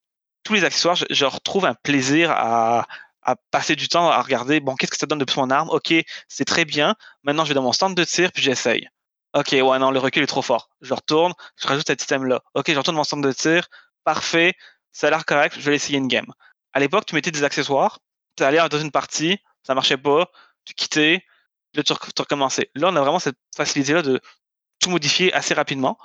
tous 0.42 0.54
les 0.54 0.64
accessoires, 0.64 0.96
je, 0.96 1.04
je 1.10 1.24
retrouve 1.26 1.64
un 1.64 1.74
plaisir 1.84 2.32
à, 2.32 2.86
à 3.22 3.36
passer 3.50 3.76
du 3.76 3.88
temps 3.88 4.10
à 4.10 4.20
regarder, 4.20 4.60
bon, 4.60 4.74
qu'est-ce 4.74 4.90
que 4.90 4.96
ça 4.96 5.06
donne 5.06 5.18
de 5.18 5.24
plus 5.24 5.36
mon 5.36 5.50
arme? 5.50 5.68
Ok, 5.70 5.94
c'est 6.28 6.44
très 6.44 6.64
bien. 6.64 6.96
Maintenant, 7.22 7.44
je 7.44 7.50
vais 7.50 7.54
dans 7.54 7.62
mon 7.62 7.72
stand 7.72 7.94
de 7.94 8.04
tir, 8.04 8.32
puis 8.32 8.42
j'essaye. 8.42 8.88
Ok, 9.34 9.50
ouais, 9.52 9.78
non, 9.78 9.90
le 9.90 9.98
recul 9.98 10.22
est 10.22 10.26
trop 10.26 10.42
fort. 10.42 10.68
Je 10.80 10.92
retourne, 10.92 11.32
je 11.60 11.66
rajoute 11.66 11.86
cet 11.86 12.02
item-là. 12.02 12.42
Ok, 12.54 12.70
je 12.70 12.76
retourne 12.76 12.96
dans 12.96 13.00
mon 13.00 13.04
stand 13.04 13.24
de 13.24 13.32
tir, 13.32 13.68
parfait, 14.04 14.54
ça 14.92 15.06
a 15.06 15.10
l'air 15.10 15.24
correct, 15.24 15.54
je 15.58 15.62
vais 15.62 15.72
l'essayer 15.72 15.98
une 15.98 16.08
game. 16.08 16.26
À 16.74 16.80
l'époque, 16.80 17.06
tu 17.06 17.14
mettais 17.14 17.30
des 17.30 17.44
accessoires, 17.44 18.00
tu 18.36 18.44
allais 18.44 18.66
dans 18.68 18.78
une 18.78 18.90
partie, 18.90 19.38
ça 19.62 19.74
marchait 19.74 19.96
pas, 19.96 20.30
tu 20.64 20.74
quittais, 20.74 21.24
là 21.74 21.82
tu, 21.82 21.92
rec- 21.92 22.14
tu 22.14 22.22
recommençais. 22.22 22.70
Là, 22.74 22.88
on 22.88 22.96
a 22.96 23.00
vraiment 23.00 23.18
cette 23.18 23.38
facilité-là 23.56 24.02
de 24.02 24.20
tout 24.80 24.90
modifier 24.90 25.32
assez 25.32 25.54
rapidement. 25.54 25.96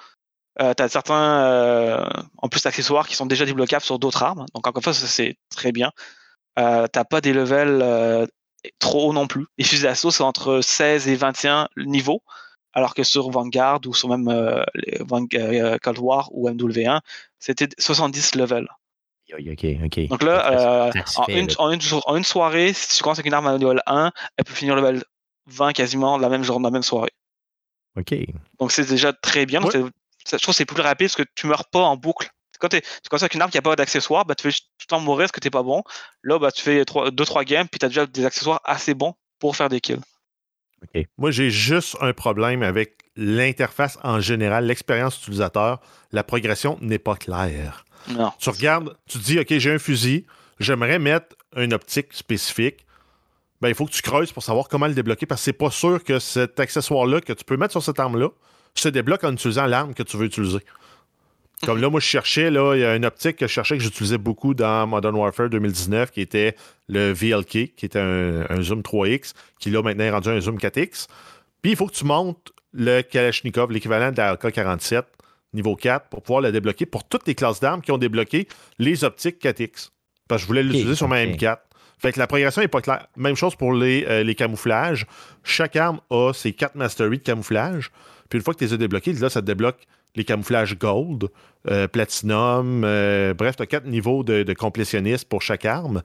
Euh, 0.61 0.73
tu 0.73 0.83
as 0.83 0.89
certains, 0.89 1.41
euh, 1.43 2.05
en 2.37 2.47
plus, 2.49 2.65
accessoires 2.65 3.07
qui 3.07 3.15
sont 3.15 3.25
déjà 3.25 3.45
débloquables 3.45 3.83
sur 3.83 3.99
d'autres 3.99 4.23
armes. 4.23 4.45
Donc, 4.53 4.65
encore 4.65 4.77
une 4.77 4.83
fois, 4.83 4.93
c'est 4.93 5.37
très 5.55 5.71
bien. 5.71 5.91
Euh, 6.57 6.87
t'as 6.87 7.03
pas 7.03 7.21
des 7.21 7.33
levels 7.33 7.79
euh, 7.81 8.25
trop 8.79 9.09
hauts 9.09 9.13
non 9.13 9.27
plus. 9.27 9.45
Les 9.57 9.63
fusils 9.63 9.83
d'assaut, 9.83 10.11
c'est 10.11 10.23
entre 10.23 10.61
16 10.61 11.07
et 11.07 11.15
21 11.15 11.67
niveaux, 11.77 12.21
alors 12.73 12.93
que 12.95 13.03
sur 13.03 13.29
Vanguard 13.29 13.79
ou 13.85 13.93
sur 13.93 14.09
même 14.09 14.27
euh, 14.27 14.63
euh, 15.35 15.77
Cold 15.81 15.99
War 15.99 16.29
ou 16.31 16.49
MW1, 16.49 16.99
c'était 17.39 17.69
70 17.77 18.35
levels. 18.35 18.67
Ok, 19.31 19.65
ok. 19.83 20.07
Donc 20.07 20.23
là, 20.23 20.51
euh, 20.53 20.91
ça 21.05 21.21
en, 21.21 21.25
fait, 21.25 21.37
une, 21.37 21.47
là. 21.47 21.53
en, 21.59 21.71
une, 21.71 21.81
jour- 21.81 22.03
en 22.07 22.15
une 22.15 22.23
soirée, 22.23 22.71
si 22.73 22.95
tu 22.97 23.03
commences 23.03 23.19
avec 23.19 23.25
une 23.27 23.33
arme 23.33 23.47
à 23.47 23.57
level 23.57 23.81
1, 23.85 24.11
elle 24.37 24.45
peut 24.45 24.53
finir 24.53 24.75
level 24.75 25.03
20 25.47 25.73
quasiment 25.73 26.17
la 26.17 26.29
même 26.29 26.43
journée, 26.43 26.63
la 26.63 26.71
même 26.71 26.83
soirée. 26.83 27.11
OK. 27.97 28.15
Donc 28.59 28.71
c'est 28.71 28.87
déjà 28.87 29.11
très 29.11 29.45
bien. 29.45 29.59
Donc 29.59 29.73
Ouais. 29.73 29.81
ça- 30.23 30.37
je 30.37 30.41
trouve 30.43 30.53
que 30.53 30.57
c'est 30.57 30.65
plus 30.65 30.81
rapide 30.81 31.07
parce 31.07 31.15
que 31.17 31.23
tu 31.35 31.45
meurs 31.47 31.65
pas 31.65 31.81
en 31.81 31.97
boucle. 31.97 32.29
Quand 32.59 32.69
t'es- 32.69 32.81
tu 32.81 33.09
commences 33.09 33.23
avec 33.23 33.35
une 33.35 33.41
arme 33.41 33.51
qui 33.51 33.57
n'a 33.57 33.61
pas 33.61 33.75
d'accessoires, 33.75 34.25
bah, 34.25 34.35
tu 34.35 34.43
fais 34.43 34.57
tout 34.57 34.65
le 34.81 34.87
temps 34.87 34.99
mourir 34.99 35.25
parce 35.25 35.31
que 35.31 35.39
t'es 35.39 35.49
pas 35.49 35.63
bon. 35.63 35.83
Là, 36.23 36.39
bah, 36.39 36.51
tu 36.51 36.61
fais 36.61 36.83
2-3 36.83 37.43
games, 37.43 37.67
puis 37.67 37.79
tu 37.79 37.85
as 37.85 37.89
déjà 37.89 38.05
des 38.05 38.25
accessoires 38.25 38.61
assez 38.63 38.93
bons 38.93 39.13
pour 39.39 39.55
faire 39.55 39.69
des 39.69 39.79
kills. 39.81 40.01
Moi, 41.17 41.31
j'ai 41.31 41.49
juste 41.49 41.97
un 42.01 42.13
problème 42.13 42.63
avec 42.63 42.97
l'interface 43.15 43.97
en 44.03 44.19
général, 44.19 44.65
l'expérience 44.65 45.17
utilisateur, 45.17 45.81
la 46.11 46.23
progression 46.23 46.77
n'est 46.81 46.99
pas 46.99 47.15
claire. 47.15 47.83
Non. 48.09 48.31
Tu 48.39 48.49
regardes, 48.49 48.95
tu 49.07 49.17
te 49.17 49.23
dis, 49.23 49.39
OK, 49.39 49.57
j'ai 49.57 49.71
un 49.73 49.79
fusil, 49.79 50.25
j'aimerais 50.59 50.99
mettre 50.99 51.35
une 51.55 51.73
optique 51.73 52.13
spécifique. 52.13 52.85
Ben, 53.59 53.69
il 53.69 53.75
faut 53.75 53.85
que 53.87 53.91
tu 53.91 54.03
creuses 54.03 54.31
pour 54.31 54.43
savoir 54.43 54.67
comment 54.67 54.85
le 54.87 54.93
débloquer 54.93 55.25
parce 55.25 55.41
que 55.41 55.45
c'est 55.45 55.53
pas 55.53 55.71
sûr 55.71 56.03
que 56.03 56.19
cet 56.19 56.59
accessoire-là 56.59 57.21
que 57.21 57.33
tu 57.33 57.43
peux 57.43 57.57
mettre 57.57 57.71
sur 57.71 57.81
cette 57.81 57.99
arme-là 57.99 58.29
se 58.75 58.87
débloque 58.87 59.23
en 59.23 59.33
utilisant 59.33 59.65
l'arme 59.65 59.95
que 59.95 60.03
tu 60.03 60.15
veux 60.15 60.27
utiliser. 60.27 60.59
Comme 61.63 61.81
là, 61.81 61.89
moi, 61.89 61.99
je 61.99 62.05
cherchais, 62.05 62.51
là, 62.51 62.75
il 62.75 62.81
y 62.81 62.85
a 62.85 62.95
une 62.95 63.05
optique 63.05 63.37
que 63.37 63.47
je 63.47 63.51
cherchais 63.51 63.77
que 63.77 63.83
j'utilisais 63.83 64.19
beaucoup 64.19 64.53
dans 64.53 64.85
Modern 64.85 65.15
Warfare 65.15 65.49
2019 65.49 66.11
qui 66.11 66.21
était 66.21 66.55
le 66.87 67.11
VLK, 67.11 67.73
qui 67.75 67.85
était 67.85 67.99
un, 67.99 68.45
un 68.49 68.61
zoom 68.61 68.81
3X, 68.81 69.33
qui 69.59 69.71
là 69.71 69.81
maintenant 69.81 70.03
est 70.03 70.11
rendu 70.11 70.29
un 70.29 70.39
zoom 70.39 70.57
4X. 70.57 71.07
Puis 71.61 71.71
il 71.71 71.75
faut 71.75 71.87
que 71.87 71.95
tu 71.95 72.05
montes 72.05 72.51
le 72.73 73.01
Kalashnikov, 73.01 73.71
l'équivalent 73.71 74.11
de 74.11 74.17
la 74.17 74.33
AK-47, 74.33 75.03
niveau 75.53 75.75
4, 75.75 76.09
pour 76.09 76.21
pouvoir 76.21 76.41
le 76.41 76.51
débloquer 76.51 76.85
pour 76.85 77.07
toutes 77.07 77.27
les 77.27 77.33
classes 77.33 77.59
d'armes 77.59 77.81
qui 77.81 77.91
ont 77.91 77.97
débloqué 77.97 78.47
les 78.77 79.03
optiques 79.03 79.41
4X. 79.43 79.89
Parce 80.27 80.41
que 80.41 80.43
je 80.43 80.47
voulais 80.47 80.63
l'utiliser 80.63 80.95
sur 80.95 81.07
ma 81.07 81.23
ok. 81.23 81.29
M4. 81.31 81.57
Fait 81.99 82.11
que 82.11 82.19
la 82.19 82.27
progression 82.27 82.61
n'est 82.61 82.67
pas 82.67 82.81
claire. 82.81 83.07
Même 83.15 83.35
chose 83.35 83.55
pour 83.55 83.73
les, 83.73 84.05
euh, 84.07 84.23
les 84.23 84.35
camouflages. 84.35 85.07
Chaque 85.43 85.75
arme 85.75 85.99
a 86.11 86.31
ses 86.33 86.53
quatre 86.53 86.75
masteries 86.75 87.17
de 87.17 87.23
camouflage. 87.23 87.91
Puis 88.29 88.37
une 88.37 88.43
fois 88.43 88.53
que 88.53 88.59
tu 88.59 88.65
les 88.65 88.73
as 88.73 88.77
débloqués, 88.77 89.13
là, 89.13 89.29
ça 89.29 89.41
te 89.41 89.47
débloque 89.47 89.87
les 90.17 90.25
camouflages 90.25 90.77
gold, 90.77 91.29
euh, 91.69 91.87
platinum. 91.87 92.83
euh, 92.83 93.33
bref, 93.33 93.55
tu 93.55 93.63
as 93.63 93.67
quatre 93.67 93.85
niveaux 93.85 94.23
de, 94.23 94.43
de 94.43 94.53
complétionnistes 94.53 95.29
pour 95.29 95.41
chaque 95.41 95.65
arme. 95.65 96.01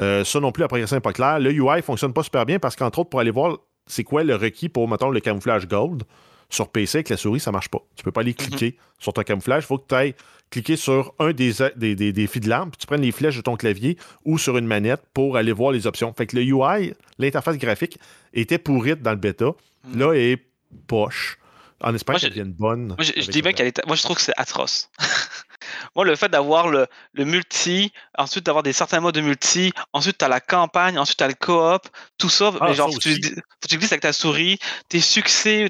Euh, 0.00 0.24
ça 0.24 0.40
non 0.40 0.50
plus, 0.50 0.62
la 0.62 0.68
progression 0.68 0.96
n'est 0.96 1.00
pas 1.00 1.12
claire. 1.12 1.38
Le 1.38 1.52
UI 1.52 1.82
fonctionne 1.82 2.12
pas 2.12 2.22
super 2.22 2.46
bien 2.46 2.58
parce 2.58 2.74
qu'entre 2.74 3.00
autres, 3.00 3.10
pour 3.10 3.20
aller 3.20 3.30
voir 3.30 3.58
c'est 3.86 4.04
quoi 4.04 4.24
le 4.24 4.34
requis 4.36 4.68
pour, 4.68 4.88
mettons, 4.88 5.10
le 5.10 5.20
camouflage 5.20 5.66
gold, 5.66 6.04
sur 6.48 6.68
PC 6.68 6.98
avec 6.98 7.08
la 7.08 7.16
souris, 7.16 7.40
ça 7.40 7.52
marche 7.52 7.68
pas. 7.68 7.80
Tu 7.96 8.02
peux 8.02 8.10
pas 8.10 8.22
aller 8.22 8.34
cliquer 8.34 8.76
sur 8.98 9.12
ton 9.12 9.22
camouflage. 9.22 9.64
Il 9.64 9.66
faut 9.66 9.78
que 9.78 9.86
tu 9.88 9.94
ailles 9.94 10.14
cliquer 10.50 10.76
sur 10.76 11.14
un 11.20 11.32
des, 11.32 11.52
des, 11.76 11.94
des, 11.94 12.12
des 12.12 12.26
fils 12.26 12.42
de 12.42 12.48
lampe, 12.50 12.72
puis 12.72 12.78
tu 12.78 12.86
prennes 12.86 13.02
les 13.02 13.12
flèches 13.12 13.36
de 13.36 13.42
ton 13.42 13.56
clavier 13.56 13.96
ou 14.24 14.36
sur 14.36 14.58
une 14.58 14.66
manette 14.66 15.02
pour 15.14 15.36
aller 15.36 15.52
voir 15.52 15.70
les 15.70 15.86
options. 15.86 16.12
Fait 16.12 16.26
que 16.26 16.36
le 16.36 16.42
UI, 16.42 16.92
l'interface 17.18 17.56
graphique, 17.56 17.98
était 18.34 18.58
pourrite 18.58 19.00
dans 19.00 19.12
le 19.12 19.16
bêta. 19.16 19.52
Là, 19.94 20.12
elle 20.12 20.20
est 20.20 20.42
poche. 20.86 21.38
En 21.82 21.94
espérant 21.94 22.18
qu'elle 22.18 22.30
devienne 22.30 22.52
bonne. 22.52 22.88
Moi, 22.88 22.96
je, 23.00 23.12
je 23.20 23.30
dis 23.30 23.42
bien 23.42 23.52
qu'elle 23.52 23.68
est. 23.68 23.86
Moi, 23.86 23.96
je 23.96 24.02
trouve 24.02 24.16
que 24.16 24.22
c'est 24.22 24.34
atroce. 24.36 24.90
Moi, 25.96 26.04
le 26.04 26.16
fait 26.16 26.28
d'avoir 26.28 26.68
le, 26.68 26.86
le 27.12 27.24
multi, 27.24 27.92
ensuite 28.16 28.44
d'avoir 28.44 28.62
des 28.62 28.72
certains 28.72 29.00
modes 29.00 29.14
de 29.14 29.20
multi, 29.20 29.72
ensuite 29.92 30.18
tu 30.18 30.24
as 30.24 30.28
la 30.28 30.40
campagne, 30.40 30.98
ensuite 30.98 31.18
tu 31.18 31.24
as 31.24 31.28
le 31.28 31.34
coop, 31.34 31.88
tout 32.18 32.28
ça, 32.28 32.52
Ah, 32.60 32.68
mais 32.68 32.74
genre, 32.74 32.92
ça 32.92 32.98
tu, 32.98 33.20
tu 33.68 33.78
glisses 33.78 33.92
avec 33.92 34.02
ta 34.02 34.12
souris, 34.12 34.58
tes 34.88 35.00
succès, 35.00 35.68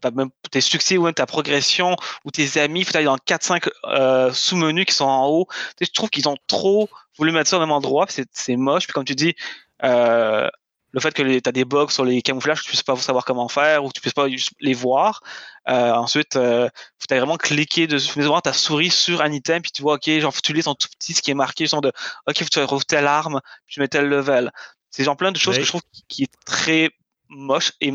t'as 0.00 0.10
même 0.10 0.30
tes 0.50 0.60
succès 0.60 0.96
ou 0.98 1.04
même 1.04 1.14
ta 1.14 1.26
progression 1.26 1.96
ou 2.24 2.30
tes 2.30 2.60
amis, 2.60 2.80
il 2.80 2.84
faut 2.84 2.96
aller 2.96 3.06
dans 3.06 3.16
4-5 3.16 3.68
euh, 3.86 4.32
sous-menus 4.32 4.86
qui 4.86 4.94
sont 4.94 5.04
en 5.06 5.26
haut. 5.28 5.46
Tu 5.50 5.56
sais, 5.56 5.84
je 5.86 5.92
trouve 5.92 6.10
qu'ils 6.10 6.28
ont 6.28 6.36
trop 6.46 6.88
voulu 7.18 7.32
mettre 7.32 7.48
ça 7.50 7.56
au 7.56 7.60
même 7.60 7.70
endroit, 7.72 8.06
c'est 8.08 8.56
moche. 8.56 8.84
Puis 8.84 8.92
comme 8.92 9.04
tu 9.04 9.14
dis, 9.14 9.34
euh, 9.82 10.48
le 10.94 11.00
fait 11.00 11.12
que 11.12 11.22
tu 11.40 11.48
as 11.48 11.52
des 11.52 11.64
bugs 11.64 11.88
sur 11.90 12.04
les 12.04 12.22
camouflages, 12.22 12.60
que 12.60 12.64
tu 12.64 12.68
puisses 12.68 12.84
pas 12.84 12.94
savoir 12.96 13.24
comment 13.24 13.48
faire 13.48 13.82
ou 13.84 13.88
que 13.88 13.94
tu 13.94 14.00
puisses 14.00 14.12
pas 14.14 14.28
juste 14.28 14.52
les 14.60 14.74
voir. 14.74 15.20
Euh, 15.68 15.90
ensuite, 15.92 16.36
euh, 16.36 16.68
faut 17.00 17.12
vraiment 17.16 17.36
cliquer 17.36 17.88
dessus, 17.88 18.20
vraiment 18.20 18.40
ta 18.40 18.52
souris 18.52 18.90
sur 18.90 19.20
un 19.20 19.32
item, 19.32 19.60
puis 19.60 19.72
tu 19.72 19.82
vois, 19.82 19.94
ok, 19.94 20.08
genre, 20.20 20.32
faut 20.32 20.40
que 20.40 20.46
tu 20.46 20.52
lises 20.52 20.68
en 20.68 20.76
tout 20.76 20.86
petit 20.96 21.12
ce 21.12 21.20
qui 21.20 21.32
est 21.32 21.34
marqué, 21.34 21.66
genre 21.66 21.80
de, 21.80 21.88
ok, 22.28 22.38
faut 22.38 22.44
que 22.44 22.50
tu 22.50 22.60
retrouves 22.60 22.84
telle 22.84 23.08
arme, 23.08 23.40
puis 23.66 23.74
tu 23.74 23.80
mets 23.80 23.88
tel 23.88 24.08
level. 24.08 24.52
C'est 24.90 25.02
genre 25.02 25.16
plein 25.16 25.32
de 25.32 25.36
choses 25.36 25.56
Mais- 25.56 25.62
que 25.62 25.64
je 25.66 25.70
trouve 25.70 25.82
qui, 25.92 26.04
qui 26.06 26.22
est 26.22 26.32
très 26.46 26.90
moche 27.28 27.72
et 27.80 27.92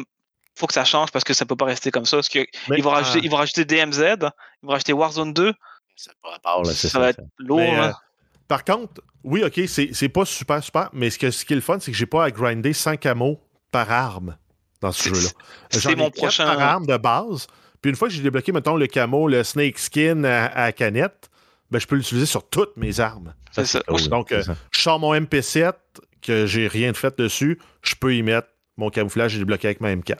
faut 0.55 0.67
que 0.67 0.73
ça 0.73 0.83
change 0.83 1.11
parce 1.11 1.23
que 1.23 1.33
ça 1.33 1.45
peut 1.45 1.55
pas 1.55 1.63
rester 1.65 1.91
comme 1.91 2.05
ça. 2.05 2.17
Parce 2.17 2.27
que 2.27 2.39
Mais- 2.67 2.77
ils 2.79 2.83
vont 2.83 2.89
rajouter, 2.89 3.19
ah. 3.21 3.23
ils 3.23 3.31
vont 3.31 3.37
rajouter 3.37 3.63
DMZ, 3.63 4.17
ils 4.19 4.29
vont 4.63 4.71
rajouter 4.73 4.91
Warzone 4.91 5.33
2, 5.33 5.53
Ça 5.95 6.11
n'a 6.11 6.15
pas 6.21 6.31
rapport, 6.31 6.63
là, 6.65 6.71
c'est 6.73 6.89
ça, 6.89 6.93
ça. 6.93 6.99
va 6.99 7.05
ça. 7.05 7.09
être 7.11 7.21
lourd. 7.37 8.01
Par 8.49 8.65
contre, 8.65 9.01
oui, 9.23 9.43
OK, 9.45 9.61
c'est 9.67 9.91
c'est 9.93 10.09
pas 10.09 10.25
super, 10.25 10.61
super, 10.61 10.89
mais 10.91 11.09
ce, 11.09 11.17
que, 11.17 11.31
ce 11.31 11.45
qui 11.45 11.53
est 11.53 11.55
le 11.55 11.61
fun, 11.61 11.79
c'est 11.79 11.91
que 11.91 11.97
j'ai 11.97 12.05
pas 12.05 12.25
à 12.25 12.31
grinder 12.31 12.73
100 12.73 12.97
camos 12.97 13.39
par 13.71 13.89
arme 13.91 14.35
dans 14.81 14.91
ce 14.91 15.07
jeu-là. 15.09 15.29
c'est 15.69 15.91
ai 15.91 15.95
mon 15.95 16.09
prochain- 16.09 16.45
par 16.45 16.59
arme 16.59 16.85
de 16.85 16.97
base. 16.97 17.47
Puis 17.81 17.91
une 17.91 17.95
fois 17.95 18.09
que 18.09 18.13
j'ai 18.13 18.21
débloqué, 18.23 18.51
mettons, 18.51 18.75
le 18.75 18.87
camo, 18.87 19.27
le 19.29 19.43
snake 19.43 19.77
skin 19.79 20.23
à, 20.25 20.47
à 20.47 20.71
canette, 20.73 21.29
ben, 21.71 21.79
je 21.79 21.87
peux 21.87 21.95
l'utiliser 21.95 22.25
sur 22.25 22.49
toutes 22.49 22.75
mes 22.75 22.99
armes. 22.99 23.33
C'est 23.51 23.65
ça. 23.65 23.81
cool, 23.87 24.01
Donc, 24.09 24.31
euh, 24.31 24.41
ça. 24.43 24.55
je 24.71 24.79
sors 24.81 24.99
mon 24.99 25.13
MP7, 25.13 25.73
que 26.21 26.45
j'ai 26.45 26.67
rien 26.67 26.91
de 26.91 26.97
fait 26.97 27.17
dessus, 27.17 27.59
je 27.83 27.95
peux 27.95 28.13
y 28.15 28.21
mettre 28.23 28.47
mon 28.77 28.89
camouflage 28.89 29.35
et 29.35 29.39
débloqué 29.39 29.67
avec 29.67 29.79
ma 29.81 29.93
M4. 29.95 30.17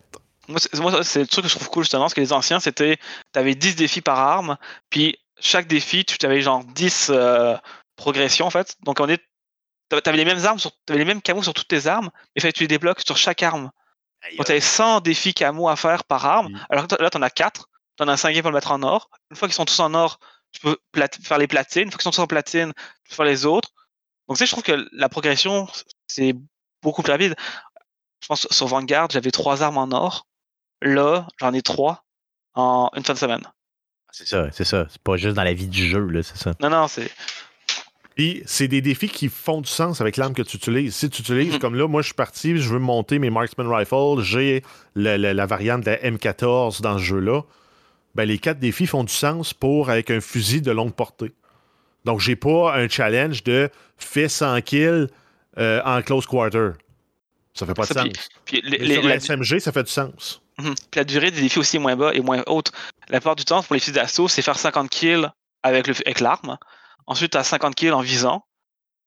Moi, 0.48 0.60
c'est 0.60 0.80
moi, 0.80 1.04
c'est 1.04 1.22
le 1.22 1.28
truc 1.28 1.46
que 1.46 1.50
je 1.52 1.56
trouve 1.56 1.70
cool 1.70 1.84
justement, 1.84 2.04
parce 2.04 2.14
que 2.14 2.22
les 2.22 2.32
anciens, 2.34 2.60
c'était, 2.60 2.98
tu 3.34 3.40
avais 3.40 3.56
10 3.56 3.76
défis 3.76 4.02
par 4.02 4.18
arme, 4.20 4.58
puis 4.90 5.18
chaque 5.40 5.68
défi, 5.68 6.06
tu 6.06 6.24
avais 6.26 6.42
genre 6.42 6.64
10 6.64 7.08
euh, 7.14 7.56
progressions 8.00 8.46
en 8.48 8.50
fait. 8.50 8.76
Donc 8.82 9.00
on 9.00 9.08
est, 9.08 9.20
tu 9.92 9.98
avais 10.10 10.18
les 10.18 10.26
mêmes 10.26 10.44
armes, 10.46 10.60
sur, 10.60 10.72
t'avais 10.86 11.00
les 11.00 11.06
mêmes 11.06 11.22
camos 11.22 11.44
sur 11.44 11.54
toutes 11.54 11.68
tes 11.68 11.88
armes, 11.88 12.10
mais 12.36 12.42
fallait 12.42 12.52
que 12.54 12.58
tu 12.58 12.64
les 12.64 12.68
débloques 12.68 13.02
sur 13.06 13.18
chaque 13.18 13.44
arme. 13.44 13.70
Donc 14.38 14.46
tu 14.46 14.52
avais 14.52 14.62
100 14.62 15.02
défis 15.02 15.34
camo 15.34 15.70
à 15.70 15.76
faire 15.76 16.04
par 16.04 16.26
arme, 16.26 16.48
Oui. 16.54 16.60
alors 16.70 16.86
là 17.00 17.10
tu 17.10 17.18
en 17.18 17.22
as 17.22 17.30
4, 17.30 17.70
tu 17.98 18.04
en 18.04 18.08
as 18.08 18.14
un 18.14 18.18
cinquième 18.18 18.42
pour 18.44 18.52
le 18.52 18.56
mettre 18.56 18.72
en 18.72 18.82
or. 18.84 19.10
Une 19.32 19.38
fois 19.38 19.48
qu'ils 19.48 19.56
sont 19.56 19.66
tous 19.66 19.80
en 19.80 19.94
or, 19.94 20.20
tu 20.52 20.60
peux 20.62 20.78
plat- 20.92 21.08
faire 21.24 21.38
les 21.38 21.48
platines. 21.48 21.84
Une 21.84 21.92
fois 21.92 21.98
qu'ils 21.98 22.04
sont 22.04 22.12
tous 22.12 22.22
en 22.22 22.28
platine, 22.28 22.74
tu 23.04 23.10
peux 23.10 23.16
faire 23.16 23.26
les 23.26 23.46
autres. 23.46 23.70
Donc 24.28 24.38
tu 24.38 24.40
sais, 24.40 24.46
je 24.48 24.52
trouve 24.52 24.64
que 24.64 24.88
la 24.92 25.10
progression, 25.10 25.68
c'est 26.08 26.34
beaucoup 26.84 27.02
plus 27.04 27.12
rapide. 27.12 27.36
Je 28.22 28.28
pense 28.28 28.48
sur 28.52 28.68
Vanguard, 28.68 29.10
j'avais 29.12 29.32
trois 29.32 29.64
armes 29.64 29.78
en 29.78 29.92
or. 29.92 30.28
Là, 30.82 31.28
j'en 31.40 31.54
ai 31.54 31.62
trois 31.62 32.04
en 32.54 32.90
une 32.96 33.04
fin 33.04 33.14
de 33.14 33.18
semaine. 33.20 33.44
C'est 34.12 34.28
ça, 34.28 34.50
c'est 34.52 34.64
ça. 34.66 34.86
C'est 34.90 35.02
pas 35.02 35.18
juste 35.18 35.36
dans 35.36 35.44
la 35.44 35.54
vie 35.54 35.68
du 35.68 35.88
jeu, 35.88 36.00
là, 36.08 36.24
c'est 36.24 36.38
ça. 36.38 36.54
Non, 36.62 36.70
non, 36.70 36.88
c'est. 36.88 37.12
Puis 38.16 38.44
c'est 38.46 38.68
des 38.68 38.82
défis 38.82 39.08
qui 39.08 39.30
font 39.30 39.62
du 39.62 39.70
sens 39.70 40.02
avec 40.02 40.18
l'arme 40.18 40.34
que 40.34 40.42
tu 40.42 40.58
utilises. 40.58 40.96
Si 40.96 41.10
tu 41.10 41.22
utilises, 41.22 41.54
Mhm. 41.54 41.60
comme 41.60 41.76
là, 41.76 41.88
moi 41.88 42.02
je 42.02 42.08
suis 42.08 42.16
parti, 42.16 42.58
je 42.58 42.70
veux 42.70 42.80
monter 42.80 43.18
mes 43.20 43.30
Marksman 43.30 43.68
Rifle, 43.68 44.22
j'ai 44.22 44.64
la, 44.96 45.18
la- 45.18 45.34
la 45.34 45.46
variante 45.46 45.82
de 45.82 45.92
la 45.92 45.98
M14 46.04 46.82
dans 46.82 46.98
ce 46.98 47.04
jeu-là. 47.04 47.44
Ben, 48.16 48.26
les 48.26 48.38
quatre 48.40 48.60
défis 48.60 48.88
font 48.88 49.04
du 49.04 49.14
sens 49.14 49.54
pour 49.54 49.90
avec 49.90 50.12
un 50.12 50.20
fusil 50.20 50.62
de 50.62 50.72
longue 50.72 50.94
portée. 50.94 51.32
Donc 52.06 52.20
j'ai 52.20 52.36
pas 52.36 52.76
un 52.76 52.90
challenge 52.90 53.44
de 53.44 53.70
fais 53.98 54.28
100 54.28 54.62
kills 54.62 55.08
euh, 55.58 55.82
en 55.86 56.02
close 56.02 56.26
quarter. 56.26 56.72
Ça 57.54 57.66
fait 57.66 57.74
pas 57.74 57.84
de 57.86 57.94
Ça, 57.94 58.04
puis- 58.04 58.14
sens. 58.16 58.30
Puis, 58.46 58.62
les- 58.64 58.80
Mais 58.80 58.86
les- 58.86 58.94
sur 58.96 59.04
la, 59.04 59.16
SMG, 59.20 59.60
ça 59.60 59.72
fait 59.72 59.84
du 59.84 59.92
sens. 59.92 60.42
Mhm. 60.58 60.76
Puis 60.92 60.98
la 60.98 61.04
durée 61.04 61.32
des 61.32 61.42
défis 61.42 61.60
aussi 61.60 61.78
est 61.78 61.80
moins 61.80 61.96
bas 61.96 62.14
et 62.14 62.20
moins 62.22 62.44
haute. 62.48 62.72
La 63.10 63.20
plupart 63.20 63.36
du 63.36 63.46
temps, 63.46 63.62
pour 63.64 63.74
les 63.76 63.80
fusils 63.80 63.94
d'assaut, 63.94 64.28
c'est 64.28 64.42
faire 64.42 64.58
50 64.58 64.90
kills 64.90 65.28
avec 65.64 66.20
l'arme. 66.20 66.58
Ensuite, 67.10 67.32
tu 67.32 67.38
as 67.38 67.44
50 67.44 67.74
kills 67.74 67.92
en 67.92 68.02
visant. 68.02 68.46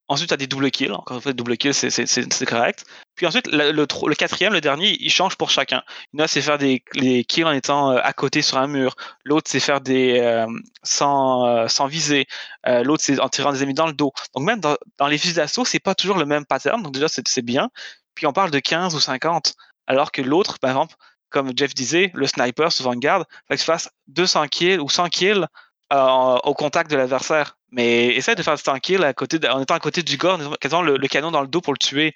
Ensuite, 0.08 0.28
tu 0.28 0.34
as 0.34 0.36
des 0.36 0.48
doubles 0.48 0.72
kills. 0.72 0.90
Encore 0.90 1.16
une 1.16 1.22
fois, 1.22 1.32
double 1.32 1.56
kill, 1.56 1.72
c'est- 1.72 2.44
correct. 2.46 2.84
Puis 3.14 3.26
ensuite, 3.26 3.46
le, 3.46 4.14
quatrième, 4.16 4.52
le 4.52 4.60
dernier, 4.60 4.96
il 5.00 5.08
change 5.08 5.36
pour 5.36 5.50
chacun. 5.50 5.82
Il 6.12 6.18
y 6.18 6.22
en 6.22 6.24
a, 6.24 6.28
c'est 6.28 6.42
faire 6.42 6.58
des 6.58 6.82
kills 7.28 7.44
en 7.44 7.52
étant 7.52 7.92
euh, 7.92 8.00
à 8.02 8.12
côté 8.12 8.42
sur 8.42 8.58
un 8.58 8.66
mur. 8.66 8.96
L'autre, 9.24 9.48
c'est 9.48 9.60
faire 9.60 9.80
des 9.80 10.18
euh, 10.18 10.46
sans, 10.82 11.46
euh, 11.46 11.68
sans 11.68 11.86
viser. 11.86 12.26
L'autre, 12.66 13.04
c'est 13.04 13.20
en 13.20 13.28
tirant 13.28 13.52
des 13.52 13.62
ennemis 13.62 13.74
dans 13.74 13.86
le 13.86 13.92
dos. 13.92 14.12
Donc 14.34 14.44
même 14.44 14.60
dans, 14.60 14.76
les 15.06 15.16
fusils 15.16 15.36
d'assaut, 15.36 15.64
c'est 15.64 15.78
pas 15.78 15.94
toujours 15.94 16.18
le 16.18 16.26
même 16.26 16.44
pattern. 16.44 16.82
Donc 16.82 16.92
déjà, 16.92 17.06
c'est 17.08 17.42
bien. 17.42 17.70
Puis 18.16 18.26
on 18.26 18.32
parle 18.32 18.50
de 18.50 18.58
15 18.58 18.96
ou 18.96 19.00
50. 19.00 19.54
Alors 19.86 20.10
que 20.10 20.22
l'autre, 20.22 20.58
par 20.58 20.70
exemple, 20.70 20.96
comme 21.30 21.52
Jeff 21.56 21.72
disait, 21.72 22.10
le 22.14 22.26
sniper 22.26 22.72
sur 22.72 22.84
Vanguard, 22.84 23.24
il 23.28 23.34
faut 23.48 23.54
que 23.54 23.60
tu 23.60 23.64
fasses 23.64 23.90
200 24.08 24.48
kills 24.48 24.78
ou 24.80 24.88
100 24.88 25.08
kills 25.08 25.46
euh, 25.92 26.36
au 26.44 26.54
contact 26.54 26.90
de 26.90 26.96
l'adversaire. 26.96 27.56
Mais 27.70 28.06
essaie 28.08 28.34
de 28.34 28.42
faire 28.42 28.58
100 28.58 28.78
kills 28.80 29.04
à 29.04 29.12
côté 29.14 29.38
de- 29.38 29.48
en 29.48 29.60
étant 29.60 29.74
à 29.74 29.80
côté 29.80 30.02
du 30.02 30.16
gars, 30.16 30.34
en 30.34 30.52
quasiment 30.60 30.82
le, 30.82 30.96
le 30.96 31.08
canon 31.08 31.30
dans 31.30 31.40
le 31.42 31.48
dos 31.48 31.60
pour 31.60 31.72
le 31.72 31.78
tuer. 31.78 32.12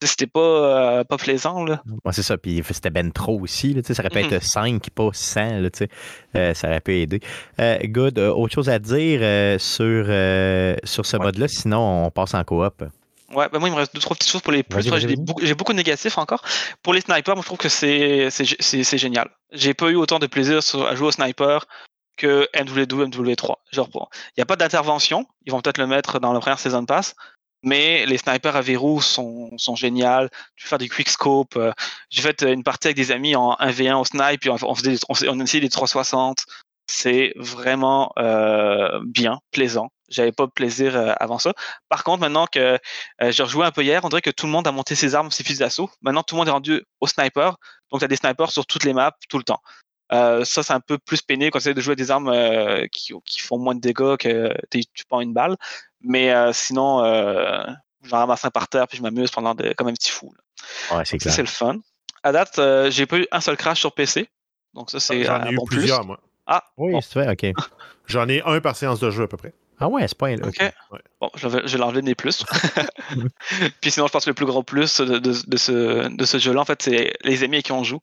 C'était 0.00 0.28
pas, 0.28 0.38
euh, 0.40 1.04
pas 1.04 1.16
plaisant, 1.16 1.64
là. 1.64 1.82
Ouais, 2.04 2.12
c'est 2.12 2.22
ça. 2.22 2.38
Puis 2.38 2.62
c'était 2.70 2.90
ben 2.90 3.10
trop 3.10 3.40
aussi. 3.40 3.74
Là, 3.74 3.82
ça 3.84 3.94
aurait 4.00 4.10
pu 4.10 4.18
Mhm. 4.22 4.32
être 4.32 4.44
5, 4.44 4.90
pas 4.90 5.08
100. 5.12 5.58
Là. 5.60 5.68
Euh, 6.36 6.54
ça 6.54 6.68
aurait 6.68 6.80
pu 6.80 6.94
aider. 7.00 7.20
Good. 7.58 8.18
Autre 8.20 8.54
chose 8.54 8.68
à 8.68 8.78
dire 8.78 9.20
sur, 9.60 10.04
sur 10.84 11.04
ce 11.06 11.16
Ouais. 11.16 11.24
mode-là, 11.24 11.48
sinon 11.48 12.06
on 12.06 12.10
passe 12.12 12.34
en 12.34 12.44
coop. 12.44 12.84
Ouais, 13.34 13.46
ben 13.52 13.58
moi, 13.58 13.68
il 13.68 13.72
me 13.72 13.76
reste 13.76 13.92
deux, 13.94 14.00
trois 14.00 14.16
petites 14.16 14.30
choses 14.30 14.40
pour 14.40 14.52
les 14.52 14.62
plus. 14.62 14.82
J'ai 14.82 15.16
beaucoup, 15.16 15.44
j'ai 15.44 15.54
beaucoup 15.54 15.72
de 15.72 15.76
négatifs 15.76 16.16
encore. 16.16 16.42
Pour 16.82 16.94
les 16.94 17.00
snipers, 17.02 17.34
moi, 17.34 17.42
je 17.42 17.46
trouve 17.46 17.58
que 17.58 17.68
c'est, 17.68 18.30
c'est, 18.30 18.44
c'est, 18.60 18.84
c'est 18.84 18.98
génial. 18.98 19.28
J'ai 19.52 19.74
pas 19.74 19.90
eu 19.90 19.96
autant 19.96 20.18
de 20.18 20.26
plaisir 20.26 20.62
sur- 20.62 20.86
à 20.86 20.94
jouer 20.94 21.08
au 21.08 21.12
sniper 21.12 21.66
que 22.18 22.48
MW2, 22.54 23.06
MW3. 23.06 23.56
Genre, 23.72 23.88
bon, 23.88 24.06
il 24.30 24.40
n'y 24.40 24.42
a 24.42 24.46
pas 24.46 24.56
d'intervention. 24.56 25.26
Ils 25.46 25.52
vont 25.52 25.60
peut-être 25.62 25.78
le 25.78 25.86
mettre 25.86 26.18
dans 26.20 26.32
la 26.34 26.40
première 26.40 26.58
saison 26.58 26.84
pass. 26.84 27.14
Mais 27.64 28.06
les 28.06 28.18
snipers 28.18 28.54
à 28.54 28.60
verrou 28.60 29.00
sont, 29.00 29.50
sont 29.56 29.74
géniales. 29.74 30.30
Tu 30.56 30.64
peux 30.64 30.68
faire 30.68 30.78
des 30.78 30.88
quick 30.88 31.08
scope. 31.08 31.56
euh, 31.56 31.72
J'ai 32.10 32.22
fait 32.22 32.42
euh, 32.44 32.52
une 32.52 32.62
partie 32.62 32.88
avec 32.88 32.96
des 32.96 33.10
amis 33.10 33.34
en 33.34 33.54
1v1 33.58 33.96
au 34.00 34.04
snipe, 34.04 34.46
on, 34.48 34.56
on 34.62 34.74
faisait 34.76 34.92
des- 34.92 34.98
on, 35.08 35.14
faisait- 35.14 35.28
on 35.28 35.40
essayait 35.40 35.60
des 35.62 35.68
360. 35.70 36.44
C'est 36.90 37.32
vraiment 37.36 38.12
euh, 38.18 39.00
bien, 39.04 39.40
plaisant. 39.50 39.88
J'avais 40.08 40.32
pas 40.32 40.46
de 40.46 40.52
plaisir 40.52 40.96
euh, 40.96 41.12
avant 41.20 41.38
ça. 41.38 41.52
Par 41.90 42.02
contre, 42.04 42.20
maintenant 42.20 42.46
que 42.46 42.78
j'ai 43.20 43.42
rejoué 43.42 43.66
un 43.66 43.72
peu 43.72 43.82
hier, 43.82 44.02
on 44.04 44.08
dirait 44.08 44.22
que 44.22 44.30
tout 44.30 44.46
le 44.46 44.52
monde 44.52 44.66
a 44.66 44.72
monté 44.72 44.94
ses 44.94 45.14
armes, 45.14 45.30
ses 45.30 45.42
fusils 45.44 45.58
d'assaut. 45.58 45.90
Maintenant, 46.00 46.22
tout 46.22 46.34
le 46.34 46.38
monde 46.38 46.48
est 46.48 46.52
rendu 46.52 46.82
au 47.00 47.06
sniper. 47.06 47.56
Donc, 47.90 48.00
tu 48.00 48.04
as 48.04 48.08
des 48.08 48.16
snipers 48.16 48.50
sur 48.52 48.64
toutes 48.66 48.84
les 48.84 48.94
maps, 48.94 49.12
tout 49.28 49.36
le 49.38 49.44
temps. 49.44 49.60
Euh, 50.12 50.44
ça, 50.44 50.62
c'est 50.62 50.72
un 50.72 50.80
peu 50.80 50.98
plus 50.98 51.20
peiné 51.22 51.50
quand 51.50 51.58
tu 51.58 51.72
de 51.74 51.80
jouer 51.80 51.96
des 51.96 52.10
armes 52.10 52.28
euh, 52.28 52.86
qui, 52.90 53.12
qui, 53.24 53.40
font 53.40 53.58
moins 53.58 53.74
de 53.74 53.80
dégâts 53.80 54.16
que 54.16 54.52
tu 54.70 55.04
prends 55.08 55.20
une 55.20 55.34
balle. 55.34 55.56
Mais 56.00 56.32
euh, 56.32 56.52
sinon, 56.52 57.04
euh, 57.04 57.64
j'en 58.04 58.18
ramasse 58.18 58.44
un 58.44 58.50
par 58.50 58.68
terre 58.68 58.86
puis 58.88 58.98
je 58.98 59.02
m'amuse 59.02 59.30
pendant 59.30 59.54
des, 59.54 59.74
comme 59.74 59.88
un 59.88 59.92
petit 59.92 60.10
fou. 60.10 60.32
Ouais, 60.92 61.04
c'est 61.04 61.20
Ça, 61.20 61.30
c'est 61.30 61.42
le 61.42 61.48
fun. 61.48 61.76
À 62.22 62.32
date, 62.32 62.60
j'ai 62.90 63.06
pas 63.06 63.18
eu 63.18 63.26
un 63.30 63.40
seul 63.40 63.56
crash 63.56 63.80
sur 63.80 63.92
PC. 63.92 64.28
Donc 64.74 64.90
ça, 64.90 65.00
c'est 65.00 65.24
J'en 65.24 65.42
ai 65.44 65.48
un 65.48 65.52
eu 65.52 65.56
bon 65.56 65.64
plusieurs, 65.66 66.00
plus. 66.00 66.06
moi. 66.06 66.20
Ah, 66.46 66.64
Oui, 66.78 66.92
bon. 66.92 67.00
c'est 67.00 67.22
vrai, 67.22 67.32
OK. 67.32 67.52
J'en 68.06 68.28
ai 68.28 68.42
un 68.42 68.60
par 68.60 68.74
séance 68.76 69.00
de 69.00 69.10
jeu 69.10 69.24
à 69.24 69.28
peu 69.28 69.36
près. 69.36 69.52
Ah 69.80 69.88
ouais, 69.88 70.08
c'est 70.08 70.16
pas... 70.18 70.32
Ok. 70.32 70.56
Ouais. 70.60 71.00
Bon, 71.20 71.30
je 71.36 71.46
vais, 71.46 71.60
je 71.66 71.72
vais 71.72 71.78
l'enlever 71.78 72.00
de 72.00 72.06
mes 72.06 72.14
plus. 72.14 72.44
Puis 73.80 73.90
sinon, 73.90 74.06
je 74.06 74.12
pense 74.12 74.24
que 74.24 74.30
le 74.30 74.34
plus 74.34 74.46
gros 74.46 74.62
plus 74.62 75.00
de, 75.00 75.18
de- 75.18 75.46
de 75.46 75.56
ce, 75.56 76.08
de 76.08 76.24
ce 76.24 76.38
jeu-là, 76.38 76.60
en 76.60 76.64
fait, 76.64 76.82
c'est 76.82 77.12
les 77.22 77.42
amis 77.44 77.56
avec 77.56 77.66
qui 77.66 77.72
on 77.72 77.84
joue. 77.84 78.00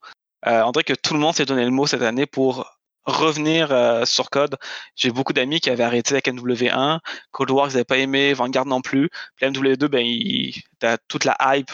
Euh, 0.48 0.62
on 0.64 0.72
dirait 0.72 0.84
que 0.84 0.94
tout 0.94 1.14
le 1.14 1.20
monde 1.20 1.36
s'est 1.36 1.46
donné 1.46 1.66
le 1.66 1.72
mot 1.72 1.88
cette 1.88 2.02
année 2.02 2.26
pour 2.26 2.72
revenir 3.06 3.72
euh, 3.72 4.06
sur 4.06 4.30
Code. 4.30 4.58
J'ai 4.96 5.12
beaucoup 5.12 5.34
d'amis 5.34 5.60
qui 5.60 5.70
avaient 5.70 5.84
arrêté 5.84 6.14
avec 6.14 6.28
MW1, 6.28 7.00
Cold 7.32 7.52
War, 7.52 7.68
ils 7.68 7.74
n'avaient 7.74 7.84
pas 7.84 7.98
aimé, 7.98 8.34
Vanguard 8.34 8.66
non 8.66 8.82
plus. 8.82 9.10
Puis 9.36 9.48
MW2, 9.48 9.88
ben, 9.88 10.06
t'as 10.80 10.98
toute 11.08 11.26
la 11.26 11.38
hype. 11.42 11.72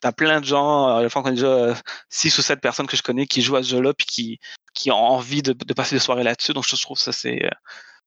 T'as 0.00 0.12
plein 0.12 0.40
de 0.40 0.44
gens, 0.44 0.88
euh, 0.88 1.02
je 1.04 1.08
pense 1.12 1.22
qu'on 1.22 1.30
a 1.30 1.32
déjà 1.32 1.74
6 2.08 2.38
ou 2.38 2.42
7 2.42 2.60
personnes 2.60 2.88
que 2.88 2.96
je 2.96 3.02
connais 3.02 3.26
qui 3.26 3.40
jouent 3.40 3.56
à 3.56 3.62
ce 3.62 3.68
jeu-là 3.68 3.94
puis 3.94 4.06
qui, 4.06 4.40
qui 4.74 4.90
ont 4.90 4.96
envie 4.96 5.42
de, 5.42 5.52
de 5.52 5.74
passer 5.74 5.94
des 5.94 6.00
soirées 6.00 6.24
là-dessus. 6.24 6.52
Donc, 6.52 6.66
je 6.66 6.80
trouve 6.82 6.98
ça, 6.98 7.12
c'est, 7.12 7.48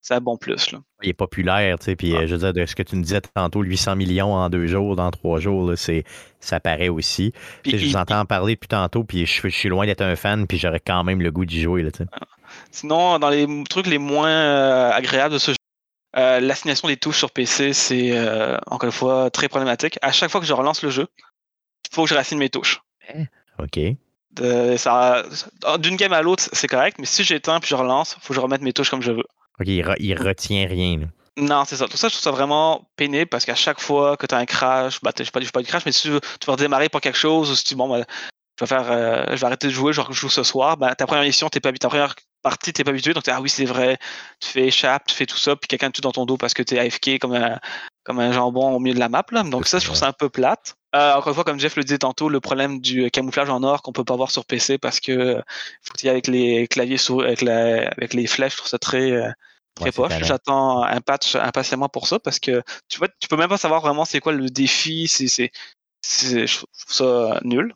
c'est 0.07 0.13
un 0.13 0.21
bon 0.21 0.37
plus. 0.37 0.71
Là. 0.71 0.79
Il 1.01 1.09
est 1.09 1.13
populaire, 1.13 1.79
tu 1.79 1.85
sais, 1.85 1.95
puis 1.95 2.15
euh, 2.15 2.27
je 2.27 2.35
veux 2.35 2.39
dire, 2.39 2.53
de 2.53 2.65
ce 2.67 2.75
que 2.75 2.83
tu 2.83 2.95
nous 2.95 3.01
disais 3.01 3.21
tantôt, 3.21 3.61
800 3.63 3.95
millions 3.95 4.33
en 4.33 4.49
deux 4.49 4.67
jours, 4.67 4.95
dans 4.95 5.09
trois 5.09 5.39
jours, 5.39 5.69
là, 5.71 5.75
c'est, 5.75 6.03
ça 6.39 6.59
paraît 6.59 6.89
aussi. 6.89 7.33
Puis 7.63 7.71
Tu 7.71 7.77
sais, 7.77 7.77
je 7.79 7.85
il- 7.87 7.91
vous 7.93 7.97
entends 7.97 8.23
parler 8.25 8.53
depuis 8.53 8.67
tantôt, 8.67 9.03
puis 9.03 9.25
je, 9.25 9.41
je 9.41 9.47
suis 9.49 9.67
loin 9.69 9.85
d'être 9.87 10.01
un 10.01 10.15
fan, 10.15 10.45
puis 10.45 10.59
j'aurais 10.59 10.79
quand 10.79 11.03
même 11.03 11.21
le 11.21 11.31
goût 11.31 11.45
d'y 11.45 11.61
jouer, 11.61 11.81
là, 11.81 11.91
tu 11.91 12.03
sais. 12.03 12.09
Sinon, 12.71 13.17
dans 13.19 13.29
les 13.29 13.47
trucs 13.67 13.87
les 13.87 13.97
moins 13.97 14.29
euh, 14.29 14.91
agréables 14.91 15.33
de 15.33 15.39
ce 15.39 15.51
jeu, 15.51 15.57
euh, 16.17 16.39
l'assignation 16.39 16.87
des 16.87 16.97
touches 16.97 17.17
sur 17.17 17.31
PC, 17.31 17.73
c'est 17.73 18.11
euh, 18.17 18.57
encore 18.67 18.85
une 18.87 18.93
fois 18.93 19.29
très 19.31 19.49
problématique. 19.49 19.97
À 20.03 20.11
chaque 20.11 20.29
fois 20.29 20.39
que 20.39 20.47
je 20.47 20.53
relance 20.53 20.83
le 20.83 20.89
jeu, 20.91 21.07
il 21.89 21.93
faut 21.95 22.03
que 22.03 22.09
je 22.09 22.15
rassigne 22.15 22.37
mes 22.37 22.49
touches. 22.49 22.81
OK. 23.59 23.79
De- 24.31 24.77
ça- 24.77 25.23
D'une 25.79 25.95
game 25.95 26.13
à 26.13 26.21
l'autre, 26.21 26.47
c'est 26.53 26.67
correct, 26.67 26.97
mais 26.99 27.05
si 27.05 27.23
j'éteins 27.23 27.59
puis 27.59 27.69
je 27.69 27.75
relance, 27.75 28.15
il 28.17 28.21
faut 28.21 28.29
que 28.29 28.35
je 28.35 28.39
remette 28.39 28.61
mes 28.61 28.71
touches 28.73 28.89
comme 28.91 29.01
je 29.01 29.11
veux. 29.11 29.23
OK, 29.59 29.67
il, 29.67 29.83
re- 29.83 29.95
il 29.99 30.15
retient 30.15 30.67
rien, 30.67 30.99
là. 30.99 31.05
Non, 31.37 31.63
c'est 31.65 31.75
ça. 31.75 31.87
Tout 31.87 31.97
ça, 31.97 32.07
je 32.07 32.13
trouve 32.13 32.23
ça 32.23 32.31
vraiment 32.31 32.87
pénible 32.95 33.27
parce 33.27 33.45
qu'à 33.45 33.55
chaque 33.55 33.81
fois 33.81 34.15
que 34.15 34.25
tu 34.25 34.33
as 34.33 34.37
un 34.37 34.45
crash, 34.45 35.01
bah, 35.01 35.11
je 35.17 35.23
sais 35.23 35.31
pas, 35.31 35.41
pas 35.41 35.61
du 35.61 35.67
crash, 35.67 35.85
mais 35.85 35.91
si 35.91 36.03
tu 36.03 36.09
veux, 36.09 36.21
tu 36.21 36.45
veux 36.47 36.53
redémarrer 36.53 36.87
pour 36.87 37.01
quelque 37.01 37.17
chose, 37.17 37.51
ou 37.51 37.55
si 37.55 37.65
tu 37.65 37.75
bon, 37.75 37.89
bah, 37.89 38.05
je 38.57 38.63
vais 38.63 38.67
faire, 38.67 38.89
euh, 38.89 39.25
je 39.31 39.35
vais 39.35 39.45
arrêter 39.45 39.67
de 39.67 39.73
jouer, 39.73 39.91
je 39.91 40.01
joue 40.11 40.29
ce 40.29 40.43
soir, 40.43 40.77
bah, 40.77 40.95
ta 40.95 41.05
première 41.05 41.23
mission, 41.23 41.49
t'es 41.49 41.59
pas 41.59 41.69
habitué, 41.69 41.81
ta 41.81 41.89
première 41.89 42.15
partie, 42.41 42.71
t'es 42.71 42.85
pas 42.85 42.91
habitué, 42.91 43.13
donc 43.13 43.27
ah 43.27 43.41
oui, 43.41 43.49
c'est 43.49 43.65
vrai, 43.65 43.97
tu 44.39 44.49
fais 44.49 44.67
échappe, 44.67 45.07
tu 45.07 45.15
fais 45.15 45.25
tout 45.25 45.37
ça, 45.37 45.57
puis 45.57 45.67
quelqu'un 45.67 45.89
te 45.89 45.95
tue 45.95 46.01
dans 46.01 46.13
ton 46.13 46.25
dos 46.25 46.37
parce 46.37 46.53
que 46.53 46.63
t'es 46.63 46.79
AFK 46.79 47.19
comme 47.19 47.33
un, 47.33 47.59
comme 48.05 48.19
un 48.19 48.31
jambon 48.31 48.73
au 48.73 48.79
milieu 48.79 48.95
de 48.95 48.99
la 48.99 49.09
map, 49.09 49.25
là. 49.31 49.43
Donc 49.43 49.67
ça, 49.67 49.79
je 49.79 49.85
trouve 49.85 49.97
ça 49.97 50.07
un 50.07 50.13
peu 50.13 50.29
plate. 50.29 50.75
Euh, 50.95 51.13
encore 51.13 51.27
une 51.29 51.33
fois, 51.35 51.43
comme 51.43 51.59
Jeff 51.59 51.75
le 51.75 51.83
disait 51.83 51.97
tantôt, 51.97 52.29
le 52.29 52.39
problème 52.39 52.79
du 52.79 53.11
camouflage 53.11 53.49
en 53.49 53.63
or 53.63 53.81
qu'on 53.81 53.91
peut 53.91 54.05
pas 54.05 54.15
voir 54.15 54.31
sur 54.31 54.45
PC 54.45 54.77
parce 54.77 54.99
que 54.99 55.11
euh, 55.11 55.41
faut 55.81 55.93
y 55.97 56.07
aller 56.07 56.11
avec 56.11 56.27
les 56.27 56.67
claviers 56.67 56.97
avec, 57.23 57.41
la, 57.41 57.89
avec 57.89 58.13
les 58.13 58.27
flèches, 58.27 58.53
je 58.53 58.57
trouve 58.57 58.69
ça 58.69 58.77
très, 58.79 59.11
euh, 59.11 59.29
très 59.75 59.85
Ouais, 59.85 59.91
poche. 59.91 60.13
J'attends 60.23 60.83
un 60.83 61.01
patch 61.01 61.35
impatiemment 61.35 61.89
pour 61.89 62.07
ça 62.07 62.19
parce 62.19 62.39
que 62.39 62.63
tu 62.87 62.97
vois, 62.97 63.09
tu 63.19 63.27
peux 63.27 63.35
même 63.35 63.49
pas 63.49 63.57
savoir 63.57 63.81
vraiment 63.81 64.05
c'est 64.05 64.21
quoi 64.21 64.31
le 64.31 64.49
défi. 64.49 65.07
C'est, 65.09 65.27
c'est, 65.27 65.51
je 66.47 66.55
trouve 66.55 66.67
ça 66.87 67.41
nul. 67.43 67.73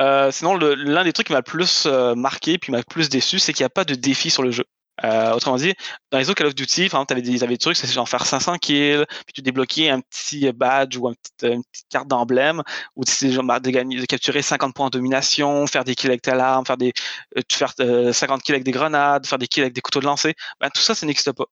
Euh, 0.00 0.30
sinon, 0.32 0.56
le- 0.56 0.74
l'un 0.74 1.04
des 1.04 1.12
trucs 1.12 1.28
qui 1.28 1.32
m'a 1.32 1.38
le 1.38 1.44
plus 1.44 1.84
euh, 1.86 2.14
marqué 2.14 2.58
puis 2.58 2.72
m'a 2.72 2.78
le 2.78 2.84
plus 2.84 3.08
déçu, 3.08 3.38
c'est 3.38 3.52
qu'il 3.52 3.62
n'y 3.62 3.66
a 3.66 3.70
pas 3.70 3.84
de 3.84 3.94
défi 3.94 4.30
sur 4.30 4.42
le 4.42 4.50
jeu. 4.50 4.64
Euh, 5.04 5.32
autrement 5.34 5.56
dit, 5.56 5.74
dans 6.10 6.18
les 6.18 6.30
autres 6.30 6.38
Call 6.38 6.46
of 6.46 6.54
Duty, 6.54 6.88
tu 6.88 6.96
avais 6.96 7.20
des, 7.22 7.38
t'avais 7.38 7.54
des 7.54 7.58
trucs, 7.58 7.76
c'est 7.76 7.86
genre 7.86 8.08
faire 8.08 8.24
500 8.24 8.56
kills, 8.56 9.04
puis 9.26 9.34
tu 9.34 9.42
débloquais 9.42 9.90
un 9.90 10.00
petit 10.00 10.50
badge 10.52 10.96
ou 10.96 11.08
un 11.08 11.12
petit- 11.12 11.52
une 11.54 11.62
petite 11.64 11.86
carte 11.90 12.08
d'emblème, 12.08 12.62
ou 12.96 13.02
c'est 13.06 13.30
genre 13.30 13.44
bah, 13.44 13.60
de, 13.60 13.68
gagner, 13.70 14.00
de 14.00 14.06
capturer 14.06 14.40
50 14.40 14.74
points 14.74 14.86
en 14.86 14.90
domination, 14.90 15.66
faire 15.66 15.84
des 15.84 15.94
kills 15.94 16.08
avec 16.10 16.22
telle 16.22 16.40
arme, 16.40 16.64
faire 16.64 16.78
des, 16.78 16.92
euh, 17.36 17.42
faire 17.52 17.74
euh, 17.80 18.12
50 18.12 18.42
kills 18.42 18.54
avec 18.54 18.64
des 18.64 18.70
grenades, 18.72 19.26
faire 19.26 19.38
des 19.38 19.48
kills 19.48 19.62
avec 19.64 19.74
des 19.74 19.82
couteaux 19.82 20.00
de 20.00 20.06
lancer. 20.06 20.34
Ben, 20.60 20.70
tout 20.70 20.80
ça, 20.80 20.94
ça 20.94 21.04
n'existe 21.04 21.32
pas. 21.32 21.44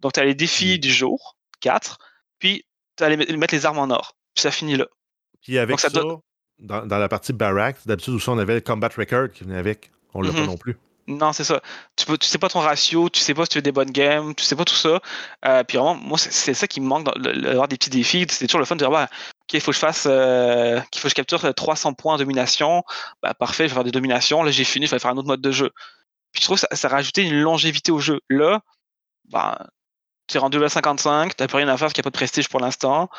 Donc, 0.00 0.14
tu 0.14 0.20
as 0.20 0.24
les 0.24 0.34
défis 0.34 0.78
du 0.78 0.90
jour, 0.92 1.36
4, 1.60 1.98
puis 2.38 2.64
tu 2.96 3.04
as 3.04 3.10
les, 3.10 3.16
mettre 3.36 3.54
les 3.54 3.66
armes 3.66 3.80
en 3.80 3.90
or. 3.90 4.14
Puis 4.34 4.42
ça 4.42 4.50
finit 4.50 4.76
là. 4.76 4.86
Puis 5.42 5.58
avec 5.58 5.74
Donc, 5.74 5.80
ça 5.80 5.90
ça, 5.90 6.00
donne- 6.00 6.18
dans, 6.60 6.86
dans 6.86 6.98
la 6.98 7.08
partie 7.08 7.32
Barrack, 7.32 7.76
d'habitude 7.86 8.14
aussi, 8.14 8.28
on 8.30 8.38
avait 8.38 8.54
le 8.54 8.60
Combat 8.60 8.88
Record 8.96 9.30
qui 9.32 9.44
venait 9.44 9.58
avec. 9.58 9.90
On 10.14 10.22
l'a 10.22 10.32
pas 10.32 10.46
non 10.46 10.56
plus. 10.56 10.76
Non, 11.10 11.32
c'est 11.32 11.44
ça. 11.44 11.62
Tu, 11.96 12.04
peux, 12.04 12.18
tu 12.18 12.26
sais 12.28 12.36
pas 12.36 12.50
ton 12.50 12.60
ratio, 12.60 13.08
tu 13.08 13.20
sais 13.20 13.32
pas 13.32 13.44
si 13.44 13.48
tu 13.48 13.54
fais 13.58 13.62
des 13.62 13.72
bonnes 13.72 13.90
games, 13.90 14.34
tu 14.34 14.44
sais 14.44 14.54
pas 14.54 14.66
tout 14.66 14.74
ça. 14.74 15.00
Euh, 15.46 15.64
puis 15.64 15.78
vraiment, 15.78 15.94
moi, 15.94 16.18
c'est- 16.18 16.52
ça 16.52 16.66
qui 16.68 16.82
me 16.82 16.86
manque 16.86 17.04
d'avoir 17.18 17.66
des 17.66 17.76
petits 17.78 17.88
défis. 17.88 18.26
C'est 18.28 18.46
toujours 18.46 18.58
le 18.60 18.66
fun 18.66 18.74
de 18.76 18.80
dire, 18.80 18.90
ouais, 18.90 19.04
OK, 19.04 19.54
il 19.54 19.60
faut 19.62 19.70
que 19.70 19.74
je 19.74 19.78
fasse, 19.80 20.04
euh, 20.06 20.78
qu'il 20.90 21.00
faut 21.00 21.06
que 21.06 21.10
je 21.10 21.14
capture 21.14 21.42
euh, 21.46 21.52
300 21.52 21.94
points 21.94 22.14
en 22.14 22.18
domination. 22.18 22.84
Bah, 23.22 23.32
parfait, 23.32 23.64
je 23.64 23.70
vais 23.70 23.74
faire 23.76 23.84
des 23.84 23.90
dominations. 23.90 24.42
Là, 24.42 24.50
j'ai 24.50 24.64
fini, 24.64 24.84
je 24.86 24.90
vais 24.90 24.98
faire 24.98 25.10
un 25.10 25.16
autre 25.16 25.28
mode 25.28 25.40
de 25.40 25.50
jeu. 25.50 25.70
Puis 26.32 26.42
je 26.42 26.46
trouve 26.46 26.56
que 26.60 26.66
ça, 26.70 26.76
ça 26.76 26.88
rajoutait 26.88 27.24
une 27.24 27.40
longévité 27.40 27.92
au 27.92 28.00
jeu. 28.00 28.20
Là, 28.30 28.60
bah, 29.30 29.66
tu 30.28 30.36
es 30.38 30.40
rendu 30.40 30.58
level 30.58 30.70
55, 30.70 31.36
t'as 31.36 31.48
plus 31.48 31.58
rien 31.58 31.68
à 31.68 31.72
faire 31.78 31.86
parce 31.86 31.94
qu'il 31.94 32.02
n'y 32.02 32.04
a 32.04 32.10
pas 32.10 32.12
de 32.12 32.16
prestige 32.18 32.48
pour 32.48 32.60
l'instant. 32.60 33.10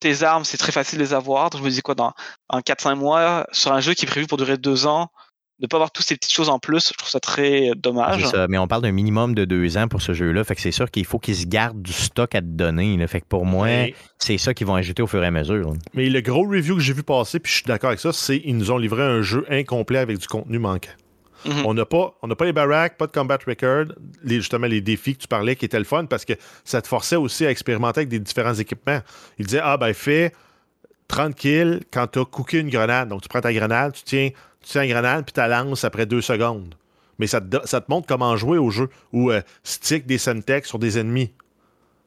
Tes 0.00 0.22
armes, 0.24 0.44
c'est 0.44 0.58
très 0.58 0.72
facile 0.72 0.98
de 0.98 1.04
les 1.04 1.14
avoir. 1.14 1.50
Donc 1.50 1.60
je 1.62 1.66
me 1.66 1.70
dis 1.70 1.82
quoi, 1.82 1.94
dans, 1.94 2.12
en 2.50 2.60
4-5 2.62 2.96
mois, 2.96 3.46
sur 3.52 3.72
un 3.72 3.80
jeu 3.80 3.94
qui 3.94 4.04
est 4.06 4.08
prévu 4.08 4.26
pour 4.26 4.38
durer 4.38 4.58
2 4.58 4.86
ans, 4.86 5.10
de 5.58 5.66
pas 5.66 5.78
avoir 5.78 5.90
toutes 5.90 6.04
ces 6.04 6.16
petites 6.16 6.32
choses 6.32 6.50
en 6.50 6.58
plus, 6.58 6.88
je 6.88 6.94
trouve 6.94 7.08
ça 7.08 7.20
très 7.20 7.70
dommage. 7.76 8.26
Ça, 8.26 8.46
mais 8.48 8.58
on 8.58 8.68
parle 8.68 8.82
d'un 8.82 8.92
minimum 8.92 9.34
de 9.34 9.44
deux 9.46 9.78
ans 9.78 9.88
pour 9.88 10.02
ce 10.02 10.12
jeu-là. 10.12 10.44
Fait 10.44 10.54
que 10.54 10.60
c'est 10.60 10.70
sûr 10.70 10.90
qu'il 10.90 11.06
faut 11.06 11.18
qu'ils 11.18 11.36
se 11.36 11.46
gardent 11.46 11.80
du 11.80 11.92
stock 11.92 12.34
à 12.34 12.40
te 12.40 12.46
donner. 12.46 12.96
là. 12.96 13.06
Fait 13.06 13.22
que 13.22 13.26
pour 13.26 13.46
moi, 13.46 13.66
Mais, 13.66 13.94
c'est 14.18 14.36
ça 14.36 14.52
qu'ils 14.52 14.66
vont 14.66 14.74
ajouter 14.74 15.02
au 15.02 15.06
fur 15.06 15.22
et 15.22 15.26
à 15.26 15.30
mesure. 15.30 15.72
là. 15.72 15.78
mais 15.94 16.10
le 16.10 16.20
gros 16.20 16.46
review 16.46 16.76
que 16.76 16.82
j'ai 16.82 16.92
vu 16.92 17.02
passer, 17.02 17.40
puis 17.40 17.50
je 17.50 17.56
suis 17.56 17.66
d'accord 17.66 17.88
avec 17.88 18.00
ça, 18.00 18.12
c'est 18.12 18.40
qu'ils 18.40 18.56
nous 18.56 18.70
ont 18.70 18.78
livré 18.78 19.02
un 19.02 19.22
jeu 19.22 19.46
incomplet 19.48 19.98
avec 19.98 20.18
du 20.18 20.26
contenu 20.26 20.58
manquant. 20.58 20.92
Mhm. 21.46 21.64
On 21.64 21.74
n'a 21.74 21.86
pas, 21.86 22.14
on 22.22 22.26
n'a 22.26 22.34
pas 22.34 22.44
les 22.44 22.52
barracks, 22.52 22.96
pas 22.96 23.06
de 23.06 23.12
combat 23.12 23.38
record, 23.46 23.86
les, 24.24 24.36
justement 24.36 24.66
les 24.66 24.80
défis 24.80 25.14
que 25.14 25.22
tu 25.22 25.28
parlais 25.28 25.56
qui 25.56 25.64
étaient 25.64 25.78
le 25.78 25.84
fun 25.84 26.04
parce 26.06 26.24
que 26.24 26.32
ça 26.64 26.82
te 26.82 26.88
forçait 26.88 27.16
aussi 27.16 27.46
à 27.46 27.50
expérimenter 27.50 28.00
avec 28.00 28.08
des 28.08 28.18
différents 28.18 28.54
équipements. 28.54 29.00
Il 29.38 29.46
disait 29.46 29.60
Ah 29.62 29.76
ben 29.76 29.94
fais 29.94 30.32
30 31.08 31.34
kills 31.34 31.80
quand 31.92 32.08
tu 32.08 32.18
as 32.18 32.24
cooké 32.24 32.58
une 32.58 32.70
grenade. 32.70 33.08
Donc 33.08 33.22
tu 33.22 33.28
prends 33.28 33.40
ta 33.40 33.52
grenade, 33.52 33.92
tu 33.92 34.02
tiens, 34.02 34.30
tu 34.66 34.72
tiens 34.72 34.86
grenade 34.86 35.24
puis 35.24 35.32
tu 35.32 35.40
la 35.40 35.48
lances 35.62 35.84
après 35.84 36.06
deux 36.06 36.20
secondes. 36.20 36.74
Mais 37.18 37.26
ça 37.26 37.40
te, 37.40 37.56
ça 37.64 37.80
te 37.80 37.86
montre 37.90 38.06
comment 38.06 38.36
jouer 38.36 38.58
au 38.58 38.70
jeu 38.70 38.88
ou 39.12 39.30
euh, 39.30 39.40
stick 39.62 40.06
des 40.06 40.18
Semtex 40.18 40.68
sur 40.68 40.78
des 40.78 40.98
ennemis. 40.98 41.32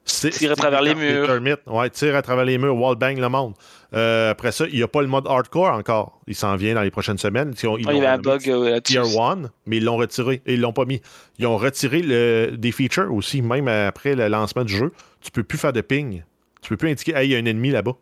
Sti- 0.05 0.31
Tire 0.31 0.51
à 0.53 0.55
travers 0.55 0.81
des 0.81 0.89
les 0.89 0.95
des 0.95 1.13
murs. 1.13 1.27
termites. 1.27 1.59
Ouais, 1.67 1.89
tire 1.89 2.15
à 2.15 2.21
travers 2.21 2.45
les 2.45 2.57
murs, 2.57 2.75
wallbang 2.75 3.17
le 3.19 3.29
monde. 3.29 3.53
Euh, 3.93 4.31
après 4.31 4.51
ça, 4.51 4.65
il 4.67 4.75
n'y 4.75 4.81
a 4.83 4.87
pas 4.87 5.01
le 5.01 5.07
mode 5.07 5.25
hardcore 5.27 5.67
encore. 5.71 6.19
Il 6.27 6.35
s'en 6.35 6.55
vient 6.55 6.73
dans 6.75 6.81
les 6.81 6.89
prochaines 6.91 7.17
semaines. 7.19 7.53
Ils 7.61 7.67
ont- 7.67 7.77
ils 7.77 7.85
Ouais, 7.85 7.93
il 7.95 7.97
y 7.97 8.05
avait 8.05 8.07
un 8.07 8.17
bug 8.17 8.49
euh. 8.49 8.79
Tier 8.81 8.99
1, 8.99 9.49
mais 9.67 9.77
ils 9.77 9.83
l'ont 9.85 9.97
retiré 9.97 10.41
et 10.45 10.55
ils 10.55 10.61
l'ont 10.61 10.73
pas 10.73 10.85
mis. 10.85 11.01
Ils 11.37 11.45
ont 11.47 11.57
retiré 11.57 12.01
le- 12.01 12.55
des 12.57 12.71
features 12.71 13.13
aussi, 13.13 13.41
même 13.41 13.67
après 13.67 14.15
le 14.15 14.27
lancement 14.29 14.63
du 14.63 14.75
jeu. 14.75 14.91
Tu 15.21 15.31
peux 15.31 15.43
plus 15.43 15.57
faire 15.59 15.73
de 15.73 15.81
ping. 15.81 16.23
Tu 16.61 16.69
peux 16.69 16.77
plus 16.77 16.89
indiquer, 16.89 17.13
hey, 17.15 17.27
il 17.29 17.31
y 17.31 17.35
a 17.35 17.39
un 17.39 17.45
ennemi 17.45 17.69
là-bas. 17.69 17.93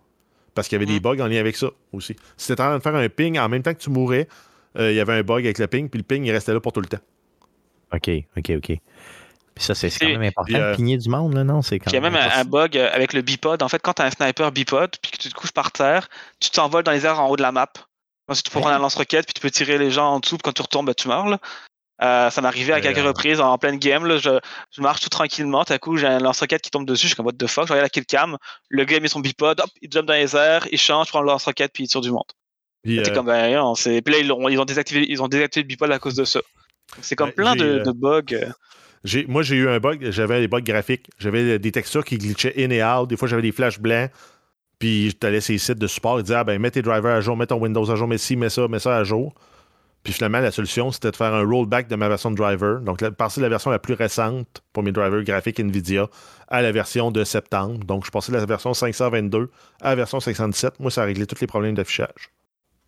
Parce 0.56 0.68
qu'il 0.68 0.76
y 0.78 0.82
avait 0.82 0.92
des 0.92 1.00
Mm. 1.00 1.04
bugs 1.04 1.20
en 1.24 1.28
lien 1.28 1.40
avec 1.40 1.56
ça 1.58 1.68
aussi. 1.94 2.16
Si 2.38 2.48
tu 2.48 2.54
en 2.54 2.56
train 2.56 2.78
de 2.78 2.82
faire 2.84 2.96
un 2.96 3.10
ping 3.10 3.38
en 3.38 3.48
même 3.50 3.62
temps 3.64 3.74
que 3.74 3.80
tu 3.80 3.90
mourais, 3.90 4.28
il 4.78 4.94
y 4.94 5.00
avait 5.00 5.14
un 5.14 5.24
bug 5.24 5.46
avec 5.46 5.58
le 5.58 5.68
ping, 5.68 5.90
puis 5.90 6.00
le 6.00 6.04
ping, 6.04 6.24
il 6.24 6.32
restait 6.32 6.54
là 6.54 6.60
pour 6.60 6.74
tout 6.74 6.82
le 6.82 6.88
temps. 6.88 7.00
OK, 7.94 8.10
OK, 8.38 8.52
OK. 8.58 8.80
Puis 9.58 9.64
ça, 9.64 9.74
c'est 9.74 9.90
quand 9.90 10.06
même 10.06 10.22
important 10.22 10.44
puis, 10.46 10.56
euh, 10.56 10.72
de 10.72 10.76
pigner 10.76 10.98
du 10.98 11.10
monde, 11.10 11.34
là, 11.34 11.44
non? 11.44 11.64
C'est 11.64 11.80
quand 11.80 11.90
Puis 11.90 11.98
il 11.98 12.04
y 12.04 12.06
a 12.06 12.10
même 12.10 12.16
un, 12.16 12.46
bug 12.46 12.78
euh, 12.78 12.90
avec 12.94 13.14
le 13.14 13.24
bipod. 13.24 13.64
En 13.64 13.70
fait, 13.70 13.80
quand 13.80 13.94
tu 13.94 14.04
as 14.04 14.06
un 14.06 14.12
sniper 14.12 14.52
bipod, 14.52 14.92
puis 15.02 15.12
que 15.12 15.18
tu 15.18 15.30
te 15.30 15.34
couches 15.34 15.52
par 15.52 15.72
terre, 15.72 16.10
tu 16.40 16.52
t'envoles 16.52 16.84
dans 16.84 16.92
les 16.92 17.08
airs 17.08 17.20
en 17.20 17.28
haut 17.28 17.36
de 17.36 17.42
la 17.42 17.52
map. 17.52 17.72
Ensuite, 18.28 18.46
tu 18.46 18.52
peux 18.52 18.60
prendre 18.60 18.76
un 18.76 18.80
lance-roquette, 18.80 19.26
puis 19.26 19.34
tu 19.34 19.42
peux 19.42 19.50
tirer 19.50 19.80
les 19.80 19.90
gens 19.90 20.14
en 20.14 20.20
dessous, 20.20 20.38
puis 20.38 20.44
quand 20.44 20.54
tu 20.54 20.62
retombes, 20.62 20.86
ben, 20.86 20.94
tu 20.94 21.08
meurs. 21.08 21.28
là. 21.28 21.40
Euh, 22.04 22.30
ça 22.30 22.42
m'est 22.42 22.48
arrivé 22.48 22.72
à 22.74 22.82
quelques 22.82 23.00
euh, 23.00 23.08
reprises 23.08 23.42
en 23.42 23.58
pleine 23.58 23.80
game. 23.80 24.06
Là, 24.06 24.18
je, 24.18 24.30
je 24.70 24.82
marche 24.82 25.02
tout 25.02 25.10
tranquillement. 25.10 25.66
Tout 25.66 25.74
à 25.74 25.80
coup, 25.80 25.98
j'ai 25.98 26.06
un 26.06 26.20
lance-roquette 26.20 26.62
qui 26.62 26.70
tombe 26.70 26.86
dessus. 26.86 27.04
Je 27.04 27.08
suis 27.08 27.16
comme, 27.16 27.26
what 27.26 27.34
the 27.34 27.48
fuck? 27.48 27.66
Je 27.66 27.74
regarde 27.74 27.86
la 27.86 27.90
killcam. 27.90 28.38
Le 28.70 28.86
gars, 28.86 29.00
met 29.00 29.08
son 29.08 29.22
bipod. 29.22 29.60
Hop, 29.60 29.72
il 29.82 29.92
jump 29.92 30.06
dans 30.06 30.14
les 30.14 30.36
airs. 30.36 30.68
Il 30.72 30.78
change, 30.78 31.08
prend 31.08 31.22
le 31.22 31.28
lance-roquette, 31.28 31.72
puis 31.74 31.86
il 31.86 31.88
tire 31.88 32.02
du 32.02 32.12
monde. 32.12 32.32
Puis, 32.88 33.04
T'es 33.04 33.12
euh, 33.12 33.14
comme, 33.14 33.28
non, 33.28 33.76
c'est- 33.76 34.02
Puis 34.02 34.14
là, 34.14 34.20
ils 34.22 34.32
ont, 34.32 34.48
ils, 34.50 34.58
ont 34.60 34.66
désactivé, 34.66 35.06
ils 35.10 35.22
ont 35.22 35.28
désactivé 35.28 35.64
le 35.64 35.68
bipod 35.68 35.92
à 35.92 36.00
cause 36.00 36.16
de 36.16 36.24
ça. 36.26 36.40
Donc, 36.40 37.00
C'est 37.02 37.16
comme 37.16 37.28
Ouais, 37.28 37.34
plein 37.34 37.56
de, 37.56 37.64
euh, 37.66 37.84
de 37.84 37.92
bugs. 37.92 38.24
j'ai- 39.04 39.26
moi, 39.28 39.42
j'ai 39.44 39.56
eu 39.58 39.68
un 39.68 39.80
bug. 39.80 40.10
J'avais 40.12 40.40
des 40.40 40.48
bugs 40.48 40.62
graphiques. 40.62 41.08
J'avais 41.20 41.60
des 41.60 41.72
textures 41.72 42.06
qui 42.06 42.18
glitchaient 42.18 42.54
in 42.58 42.70
et 42.70 42.84
out. 42.84 43.10
Des 43.10 43.18
fois, 43.18 43.28
j'avais 43.28 43.42
des 43.42 43.52
flashs 43.52 43.80
blancs. 43.80 44.10
Puis, 44.80 45.10
je 45.10 45.16
t'allais 45.16 45.42
sur 45.42 45.52
les 45.54 45.58
sites 45.58 45.80
de 45.80 45.88
support. 45.88 46.20
Ils 46.20 46.24
disaient, 46.24 46.36
ah, 46.36 46.44
ben, 46.44 46.60
mets 46.62 46.72
tes 46.72 46.82
drivers 46.82 47.16
à 47.16 47.22
jour, 47.22 47.36
mets 47.36 47.48
ton 47.48 47.60
Windows 47.60 47.90
à 47.92 47.96
jour, 47.96 48.08
mets 48.08 48.18
ci, 48.18 48.36
mets 48.36 48.50
ça, 48.50 48.68
mets 48.68 48.80
ça 48.80 48.96
à 48.96 49.04
jour. 49.04 49.34
Puis 50.04 50.14
finalement, 50.14 50.40
la 50.40 50.52
solution, 50.52 50.92
c'était 50.92 51.12
de 51.12 51.16
faire 51.18 51.34
un 51.34 51.44
rollback 51.44 51.90
de 51.90 51.96
ma 51.98 52.08
version 52.08 52.32
de 52.32 52.36
driver. 52.38 52.80
Donc, 52.80 53.02
là, 53.02 53.12
passer 53.12 53.42
de 53.42 53.44
la 53.46 53.50
version 53.50 53.72
la 53.72 53.80
plus 53.80 53.96
récente 53.96 54.62
pour 54.72 54.84
mes 54.84 54.94
drivers 54.94 55.24
graphiques 55.24 55.60
NVIDIA 55.60 56.08
à 56.48 56.62
la 56.62 56.72
version 56.72 57.12
de 57.12 57.26
septembre. 57.26 57.84
Donc, 57.84 58.06
je 58.06 58.12
passais 58.12 58.32
de 58.32 58.38
la 58.38 58.46
version 58.46 58.74
522 58.74 59.50
à 59.82 59.90
la 59.90 59.96
version 59.96 60.22
517. 60.22 60.80
Moi, 60.80 60.92
ça 60.92 61.02
a 61.02 61.06
réglé 61.06 61.26
tous 61.26 61.42
les 61.42 61.48
problèmes 61.48 61.76
d'affichage. 61.76 62.30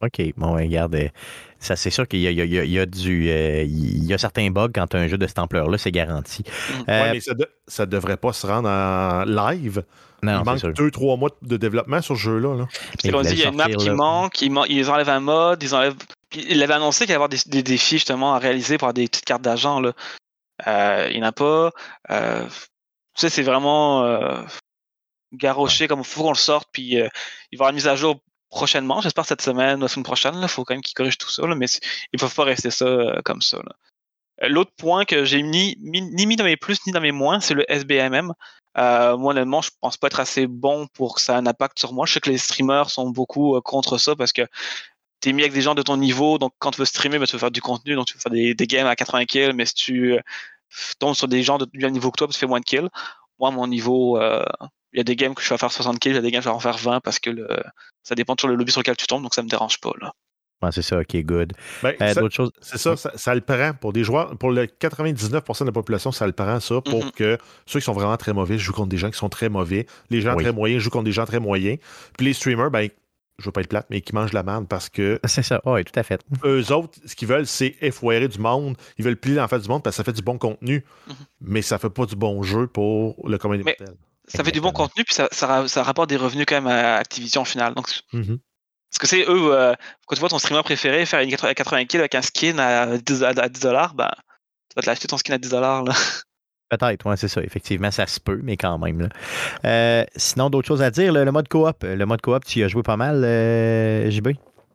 OK. 0.01 0.21
Bon, 0.38 0.55
ouais, 0.55 0.63
regarde, 0.63 0.95
euh, 0.95 1.09
ça 1.59 1.76
c'est 1.76 1.89
sûr 1.89 2.07
qu'il 2.07 2.19
y 2.21 2.27
a, 2.27 2.31
il 2.31 2.38
y 2.38 2.41
a- 2.41 2.45
il 2.45 2.53
y 2.71 2.80
a- 2.80 2.84
il 2.84 2.85
du. 2.89 3.30
euh, 3.30 3.63
il 3.63 4.05
y 4.05 4.13
a 4.13 4.17
certains 4.17 4.49
bugs 4.49 4.69
quand 4.73 4.88
tu 4.88 4.97
as 4.97 4.99
un 5.01 5.07
jeu 5.07 5.17
de 5.17 5.27
cette 5.27 5.39
ampleur-là, 5.39 5.77
c'est 5.77 5.91
garanti. 5.91 6.43
Mhm. 6.47 6.84
Euh, 6.89 7.01
Ouais, 7.03 7.11
mais 7.13 7.19
ça, 7.19 7.34
de- 7.34 7.49
ça 7.67 7.85
devrait 7.85 8.17
pas 8.17 8.31
se 8.34 8.47
rendre 8.47 8.69
en 8.69 9.26
live. 9.26 9.84
non, 10.23 10.39
Il 10.41 10.45
manque 10.45 10.59
sûr. 10.59 10.73
deux, 10.73 10.91
trois 10.91 11.15
mois 11.17 11.30
de 11.41 11.57
développement 11.57 12.01
sur 12.01 12.15
ce 12.15 12.21
jeu-là. 12.21 12.55
là. 12.57 12.67
C'est 13.01 13.09
dit, 13.11 13.30
il 13.31 13.39
y 13.39 13.43
a 13.45 13.49
une 13.49 13.55
map 13.55 13.67
qui 13.69 13.89
manque, 13.89 14.41
ils, 14.41 14.51
man- 14.51 14.65
ils 14.69 14.89
enlèvent 14.89 15.09
un 15.09 15.19
mode, 15.21 15.61
ils 15.63 15.73
enlèvent. 15.76 15.95
Puis 16.30 16.45
ils 16.49 16.61
avaient 16.63 16.73
annoncé 16.76 17.05
qu'il 17.05 17.11
y 17.11 17.15
avoir 17.15 17.30
des, 17.30 17.39
des 17.47 17.63
défis 17.63 17.95
justement 17.95 18.35
à 18.35 18.39
réaliser 18.39 18.77
pour 18.77 18.85
avoir 18.88 18.93
des 18.93 19.07
petites 19.07 19.26
cartes 19.26 19.41
d'argent. 19.41 19.80
là. 19.80 19.93
Euh, 20.67 21.07
il 21.09 21.17
n'y 21.17 21.23
en 21.23 21.27
a 21.27 21.31
pas. 21.31 21.71
Euh, 22.11 22.45
tu 22.45 23.21
sais, 23.21 23.30
c'est 23.30 23.43
vraiment 23.43 24.03
euh, 24.03 24.41
garoché 25.34 25.88
comme 25.88 25.99
il 25.99 26.05
faut 26.05 26.23
qu'on 26.23 26.30
le 26.31 26.35
sorte. 26.35 26.67
Puis 26.71 26.99
euh, 26.99 27.07
il 27.51 27.57
va 27.57 27.63
y 27.63 27.67
avoir 27.67 27.69
une 27.71 27.76
mise 27.76 27.88
à 27.88 27.95
jour 27.95 28.19
prochainement, 28.49 29.01
j'espère 29.01 29.26
cette 29.26 29.41
semaine 29.41 29.80
la 29.80 29.88
semaine 29.88 30.03
prochaine. 30.03 30.35
Il 30.41 30.47
faut 30.47 30.63
quand 30.63 30.73
même 30.73 30.81
qu'ils 30.81 30.95
corrigent 30.95 31.17
tout 31.17 31.30
ça, 31.30 31.43
mais 31.55 31.65
ils 31.65 32.15
ne 32.15 32.19
peuvent 32.19 32.34
pas 32.34 32.43
rester 32.43 32.71
ça 32.71 32.85
euh, 32.85 33.21
comme 33.23 33.41
ça. 33.41 33.57
Euh, 34.43 34.49
L'autre 34.49 34.71
point 34.77 35.05
que 35.05 35.26
j'ai 35.26 35.41
ni, 35.43 35.76
mis- 35.80 36.35
dans 36.35 36.43
mes 36.43 36.57
plus 36.57 36.80
ni 36.85 36.93
dans 36.93 37.01
mes 37.01 37.11
moins, 37.11 37.39
c'est 37.39 37.53
le 37.53 37.69
SBMM. 37.71 38.34
Euh, 38.77 39.17
moi, 39.17 39.31
honnêtement, 39.31 39.61
je 39.61 39.71
pense 39.81 39.97
pas 39.97 40.07
être 40.07 40.19
assez 40.19 40.47
bon 40.47 40.88
pour 40.93 41.15
que 41.15 41.21
ça 41.21 41.34
ait 41.34 41.38
un 41.38 41.47
impact 41.47 41.80
sur 41.80 41.93
moi. 41.93 42.05
Je 42.05 42.13
sais 42.13 42.19
que 42.19 42.30
les 42.30 42.38
streamers 42.38 42.89
sont 42.89 43.09
beaucoup 43.09 43.59
contre 43.61 43.97
ça 43.97 44.15
parce 44.15 44.31
que 44.31 44.43
t'es 45.19 45.34
mis 45.34 45.41
avec 45.41 45.53
des 45.53 45.61
gens 45.61 45.76
de 45.76 45.81
ton 45.81 45.97
niveau, 45.97 46.38
donc 46.38 46.53
quand 46.59 46.71
tu 46.71 46.80
veux 46.80 46.85
streamer, 46.85 47.19
ben, 47.19 47.26
tu 47.26 47.34
veux 47.34 47.39
faire 47.39 47.51
du 47.51 47.61
contenu, 47.61 47.95
donc 47.95 48.07
tu 48.07 48.13
veux 48.13 48.21
faire 48.21 48.31
des, 48.31 48.55
games 48.67 48.88
à 48.88 48.95
80 48.95 49.26
kills, 49.26 49.53
mais 49.53 49.65
si 49.65 49.73
tu 49.73 50.17
tombes 50.99 51.15
sur 51.15 51.27
des 51.27 51.43
gens 51.43 51.57
de, 51.57 51.65
du 51.65 51.80
même 51.80 51.91
niveau 51.91 52.11
que 52.11 52.17
toi, 52.17 52.27
ben, 52.27 52.34
tu 52.34 52.39
fais 52.39 52.47
moins 52.47 52.59
de 52.61 52.65
kills. 52.65 52.89
Moi, 53.39 53.51
mon 53.51 53.67
niveau, 53.67 54.17
il 54.94 54.98
y 54.98 55.02
a 55.02 55.03
des 55.03 55.16
games 55.16 55.34
que 55.36 55.41
je 55.41 55.49
vais 55.49 55.57
faire 55.57 55.72
60 55.72 55.99
kills, 55.99 56.11
il 56.11 56.16
y 56.16 56.18
a 56.18 56.22
des 56.22 56.32
games 56.32 56.41
que 56.41 56.45
je 56.45 56.49
vais 56.49 56.56
en 56.56 56.60
faire 56.60 56.78
20 56.78 56.99
parce 57.02 57.20
que 57.20 57.30
le, 57.30 57.48
ça 58.03 58.16
dépend 58.16 58.36
sur 58.40 58.48
le 58.48 58.56
lobby 58.56 58.72
sur 58.72 58.82
lequel 58.82 58.98
tu 58.98 59.07
tombes, 59.07 59.24
donc 59.24 59.34
ça 59.34 59.44
me 59.44 59.49
dérange 59.49 59.80
pas. 59.80 59.91
Là. 60.02 60.11
Ouais, 60.61 60.72
c'est 60.74 60.82
ça, 60.82 60.99
OK, 60.99 61.16
good. 61.24 61.53
Ben, 61.82 61.95
Euh, 62.02 62.14
ça- 62.14 62.20
D'autres 62.22 62.36
choses? 62.36 62.52
c'est 62.60 62.78
ça, 62.78 62.98
ça, 62.98 63.11
ça 63.16 63.34
le 63.34 63.40
prend 63.41 63.72
pour 63.80 63.94
des 63.94 64.03
joueurs. 64.03 64.38
Pour 64.38 64.52
le 64.52 64.66
99% 64.66 65.61
de 65.64 65.70
la 65.70 65.72
population, 65.72 66.11
ça 66.11 66.26
le 66.28 66.34
prend 66.34 66.60
ça 66.60 66.82
pour 66.82 67.06
Mhm. 67.06 67.11
que 67.11 67.38
ceux 67.66 67.80
qui 67.80 67.86
sont 67.86 67.94
vraiment 67.94 68.18
très 68.18 68.34
mauvais 68.34 68.57
jouent 68.57 68.74
contre 68.74 68.90
des 68.90 68.98
gens 68.98 69.10
qui 69.10 69.18
sont 69.18 69.30
très 69.30 69.48
mauvais. 69.48 69.86
Les 70.10 70.20
gens 70.22 70.36
Oui. 70.36 70.44
très 70.44 70.52
moyens 70.52 70.82
jouent 70.84 70.90
contre 70.90 71.06
des 71.06 71.11
gens 71.14 71.26
très 71.26 71.40
moyens. 71.40 71.78
Puis 72.18 72.26
les 72.26 72.34
streamers, 72.34 72.72
ben, 72.72 72.90
je 73.38 73.45
veux 73.45 73.53
pas 73.53 73.61
être 73.61 73.70
plate, 73.70 73.86
mais 73.90 74.02
qui 74.02 74.14
mangent 74.14 74.34
la 74.34 74.44
merde 74.44 74.68
parce 74.68 74.90
que 74.90 75.18
C'est 75.26 75.44
ça, 75.44 75.61
oui, 75.64 75.86
tout 75.86 75.98
à 75.98 76.03
fait. 76.03 76.20
eux 76.44 76.74
autres, 76.74 76.99
ce 77.06 77.16
qu'ils 77.16 77.30
veulent, 77.30 77.48
c'est 77.48 77.76
effoirer 77.80 78.28
du 78.28 78.40
monde. 78.40 78.76
Ils 78.98 79.06
veulent 79.06 79.16
plier 79.16 79.40
en 79.40 79.48
fait 79.48 79.60
du 79.60 79.70
monde 79.70 79.82
parce 79.82 79.95
que 79.95 79.98
ça 79.98 80.03
fait 80.03 80.11
du 80.11 80.22
bon 80.24 80.38
contenu, 80.38 80.84
Mhm. 81.07 81.14
mais 81.40 81.61
ça 81.61 81.78
fait 81.78 81.90
pas 81.90 82.06
du 82.06 82.18
bon 82.18 82.44
jeu 82.44 82.68
pour 82.68 83.16
le 83.30 83.38
commun 83.38 83.56
des 83.56 83.64
Mais- 83.64 83.78
mortels. 83.80 83.95
Ça 84.30 84.43
fait 84.43 84.51
du 84.51 84.61
bon 84.61 84.72
contenu, 84.72 85.03
puis 85.03 85.14
ça, 85.15 85.27
ça, 85.31 85.47
ra- 85.47 85.68
ça 85.68 85.84
rapporte 85.84 86.10
des 86.10 86.15
revenus 86.18 86.45
quand 86.47 86.56
même 86.56 86.68
à 86.68 86.95
Activision 86.97 87.41
au 87.41 87.45
final. 87.45 87.73
Donc, 87.73 87.88
Mhm. 88.14 88.38
Parce 88.91 88.99
que 88.99 89.07
c'est 89.07 89.22
eux, 89.30 89.53
euh, 89.53 89.73
quand 90.07 90.15
tu 90.15 90.19
vois 90.19 90.30
ton 90.30 90.39
streamer 90.39 90.64
préféré 90.64 91.06
faire 91.06 91.19
une 91.22 91.30
80 91.30 91.53
80 91.53 91.85
kills 91.85 91.99
avec 91.99 92.15
un 92.15 92.22
skin 92.23 92.57
à 92.57 92.97
10 92.97 93.23
à 93.23 93.47
10 93.49 93.60
dollars, 93.61 93.93
ben, 93.93 94.10
tu 94.69 94.76
vas 94.76 94.81
te 94.81 94.88
l'acheter 94.88 95.07
ton 95.07 95.18
skin 95.18 95.34
à 95.34 95.38
10 95.38 95.49
dollars. 95.49 95.84
Peut-être, 96.69 97.06
oui, 97.10 97.15
c'est 97.18 97.27
ça. 97.27 97.41
Effectivement, 97.41 97.89
ça 97.91 98.06
se 98.07 98.19
peut, 98.19 98.39
mais 98.43 98.56
quand 98.57 98.77
même. 98.77 99.01
là. 99.01 99.10
Euh, 99.65 100.06
sinon, 100.15 100.49
d'autres 100.51 100.68
choses 100.68 100.81
à 100.84 100.91
dire. 100.91 101.11
Le, 101.14 101.23
le 101.23 101.31
mode 101.31 101.47
coop. 101.47 101.84
Le 101.84 102.06
mode 102.06 102.22
coop, 102.22 102.43
tu 102.45 102.60
y 102.60 102.64
as 102.64 102.68
joué 102.68 102.84
pas 102.84 102.97
mal, 102.97 103.23
euh, 103.23 104.10
JB? 104.11 104.30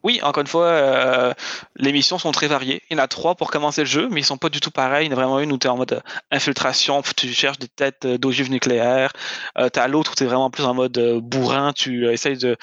Oui, 0.04 0.20
encore 0.22 0.42
une 0.42 0.46
fois, 0.46 0.66
euh, 0.66 1.32
les 1.76 1.90
missions 1.90 2.18
sont 2.18 2.30
très 2.30 2.46
variées. 2.46 2.82
Il 2.90 2.98
y 2.98 3.00
en 3.00 3.02
a 3.02 3.08
trois 3.08 3.36
pour 3.36 3.50
commencer 3.50 3.80
le 3.80 3.86
jeu, 3.86 4.08
mais 4.10 4.20
ils 4.20 4.24
sont 4.24 4.36
pas 4.36 4.50
du 4.50 4.60
tout 4.60 4.70
pareils. 4.70 5.06
Il 5.06 5.10
y 5.10 5.14
en 5.14 5.16
a 5.16 5.20
vraiment 5.20 5.40
une 5.40 5.50
où 5.50 5.56
tu 5.56 5.66
es 5.66 5.70
en 5.70 5.78
mode 5.78 5.94
euh, 5.94 6.00
infiltration, 6.30 7.00
tu 7.16 7.32
cherches 7.32 7.58
des 7.58 7.68
têtes 7.68 8.04
euh, 8.04 8.18
d'ogives 8.18 8.50
nucléaires. 8.50 9.14
Euh, 9.58 9.70
tu 9.72 9.80
as 9.80 9.88
l'autre 9.88 10.12
où 10.12 10.14
tu 10.14 10.24
es 10.24 10.26
vraiment 10.26 10.50
plus 10.50 10.64
en 10.64 10.74
mode 10.74 10.98
bourrin, 11.22 11.72
tu 11.72 12.06
essayes 12.10 12.36
de 12.36 12.58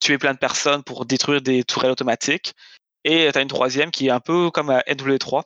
tuer 0.00 0.16
plein 0.16 0.32
de 0.32 0.38
personnes 0.38 0.82
pour 0.84 1.04
détruire 1.04 1.42
des 1.42 1.64
tourelles 1.64 1.90
automatiques. 1.90 2.54
Et 3.04 3.28
tu 3.30 3.38
as 3.38 3.42
une 3.42 3.48
troisième 3.48 3.90
qui 3.90 4.06
est 4.06 4.10
un 4.10 4.20
peu 4.20 4.50
comme 4.50 4.70
à 4.70 4.80
NW3, 4.88 5.42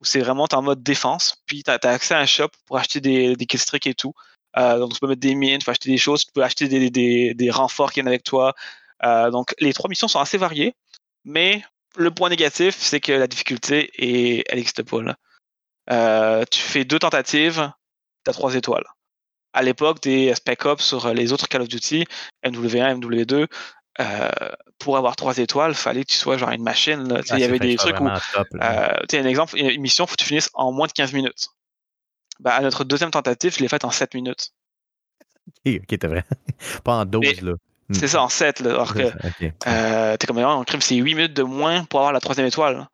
où 0.00 0.04
c'est 0.04 0.20
vraiment 0.20 0.46
en 0.52 0.62
mode 0.62 0.82
défense, 0.82 1.36
puis 1.46 1.62
tu 1.62 1.70
as, 1.70 1.78
accès 1.84 2.14
à 2.14 2.18
un 2.18 2.26
shop 2.26 2.48
pour 2.66 2.76
acheter 2.76 3.00
des, 3.00 3.34
des 3.34 3.46
killstreaks 3.46 3.86
et 3.86 3.94
tout. 3.94 4.12
Donc 4.56 4.92
tu 4.92 5.00
peux 5.00 5.08
mettre 5.08 5.20
des 5.20 5.34
mines, 5.34 5.58
tu 5.58 5.64
peux 5.64 5.70
acheter 5.70 5.90
des 5.90 5.98
choses, 5.98 6.26
tu 6.26 6.32
peux 6.32 6.44
acheter 6.44 6.68
des, 6.68 6.90
des, 6.90 7.34
des 7.34 7.50
renforts 7.50 7.92
qui 7.92 8.00
viennent 8.00 8.08
avec 8.08 8.24
toi. 8.24 8.54
Euh, 9.04 9.30
donc 9.30 9.54
les 9.58 9.72
trois 9.72 9.88
missions 9.88 10.08
sont 10.08 10.20
assez 10.20 10.38
variées, 10.38 10.74
mais 11.24 11.62
le 11.96 12.10
point 12.10 12.28
négatif, 12.28 12.76
c'est 12.78 13.00
que 13.00 13.12
la 13.12 13.26
difficulté, 13.26 13.90
est, 13.98 14.44
elle 14.48 14.56
n'existe 14.56 14.82
pas. 14.82 15.02
Là. 15.02 15.16
Euh, 15.90 16.44
tu 16.50 16.60
fais 16.60 16.84
deux 16.84 16.98
tentatives, 16.98 17.70
tu 18.24 18.30
as 18.30 18.32
trois 18.32 18.54
étoiles. 18.54 18.86
À 19.52 19.62
l'époque 19.62 20.00
des 20.02 20.34
Spec 20.34 20.64
Ops 20.64 20.84
sur 20.84 21.12
les 21.12 21.32
autres 21.32 21.48
Call 21.48 21.62
of 21.62 21.68
Duty, 21.68 22.06
MW1, 22.44 23.00
MW2, 23.00 23.48
euh, 24.00 24.30
pour 24.78 24.96
avoir 24.96 25.16
trois 25.16 25.36
étoiles, 25.36 25.74
fallait 25.74 26.04
que 26.04 26.12
tu 26.12 26.16
sois 26.16 26.38
genre 26.38 26.50
une 26.50 26.62
machine. 26.62 27.06
Ah, 27.28 27.36
Il 27.36 27.40
y 27.40 27.44
avait 27.44 27.58
des 27.58 27.76
trucs 27.76 28.00
où 28.00 28.08
top, 28.32 28.48
euh, 28.54 28.94
tu 29.08 29.16
sais, 29.16 29.18
un 29.18 29.26
exemple, 29.26 29.58
une 29.58 29.82
mission, 29.82 30.06
faut 30.06 30.14
que 30.16 30.22
tu 30.22 30.28
finisses 30.28 30.50
en 30.54 30.72
moins 30.72 30.86
de 30.86 30.92
15 30.92 31.12
minutes. 31.12 31.48
Bah, 32.40 32.54
à 32.54 32.60
notre 32.62 32.84
deuxième 32.84 33.10
tentative, 33.10 33.54
je 33.54 33.60
l'ai 33.60 33.68
faite 33.68 33.84
en 33.84 33.90
7 33.90 34.14
minutes. 34.14 34.52
Ok, 35.66 35.80
ok, 35.82 36.04
vrai. 36.06 36.24
Pas 36.84 36.94
en 36.94 37.04
12, 37.04 37.20
Mais 37.20 37.34
là. 37.42 37.52
Hmm. 37.88 37.94
C'est 37.94 38.08
ça, 38.08 38.22
en 38.22 38.28
7. 38.28 38.60
Là, 38.60 38.70
alors 38.70 38.94
que 38.94 39.10
euh, 39.66 40.16
t'es 40.16 40.26
comme 40.26 40.38
en 40.38 40.64
crime, 40.64 40.80
c'est 40.80 40.94
8 40.96 41.14
minutes 41.14 41.34
de 41.34 41.42
moins 41.42 41.84
pour 41.84 42.00
avoir 42.00 42.12
la 42.12 42.20
troisième 42.20 42.46
étoile. 42.46 42.88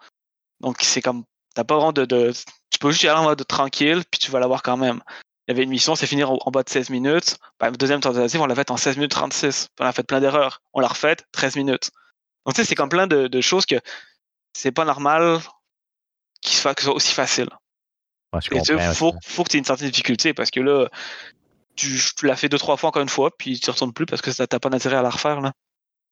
Donc 0.61 0.79
c'est 0.83 1.03
comme, 1.03 1.25
t'as 1.55 1.65
pas 1.65 1.77
vraiment 1.77 1.93
de, 1.93 2.05
de- 2.05 2.33
Tu 2.71 2.79
peux 2.79 2.91
juste 2.91 3.03
y 3.03 3.09
aller 3.09 3.19
en 3.21 3.25
mode 3.25 3.47
tranquille, 3.47 4.03
puis 4.11 4.19
tu 4.19 4.31
vas 4.31 4.41
l'avoir 4.41 4.63
quand 4.63 4.77
même. 4.77 5.01
Il 5.47 5.53
y 5.53 5.55
avait 5.55 5.63
une 5.65 5.71
mission, 5.71 5.95
c'est 5.95 6.07
finir 6.07 6.31
en, 6.31 6.39
en 6.45 6.51
bas 6.51 6.63
de 6.63 6.69
16 6.69 6.91
minutes. 6.91 7.39
Bah, 7.59 7.71
deuxième 7.71 8.01
tentative, 8.01 8.41
on 8.41 8.47
l'a 8.47 8.55
faite 8.55 8.71
en 8.71 8.77
16 8.77 8.97
minutes 8.97 9.13
36. 9.13 9.69
Puis 9.75 9.85
on 9.85 9.89
a 9.89 9.93
fait 9.93 10.03
plein 10.03 10.21
d'erreurs. 10.21 10.61
On 10.75 10.81
l'a 10.81 10.89
refaite 10.89 11.25
13 11.33 11.57
minutes. 11.57 11.91
Donc 12.45 12.55
tu 12.55 12.61
sais, 12.63 12.69
c'est 12.69 12.75
comme 12.75 12.89
plein 12.89 13.07
de, 13.07 13.29
de 13.29 13.41
choses 13.41 13.65
que 13.67 13.77
c'est 14.53 14.73
pas 14.73 14.85
normal 14.85 15.39
qu'il 16.43 16.57
soit, 16.57 16.75
que 16.75 16.81
ce 16.83 16.87
soit 16.87 16.95
aussi 16.95 17.15
facile. 17.15 17.49
Ouais, 18.33 18.41
je 18.43 18.55
Et 18.55 18.61
tu 18.63 18.73
comprends. 18.75 18.93
faut, 18.95 19.15
faut 19.25 19.45
que 19.45 19.51
tu 19.51 19.57
aies 19.57 19.61
une 19.61 19.65
certaine 19.65 19.89
difficulté 19.91 20.35
parce 20.35 20.51
que 20.51 20.61
là, 20.61 20.89
tu, 21.79 21.99
tu 22.17 22.27
l'as 22.27 22.37
fait 22.37 22.49
deux, 22.49 22.59
trois 22.59 22.77
fois 22.77 22.89
encore 22.91 23.03
une 23.03 23.09
fois, 23.09 23.31
puis 23.37 23.59
tu 23.59 23.71
retournes 23.71 23.93
plus 23.93 24.07
parce 24.07 24.21
que 24.23 24.31
ça- 24.33 24.47
t'as 24.47 24.59
pas 24.59 24.69
d'intérêt 24.69 24.97
à 24.97 25.03
la 25.03 25.11
refaire. 25.11 25.41
Là. 25.41 25.53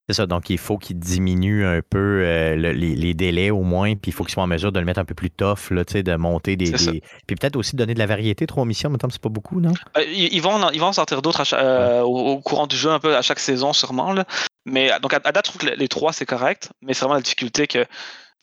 C'est 0.09 0.15
ça, 0.15 0.27
donc 0.27 0.51
il 0.51 0.59
faut 0.59 0.79
qu'il 0.79 1.01
diminue 1.01 1.67
un 1.67 1.81
peu 1.83 2.23
euh, 2.23 2.55
le- 2.55 2.71
les, 2.71 2.95
les 2.95 3.13
délais 3.15 3.51
au 3.51 3.63
moins, 3.63 3.97
puis 3.97 4.11
il 4.11 4.15
faut 4.15 4.23
qu'il 4.23 4.33
soit 4.35 4.45
en 4.45 4.47
mesure 4.47 4.71
de 4.71 4.79
le 4.79 4.85
mettre 4.87 5.01
un 5.01 5.05
peu 5.05 5.17
plus 5.17 5.31
tough, 5.33 5.71
là, 5.71 5.85
tu 5.85 5.95
sais, 5.95 6.03
de 6.05 6.15
monter 6.15 6.55
des. 6.55 6.71
Puis 6.71 7.35
peut-être 7.35 7.57
aussi 7.57 7.75
de 7.75 7.79
donner 7.79 7.95
de 7.95 7.99
la 7.99 8.07
variété, 8.07 8.47
trois 8.47 8.65
missions, 8.65 8.89
mais 8.89 8.99
c'est 9.11 9.21
pas 9.21 9.29
beaucoup, 9.29 9.61
non? 9.61 9.73
Euh, 9.97 10.05
ils, 10.05 10.41
vont, 10.41 10.63
en- 10.63 10.71
ils 10.71 10.79
vont 10.79 10.87
en 10.87 10.93
sortir 10.93 11.23
d'autres 11.23 11.43
euh, 11.55 12.03
au, 12.03 12.35
au 12.35 12.41
courant 12.41 12.69
du 12.69 12.77
jeu, 12.77 12.91
un 12.91 13.01
peu 13.01 13.17
à 13.17 13.23
chaque 13.23 13.41
saison 13.41 13.73
sûrement. 13.73 14.13
Là. 14.13 14.25
Mais 14.65 14.93
donc 15.03 15.13
à, 15.13 15.21
à 15.25 15.33
date, 15.33 15.47
je 15.47 15.51
trouve 15.51 15.69
que 15.69 15.75
les, 15.75 15.89
trois 15.89 16.13
c'est 16.13 16.27
correct, 16.27 16.71
mais 16.83 16.95
c'est 16.95 17.01
vraiment 17.01 17.15
la 17.17 17.23
difficulté 17.23 17.67
que 17.67 17.85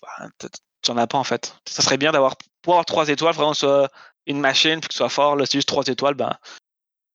bah, 0.01 0.27
tu 0.81 0.91
n'en 0.91 0.97
as 0.97 1.07
pas 1.07 1.17
en 1.17 1.23
fait. 1.23 1.55
Ça 1.65 1.81
serait 1.81 1.97
bien 1.97 2.11
d'avoir 2.11 2.35
pour 2.61 2.73
avoir 2.73 2.85
trois 2.85 3.07
étoiles, 3.07 3.35
vraiment 3.35 3.51
que 3.51 3.57
ce 3.57 3.67
soit 3.67 3.89
une 4.27 4.41
machine, 4.41 4.81
puis 4.81 4.89
que 4.89 4.93
ce 4.93 4.97
soit 4.97 5.07
fort. 5.07 5.37
Là, 5.37 5.45
c'est 5.45 5.59
juste 5.59 5.67
trois 5.69 5.85
étoiles, 5.85 6.15
ben 6.15 6.33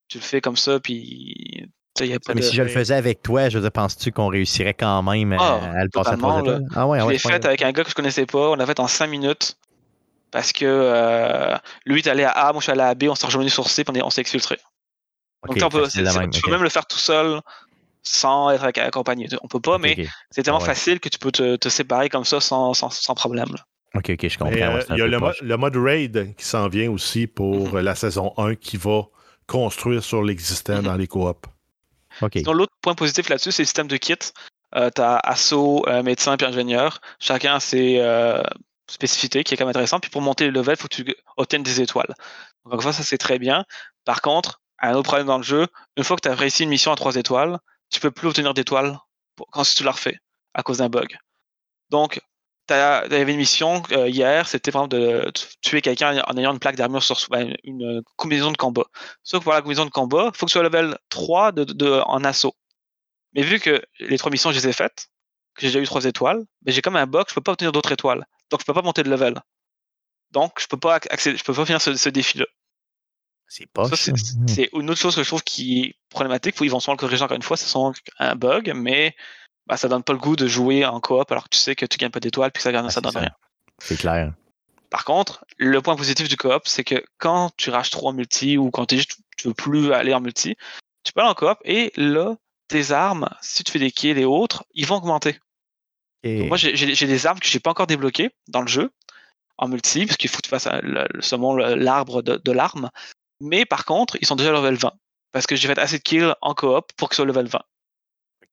tu 0.09 0.19
le 0.19 0.23
fais 0.25 0.41
comme 0.41 0.57
ça, 0.57 0.81
puis 0.81 1.67
y 2.01 2.13
a 2.13 2.21
pas 2.21 2.35
mais 2.35 2.41
de... 2.41 2.47
si 2.47 2.57
je 2.57 2.63
le 2.63 2.69
faisais 2.69 2.95
avec 2.95 3.23
toi, 3.23 3.49
je 3.49 3.59
veux 3.59 3.63
dire, 3.63 3.73
penses-tu 3.73 4.13
qu'on 4.13 4.29
réussirait 4.29 4.75
quand 4.75 5.03
même 5.03 5.33
à, 5.33 5.39
Ah, 5.41 5.73
à 5.81 5.83
le 5.85 5.89
passer 5.91 6.11
à 6.11 6.17
trois? 6.17 6.43
Ah 6.75 6.87
ouais, 6.87 7.01
Je 7.01 7.07
ouais, 7.07 7.13
l'ai 7.13 7.19
faite 7.19 7.45
avec 7.45 7.63
un 7.63 7.73
gars 7.73 7.85
que 7.85 7.91
je 7.91 7.95
connaissais 7.95 8.27
pas. 8.27 8.51
On 8.51 8.55
l'a 8.57 8.67
fait 8.67 8.81
en 8.81 8.89
5 8.89 9.09
minutes. 9.09 9.57
Parce 10.31 10.53
que 10.53 10.67
euh, 10.67 11.57
lui, 11.87 12.01
est 12.01 12.07
allé 12.09 12.25
à 12.25 12.31
A, 12.33 12.53
moi 12.53 12.61
je 12.61 12.65
suis 12.65 12.73
allé 12.73 12.83
à 12.83 12.95
B, 12.95 13.05
on 13.05 13.15
s'est 13.15 13.27
rejoignés 13.27 13.49
sur 13.49 13.69
C, 13.71 13.83
puis 13.85 13.93
on 13.97 13.99
est- 13.99 14.03
on 14.03 14.11
s'est 14.11 14.21
exfiltré. 14.21 14.59
Donc 15.47 15.57
on 15.63 15.69
peut, 15.71 15.89
même, 15.97 16.31
tu 16.31 16.43
peux 16.43 16.51
même 16.51 16.63
le 16.63 16.69
faire 16.69 16.87
tout 16.87 16.99
seul 16.99 17.41
sans 18.03 18.51
être 18.51 18.65
ac- 18.65 18.81
accompagné. 18.81 19.29
On 19.43 19.49
peut 19.49 19.61
pas, 19.61 19.79
mais 19.79 19.97
c'est 20.31 20.43
tellement 20.43 20.61
Ouais. 20.61 20.67
facile 20.67 21.01
que 21.01 21.09
tu 21.09 21.19
peux 21.19 21.33
te, 21.33 21.57
te 21.57 21.69
séparer 21.69 22.09
comme 22.11 22.25
ça 22.25 22.41
sans, 22.41 22.75
sans, 22.75 22.91
sans 22.91 23.15
problème. 23.15 23.49
là. 23.53 23.65
Ok, 23.95 24.11
ok, 24.11 24.29
je 24.29 24.39
comprends. 24.39 24.55
Euh, 24.77 24.81
il 24.91 24.99
y 24.99 25.03
a 25.03 25.07
le, 25.07 25.19
mo- 25.19 25.27
poche. 25.29 25.43
le 25.43 25.57
mode 25.57 25.77
raid 25.77 26.35
qui 26.37 26.45
s'en 26.45 26.69
vient 26.69 26.91
aussi 26.91 27.27
pour 27.27 27.69
Mhm. 27.69 27.77
euh, 27.79 27.83
la 27.83 27.95
saison 27.95 28.35
1 28.37 28.55
qui 28.55 28.77
va 28.77 29.05
construire 29.49 30.05
sur 30.05 30.23
l'existant 30.23 30.77
Mhm. 30.77 30.83
dans 30.85 30.95
les 30.95 31.09
coops. 31.09 31.49
L'autre 32.47 32.73
point 32.81 32.95
positif 32.95 33.29
là-dessus, 33.29 33.51
c'est 33.51 33.63
le 33.63 33.67
système 33.67 33.89
de 33.89 33.97
kit. 33.97 34.15
Euh, 34.77 34.91
tu 34.95 35.01
as 35.01 35.17
assaut, 35.19 35.85
euh, 35.89 36.03
médecin 36.03 36.37
puis 36.37 36.47
ingénieur. 36.47 37.01
Chacun 37.19 37.55
a 37.55 37.61
ses 37.61 37.99
euh, 37.99 38.43
spécificités 38.89 39.43
qui 39.45 39.55
est 39.55 39.57
quand 39.57 39.65
même 39.65 39.71
intéressant. 39.71 39.99
Puis 39.99 40.11
pour 40.11 40.21
monter 40.21 40.45
le 40.45 40.51
level, 40.51 40.75
il 40.77 40.81
faut 40.81 40.89
que 40.89 40.95
tu 40.95 41.15
obtiennes 41.37 41.63
des 41.63 41.81
étoiles. 41.81 42.15
Donc, 42.65 42.75
encore 42.75 42.75
une 42.77 42.83
fois, 42.83 42.93
ça 42.93 43.03
c'est 43.03 43.19
très 43.19 43.39
bien. 43.39 43.65
Par 44.05 44.21
contre, 44.21 44.61
un 44.81 44.93
autre 44.93 45.05
problème 45.05 45.27
dans 45.27 45.39
le 45.39 45.43
jeu, 45.43 45.67
une 45.97 46.05
fois 46.05 46.17
que 46.17 46.23
tu 46.23 46.29
as 46.29 46.35
réussi 46.35 46.65
une 46.65 46.69
mission 46.71 46.93
à 46.93 46.97
3 46.97 47.17
étoiles, 47.17 47.59
tu 47.91 47.99
peux 48.01 48.11
plus 48.11 48.29
obtenir 48.29 48.53
d'étoiles 48.55 48.99
quand 49.51 49.63
tu 49.65 49.85
la 49.85 49.93
refais 49.93 50.19
à 50.55 50.63
cause 50.63 50.79
d'un 50.79 50.89
bug. 50.89 51.17
Donc, 51.91 52.21
il 52.77 53.13
y 53.13 53.17
avait 53.21 53.33
une 53.33 53.39
mission 53.39 53.83
euh, 53.93 54.09
hier, 54.09 54.47
c'était 54.49 54.71
par 54.71 54.85
exemple 54.85 55.03
de 55.03 55.33
tuer 55.63 55.81
quelqu'un 55.81 56.23
en 56.27 56.37
ayant 56.37 56.53
une 56.53 56.59
plaque 56.59 56.77
d'armure 56.77 57.03
sur 57.03 57.19
soi, 57.19 57.39
ben, 57.39 57.57
une, 57.65 57.81
une 57.83 58.03
combinaison 58.17 58.51
de 58.53 58.57
combat. 58.57 58.87
Sauf 59.23 59.41
que 59.41 59.45
pour 59.45 59.53
la 59.53 59.61
combinaison 59.63 59.85
de 59.87 59.91
combat, 59.91 60.31
il 60.33 60.37
faut 60.37 60.47
que 60.47 60.51
tu 60.51 60.55
sois 60.55 60.63
level 60.63 60.97
3 61.09 61.53
de, 61.53 61.65
de- 61.65 62.03
en 62.07 62.25
assaut. 62.25 62.55
Mais 63.35 63.43
vu 63.43 63.61
que 63.61 63.83
les 64.01 64.19
trois 64.19 64.31
missions, 64.33 64.51
je 64.53 64.59
les 64.59 64.69
ai 64.69 64.73
faites, 64.73 65.09
que 65.55 65.63
j'ai 65.63 65.69
déjà 65.69 65.81
eu 65.81 65.87
3 65.87 66.05
étoiles, 66.05 66.43
ben, 66.63 66.73
j'ai 66.73 66.83
comme 66.83 66.97
un 66.97 67.07
bug, 67.07 67.27
je 67.29 67.35
peux 67.35 67.41
pas 67.41 67.53
obtenir 67.53 67.73
d'autres 67.73 67.93
étoiles. 67.93 68.25
Donc, 68.51 68.61
je 68.61 68.65
peux 68.67 68.75
pas 68.75 68.83
monter 68.83 69.03
de 69.03 69.11
level. 69.11 69.41
Donc, 70.31 70.61
je 70.61 70.67
peux 70.67 70.77
pas 70.79 70.97
accéder, 71.11 71.37
je 71.39 71.45
peux 71.45 71.55
pas 71.55 71.65
finir 71.67 71.81
ce, 71.81 71.95
ce 71.95 72.09
défi-là. 72.09 72.47
C'est 73.47 73.67
poche. 73.67 73.89
c'est 74.47 74.69
une 74.75 74.91
autre 74.91 75.01
chose 75.01 75.17
que 75.17 75.23
je 75.23 75.29
trouve 75.29 75.43
qui 75.43 75.81
est 75.83 75.95
problématique. 76.11 76.55
Faut- 76.57 76.65
Ils 76.65 76.71
vont 76.71 76.81
sûrement 76.81 76.97
le 76.97 76.99
corriger 77.01 77.23
encore 77.25 77.37
une 77.37 77.43
fois. 77.43 77.57
C'est 77.57 77.67
sûrement 77.67 77.95
un 78.19 78.37
bug, 78.37 78.73
mais 78.75 79.17
bah, 79.69 79.77
ça 79.77 79.89
donne 79.89 80.03
pas 80.03 80.13
le 80.13 80.19
goût 80.19 80.37
de 80.37 80.47
jouer 80.47 80.85
en 80.87 81.01
coop 81.01 81.31
alors 81.31 81.45
que 81.45 81.51
tu 81.51 81.59
sais 81.59 81.77
que 81.77 81.87
tu 81.87 81.99
gagnes 81.99 82.11
pas 82.11 82.21
d'étoiles 82.21 82.51
puis 82.51 82.59
que 82.61 82.63
ça, 82.65 82.73
gagne, 82.73 82.87
Ah, 82.87 82.91
ça 82.91 83.01
donne 83.01 83.13
ça. 83.13 83.21
rien. 83.21 83.31
C'est 83.79 83.97
clair. 83.97 84.33
Par 84.91 85.05
contre, 85.05 85.45
le 85.59 85.81
point 85.83 85.97
positif 85.97 86.29
du 86.29 86.37
coop, 86.37 86.63
c'est 86.65 86.85
que 86.85 87.05
quand 87.19 87.51
tu 87.57 87.71
trop 87.91 88.09
en 88.09 88.13
multi 88.13 88.57
ou 88.57 88.71
quand 88.71 88.91
juste, 88.91 89.19
tu 89.37 89.49
veux 89.49 89.55
plus 89.55 89.93
aller 89.93 90.15
en 90.15 90.21
multi, 90.21 90.57
tu 91.05 91.13
peux 91.13 91.21
aller 91.21 91.31
en 91.31 91.35
coop 91.35 91.59
et 91.65 91.93
là, 91.97 92.35
tes 92.69 92.91
armes, 92.91 93.29
si 93.43 93.65
tu 93.65 93.71
fais 93.73 93.79
des 93.79 93.91
kills 93.91 94.19
et 94.19 94.25
autres, 94.25 94.65
ils 94.75 94.87
vont 94.87 94.97
augmenter. 94.97 95.39
Et- 96.23 96.49
Moi, 96.49 96.57
j'ai- 96.57 96.75
des 96.75 97.27
armes 97.27 97.39
que 97.39 97.47
j'ai 97.47 97.61
pas 97.61 97.71
encore 97.71 97.87
débloquées 97.87 98.31
dans 98.49 98.63
le 98.63 98.67
jeu 98.69 98.91
en 99.59 99.69
multi, 99.69 100.07
parce 100.07 100.17
qu'il 100.17 100.31
faut 100.31 100.39
que 100.39 100.43
tu 100.43 100.49
fasses 100.51 100.69
l'arbre 101.77 102.23
de, 102.23 102.37
de 102.37 102.53
l'arme. 102.53 102.91
Mais 103.41 103.65
par 103.65 103.85
contre, 103.85 104.17
ils 104.21 104.27
sont 104.27 104.37
déjà 104.37 104.53
level 104.53 104.75
20. 104.77 104.93
Parce 105.33 105.47
que 105.47 105.57
j'ai 105.57 105.69
fait 105.69 105.79
assez 105.79 105.99
de 105.99 106.03
kills 106.03 106.33
en 106.41 106.55
coop 106.55 106.93
pour 106.97 107.09
qu'ils 107.09 107.17
soient 107.17 107.25
level 107.27 107.47
20. 107.47 107.61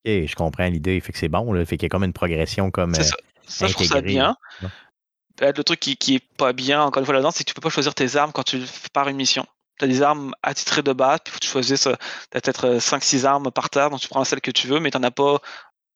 Ok, 0.06 0.28
je 0.28 0.36
comprends 0.36 0.68
l'idée. 0.68 1.00
Fait 1.00 1.12
que 1.12 1.18
c'est 1.18 1.30
bon. 1.30 1.52
Là. 1.54 1.66
Fait 1.66 1.78
qu'il 1.78 1.86
y 1.86 1.88
a 1.88 1.90
comme 1.90 2.04
une 2.04 2.14
progression 2.14 2.72
comme. 2.72 2.94
C'est 2.94 3.02
euh, 3.02 3.06
ça. 3.06 3.16
Ça, 3.48 3.68
je 3.68 3.74
trouve 3.74 3.88
ça 3.88 4.02
bien. 4.02 4.38
là. 4.62 4.70
Peut-être 5.36 5.58
le 5.58 5.64
truc 5.64 5.80
qui, 5.80 5.98
qui 5.98 6.16
est 6.16 6.24
pas 6.38 6.54
bien, 6.54 6.82
encore 6.82 7.02
une 7.02 7.06
fois, 7.06 7.14
là-dedans, 7.14 7.32
c'est 7.32 7.44
que 7.44 7.50
tu 7.50 7.54
peux 7.54 7.62
pas 7.62 7.70
choisir 7.70 7.94
tes 7.94 8.16
armes 8.16 8.32
quand 8.32 8.44
tu 8.44 8.62
pars 8.94 9.08
une 9.10 9.18
mission. 9.18 9.46
Tu 9.78 9.86
as 9.86 9.88
des 9.88 10.02
armes 10.02 10.34
attitrées 10.42 10.82
de 10.82 10.94
base, 10.94 11.20
puis 11.24 11.34
faut 11.34 11.40
que 11.40 11.44
tu 11.46 11.50
choisisses. 11.52 11.82
Tu 11.82 11.90
as 12.38 12.42
peut-être 12.42 12.78
5-6 12.78 13.26
armes 13.26 13.52
par 13.52 13.70
terre, 13.70 13.90
donc 13.90 14.00
tu 14.00 14.08
prends 14.08 14.24
celle 14.24 14.40
que 14.40 14.52
tu 14.52 14.68
veux, 14.68 14.80
mais 14.80 14.92
tu 14.92 14.98
n'en 14.98 15.04
as 15.04 15.12
pas 15.12 15.42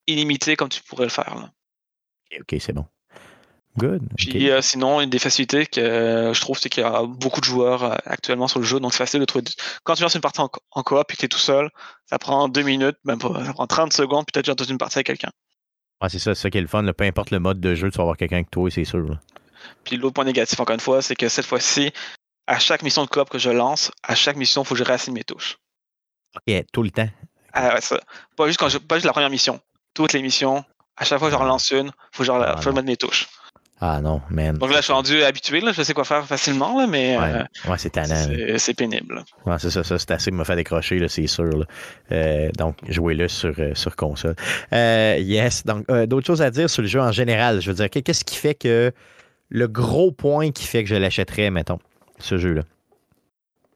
illimité 0.07 0.57
comme 0.57 0.67
tu 0.67 0.83
pourrais 0.83 1.05
le 1.05 1.09
faire. 1.09 1.33
là. 1.35 1.51
Ok, 2.39 2.55
c'est 2.59 2.73
bon. 2.73 2.85
Good. 3.79 4.01
Puis 4.17 4.49
euh, 4.51 4.61
sinon, 4.61 5.01
une 5.01 5.09
des 5.09 5.19
facilités 5.19 5.65
que 5.65 5.79
euh, 5.79 6.33
je 6.33 6.41
trouve, 6.41 6.57
c'est 6.59 6.69
qu'il 6.69 6.83
y 6.83 6.85
a 6.85 7.03
beaucoup 7.03 7.39
de 7.39 7.45
joueurs 7.45 7.83
euh, 7.83 7.95
actuellement 8.05 8.47
sur 8.47 8.59
le 8.59 8.65
jeu, 8.65 8.79
donc 8.79 8.91
c'est 8.93 8.99
facile 8.99 9.19
de 9.19 9.25
trouver. 9.25 9.45
Quand 9.83 9.95
tu 9.95 10.03
lances 10.03 10.15
une 10.15 10.21
partie 10.21 10.41
en, 10.41 10.47
co- 10.49 10.61
en 10.71 10.83
coop 10.83 11.03
et 11.09 11.13
que 11.15 11.19
tu 11.19 11.25
es 11.25 11.29
tout 11.29 11.37
seul, 11.39 11.69
ça 12.05 12.19
prend 12.19 12.47
2 12.49 12.61
minutes, 12.61 12.97
même 13.05 13.19
pas, 13.19 13.43
ça 13.45 13.53
prend 13.53 13.67
30 13.67 13.93
secondes, 13.93 14.25
puis 14.25 14.33
tu 14.33 14.39
as 14.39 14.41
déjà 14.41 14.53
dans 14.55 14.65
une 14.65 14.77
partie 14.77 14.97
avec 14.97 15.07
quelqu'un. 15.07 15.31
Ouais, 16.01 16.09
c'est 16.09 16.19
ça, 16.19 16.35
c'est 16.35 16.41
ça 16.43 16.49
qui 16.49 16.57
est 16.57 16.61
le 16.61 16.67
fun. 16.67 16.81
là. 16.83 16.93
Peu 16.93 17.03
importe 17.05 17.31
le 17.31 17.39
mode 17.39 17.59
de 17.59 17.75
jeu, 17.75 17.89
tu 17.91 17.97
vas 17.97 18.03
avoir 18.03 18.17
quelqu'un 18.17 18.37
avec 18.37 18.51
toi, 18.51 18.69
c'est 18.71 18.85
sûr. 18.85 18.99
là. 18.99 19.19
Puis 19.83 19.97
l'autre 19.97 20.13
point 20.13 20.23
négatif, 20.25 20.59
encore 20.59 20.73
une 20.73 20.79
fois, 20.79 21.01
c'est 21.01 21.15
que 21.15 21.27
cette 21.29 21.45
fois-ci, 21.45 21.91
à 22.47 22.57
chaque 22.59 22.81
mission 22.83 23.03
de 23.03 23.09
coop 23.09 23.29
que 23.29 23.37
je 23.37 23.49
lance, 23.49 23.91
à 24.03 24.15
chaque 24.15 24.37
mission, 24.37 24.61
il 24.63 24.65
faut 24.65 24.75
que 24.75 24.79
je 24.79 24.83
réassigne 24.85 25.13
mes 25.13 25.23
touches. 25.23 25.57
Ok, 26.35 26.63
tout 26.71 26.83
le 26.83 26.91
temps. 26.91 27.09
Ah 27.53 27.73
ouais, 27.73 27.81
ça. 27.81 27.99
Pas 28.37 28.47
juste, 28.47 28.59
quand 28.59 28.69
je, 28.69 28.77
pas 28.77 28.95
juste 28.95 29.05
la 29.05 29.11
première 29.13 29.29
mission. 29.29 29.59
Toutes 29.93 30.13
les 30.13 30.21
missions, 30.21 30.63
à 30.95 31.03
chaque 31.03 31.19
fois 31.19 31.29
que 31.29 31.33
j'en 31.35 31.41
relance 31.41 31.71
une, 31.71 31.91
faut 32.13 32.19
que 32.19 32.25
je 32.25 32.31
Ah, 32.31 32.51
faut 32.57 32.57
que 32.57 32.69
je 32.69 32.69
mette 32.75 32.85
mes 32.85 32.95
touches. 32.97 33.27
Ah 33.81 34.01
non, 34.01 34.21
man. 34.29 34.57
Donc 34.57 34.71
là, 34.71 34.77
je 34.77 34.81
suis 34.83 34.91
rendu 34.93 35.23
habitué, 35.23 35.61
là, 35.61 35.71
je 35.71 35.81
sais 35.83 35.93
quoi 35.93 36.03
faire 36.03 36.25
facilement, 36.25 36.77
là, 36.77 36.85
mais 36.85 37.17
Ouais, 37.17 37.23
euh, 37.33 37.71
ouais 37.71 37.77
c'est 37.77 37.91
tannant. 37.91 38.27
c'est 38.57 38.73
pénible. 38.73 39.23
Ouais, 39.45 39.55
c'est 39.57 39.69
ça, 39.69 39.83
ça 39.85 39.97
c'est 39.97 40.11
assez 40.11 40.31
me 40.31 40.43
faire 40.43 40.57
décrocher, 40.57 40.99
là, 40.99 41.07
c'est 41.07 41.27
sûr. 41.27 41.45
là. 41.45 41.65
Euh, 42.11 42.49
donc, 42.57 42.75
jouez-le 42.89 43.29
sur, 43.29 43.53
euh, 43.57 43.73
sur 43.75 43.95
console. 43.95 44.35
Euh, 44.73 45.15
yes, 45.19 45.65
donc, 45.65 45.85
euh, 45.89 46.05
d'autres 46.05 46.27
choses 46.27 46.41
à 46.41 46.51
dire 46.51 46.69
sur 46.69 46.81
le 46.81 46.89
jeu 46.89 46.99
en 46.99 47.13
général? 47.13 47.61
Je 47.61 47.71
veux 47.71 47.75
dire, 47.75 47.89
qu'est-ce 47.89 48.25
qui 48.25 48.35
fait 48.35 48.55
que 48.55 48.91
le 49.47 49.67
gros 49.69 50.11
point 50.11 50.51
qui 50.51 50.65
fait 50.65 50.83
que 50.83 50.89
je 50.89 50.95
l'achèterais, 50.95 51.49
mettons, 51.49 51.79
ce 52.19 52.37
jeu-là? 52.37 52.63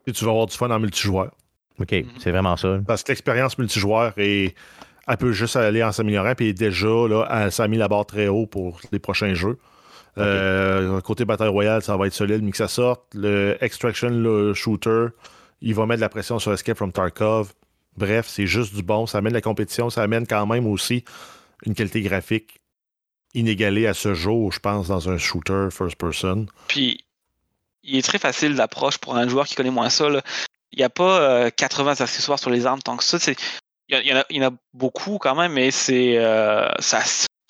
Et 0.06 0.12
tu 0.12 0.26
vas 0.26 0.32
avoir 0.32 0.48
du 0.48 0.58
fun 0.58 0.70
en 0.70 0.80
multijoueur. 0.80 1.32
OK, 1.80 1.92
Mhm. 1.94 2.06
c'est 2.20 2.32
vraiment 2.32 2.58
ça. 2.58 2.78
Parce 2.86 3.04
que 3.04 3.12
l'expérience 3.14 3.58
multijoueur 3.58 4.12
est. 4.18 4.54
Elle 5.08 5.18
peut 5.18 5.32
juste 5.32 5.56
aller 5.56 5.82
en 5.84 5.92
s'améliorant, 5.94 6.34
puis 6.36 6.54
déjà, 6.54 6.88
là, 7.10 7.26
elle 7.32 7.52
s'est 7.52 7.68
mis 7.70 7.78
la 7.78 7.88
barre 7.88 8.06
très 8.06 8.28
haut 8.28 8.46
pour 8.46 8.80
les 8.92 9.00
prochains 9.00 9.34
jeux. 9.34 9.58
Euh, 10.18 11.02
côté 11.02 11.26
Battle 11.26 11.48
Royale, 11.48 11.82
ça 11.82 11.98
va 11.98 12.08
être 12.08 12.14
solide, 12.14 12.44
mais 12.44 12.52
que 12.52 12.58
ça 12.58 12.68
sorte. 12.68 13.04
Le 13.14 13.58
Extraction, 13.62 14.10
le 14.10 14.54
shooter, 14.54 15.08
il 15.62 15.74
va 15.74 15.86
mettre 15.86 15.98
de 15.98 16.02
la 16.02 16.10
pression 16.10 16.40
sur 16.40 16.54
Escape 16.54 16.78
from 16.78 16.92
Tarkov. 16.92 17.54
Bref, 17.98 18.28
c'est 18.28 18.48
juste 18.48 18.76
du 18.76 18.84
bon. 18.84 19.06
Ça 19.06 19.20
amène 19.20 19.32
de 19.32 19.38
la 19.38 19.42
compétition. 19.42 19.90
Ça 19.90 20.04
amène 20.04 20.28
quand 20.28 20.46
même 20.46 20.68
aussi 20.68 21.04
une 21.66 21.74
qualité 21.74 22.02
graphique 22.02 22.62
inégalée 23.34 23.88
à 23.88 23.94
ce 23.94 24.14
jour, 24.14 24.52
je 24.52 24.60
pense, 24.60 24.88
dans 24.88 25.10
un 25.10 25.18
shooter 25.18 25.70
first 25.72 25.96
person. 25.96 26.46
Puis, 26.68 27.04
il 27.84 27.98
est 27.98 28.02
très 28.02 28.20
facile 28.20 28.56
d'approche 28.56 28.98
pour 28.98 29.16
un 29.16 29.28
joueur 29.28 29.48
qui 29.48 29.56
connaît 29.56 29.72
moins 29.72 29.90
ça. 29.90 30.10
là. 30.10 30.22
Il 30.72 30.80
n'y 30.80 30.84
a 30.84 30.90
pas 30.90 31.22
euh, 31.22 31.50
80 31.56 32.02
accessoires 32.02 32.40
sur 32.40 32.50
les 32.50 32.66
armes 32.66 32.82
tant 32.82 32.98
que 32.98 33.04
ça. 33.04 33.18
y, 33.90 33.96
en 33.96 34.18
a, 34.18 34.26
il 34.30 34.38
y 34.38 34.46
en 34.46 34.50
a 34.50 34.54
beaucoup 34.74 35.18
quand 35.20 35.36
même, 35.36 35.54
mais 35.54 35.72
c'est 35.72 36.18
euh, 36.18 36.68
ça, 36.80 37.04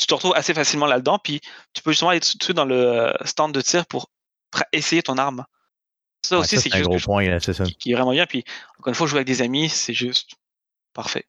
tu 0.03 0.07
te 0.07 0.13
retrouves 0.13 0.33
assez 0.35 0.53
facilement 0.53 0.85
là-dedans. 0.85 1.17
Puis, 1.19 1.41
tu 1.73 1.81
peux 1.81 1.91
justement 1.91 2.09
aller 2.11 2.19
tout 2.19 2.37
de 2.37 2.43
suite 2.43 2.55
dans 2.55 2.65
le 2.65 2.75
euh, 2.75 3.13
stand 3.25 3.53
de 3.53 3.61
tir 3.61 3.85
pour 3.85 4.09
essayer 4.71 5.01
ton 5.01 5.17
arme. 5.17 5.45
Ça 6.21 6.35
Ouais, 6.35 6.41
aussi, 6.41 6.59
c'est 6.59 6.69
quelque 6.69 6.83
gros 6.83 6.97
chose 6.97 7.05
point, 7.05 7.39
ça. 7.39 7.65
qui, 7.65 7.91
est 7.91 7.95
vraiment 7.95 8.11
bien. 8.11 8.25
Puis, 8.25 8.43
encore 8.79 8.89
une 8.89 8.95
fois, 8.95 9.07
jouer 9.07 9.17
avec 9.19 9.27
des 9.27 9.41
amis, 9.41 9.69
c'est 9.69 9.93
juste 9.93 10.31
parfait. 10.93 11.25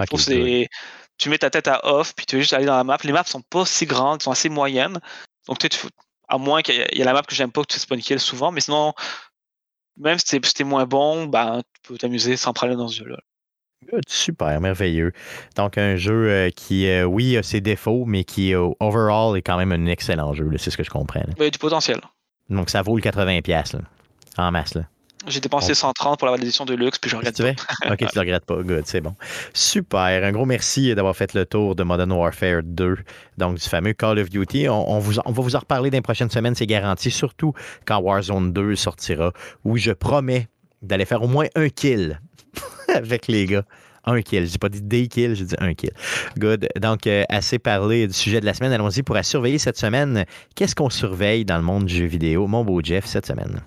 Je 0.00 0.16
c'est- 0.16 0.68
tu 1.16 1.28
mets 1.28 1.38
ta 1.38 1.50
tête 1.50 1.68
à 1.68 1.86
off, 1.86 2.14
puis 2.14 2.26
tu 2.26 2.36
veux 2.36 2.42
juste 2.42 2.52
aller 2.52 2.66
dans 2.66 2.76
la 2.76 2.84
map. 2.84 2.98
Les 3.04 3.12
maps 3.12 3.24
sont 3.24 3.42
pas 3.42 3.64
si 3.64 3.86
grandes, 3.86 4.20
elles 4.20 4.24
sont 4.24 4.32
assez 4.32 4.48
moyennes. 4.48 5.00
Donc, 5.46 5.58
tu 5.58 5.68
sais, 5.70 5.88
à 6.28 6.38
moins 6.38 6.62
qu'il 6.62 6.74
y 6.74 6.78
ait- 6.78 7.04
la 7.04 7.12
map 7.12 7.22
que 7.22 7.34
j'aime 7.34 7.52
pas, 7.52 7.62
que 7.62 7.72
tu 7.72 7.78
spawn 7.78 8.00
kill 8.00 8.18
souvent, 8.18 8.50
mais 8.50 8.60
sinon, 8.60 8.94
même 9.96 10.18
si 10.18 10.24
t'es 10.24 10.40
si 10.44 10.54
t'es 10.54 10.64
moins 10.64 10.86
bon, 10.86 11.26
ben, 11.26 11.62
tu 11.62 11.80
peux 11.82 11.98
t'amuser 11.98 12.36
sans 12.36 12.52
problème 12.52 12.78
dans 12.78 12.88
ce 12.88 12.96
jeu-là. 12.98 13.18
Good, 13.90 14.02
super, 14.08 14.60
merveilleux. 14.60 15.12
Donc, 15.56 15.78
un 15.78 15.96
jeu 15.96 16.28
euh, 16.30 16.50
qui, 16.50 16.88
euh, 16.88 17.04
oui, 17.04 17.36
a 17.36 17.42
ses 17.42 17.60
défauts, 17.60 18.04
mais 18.06 18.24
qui, 18.24 18.54
euh, 18.54 18.68
overall, 18.80 19.36
est 19.36 19.42
quand 19.42 19.56
même 19.58 19.72
un 19.72 19.86
excellent 19.86 20.32
jeu. 20.34 20.48
C'est 20.58 20.70
ce 20.70 20.76
que 20.76 20.84
je 20.84 20.90
comprends. 20.90 21.20
là. 21.20 21.32
Il 21.36 21.42
y 21.42 21.46
a 21.46 21.50
du 21.50 21.58
potentiel. 21.58 22.00
Donc, 22.50 22.70
ça 22.70 22.82
vaut 22.82 22.96
le 22.96 23.02
80$, 23.02 23.74
là, 23.74 23.80
en 24.38 24.50
masse. 24.50 24.74
Là. 24.74 24.82
J'ai 25.26 25.40
dépensé 25.40 25.70
On- 25.72 25.74
130 25.74 26.18
pour 26.18 26.26
l'avoir 26.26 26.38
l'édition 26.38 26.66
de 26.66 26.74
luxe, 26.74 26.98
puis 26.98 27.10
je 27.10 27.16
regrette 27.16 27.40
veux? 27.40 27.54
Ok, 27.90 27.96
tu 27.98 28.04
ne 28.04 28.20
regrettes 28.20 28.44
pas. 28.44 28.56
Good, 28.62 28.82
c'est 28.86 29.00
bon. 29.00 29.14
Super. 29.54 30.22
Un 30.22 30.32
gros 30.32 30.44
merci 30.44 30.94
d'avoir 30.94 31.16
fait 31.16 31.32
le 31.32 31.46
tour 31.46 31.74
de 31.74 31.82
Modern 31.82 32.12
Warfare 32.12 32.62
2, 32.62 32.96
donc 33.38 33.56
du 33.56 33.66
fameux 33.66 33.94
Call 33.94 34.18
of 34.18 34.28
Duty. 34.28 34.68
On, 34.68 34.92
on 34.92 34.98
vous, 34.98 35.18
on 35.24 35.32
va 35.32 35.42
vous 35.42 35.56
en 35.56 35.60
reparler 35.60 35.88
dans 35.90 35.96
les 35.96 36.02
prochaines 36.02 36.28
semaines, 36.30 36.54
c'est 36.54 36.66
garanti, 36.66 37.10
surtout 37.10 37.54
quand 37.86 38.00
Warzone 38.00 38.52
2 38.52 38.76
sortira, 38.76 39.32
où 39.64 39.78
je 39.78 39.92
promets 39.92 40.48
d'aller 40.82 41.06
faire 41.06 41.22
au 41.22 41.28
moins 41.28 41.46
un 41.54 41.70
kill 41.70 42.20
avec 42.94 43.28
les 43.28 43.46
gars? 43.46 43.64
Un 44.06 44.20
kill. 44.20 44.46
J'ai 44.46 44.58
pas 44.58 44.68
dit 44.68 44.82
des 44.82 45.08
kills, 45.08 45.34
j'ai 45.34 45.44
dit 45.44 45.54
un 45.58 45.72
kill. 45.72 45.92
Good. 46.38 46.68
Donc, 46.80 47.06
euh, 47.06 47.24
assez 47.28 47.58
parlé 47.58 48.06
du 48.06 48.12
sujet 48.12 48.40
de 48.40 48.44
la 48.44 48.52
semaine. 48.52 48.72
Allons-y 48.72 49.02
pour 49.02 49.16
à 49.16 49.22
surveiller 49.22 49.58
cette 49.58 49.78
semaine. 49.78 50.24
Qu'est-ce 50.54 50.74
qu'on 50.74 50.90
surveille 50.90 51.44
dans 51.44 51.56
le 51.56 51.62
monde 51.62 51.86
du 51.86 51.94
jeu 51.94 52.06
vidéo, 52.06 52.46
mon 52.46 52.64
beau 52.64 52.82
Jeff, 52.82 53.06
cette 53.06 53.26
semaine? 53.26 53.62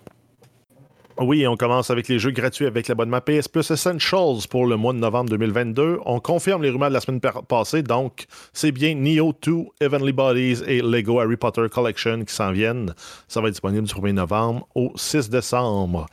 Oui, 1.19 1.47
on 1.47 1.55
commence 1.55 1.89
avec 1.89 2.07
les 2.09 2.19
jeux 2.19 2.29
gratuits 2.29 2.67
avec 2.67 2.87
l'abonnement 2.87 3.19
PS 3.21 3.47
Plus 3.47 3.71
Essentials 3.71 4.47
pour 4.51 4.67
le 4.67 4.77
mois 4.77 4.93
de 4.93 4.99
novembre 4.99 5.31
2022. 5.31 5.97
On 6.05 6.19
confirme 6.19 6.61
les 6.61 6.69
rumeurs 6.69 6.89
de 6.89 6.93
la 6.93 6.99
semaine 6.99 7.19
passée, 7.19 7.81
donc 7.81 8.27
c'est 8.53 8.71
bien 8.71 8.93
Neo 8.93 9.33
2, 9.41 9.65
Heavenly 9.81 10.13
Bodies 10.13 10.61
et 10.67 10.83
Lego 10.83 11.19
Harry 11.19 11.35
Potter 11.35 11.65
Collection 11.71 12.23
qui 12.23 12.31
s'en 12.31 12.51
viennent. 12.51 12.93
Ça 13.27 13.41
va 13.41 13.47
être 13.47 13.53
disponible 13.53 13.87
du 13.87 13.93
1er 13.95 14.11
novembre 14.11 14.67
au 14.75 14.91
6 14.95 15.31
décembre. 15.31 16.05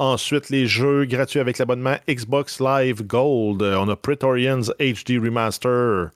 Ensuite, 0.00 0.48
les 0.48 0.66
jeux 0.66 1.04
gratuits 1.04 1.40
avec 1.40 1.58
l'abonnement 1.58 1.96
Xbox 2.08 2.58
Live 2.58 3.06
Gold. 3.06 3.60
Euh, 3.60 3.76
On 3.76 3.86
a 3.90 3.96
Praetorians 3.96 4.62
HD 4.80 5.22
Remaster 5.22 6.08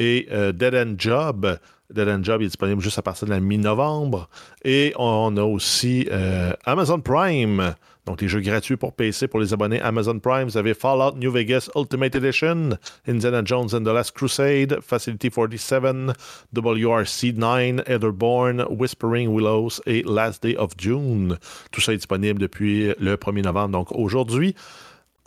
et 0.00 0.26
euh, 0.32 0.50
Dead 0.50 0.74
End 0.74 0.94
Job. 0.98 1.56
Dead 1.94 2.08
End 2.08 2.24
Job 2.24 2.42
est 2.42 2.46
disponible 2.46 2.82
juste 2.82 2.98
à 2.98 3.02
partir 3.02 3.28
de 3.28 3.30
la 3.30 3.38
mi-novembre. 3.38 4.28
Et 4.64 4.92
on 4.98 5.36
a 5.36 5.44
aussi 5.44 6.08
euh, 6.10 6.54
Amazon 6.64 6.98
Prime. 6.98 7.76
Donc, 8.06 8.22
les 8.22 8.28
jeux 8.28 8.40
gratuits 8.40 8.76
pour 8.76 8.94
PC 8.94 9.28
pour 9.28 9.40
les 9.40 9.52
abonnés 9.52 9.80
Amazon 9.80 10.18
Prime. 10.18 10.44
Vous 10.44 10.56
avez 10.56 10.74
Fallout 10.74 11.16
New 11.16 11.30
Vegas 11.30 11.68
Ultimate 11.76 12.14
Edition, 12.14 12.70
Indiana 13.06 13.42
Jones 13.44 13.68
and 13.74 13.82
the 13.82 13.92
Last 13.92 14.12
Crusade, 14.12 14.78
Facility 14.80 15.30
47, 15.30 16.12
WRC 16.54 17.34
9, 17.34 17.82
Etherborn, 17.86 18.66
Whispering 18.70 19.28
Willows 19.28 19.80
et 19.86 20.02
Last 20.06 20.42
Day 20.42 20.56
of 20.56 20.72
June. 20.78 21.38
Tout 21.70 21.80
ça 21.80 21.92
est 21.92 21.96
disponible 21.96 22.40
depuis 22.40 22.92
le 22.98 23.16
1er 23.16 23.42
novembre, 23.42 23.70
donc 23.70 23.92
aujourd'hui. 23.92 24.54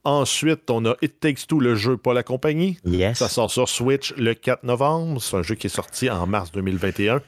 Ensuite, 0.05 0.69
on 0.69 0.85
a 0.85 0.95
It 1.01 1.21
Takes 1.21 1.47
Two, 1.47 1.61
le 1.61 1.75
jeu 1.75 1.95
pas 1.95 2.13
la 2.13 2.23
compagnie. 2.23 2.77
Yes. 2.83 3.19
Ça 3.19 3.29
sort 3.29 3.49
sur 3.49 3.69
Switch 3.69 4.13
le 4.17 4.33
4 4.33 4.63
novembre. 4.63 5.21
C'est 5.21 5.37
un 5.37 5.43
jeu 5.43 5.55
qui 5.55 5.67
est 5.67 5.69
sorti 5.69 6.09
en 6.09 6.27
mars 6.27 6.51
2021. 6.51 7.21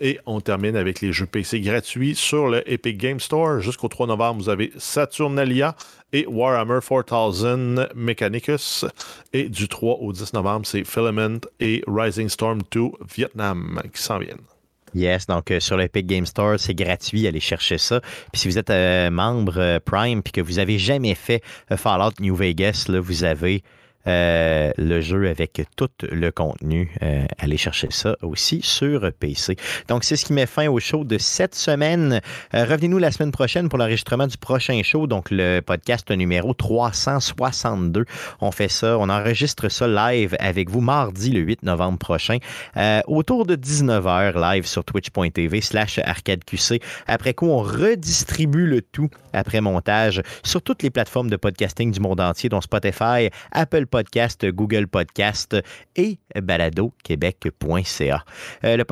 Et 0.00 0.18
on 0.26 0.40
termine 0.40 0.76
avec 0.76 1.00
les 1.00 1.12
jeux 1.12 1.26
PC 1.26 1.60
gratuits 1.60 2.14
sur 2.14 2.48
le 2.48 2.68
Epic 2.70 2.98
Game 2.98 3.18
Store. 3.18 3.60
Jusqu'au 3.60 3.88
3 3.88 4.06
novembre, 4.06 4.42
vous 4.42 4.48
avez 4.48 4.72
Saturnalia 4.76 5.74
et 6.12 6.24
Warhammer 6.26 6.78
4000 6.80 7.88
Mechanicus. 7.94 8.84
Et 9.32 9.48
du 9.48 9.68
3 9.68 9.96
au 10.00 10.12
10 10.12 10.32
novembre, 10.34 10.66
c'est 10.66 10.84
Filament 10.84 11.40
et 11.58 11.82
Rising 11.86 12.28
Storm 12.28 12.60
2 12.70 12.80
Vietnam 13.16 13.80
qui 13.92 14.00
s'en 14.00 14.18
viennent. 14.18 14.38
Yes, 14.94 15.26
donc 15.26 15.50
euh, 15.50 15.60
sur 15.60 15.76
l'Epic 15.76 16.06
Game 16.06 16.26
Store, 16.26 16.58
c'est 16.58 16.74
gratuit, 16.74 17.26
allez 17.26 17.40
chercher 17.40 17.78
ça. 17.78 18.00
Puis 18.32 18.40
si 18.40 18.48
vous 18.48 18.58
êtes 18.58 18.70
euh, 18.70 19.10
membre 19.10 19.58
euh, 19.58 19.78
Prime 19.84 20.22
puis 20.22 20.32
que 20.32 20.40
vous 20.40 20.58
avez 20.58 20.78
jamais 20.78 21.14
fait 21.14 21.42
euh, 21.70 21.76
Fallout 21.76 22.12
New 22.20 22.34
Vegas, 22.34 22.86
là, 22.88 23.00
vous 23.00 23.24
avez 23.24 23.62
euh, 24.08 24.72
le 24.78 25.00
jeu 25.00 25.28
avec 25.28 25.62
tout 25.76 25.90
le 26.10 26.30
contenu. 26.30 26.90
Euh, 27.02 27.24
allez 27.38 27.56
chercher 27.56 27.88
ça 27.90 28.16
aussi 28.22 28.60
sur 28.62 29.10
PC. 29.12 29.56
Donc, 29.88 30.04
c'est 30.04 30.16
ce 30.16 30.24
qui 30.24 30.32
met 30.32 30.46
fin 30.46 30.68
au 30.68 30.80
show 30.80 31.04
de 31.04 31.18
cette 31.18 31.54
semaine. 31.54 32.20
Euh, 32.54 32.64
Revenez-nous 32.64 32.98
la 32.98 33.10
semaine 33.10 33.32
prochaine 33.32 33.68
pour 33.68 33.78
l'enregistrement 33.78 34.26
du 34.26 34.38
prochain 34.38 34.80
show, 34.82 35.06
donc 35.06 35.30
le 35.30 35.60
podcast 35.60 36.10
numéro 36.10 36.54
362. 36.54 38.04
On 38.40 38.50
fait 38.50 38.68
ça, 38.68 38.98
on 38.98 39.08
enregistre 39.08 39.68
ça 39.68 39.86
live 39.86 40.36
avec 40.38 40.70
vous 40.70 40.80
mardi 40.80 41.30
le 41.30 41.40
8 41.40 41.62
novembre 41.62 41.98
prochain, 41.98 42.38
autour 43.06 43.46
de 43.46 43.56
19h 43.56 44.40
live 44.40 44.66
sur 44.66 44.84
twitch.tv 44.84 45.60
slash 45.60 45.98
arcadeqc. 45.98 46.82
Après 47.06 47.34
coup, 47.34 47.48
on 47.48 47.58
redistribue 47.58 48.66
le 48.66 48.82
tout 48.82 49.10
après 49.32 49.60
montage 49.60 50.22
sur 50.42 50.62
toutes 50.62 50.82
les 50.82 50.90
plateformes 50.90 51.30
de 51.30 51.36
podcasting 51.36 51.92
du 51.92 52.00
monde 52.00 52.20
entier, 52.20 52.48
dont 52.48 52.60
Spotify, 52.60 53.28
Apple 53.52 53.86
Podcast, 53.86 54.46
Google 54.46 54.86
Podcast 54.86 55.56
et 55.96 56.18
baladoquebec.ca. 56.40 58.24
Euh, 58.64 58.84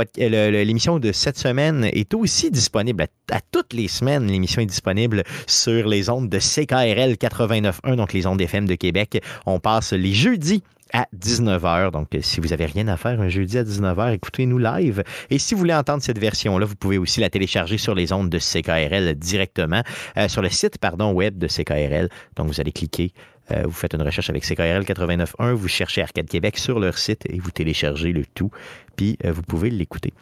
L'émission 0.65 0.99
de 0.99 1.13
cette 1.13 1.39
semaine 1.39 1.85
est 1.93 2.15
aussi 2.15 2.51
disponible 2.51 3.05
à, 3.31 3.37
à 3.37 3.41
toutes 3.41 3.73
les 3.73 3.89
semaines. 3.89 4.27
L'émission 4.27 4.63
est 4.63 4.67
disponible 4.67 5.23
sur 5.47 5.89
les 5.89 6.09
ondes 6.11 6.29
de 6.29 6.39
CKRL 6.39 7.15
89.1, 7.15 7.97
donc 7.97 8.13
les 8.13 8.27
ondes 8.27 8.41
FM 8.41 8.67
de 8.67 8.75
Québec. 8.75 9.23
On 9.47 9.61
passe 9.61 9.93
les 9.93 10.13
jeudis 10.13 10.63
à 10.93 11.07
19h. 11.17 11.91
Donc, 11.91 12.15
euh, 12.15 12.19
si 12.23 12.41
vous 12.41 12.49
n'avez 12.49 12.67
rien 12.67 12.89
à 12.89 12.97
faire 12.97 13.21
un 13.21 13.29
jeudi 13.29 13.59
à 13.59 13.65
19h, 13.65 14.15
écoutez-nous 14.15 14.59
live. 14.59 15.03
Et 15.31 15.39
si 15.39 15.55
vous 15.55 15.61
voulez 15.61 15.75
entendre 15.75 16.03
cette 16.03 16.19
version-là, 16.19 16.65
vous 16.65 16.77
pouvez 16.77 16.99
aussi 16.99 17.21
la 17.21 17.31
télécharger 17.31 17.79
sur 17.79 17.95
les 17.95 18.13
ondes 18.13 18.31
de 18.31 18.39
CKRL 18.39 19.15
directement, 19.15 19.83
euh, 20.17 20.29
sur 20.29 20.43
le 20.43 20.49
site 20.49 20.79
pardon, 20.79 21.13
web 21.13 21.39
de 21.39 21.49
CKRL. 21.49 22.09
Donc, 22.37 22.49
vous 22.49 22.61
allez 22.61 22.73
cliquer. 22.73 23.13
euh, 23.53 23.63
vous 23.65 23.73
faites 23.73 23.95
une 23.95 24.03
recherche 24.03 24.29
avec 24.29 24.45
CKRL 24.45 24.83
89.1, 24.83 25.53
vous 25.53 25.69
cherchez 25.69 26.03
Arcade 26.03 26.29
Québec 26.29 26.59
sur 26.59 26.81
leur 26.81 26.99
site 26.99 27.23
et 27.29 27.39
vous 27.39 27.51
téléchargez 27.53 28.13
le 28.13 28.25
tout, 28.27 28.51
puis 28.97 29.19
vous 29.25 29.43
pouvez 29.43 29.71
l'écouter. 29.71 30.13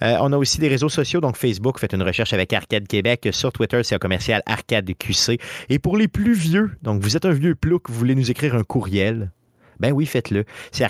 On 0.00 0.32
a 0.32 0.36
aussi 0.36 0.60
des 0.60 0.68
réseaux 0.68 0.88
sociaux, 0.88 1.20
donc 1.20 1.36
Facebook, 1.36 1.80
faites 1.80 1.94
une 1.94 2.02
recherche 2.02 2.32
avec 2.32 2.52
Arcade 2.52 2.86
Québec. 2.86 3.28
Sur 3.32 3.52
Twitter, 3.52 3.82
c'est 3.82 3.96
un 3.96 3.98
commercial 3.98 4.40
Arcade 4.46 4.88
QC. 4.96 5.38
Et 5.68 5.80
pour 5.80 5.96
les 5.96 6.06
plus 6.06 6.32
vieux, 6.32 6.70
donc 6.82 7.02
vous 7.02 7.16
êtes 7.16 7.24
un 7.24 7.32
vieux 7.32 7.56
plouc, 7.56 7.90
vous 7.90 7.98
voulez 7.98 8.14
nous 8.14 8.30
écrire 8.30 8.54
un 8.54 8.62
courriel, 8.62 9.32
ben 9.80 9.92
oui, 9.92 10.06
faites-le. 10.06 10.44
C'est 10.70 10.84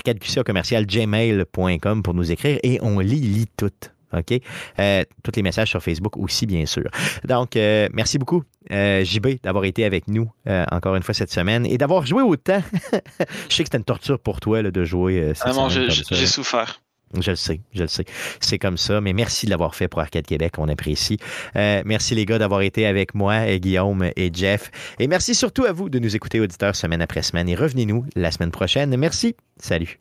gmail.com 0.87 2.03
pour 2.03 2.15
nous 2.15 2.33
écrire 2.33 2.59
et 2.62 2.79
on 2.83 2.99
lit, 2.99 3.21
lit 3.21 3.47
tout. 3.57 3.71
OK? 4.12 4.41
Euh, 4.79 5.05
tous 5.23 5.33
les 5.37 5.43
messages 5.43 5.71
sur 5.71 5.83
Facebook 5.83 6.17
aussi, 6.17 6.47
bien 6.47 6.67
sûr. 6.67 6.91
Donc, 7.25 7.57
euh, 7.57 7.89
merci 7.93 8.19
beaucoup, 8.19 8.43
euh, 8.73 9.05
JB, 9.05 9.41
d'avoir 9.43 9.65
été 9.65 9.85
avec 9.85 10.09
nous 10.09 10.31
encore 10.47 10.97
une 10.97 11.03
fois 11.03 11.15
cette 11.15 11.31
semaine 11.31 11.65
et 11.67 11.79
d'avoir 11.79 12.07
joué 12.07 12.23
autant. 12.23 12.61
Je 13.49 13.55
sais 13.55 13.62
que 13.62 13.69
c'était 13.69 13.79
une 13.79 13.85
torture 13.85 14.19
pour 14.19 14.41
toi 14.41 14.62
là, 14.62 14.71
de 14.71 14.85
jouer 14.85 15.33
cette 15.35 15.49
Vraiment, 15.49 15.71
ça. 15.71 15.81
j'ai 15.89 16.27
souffert. 16.27 16.81
Je 17.19 17.31
le 17.31 17.37
sais, 17.37 17.61
je 17.74 17.82
le 17.82 17.89
sais. 17.89 18.05
C'est 18.41 18.59
comme 18.59 18.77
ça, 18.77 19.01
mais 19.01 19.12
merci 19.12 19.47
de 19.47 19.51
l'avoir 19.51 19.74
fait 19.74 19.89
pour 19.89 20.01
Arcade 20.01 20.27
Québec, 20.27 20.55
on 20.59 20.69
apprécie. 20.69 21.19
Euh, 21.57 21.82
merci 21.85 22.15
les 22.15 22.24
gars 22.24 22.39
d'avoir 22.39 22.62
été 22.62 22.87
avec 22.87 23.15
moi, 23.15 23.49
et 23.49 23.59
Guillaume 23.59 24.11
et 24.15 24.31
Jeff. 24.32 24.70
Et 24.99 25.09
merci 25.09 25.35
surtout 25.35 25.65
à 25.65 25.73
vous 25.73 25.89
de 25.89 25.99
nous 25.99 26.15
écouter, 26.15 26.41
auditeurs, 26.41 26.77
semaine 26.77 27.03
après 27.03 27.23
semaine. 27.23 27.49
Et 27.49 27.55
revenez-nous 27.55 28.05
la 28.15 28.31
semaine 28.31 28.53
prochaine. 28.53 28.97
Merci. 28.97 29.35
Salut. 29.59 29.99